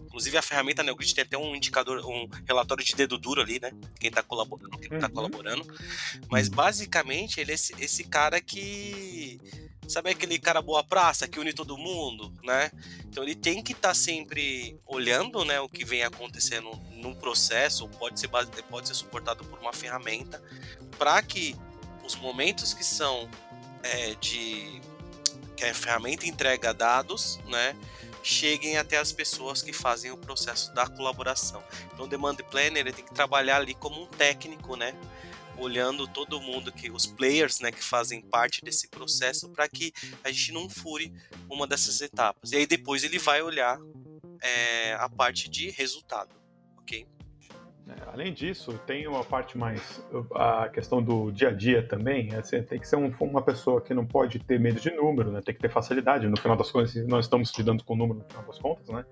Inclusive 0.06 0.38
a 0.38 0.42
ferramenta 0.42 0.82
NeoGrid 0.82 1.14
tem 1.14 1.24
até 1.24 1.38
um 1.38 1.56
indicador, 1.56 2.04
um 2.06 2.28
relatório 2.48 2.84
de 2.84 2.96
dedo 2.96 3.18
duro 3.18 3.42
ali, 3.42 3.60
né? 3.60 3.72
Quem 4.00 4.10
está 4.10 4.24
colaborando, 4.24 4.78
quem 4.80 4.90
não 4.90 5.00
tá 5.00 5.08
uhum. 5.08 5.14
colaborando. 5.14 5.76
Mas 6.28 6.50
basicamente 6.50 7.40
ele 7.40 7.52
é 7.52 7.56
esse, 7.56 7.76
esse 7.80 8.04
cara 8.04 8.42
que 8.42 9.40
Sabe 9.88 10.10
aquele 10.10 10.40
cara 10.40 10.62
boa 10.62 10.84
praça 10.84 11.28
que 11.28 11.40
une 11.40 11.54
todo 11.54 11.78
mundo, 11.78 12.34
né? 12.44 12.72
Então 13.06 13.24
ele 13.24 13.36
tem 13.36 13.62
que 13.62 13.72
estar 13.72 13.90
tá 13.90 13.96
sempre 13.96 14.80
olhando, 14.86 15.46
né, 15.46 15.60
o 15.60 15.70
que 15.70 15.86
vem 15.86 16.04
acontecendo 16.04 16.70
no 16.92 17.16
processo, 17.16 17.88
pode 17.90 18.20
ser 18.20 18.28
pode 18.28 18.88
ser 18.88 18.94
suportado 18.94 19.46
por 19.46 19.60
uma 19.60 19.72
ferramenta 19.72 20.42
para 20.98 21.22
que 21.22 21.56
os 22.04 22.16
momentos 22.16 22.74
que 22.74 22.84
são 22.84 23.30
é, 23.84 24.16
de 24.16 24.82
que 25.56 25.64
a 25.64 25.74
ferramenta 25.74 26.28
entrega 26.28 26.74
dados, 26.74 27.40
né, 27.46 27.76
cheguem 28.22 28.78
até 28.78 28.98
as 28.98 29.12
pessoas 29.12 29.62
que 29.62 29.72
fazem 29.72 30.12
o 30.12 30.18
processo 30.18 30.74
da 30.74 30.88
colaboração. 30.88 31.64
Então, 31.94 32.06
o 32.06 32.08
Demand 32.08 32.36
Planner 32.36 32.80
ele 32.80 32.92
tem 32.92 33.06
que 33.06 33.14
trabalhar 33.14 33.58
ali 33.58 33.74
como 33.76 34.02
um 34.02 34.08
técnico, 34.08 34.76
né, 34.76 34.94
olhando 35.58 36.08
todo 36.08 36.42
mundo 36.42 36.72
que 36.72 36.92
os 36.92 37.06
players, 37.06 37.60
né, 37.60 37.72
que 37.72 37.84
fazem 37.84 38.22
parte 38.22 38.64
desse 38.64 38.88
processo 38.90 39.50
para 39.50 39.68
que 39.68 39.92
a 40.24 40.32
gente 40.32 40.52
não 40.52 40.70
fure 40.70 41.14
uma 41.50 41.68
dessas 41.68 42.02
etapas. 42.02 42.52
E 42.52 42.58
aí 42.58 42.68
depois 42.68 43.04
ele 43.04 43.20
vai 43.20 43.42
olhar 43.42 43.80
é, 44.42 44.94
a 44.94 45.10
parte 45.10 45.50
de 45.50 45.70
resultado, 45.72 46.30
ok? 46.78 47.06
É, 47.88 48.10
além 48.10 48.34
disso, 48.34 48.80
tem 48.88 49.08
uma 49.08 49.24
parte 49.24 49.58
mais 49.58 50.04
a 50.34 50.68
questão 50.70 51.04
do 51.04 51.32
dia 51.32 51.50
a 51.50 51.52
dia 51.52 51.88
também. 51.88 52.34
Assim, 52.34 52.62
tem 52.64 52.80
que 52.80 52.88
ser 52.88 52.96
um, 52.96 53.14
uma 53.20 53.44
pessoa 53.44 53.80
que 53.80 53.94
não 53.94 54.06
pode 54.06 54.40
ter 54.40 54.60
medo 54.60 54.80
de 54.80 54.90
número, 54.90 55.32
né? 55.32 55.40
Tem 55.42 55.54
que 55.54 55.62
ter 55.62 55.70
facilidade. 55.70 56.28
No 56.28 56.38
final 56.38 56.58
das 56.58 56.72
contas, 56.72 56.96
nós 57.08 57.26
estamos 57.26 57.54
lidando 57.56 57.84
com 57.84 57.96
número 57.96 58.20
no 58.20 58.26
final 58.26 58.44
das 58.44 58.58
contas, 58.58 58.90
né? 58.90 59.06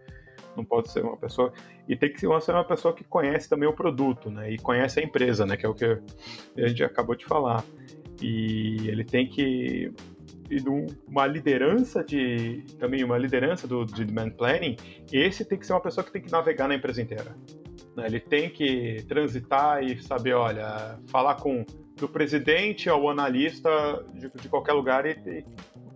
Não 0.55 0.65
pode 0.65 0.91
ser 0.91 1.03
uma 1.03 1.17
pessoa 1.17 1.51
e 1.87 1.95
tem 1.95 2.11
que 2.11 2.19
ser 2.19 2.27
uma 2.27 2.63
pessoa 2.63 2.93
que 2.93 3.03
conhece 3.03 3.49
também 3.49 3.67
o 3.67 3.73
produto, 3.73 4.29
né? 4.29 4.51
E 4.51 4.57
conhece 4.57 4.99
a 4.99 5.03
empresa, 5.03 5.45
né? 5.45 5.57
Que 5.57 5.65
é 5.65 5.69
o 5.69 5.73
que 5.73 5.85
a 5.85 6.67
gente 6.67 6.83
acabou 6.83 7.15
de 7.15 7.25
falar. 7.25 7.63
E 8.21 8.87
ele 8.87 9.03
tem 9.03 9.27
que 9.27 9.91
e 10.49 10.61
uma 11.07 11.25
liderança 11.25 12.03
de 12.03 12.63
também 12.77 13.03
uma 13.03 13.17
liderança 13.17 13.67
do 13.67 13.85
de 13.85 14.05
demand 14.05 14.31
planning. 14.31 14.75
Esse 15.11 15.43
tem 15.45 15.57
que 15.57 15.65
ser 15.65 15.73
uma 15.73 15.81
pessoa 15.81 16.03
que 16.03 16.11
tem 16.11 16.21
que 16.21 16.31
navegar 16.31 16.67
na 16.67 16.75
empresa 16.75 17.01
inteira. 17.01 17.35
Né? 17.95 18.05
Ele 18.05 18.19
tem 18.19 18.49
que 18.49 19.03
transitar 19.07 19.83
e 19.83 20.01
saber, 20.01 20.33
olha, 20.33 20.99
falar 21.07 21.35
com 21.35 21.65
do 21.95 22.09
presidente 22.09 22.89
ao 22.89 23.09
analista 23.09 23.69
de, 24.13 24.29
de 24.29 24.49
qualquer 24.49 24.73
lugar 24.73 25.05
e, 25.05 25.11
e 25.11 25.45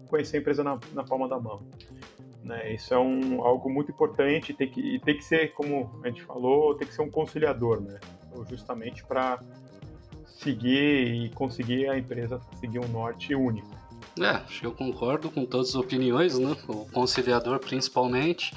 conhecer 0.08 0.38
a 0.38 0.40
empresa 0.40 0.64
na, 0.64 0.80
na 0.94 1.04
palma 1.04 1.28
da 1.28 1.40
mão. 1.40 1.68
Né? 2.48 2.74
Isso 2.74 2.94
é 2.94 2.98
um, 2.98 3.44
algo 3.44 3.70
muito 3.70 3.92
importante 3.92 4.54
tem 4.54 4.70
que, 4.70 4.80
e 4.80 5.00
tem 5.00 5.18
que 5.18 5.24
ser, 5.24 5.54
como 5.54 6.00
a 6.04 6.08
gente 6.08 6.24
falou, 6.24 6.74
tem 6.76 6.88
que 6.88 6.94
ser 6.94 7.02
um 7.02 7.12
conciliador, 7.12 7.82
né? 7.82 8.00
justamente 8.50 9.04
para 9.04 9.40
seguir 10.26 11.26
e 11.26 11.30
conseguir 11.30 11.90
a 11.90 11.98
empresa 11.98 12.40
seguir 12.60 12.80
um 12.80 12.88
norte 12.88 13.36
único. 13.36 13.68
É, 14.20 14.30
acho 14.30 14.62
que 14.62 14.66
eu 14.66 14.72
concordo 14.72 15.30
com 15.30 15.46
todas 15.46 15.70
as 15.70 15.76
opiniões, 15.76 16.38
né? 16.38 16.56
O 16.68 16.86
conciliador 16.86 17.60
principalmente, 17.60 18.56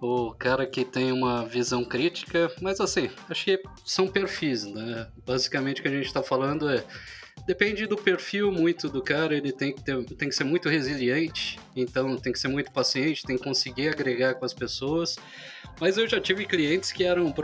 o 0.00 0.32
cara 0.32 0.66
que 0.66 0.84
tem 0.84 1.12
uma 1.12 1.44
visão 1.44 1.84
crítica, 1.84 2.50
mas 2.60 2.80
assim, 2.80 3.10
acho 3.28 3.44
que 3.44 3.62
são 3.84 4.08
perfis, 4.08 4.64
né? 4.64 5.08
Basicamente 5.24 5.80
o 5.80 5.82
que 5.82 5.88
a 5.88 5.92
gente 5.92 6.06
está 6.06 6.22
falando 6.22 6.68
é 6.68 6.84
Depende 7.46 7.86
do 7.86 7.96
perfil 7.96 8.52
muito 8.52 8.88
do 8.88 9.02
cara, 9.02 9.36
ele 9.36 9.50
tem 9.50 9.72
que, 9.72 9.82
ter, 9.82 10.04
tem 10.14 10.28
que 10.28 10.34
ser 10.34 10.44
muito 10.44 10.68
resiliente, 10.68 11.58
então 11.74 12.16
tem 12.16 12.32
que 12.32 12.38
ser 12.38 12.46
muito 12.46 12.70
paciente, 12.70 13.24
tem 13.24 13.36
que 13.36 13.42
conseguir 13.42 13.88
agregar 13.88 14.34
com 14.34 14.44
as 14.44 14.54
pessoas. 14.54 15.16
Mas 15.80 15.98
eu 15.98 16.06
já 16.06 16.20
tive 16.20 16.46
clientes 16.46 16.92
que 16.92 17.02
eram, 17.02 17.34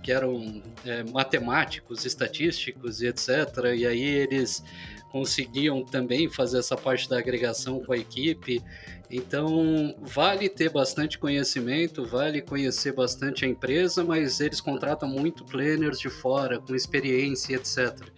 que 0.00 0.12
eram 0.12 0.62
é, 0.86 1.02
matemáticos, 1.10 2.04
estatísticos 2.04 3.02
e 3.02 3.08
etc. 3.08 3.28
E 3.74 3.84
aí 3.84 4.04
eles 4.04 4.62
conseguiam 5.10 5.84
também 5.84 6.30
fazer 6.30 6.58
essa 6.58 6.76
parte 6.76 7.08
da 7.08 7.18
agregação 7.18 7.80
com 7.80 7.92
a 7.92 7.98
equipe. 7.98 8.62
Então, 9.12 9.94
vale 10.00 10.48
ter 10.48 10.70
bastante 10.70 11.18
conhecimento, 11.18 12.02
vale 12.02 12.40
conhecer 12.40 12.92
bastante 12.92 13.44
a 13.44 13.48
empresa, 13.48 14.02
mas 14.02 14.40
eles 14.40 14.58
contratam 14.58 15.06
muito 15.06 15.44
planners 15.44 15.98
de 15.98 16.08
fora, 16.08 16.58
com 16.58 16.74
experiência, 16.74 17.56
etc. 17.56 18.10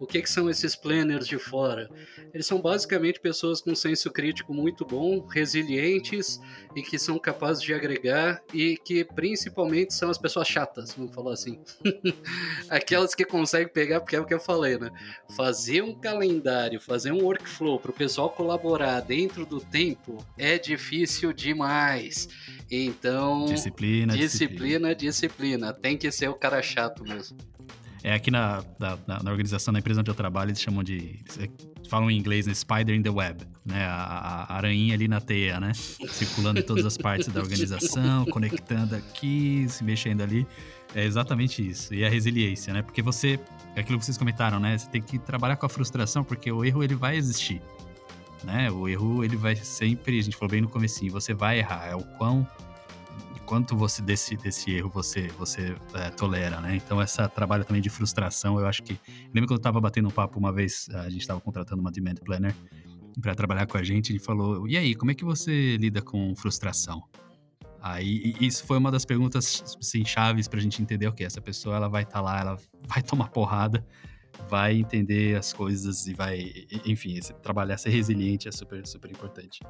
O 0.00 0.06
que, 0.06 0.20
que, 0.20 0.28
são 0.28 0.50
esses 0.50 0.76
planners 0.76 1.26
de 1.26 1.38
fora? 1.38 1.88
Eles 2.32 2.46
são 2.46 2.60
basicamente 2.60 3.20
pessoas 3.20 3.60
com 3.60 3.74
senso 3.74 4.10
crítico 4.10 4.52
muito 4.52 4.84
bom, 4.84 5.24
resilientes 5.26 6.40
e 6.74 6.82
que 6.82 6.98
são 6.98 7.18
capazes 7.18 7.62
de 7.62 7.72
agregar 7.72 8.42
e 8.52 8.76
que 8.76 9.04
principalmente 9.04 9.94
são 9.94 10.10
as 10.10 10.18
pessoas 10.18 10.48
chatas, 10.48 10.92
vamos 10.94 11.14
falar 11.14 11.32
assim. 11.32 11.60
Aquelas 12.68 13.14
que 13.14 13.24
conseguem 13.24 13.72
pegar, 13.72 14.00
porque 14.00 14.16
é 14.16 14.20
o 14.20 14.26
que 14.26 14.34
eu 14.34 14.40
falei, 14.40 14.76
né? 14.76 14.90
Fazer 15.36 15.82
um 15.82 15.94
calendário, 15.94 16.80
fazer 16.80 17.12
um 17.12 17.22
workflow 17.22 17.78
para 17.78 17.90
o 17.90 17.94
pessoal 17.94 18.30
colaborar 18.30 19.00
dentro 19.00 19.46
do 19.46 19.60
tempo 19.60 20.18
é 20.36 20.58
difícil 20.58 21.32
demais. 21.32 22.28
Então, 22.70 23.44
disciplina, 23.46 24.16
disciplina, 24.16 24.94
disciplina, 24.94 24.94
disciplina. 24.94 25.72
Tem 25.72 25.96
que 25.96 26.10
ser 26.10 26.28
o 26.28 26.34
cara 26.34 26.62
chato 26.62 27.04
mesmo. 27.04 27.36
É 28.02 28.12
aqui 28.12 28.30
na, 28.30 28.62
na, 28.78 28.98
na, 29.22 29.30
organização, 29.30 29.72
na 29.72 29.78
empresa 29.78 30.00
onde 30.00 30.10
eu 30.10 30.14
trabalho, 30.14 30.50
eles 30.50 30.60
chamam 30.60 30.84
de. 30.84 31.20
Eles 31.38 31.88
falam 31.88 32.10
em 32.10 32.18
inglês, 32.18 32.46
né? 32.46 32.52
Spider 32.52 32.94
in 32.94 33.02
the 33.02 33.08
web, 33.08 33.46
né? 33.64 33.86
A, 33.86 34.46
a 34.46 34.56
aranha 34.56 34.92
ali 34.92 35.08
na 35.08 35.22
teia, 35.22 35.58
né? 35.58 35.72
Circulando 36.12 36.60
em 36.60 36.62
todas 36.62 36.84
as 36.84 36.98
partes 36.98 37.28
da 37.28 37.40
organização, 37.40 38.26
conectando 38.26 38.94
aqui, 38.94 39.64
se 39.70 39.82
mexendo 39.82 40.20
ali. 40.20 40.46
É 40.94 41.02
exatamente 41.02 41.66
isso. 41.66 41.94
E 41.94 42.04
a 42.04 42.10
resiliência, 42.10 42.74
né? 42.74 42.82
Porque 42.82 43.00
você. 43.00 43.40
É 43.74 43.80
aquilo 43.80 43.98
que 43.98 44.04
vocês 44.04 44.18
comentaram, 44.18 44.60
né? 44.60 44.76
Você 44.76 44.88
tem 44.90 45.00
que 45.00 45.18
trabalhar 45.18 45.56
com 45.56 45.64
a 45.64 45.68
frustração, 45.68 46.22
porque 46.22 46.52
o 46.52 46.62
erro 46.62 46.84
ele 46.84 46.94
vai 46.94 47.16
existir. 47.16 47.62
Né? 48.44 48.70
O 48.70 48.88
erro 48.88 49.24
ele 49.24 49.36
vai 49.36 49.56
sempre, 49.56 50.18
a 50.18 50.22
gente 50.22 50.36
falou 50.36 50.50
bem 50.50 50.60
no 50.60 50.68
comecinho, 50.68 51.10
você 51.10 51.34
vai 51.34 51.58
errar. 51.58 51.86
É 51.86 51.94
o 51.94 52.02
quão 52.18 52.46
quanto 53.44 53.76
você 53.76 54.02
desse, 54.02 54.36
desse 54.36 54.70
erro 54.72 54.88
você 54.88 55.28
você 55.38 55.76
é, 55.94 56.10
tolera, 56.10 56.60
né? 56.60 56.76
Então 56.76 57.00
essa 57.00 57.28
trabalho 57.28 57.64
também 57.64 57.82
de 57.82 57.90
frustração, 57.90 58.58
eu 58.58 58.66
acho 58.66 58.82
que 58.82 58.98
lembra 59.32 59.48
quando 59.48 59.58
eu 59.58 59.62
tava 59.62 59.80
batendo 59.80 60.08
um 60.08 60.10
papo 60.10 60.38
uma 60.38 60.52
vez, 60.52 60.88
a 60.94 61.08
gente 61.10 61.20
estava 61.20 61.40
contratando 61.40 61.80
uma 61.80 61.92
demand 61.92 62.14
planner 62.24 62.54
para 63.20 63.34
trabalhar 63.34 63.66
com 63.66 63.76
a 63.76 63.82
gente, 63.82 64.10
ele 64.12 64.18
falou: 64.18 64.66
"E 64.66 64.76
aí, 64.76 64.94
como 64.94 65.10
é 65.10 65.14
que 65.14 65.24
você 65.24 65.76
lida 65.76 66.02
com 66.02 66.34
frustração?" 66.34 67.02
Aí 67.80 68.34
isso 68.40 68.64
foi 68.64 68.78
uma 68.78 68.90
das 68.90 69.04
perguntas 69.04 69.76
assim, 69.78 70.04
chaves 70.04 70.48
para 70.48 70.58
a 70.58 70.62
gente 70.62 70.80
entender 70.80 71.06
o 71.06 71.10
okay, 71.10 71.18
que 71.18 71.24
essa 71.24 71.40
pessoa 71.40 71.76
ela 71.76 71.88
vai 71.88 72.02
estar 72.02 72.14
tá 72.14 72.20
lá, 72.22 72.40
ela 72.40 72.58
vai 72.88 73.02
tomar 73.02 73.28
porrada, 73.28 73.86
vai 74.48 74.74
entender 74.74 75.36
as 75.36 75.52
coisas 75.52 76.06
e 76.06 76.14
vai, 76.14 76.52
enfim, 76.84 77.18
trabalhar 77.42 77.78
ser 77.78 77.90
resiliente 77.90 78.48
é 78.48 78.52
super 78.52 78.86
super 78.86 79.10
importante. 79.10 79.60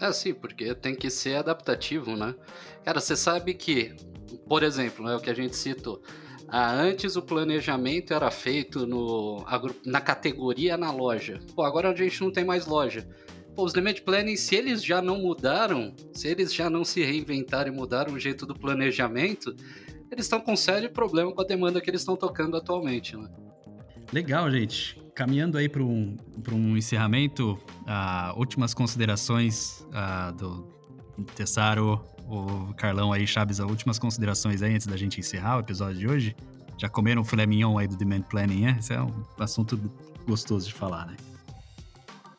É, 0.00 0.12
sim, 0.12 0.32
porque 0.32 0.74
tem 0.74 0.94
que 0.94 1.10
ser 1.10 1.36
adaptativo, 1.36 2.16
né? 2.16 2.34
Cara, 2.84 3.00
você 3.00 3.16
sabe 3.16 3.54
que, 3.54 3.94
por 4.48 4.62
exemplo, 4.62 5.04
né, 5.04 5.16
o 5.16 5.20
que 5.20 5.30
a 5.30 5.34
gente 5.34 5.56
citou, 5.56 6.02
ah, 6.46 6.72
antes 6.72 7.16
o 7.16 7.22
planejamento 7.22 8.14
era 8.14 8.30
feito 8.30 8.86
no, 8.86 9.44
na 9.84 10.00
categoria 10.00 10.76
na 10.76 10.90
loja. 10.90 11.40
Pô, 11.54 11.62
agora 11.62 11.90
a 11.90 11.94
gente 11.94 12.20
não 12.22 12.30
tem 12.30 12.44
mais 12.44 12.66
loja. 12.66 13.06
Pô, 13.54 13.64
os 13.64 13.72
demand 13.72 13.96
planning, 14.04 14.36
se 14.36 14.54
eles 14.54 14.84
já 14.84 15.02
não 15.02 15.18
mudaram, 15.18 15.94
se 16.12 16.28
eles 16.28 16.54
já 16.54 16.70
não 16.70 16.84
se 16.84 17.02
reinventaram 17.02 17.72
e 17.72 17.76
mudaram 17.76 18.14
o 18.14 18.18
jeito 18.18 18.46
do 18.46 18.54
planejamento, 18.54 19.54
eles 20.10 20.24
estão 20.24 20.40
com 20.40 20.56
sério 20.56 20.90
problema 20.90 21.32
com 21.32 21.40
a 21.42 21.44
demanda 21.44 21.80
que 21.80 21.90
eles 21.90 22.00
estão 22.00 22.16
tocando 22.16 22.56
atualmente, 22.56 23.16
né? 23.16 23.28
Legal, 24.12 24.50
gente 24.50 24.98
caminhando 25.18 25.58
aí 25.58 25.68
para 25.68 25.82
um, 25.82 26.16
um 26.52 26.76
encerramento, 26.76 27.58
uh, 27.82 28.38
últimas 28.38 28.72
considerações 28.72 29.84
uh, 29.88 30.32
do 30.32 30.62
Tessaro, 31.34 32.00
o 32.24 32.72
Carlão 32.74 33.12
aí, 33.12 33.26
Chaves, 33.26 33.58
últimas 33.58 33.98
considerações 33.98 34.62
aí 34.62 34.76
antes 34.76 34.86
da 34.86 34.96
gente 34.96 35.18
encerrar 35.18 35.56
o 35.56 35.60
episódio 35.60 35.98
de 35.98 36.06
hoje. 36.06 36.36
Já 36.78 36.88
comeram 36.88 37.22
o 37.22 37.24
filé 37.24 37.46
mignon 37.46 37.76
aí 37.76 37.88
do 37.88 37.96
Demand 37.96 38.22
Planning, 38.22 38.60
né? 38.60 38.76
Esse 38.78 38.92
é 38.92 39.02
um 39.02 39.12
assunto 39.40 39.76
gostoso 40.24 40.68
de 40.68 40.74
falar, 40.74 41.06
né? 41.06 41.16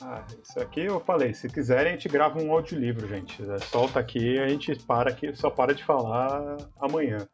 Ah, 0.01 0.23
isso 0.41 0.57
aqui 0.61 0.85
eu 0.85 1.01
falei, 1.01 1.33
se 1.33 1.49
quiserem 1.49 1.91
a 1.91 1.95
gente 1.97 2.07
grava 2.07 2.41
um 2.41 2.49
audiolivro, 2.53 3.09
gente. 3.09 3.43
Solta 3.69 3.99
aqui 3.99 4.39
a 4.39 4.47
gente 4.47 4.73
para 4.87 5.09
aqui, 5.09 5.35
só 5.35 5.49
para 5.49 5.75
de 5.75 5.83
falar 5.83 6.55
amanhã. 6.79 7.27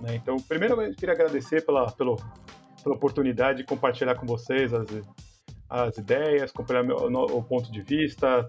Né? 0.00 0.14
Então, 0.14 0.36
primeiro 0.36 0.80
eu 0.80 0.94
queria 0.94 1.14
agradecer 1.14 1.66
pela, 1.66 1.90
pelo 1.90 2.16
pela 2.88 2.96
oportunidade 2.96 3.58
de 3.58 3.64
compartilhar 3.64 4.14
com 4.14 4.26
vocês 4.26 4.72
as, 4.72 4.86
as 5.68 5.98
ideias, 5.98 6.50
compartilhar 6.50 6.82
meu, 6.82 6.96
o 6.96 7.42
ponto 7.42 7.70
de 7.70 7.82
vista. 7.82 8.46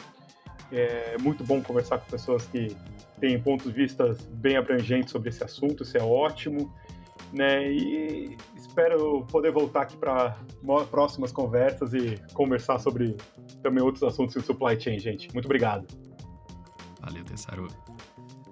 É 0.72 1.18
muito 1.20 1.44
bom 1.44 1.62
conversar 1.62 1.98
com 1.98 2.10
pessoas 2.10 2.46
que 2.46 2.76
têm 3.20 3.42
pontos 3.42 3.68
de 3.68 3.74
vista 3.74 4.16
bem 4.32 4.56
abrangentes 4.56 5.12
sobre 5.12 5.30
esse 5.30 5.44
assunto, 5.44 5.84
isso 5.84 5.98
é 5.98 6.04
ótimo. 6.04 6.74
Né? 7.34 7.72
E 7.72 8.38
espero 8.56 9.26
poder 9.26 9.52
voltar 9.52 9.82
aqui 9.82 9.98
para 9.98 10.38
próximas 10.90 11.32
conversas 11.32 11.94
e 11.94 12.20
conversar 12.34 12.80
sobre 12.80 13.18
também 13.62 13.84
outros 13.84 14.04
assuntos 14.04 14.36
em 14.36 14.42
supply 14.42 14.80
chain, 14.80 15.00
gente. 15.00 15.32
Muito 15.34 15.46
obrigado. 15.46 15.86
Valeu, 17.02 17.24
Tessaro. 17.26 17.68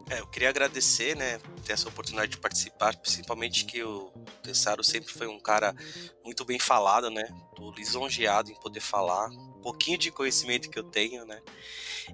É, 0.09 0.21
eu 0.21 0.27
queria 0.27 0.49
agradecer, 0.49 1.17
né, 1.17 1.37
ter 1.65 1.73
essa 1.73 1.89
oportunidade 1.89 2.31
de 2.31 2.37
participar, 2.37 2.95
principalmente 2.95 3.65
que 3.65 3.83
o 3.83 4.09
Tessaro 4.41 4.81
sempre 4.81 5.11
foi 5.11 5.27
um 5.27 5.39
cara 5.39 5.75
muito 6.23 6.45
bem 6.45 6.57
falado, 6.57 7.09
né? 7.09 7.27
Tô 7.55 7.71
lisonjeado 7.71 8.49
em 8.49 8.55
poder 8.55 8.79
falar, 8.79 9.27
um 9.29 9.61
pouquinho 9.61 9.97
de 9.97 10.09
conhecimento 10.09 10.69
que 10.69 10.79
eu 10.79 10.83
tenho, 10.83 11.25
né? 11.25 11.41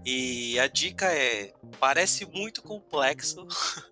E 0.04 0.58
a 0.60 0.66
dica 0.66 1.06
é, 1.06 1.54
parece 1.80 2.26
muito 2.26 2.64
complexo, 2.64 3.46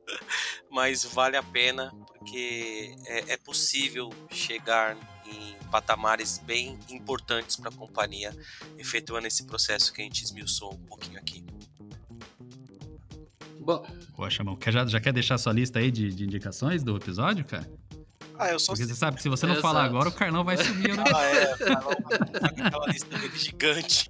mas 0.72 1.04
vale 1.04 1.38
a 1.38 1.44
pena, 1.44 1.92
porque 2.08 2.96
é, 3.06 3.34
é 3.34 3.38
possível 3.38 4.10
chegar 4.32 4.98
em 5.28 5.56
patamares 5.70 6.40
bem 6.40 6.80
importantes 6.90 7.56
para 7.56 7.70
a 7.70 7.76
companhia, 7.76 8.36
efetuando 8.80 9.28
esse 9.28 9.46
processo 9.46 9.94
que 9.94 10.02
a 10.02 10.04
gente 10.04 10.24
esmiuçou 10.24 10.74
um 10.74 10.86
pouquinho 10.86 11.20
aqui. 11.20 11.46
Bom. 13.62 13.86
Poxa, 14.16 14.44
mano, 14.44 14.58
já, 14.68 14.86
já 14.86 15.00
quer 15.00 15.14
deixar 15.14 15.38
sua 15.38 15.54
lista 15.54 15.80
aí 15.80 15.92
de, 15.92 16.12
de 16.12 16.24
indicações 16.26 16.84
do 16.84 16.98
episódio, 16.98 17.46
cara? 17.46 17.70
Ah, 18.38 18.50
eu 18.50 18.60
só 18.60 18.72
Porque 18.74 18.88
você 18.88 18.96
sabe 18.96 19.18
que 19.18 19.24
se 19.24 19.30
você 19.30 19.46
não 19.46 19.56
falar 19.58 19.84
agora, 19.84 20.10
o 20.10 20.12
Carlão 20.12 20.44
vai 20.44 20.58
sumir, 20.58 20.98
né? 20.98 21.04
Ah, 21.14 21.26
é. 21.26 22.66
aquela 22.66 22.88
lista 22.88 23.18
dele 23.18 23.38
gigante. 23.38 24.10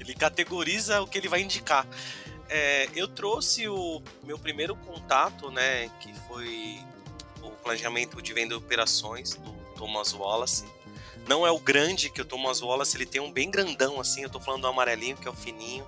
Ele 0.00 0.14
categoriza 0.14 1.00
o 1.00 1.06
que 1.06 1.16
ele 1.16 1.28
vai 1.28 1.42
indicar. 1.42 1.86
É, 2.48 2.88
eu 2.94 3.06
trouxe 3.06 3.68
o 3.68 4.02
meu 4.24 4.38
primeiro 4.38 4.74
contato, 4.74 5.50
né, 5.50 5.88
que 6.00 6.12
foi 6.28 6.78
o 7.42 7.50
planejamento 7.50 8.20
de 8.20 8.32
venda 8.32 8.54
e 8.54 8.56
operações 8.56 9.34
do 9.34 9.52
Thomas 9.76 10.12
Wallace. 10.12 10.64
Não 11.26 11.46
é 11.46 11.50
o 11.50 11.58
grande 11.58 12.08
que 12.08 12.20
o 12.20 12.24
Thomas 12.24 12.62
Wallace, 12.62 12.96
ele 12.96 13.06
tem 13.06 13.20
um 13.20 13.32
bem 13.32 13.50
grandão 13.50 14.00
assim, 14.00 14.22
eu 14.22 14.30
tô 14.30 14.40
falando 14.40 14.62
do 14.62 14.68
amarelinho, 14.68 15.16
que 15.16 15.26
é 15.26 15.30
o 15.30 15.34
fininho. 15.34 15.86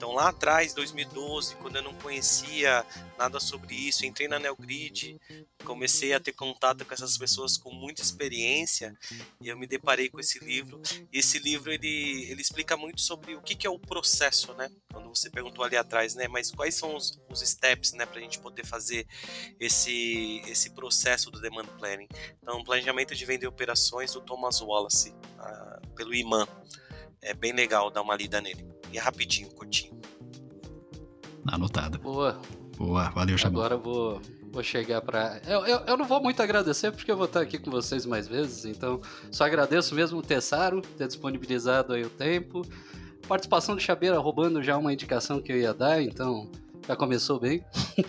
Então 0.00 0.12
lá 0.12 0.30
atrás, 0.30 0.72
2012, 0.72 1.56
quando 1.56 1.76
eu 1.76 1.82
não 1.82 1.92
conhecia 1.92 2.86
nada 3.18 3.38
sobre 3.38 3.74
isso, 3.74 4.06
entrei 4.06 4.26
na 4.26 4.38
Neogrid, 4.38 5.20
comecei 5.62 6.14
a 6.14 6.18
ter 6.18 6.32
contato 6.32 6.86
com 6.86 6.94
essas 6.94 7.18
pessoas 7.18 7.58
com 7.58 7.70
muita 7.70 8.00
experiência 8.00 8.96
e 9.42 9.48
eu 9.48 9.58
me 9.58 9.66
deparei 9.66 10.08
com 10.08 10.18
esse 10.18 10.42
livro. 10.42 10.80
E 11.12 11.18
esse 11.18 11.38
livro 11.38 11.70
ele, 11.70 12.26
ele 12.30 12.40
explica 12.40 12.78
muito 12.78 13.02
sobre 13.02 13.34
o 13.34 13.42
que, 13.42 13.54
que 13.54 13.66
é 13.66 13.70
o 13.70 13.78
processo, 13.78 14.54
né? 14.54 14.70
Quando 14.90 15.10
você 15.10 15.28
perguntou 15.28 15.62
ali 15.62 15.76
atrás, 15.76 16.14
né? 16.14 16.26
Mas 16.28 16.50
quais 16.50 16.74
são 16.74 16.96
os, 16.96 17.20
os 17.28 17.40
steps, 17.40 17.92
né, 17.92 18.06
para 18.06 18.20
a 18.20 18.22
gente 18.22 18.38
poder 18.38 18.64
fazer 18.64 19.06
esse, 19.60 20.40
esse 20.46 20.70
processo 20.70 21.30
do 21.30 21.42
demand 21.42 21.66
planning? 21.78 22.08
Então, 22.42 22.64
planejamento 22.64 23.14
de 23.14 23.26
venda 23.26 23.44
e 23.44 23.48
operações 23.48 24.14
do 24.14 24.22
Thomas 24.22 24.62
Wallace, 24.70 25.14
uh, 25.38 25.86
pelo 25.94 26.14
IMAN. 26.14 26.46
É 27.22 27.34
bem 27.34 27.52
legal 27.52 27.90
dar 27.90 28.02
uma 28.02 28.16
lida 28.16 28.40
nele. 28.40 28.64
E 28.92 28.98
é 28.98 29.00
rapidinho, 29.00 29.50
curtinho. 29.50 30.00
Anotado. 31.46 31.98
Boa. 31.98 32.40
Boa, 32.76 33.10
valeu, 33.10 33.36
Xabu. 33.36 33.58
Agora 33.58 33.74
eu 33.74 33.80
vou, 33.80 34.22
vou 34.50 34.62
chegar 34.62 35.02
para. 35.02 35.40
Eu, 35.46 35.66
eu, 35.66 35.78
eu, 35.80 35.96
não 35.96 36.06
vou 36.06 36.22
muito 36.22 36.42
agradecer 36.42 36.90
porque 36.90 37.10
eu 37.10 37.16
vou 37.16 37.26
estar 37.26 37.40
aqui 37.40 37.58
com 37.58 37.70
vocês 37.70 38.06
mais 38.06 38.26
vezes, 38.26 38.64
então 38.64 39.00
só 39.30 39.44
agradeço 39.44 39.94
mesmo 39.94 40.18
o 40.18 40.22
Tessaro 40.22 40.80
ter 40.80 41.06
disponibilizado 41.06 41.92
aí 41.92 42.02
o 42.02 42.10
tempo. 42.10 42.62
Participação 43.28 43.74
do 43.74 43.80
Chabeira 43.80 44.18
roubando 44.18 44.62
já 44.62 44.78
uma 44.78 44.92
indicação 44.92 45.42
que 45.42 45.52
eu 45.52 45.58
ia 45.58 45.74
dar, 45.74 46.02
então 46.02 46.50
já 46.86 46.96
começou 46.96 47.38
bem. 47.38 47.62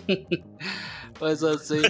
Mas 1.22 1.44
assim, 1.44 1.80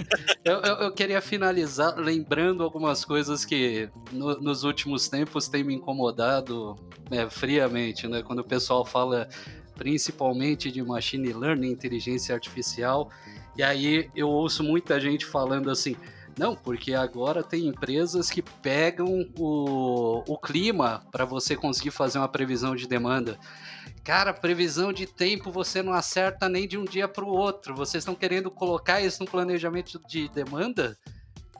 eu, 0.45 0.57
eu, 0.61 0.75
eu, 0.75 0.91
queria 0.91 1.19
finalizar 1.19 1.97
lembrando 1.97 2.61
algumas 2.61 3.03
coisas 3.03 3.43
que 3.43 3.89
no, 4.11 4.39
nos 4.39 4.63
últimos 4.63 5.09
tempos 5.09 5.47
têm 5.47 5.63
me 5.63 5.73
incomodado 5.73 6.75
né, 7.09 7.27
friamente, 7.27 8.07
né? 8.07 8.21
Quando 8.21 8.39
o 8.39 8.43
pessoal 8.43 8.85
fala 8.85 9.27
principalmente 9.75 10.69
de 10.71 10.83
machine 10.83 11.33
learning, 11.33 11.71
inteligência 11.71 12.35
artificial, 12.35 13.09
e 13.57 13.63
aí 13.63 14.07
eu 14.15 14.29
ouço 14.29 14.63
muita 14.63 14.99
gente 14.99 15.25
falando 15.25 15.71
assim, 15.71 15.95
não, 16.37 16.55
porque 16.55 16.93
agora 16.93 17.41
tem 17.41 17.65
empresas 17.65 18.29
que 18.29 18.43
pegam 18.43 19.27
o, 19.35 20.23
o 20.27 20.37
clima 20.37 21.07
para 21.11 21.25
você 21.25 21.55
conseguir 21.55 21.89
fazer 21.89 22.19
uma 22.19 22.29
previsão 22.29 22.75
de 22.75 22.87
demanda. 22.87 23.39
Cara, 24.03 24.33
previsão 24.33 24.91
de 24.91 25.05
tempo 25.05 25.51
você 25.51 25.81
não 25.81 25.93
acerta 25.93 26.49
nem 26.49 26.67
de 26.67 26.77
um 26.77 26.83
dia 26.83 27.07
para 27.07 27.23
o 27.23 27.29
outro. 27.29 27.73
Vocês 27.73 28.01
estão 28.01 28.13
querendo 28.13 28.51
colocar 28.51 29.01
isso 29.01 29.23
no 29.23 29.29
planejamento 29.29 29.99
de 30.07 30.27
demanda? 30.29 30.97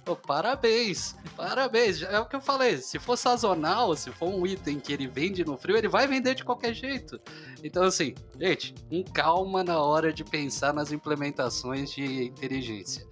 Oh, 0.06 0.18
parabéns, 0.18 1.16
parabéns. 1.38 2.02
É 2.02 2.20
o 2.20 2.26
que 2.26 2.36
eu 2.36 2.42
falei. 2.42 2.78
Se 2.80 3.00
for 3.00 3.18
sazonal, 3.18 3.96
se 3.96 4.12
for 4.12 4.28
um 4.28 4.46
item 4.46 4.78
que 4.78 4.92
ele 4.92 5.08
vende 5.08 5.46
no 5.46 5.58
frio, 5.58 5.78
ele 5.78 5.88
vai 5.88 6.06
vender 6.06 6.36
de 6.36 6.44
qualquer 6.44 6.74
jeito. 6.74 7.18
Então, 7.64 7.84
assim, 7.84 8.14
gente, 8.38 8.76
com 8.90 9.02
calma 9.06 9.64
na 9.64 9.80
hora 9.80 10.12
de 10.12 10.26
pensar 10.26 10.74
nas 10.74 10.92
implementações 10.92 11.92
de 11.92 12.26
inteligência 12.26 13.08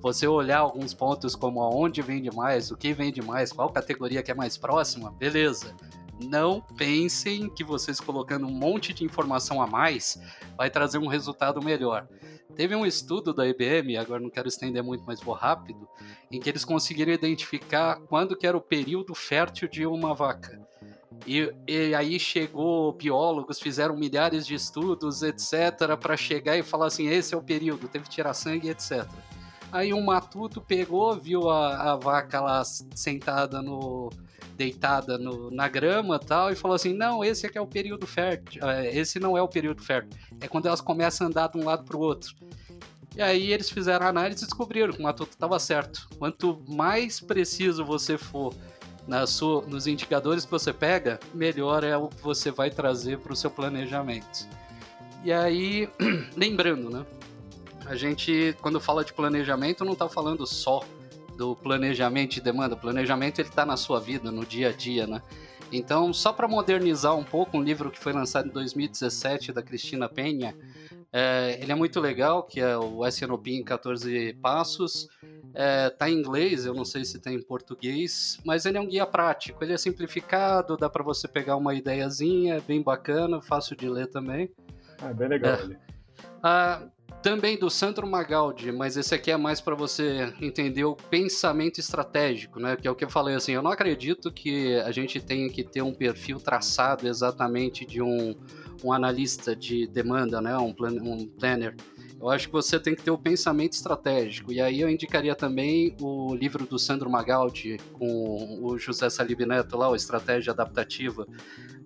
você 0.00 0.26
olhar 0.26 0.58
alguns 0.58 0.94
pontos 0.94 1.34
como 1.34 1.60
aonde 1.60 2.00
vende 2.02 2.30
mais, 2.34 2.70
o 2.70 2.76
que 2.76 2.92
vende 2.92 3.20
mais, 3.20 3.52
qual 3.52 3.70
categoria 3.70 4.22
que 4.22 4.30
é 4.30 4.34
mais 4.34 4.56
próxima, 4.56 5.10
beleza. 5.10 5.74
Não 6.20 6.60
pensem 6.60 7.48
que 7.48 7.62
vocês 7.62 8.00
colocando 8.00 8.46
um 8.46 8.50
monte 8.50 8.92
de 8.92 9.04
informação 9.04 9.62
a 9.62 9.66
mais 9.66 10.20
vai 10.56 10.70
trazer 10.70 10.98
um 10.98 11.06
resultado 11.06 11.62
melhor. 11.62 12.08
Teve 12.56 12.74
um 12.74 12.84
estudo 12.84 13.32
da 13.32 13.46
IBM, 13.46 13.96
agora 13.96 14.20
não 14.20 14.30
quero 14.30 14.48
estender 14.48 14.82
muito, 14.82 15.04
mas 15.06 15.20
vou 15.20 15.34
rápido, 15.34 15.88
em 16.30 16.40
que 16.40 16.48
eles 16.48 16.64
conseguiram 16.64 17.12
identificar 17.12 18.00
quando 18.08 18.36
que 18.36 18.46
era 18.46 18.56
o 18.56 18.60
período 18.60 19.14
fértil 19.14 19.68
de 19.68 19.86
uma 19.86 20.12
vaca. 20.12 20.60
E, 21.26 21.52
e, 21.66 21.94
aí 21.94 22.18
chegou 22.18 22.92
biólogos, 22.92 23.60
fizeram 23.60 23.96
milhares 23.96 24.46
de 24.46 24.54
estudos, 24.54 25.22
etc, 25.22 25.96
para 26.00 26.16
chegar 26.16 26.56
e 26.56 26.62
falar 26.62 26.86
assim, 26.86 27.06
esse 27.08 27.34
é 27.34 27.36
o 27.36 27.42
período, 27.42 27.88
teve 27.88 28.04
que 28.04 28.10
tirar 28.10 28.34
sangue, 28.34 28.70
etc. 28.70 29.06
Aí 29.70 29.92
um 29.92 30.02
matuto 30.02 30.60
pegou, 30.60 31.14
viu 31.14 31.50
a, 31.50 31.92
a 31.92 31.96
vaca 31.96 32.40
lá 32.40 32.64
sentada 32.64 33.60
no. 33.60 34.10
Deitada 34.56 35.18
no, 35.18 35.50
na 35.50 35.68
grama 35.68 36.18
tal, 36.18 36.50
e 36.50 36.56
falou 36.56 36.74
assim: 36.74 36.92
não, 36.92 37.24
esse 37.24 37.46
aqui 37.46 37.58
é 37.58 37.60
o 37.60 37.66
período 37.66 38.06
fértil. 38.06 38.68
É, 38.68 38.94
esse 38.96 39.18
não 39.18 39.36
é 39.36 39.42
o 39.42 39.48
período 39.48 39.82
fértil. 39.82 40.18
É 40.40 40.48
quando 40.48 40.66
elas 40.66 40.80
começam 40.80 41.26
a 41.26 41.30
andar 41.30 41.48
de 41.48 41.58
um 41.58 41.64
lado 41.64 41.84
para 41.84 41.96
o 41.96 42.00
outro. 42.00 42.34
E 43.16 43.22
aí 43.22 43.52
eles 43.52 43.70
fizeram 43.70 44.06
a 44.06 44.08
análise 44.10 44.44
e 44.44 44.46
descobriram 44.46 44.92
que 44.92 45.00
o 45.00 45.02
matuto 45.02 45.32
estava 45.32 45.58
certo. 45.58 46.08
Quanto 46.18 46.62
mais 46.68 47.20
preciso 47.20 47.84
você 47.84 48.16
for 48.16 48.54
na 49.06 49.26
sua, 49.26 49.62
nos 49.62 49.86
indicadores 49.86 50.44
que 50.44 50.50
você 50.50 50.72
pega, 50.72 51.18
melhor 51.34 51.82
é 51.82 51.96
o 51.96 52.08
que 52.08 52.22
você 52.22 52.50
vai 52.50 52.70
trazer 52.70 53.18
para 53.18 53.32
o 53.32 53.36
seu 53.36 53.50
planejamento. 53.50 54.46
E 55.24 55.32
aí, 55.32 55.88
lembrando, 56.36 56.90
né? 56.90 57.04
a 57.88 57.96
gente, 57.96 58.54
quando 58.60 58.78
fala 58.78 59.02
de 59.02 59.14
planejamento, 59.14 59.82
não 59.82 59.94
está 59.94 60.08
falando 60.08 60.46
só 60.46 60.82
do 61.38 61.54
planejamento 61.54 62.34
de 62.34 62.40
demanda. 62.40 62.74
O 62.74 62.78
planejamento 62.78 63.38
ele 63.38 63.48
está 63.48 63.64
na 63.64 63.76
sua 63.76 64.00
vida, 64.00 64.32
no 64.32 64.44
dia 64.44 64.70
a 64.70 64.72
dia, 64.72 65.06
né? 65.06 65.22
Então, 65.70 66.12
só 66.12 66.32
para 66.32 66.48
modernizar 66.48 67.14
um 67.16 67.22
pouco, 67.22 67.56
um 67.56 67.62
livro 67.62 67.90
que 67.90 67.98
foi 67.98 68.12
lançado 68.12 68.48
em 68.48 68.50
2017 68.50 69.52
da 69.52 69.62
Cristina 69.62 70.08
Penha, 70.08 70.56
é, 71.12 71.58
ele 71.62 71.70
é 71.70 71.74
muito 71.76 72.00
legal, 72.00 72.42
que 72.42 72.60
é 72.60 72.76
o 72.76 73.06
SNOP 73.06 73.48
em 73.48 73.62
14 73.62 74.34
passos. 74.42 75.08
É, 75.54 75.90
tá 75.90 76.10
em 76.10 76.14
inglês, 76.14 76.66
eu 76.66 76.74
não 76.74 76.84
sei 76.84 77.04
se 77.04 77.20
tem 77.20 77.36
em 77.36 77.42
português, 77.42 78.38
mas 78.44 78.66
ele 78.66 78.76
é 78.76 78.80
um 78.80 78.86
guia 78.86 79.06
prático. 79.06 79.62
Ele 79.62 79.72
é 79.72 79.78
simplificado, 79.78 80.76
dá 80.76 80.90
para 80.90 81.04
você 81.04 81.28
pegar 81.28 81.56
uma 81.56 81.72
ideiazinha, 81.72 82.56
é 82.56 82.60
bem 82.60 82.82
bacana, 82.82 83.40
fácil 83.40 83.76
de 83.76 83.88
ler 83.88 84.08
também. 84.08 84.50
É 85.02 85.14
bem 85.14 85.28
legal. 85.28 85.52
É. 85.52 85.76
Ah, 86.42 86.82
também 87.22 87.58
do 87.58 87.68
Sandro 87.68 88.06
Magaldi, 88.06 88.70
mas 88.72 88.96
esse 88.96 89.14
aqui 89.14 89.30
é 89.30 89.36
mais 89.36 89.60
para 89.60 89.74
você 89.74 90.32
entender 90.40 90.84
o 90.84 90.94
pensamento 90.94 91.78
estratégico, 91.78 92.60
né? 92.60 92.76
Que 92.76 92.86
é 92.86 92.90
o 92.90 92.94
que 92.94 93.04
eu 93.04 93.10
falei 93.10 93.34
assim, 93.34 93.52
eu 93.52 93.62
não 93.62 93.70
acredito 93.70 94.32
que 94.32 94.76
a 94.76 94.90
gente 94.90 95.20
tenha 95.20 95.48
que 95.48 95.64
ter 95.64 95.82
um 95.82 95.92
perfil 95.92 96.38
traçado 96.38 97.08
exatamente 97.08 97.84
de 97.84 98.00
um, 98.00 98.34
um 98.84 98.92
analista 98.92 99.54
de 99.54 99.86
demanda, 99.86 100.40
né? 100.40 100.56
Um, 100.56 100.72
plan, 100.72 100.92
um 100.92 101.26
planner. 101.26 101.74
Eu 102.20 102.28
acho 102.28 102.48
que 102.48 102.52
você 102.52 102.80
tem 102.80 102.96
que 102.96 103.02
ter 103.02 103.12
o 103.12 103.18
pensamento 103.18 103.74
estratégico. 103.74 104.52
E 104.52 104.60
aí 104.60 104.80
eu 104.80 104.90
indicaria 104.90 105.36
também 105.36 105.94
o 106.00 106.34
livro 106.34 106.66
do 106.66 106.78
Sandro 106.78 107.08
Magaldi 107.08 107.76
com 107.92 108.58
o 108.60 108.76
José 108.76 109.08
Salib 109.08 109.40
Neto 109.46 109.76
lá, 109.76 109.88
o 109.88 109.94
Estratégia 109.94 110.52
Adaptativa 110.52 111.26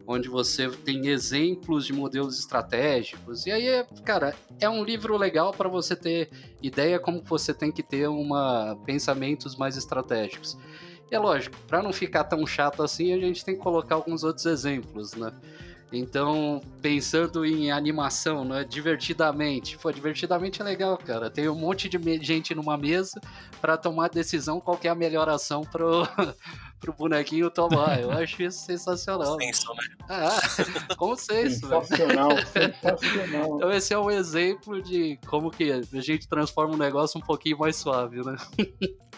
onde 0.06 0.28
você 0.28 0.68
tem 0.68 1.08
exemplos 1.08 1.86
de 1.86 1.92
modelos 1.92 2.38
estratégicos. 2.38 3.46
E 3.46 3.50
aí, 3.50 3.84
cara, 4.04 4.34
é 4.60 4.68
um 4.68 4.84
livro 4.84 5.16
legal 5.16 5.52
para 5.52 5.68
você 5.68 5.94
ter 5.94 6.30
ideia 6.60 6.98
como 6.98 7.22
você 7.22 7.54
tem 7.54 7.70
que 7.70 7.82
ter 7.82 8.08
uma 8.08 8.76
pensamentos 8.84 9.56
mais 9.56 9.76
estratégicos. 9.76 10.56
E 11.10 11.14
é 11.14 11.18
lógico, 11.18 11.56
para 11.66 11.82
não 11.82 11.92
ficar 11.92 12.24
tão 12.24 12.46
chato 12.46 12.82
assim, 12.82 13.12
a 13.12 13.18
gente 13.18 13.44
tem 13.44 13.54
que 13.54 13.62
colocar 13.62 13.96
alguns 13.96 14.24
outros 14.24 14.46
exemplos, 14.46 15.14
né? 15.14 15.32
Então, 15.92 16.62
pensando 16.80 17.44
em 17.44 17.70
animação, 17.70 18.44
né? 18.44 18.64
Divertidamente. 18.64 19.76
Pô, 19.76 19.92
divertidamente 19.92 20.62
é 20.62 20.64
legal, 20.64 20.96
cara. 20.96 21.30
Tem 21.30 21.48
um 21.48 21.54
monte 21.54 21.88
de 21.88 22.24
gente 22.24 22.54
numa 22.54 22.78
mesa 22.78 23.20
para 23.60 23.76
tomar 23.76 24.08
decisão 24.08 24.58
qual 24.58 24.78
é 24.82 24.88
a 24.88 24.94
melhor 24.94 25.28
ação 25.28 25.60
pro, 25.62 26.08
pro 26.80 26.94
bonequinho 26.94 27.50
tomar. 27.50 28.00
Eu 28.00 28.10
acho 28.10 28.42
isso 28.42 28.64
sensacional. 28.64 29.36
Consenso, 29.36 29.74
né? 29.74 29.84
Ah, 30.08 30.40
consenso. 30.96 31.68
Sensacional, 31.68 32.30
sensacional. 32.46 33.56
Então 33.56 33.70
esse 33.70 33.92
é 33.92 33.98
um 33.98 34.10
exemplo 34.10 34.80
de 34.80 35.18
como 35.26 35.50
que 35.50 35.70
a 35.70 36.00
gente 36.00 36.26
transforma 36.26 36.74
um 36.74 36.78
negócio 36.78 37.20
um 37.20 37.22
pouquinho 37.22 37.58
mais 37.58 37.76
suave, 37.76 38.24
né? 38.24 38.36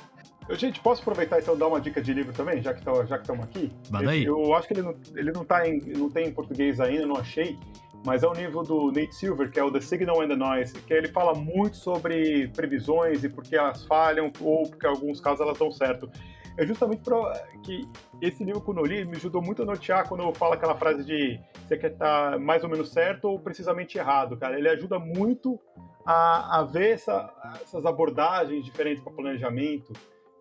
Eu, 0.49 0.57
gente, 0.57 0.81
posso 0.81 1.01
aproveitar 1.01 1.39
então 1.39 1.57
dar 1.57 1.69
uma 1.69 1.81
dica 1.81 2.03
de 2.03 2.12
livro 2.12 2.33
também, 2.33 2.61
já 2.62 2.75
que 2.75 2.83
tá, 2.83 2.93
já 3.05 3.16
que 3.16 3.23
estamos 3.23 3.45
aqui? 3.45 3.73
Manda 3.91 4.11
aí. 4.11 4.25
Eu 4.25 4.55
acho 4.55 4.69
que 4.69 4.75
ele 4.75 4.83
não, 4.83 4.95
ele 5.15 5.33
não, 5.33 5.45
tá 5.45 5.66
em, 5.66 5.81
não 5.97 6.11
tem 6.11 6.29
em 6.29 6.33
português 6.33 6.81
ainda, 6.81 7.07
não 7.07 7.16
achei, 7.16 7.59
mas 8.05 8.23
é 8.23 8.29
um 8.29 8.35
livro 8.35 8.62
do 8.62 8.93
Nate 8.93 9.15
Silver, 9.15 9.51
que 9.51 9.59
é 9.59 9.65
o 9.65 9.71
The 9.71 9.81
Signal 9.81 10.21
and 10.21 10.29
the 10.29 10.37
Noise, 10.37 10.75
que 10.75 10.93
ele 10.93 11.09
fala 11.09 11.35
muito 11.35 11.77
sobre 11.77 12.49
previsões 12.49 13.25
e 13.25 13.29
por 13.29 13.43
que 13.43 13.57
elas 13.57 13.87
falham 13.87 14.31
ou 14.41 14.69
porque 14.69 14.87
em 14.87 14.91
alguns 14.91 15.21
casos 15.21 15.41
elas 15.41 15.59
dão 15.59 15.73
certo 15.73 16.11
é 16.57 16.66
justamente 16.66 17.03
para 17.03 17.33
que 17.65 17.89
esse 18.21 18.45
livro, 18.45 18.61
quando 18.61 18.79
eu 18.79 18.85
li, 18.85 19.05
me 19.05 19.16
ajudou 19.16 19.43
muito 19.43 19.62
a 19.62 19.65
notear 19.65 20.09
quando 20.09 20.23
eu 20.23 20.33
falo 20.33 20.53
aquela 20.53 20.77
frase 20.77 21.05
de 21.05 21.41
você 21.66 21.77
quer 21.77 21.93
estar 21.93 22.33
tá 22.33 22.39
mais 22.39 22.62
ou 22.62 22.71
menos 22.71 22.91
certo 22.91 23.25
ou 23.25 23.41
precisamente 23.41 23.99
errado, 23.99 24.37
cara. 24.37 24.57
Ele 24.57 24.69
ajuda 24.69 24.99
muito 24.99 25.59
a, 26.07 26.61
a 26.61 26.62
ver 26.62 26.93
essa, 26.93 27.33
essas 27.61 27.85
abordagens 27.85 28.65
diferentes 28.65 29.03
para 29.03 29.12
planejamento, 29.12 29.93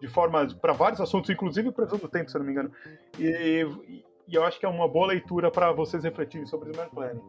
de 0.04 0.10
forma 0.10 0.46
para 0.62 0.74
vários 0.74 1.00
assuntos, 1.00 1.30
inclusive 1.30 1.72
previsão 1.72 1.98
do 1.98 2.10
tempo, 2.10 2.30
se 2.30 2.38
não 2.38 2.44
me 2.44 2.52
engano. 2.52 2.70
E, 3.18 3.66
e 4.28 4.36
eu 4.36 4.44
acho 4.44 4.60
que 4.60 4.66
é 4.66 4.70
uma 4.70 4.86
boa 4.86 5.08
leitura 5.08 5.50
para 5.50 5.72
vocês 5.72 6.04
refletirem 6.04 6.46
sobre 6.46 6.74
demand 6.74 6.90
planning. 6.90 7.22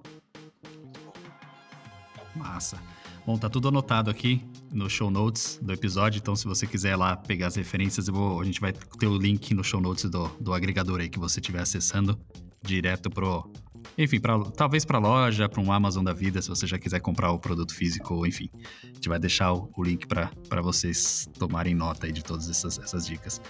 Massa. 2.35 2.77
Bom, 3.25 3.39
tá 3.39 3.49
tudo 3.49 3.69
anotado 3.69 4.11
aqui 4.11 4.45
no 4.73 4.91
show 4.91 5.09
notes 5.09 5.57
do 5.63 5.73
episódio, 5.73 6.19
então 6.19 6.35
se 6.35 6.47
você 6.47 6.67
quiser 6.67 6.97
lá 6.97 7.17
pegar 7.17 7.47
as 7.47 7.55
referências, 7.55 8.09
vou, 8.09 8.41
a 8.41 8.45
gente 8.45 8.61
vai 8.61 8.73
ter 8.73 9.07
o 9.07 9.17
link 9.17 9.55
no 9.55 9.63
show 9.63 9.81
notes 9.81 10.11
do, 10.11 10.27
do 10.41 10.53
agregador 10.53 11.01
aí 11.01 11.09
que 11.09 11.19
você 11.19 11.39
estiver 11.39 11.61
acessando 11.61 12.19
direto 12.61 13.09
pro. 13.09 13.49
Enfim, 13.97 14.21
pra, 14.21 14.39
talvez 14.57 14.85
para 14.85 14.99
loja, 14.99 15.49
para 15.49 15.61
um 15.61 15.71
Amazon 15.73 16.05
da 16.05 16.13
vida, 16.13 16.41
se 16.43 16.49
você 16.49 16.67
já 16.67 16.79
quiser 16.79 17.01
comprar 17.01 17.31
o 17.31 17.39
produto 17.39 17.75
físico, 17.75 18.27
enfim. 18.27 18.51
A 18.83 18.87
gente 18.87 19.09
vai 19.09 19.19
deixar 19.19 19.53
o, 19.53 19.71
o 19.77 19.83
link 19.83 20.07
para 20.07 20.63
vocês 20.63 21.29
tomarem 21.39 21.75
nota 21.75 22.07
aí 22.07 22.13
de 22.13 22.23
todas 22.23 22.49
essas, 22.49 22.79
essas 22.79 23.07
dicas. 23.07 23.41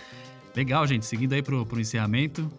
Legal, 0.55 0.87
gente. 0.87 1.05
Seguindo 1.07 1.33
aí 1.33 1.43
pro, 1.43 1.65
pro 1.67 1.81
encerramento. 1.81 2.51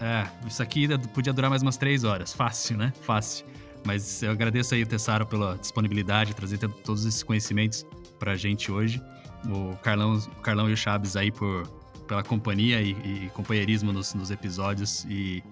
É, 0.00 0.26
isso 0.46 0.62
aqui 0.62 0.86
podia 1.08 1.32
durar 1.32 1.48
mais 1.48 1.62
umas 1.62 1.76
três 1.76 2.04
horas. 2.04 2.32
Fácil, 2.32 2.76
né? 2.76 2.92
Fácil. 3.02 3.46
Mas 3.84 4.22
eu 4.22 4.30
agradeço 4.30 4.74
aí, 4.74 4.84
Tessaro, 4.84 5.26
pela 5.26 5.56
disponibilidade, 5.56 6.34
trazer 6.34 6.58
todos 6.58 7.04
esses 7.04 7.22
conhecimentos 7.22 7.86
pra 8.18 8.34
gente 8.34 8.72
hoje. 8.72 9.00
O 9.46 9.76
Carlão, 9.76 10.14
o 10.16 10.40
Carlão 10.40 10.70
e 10.70 10.72
o 10.72 10.76
Chaves 10.76 11.16
aí 11.16 11.30
por, 11.30 11.66
pela 12.08 12.22
companhia 12.22 12.80
e, 12.80 12.90
e 12.90 13.30
companheirismo 13.34 13.92
nos, 13.92 14.14
nos 14.14 14.30
episódios. 14.30 15.04
E, 15.08 15.42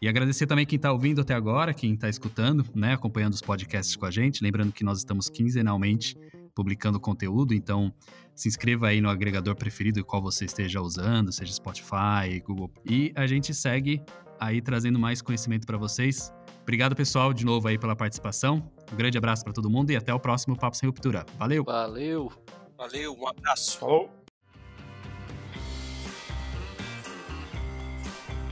e, 0.00 0.08
agradecer 0.08 0.46
também 0.46 0.66
quem 0.66 0.76
está 0.76 0.92
ouvindo 0.92 1.20
até 1.20 1.34
agora, 1.34 1.72
quem 1.72 1.94
está 1.94 2.08
escutando, 2.08 2.64
né, 2.74 2.94
acompanhando 2.94 3.34
os 3.34 3.40
podcasts 3.40 3.96
com 3.96 4.06
a 4.06 4.10
gente. 4.10 4.42
Lembrando 4.42 4.72
que 4.72 4.84
nós 4.84 4.98
estamos 4.98 5.28
quinzenalmente 5.28 6.16
publicando 6.54 7.00
conteúdo, 7.00 7.54
então 7.54 7.92
se 8.34 8.48
inscreva 8.48 8.88
aí 8.88 9.00
no 9.00 9.08
agregador 9.08 9.54
preferido 9.54 10.04
qual 10.04 10.22
você 10.22 10.44
esteja 10.44 10.80
usando, 10.80 11.32
seja 11.32 11.52
Spotify, 11.52 12.40
Google. 12.44 12.70
E 12.84 13.12
a 13.14 13.26
gente 13.26 13.54
segue 13.54 14.02
aí 14.38 14.60
trazendo 14.60 14.98
mais 14.98 15.22
conhecimento 15.22 15.66
para 15.66 15.78
vocês. 15.78 16.32
Obrigado, 16.62 16.94
pessoal, 16.94 17.32
de 17.32 17.44
novo 17.44 17.66
aí 17.68 17.76
pela 17.76 17.96
participação 17.96 18.70
Um 18.92 18.96
grande 18.96 19.18
abraço 19.18 19.42
para 19.42 19.52
todo 19.52 19.68
mundo 19.68 19.90
e 19.90 19.96
até 19.96 20.12
o 20.14 20.20
próximo 20.20 20.56
Papo 20.56 20.76
Sem 20.76 20.88
Ruptura. 20.88 21.24
Valeu! 21.38 21.64
Valeu! 21.64 22.32
Valeu, 22.76 23.16
um 23.16 23.28
abraço. 23.28 23.78
Falou! 23.78 24.21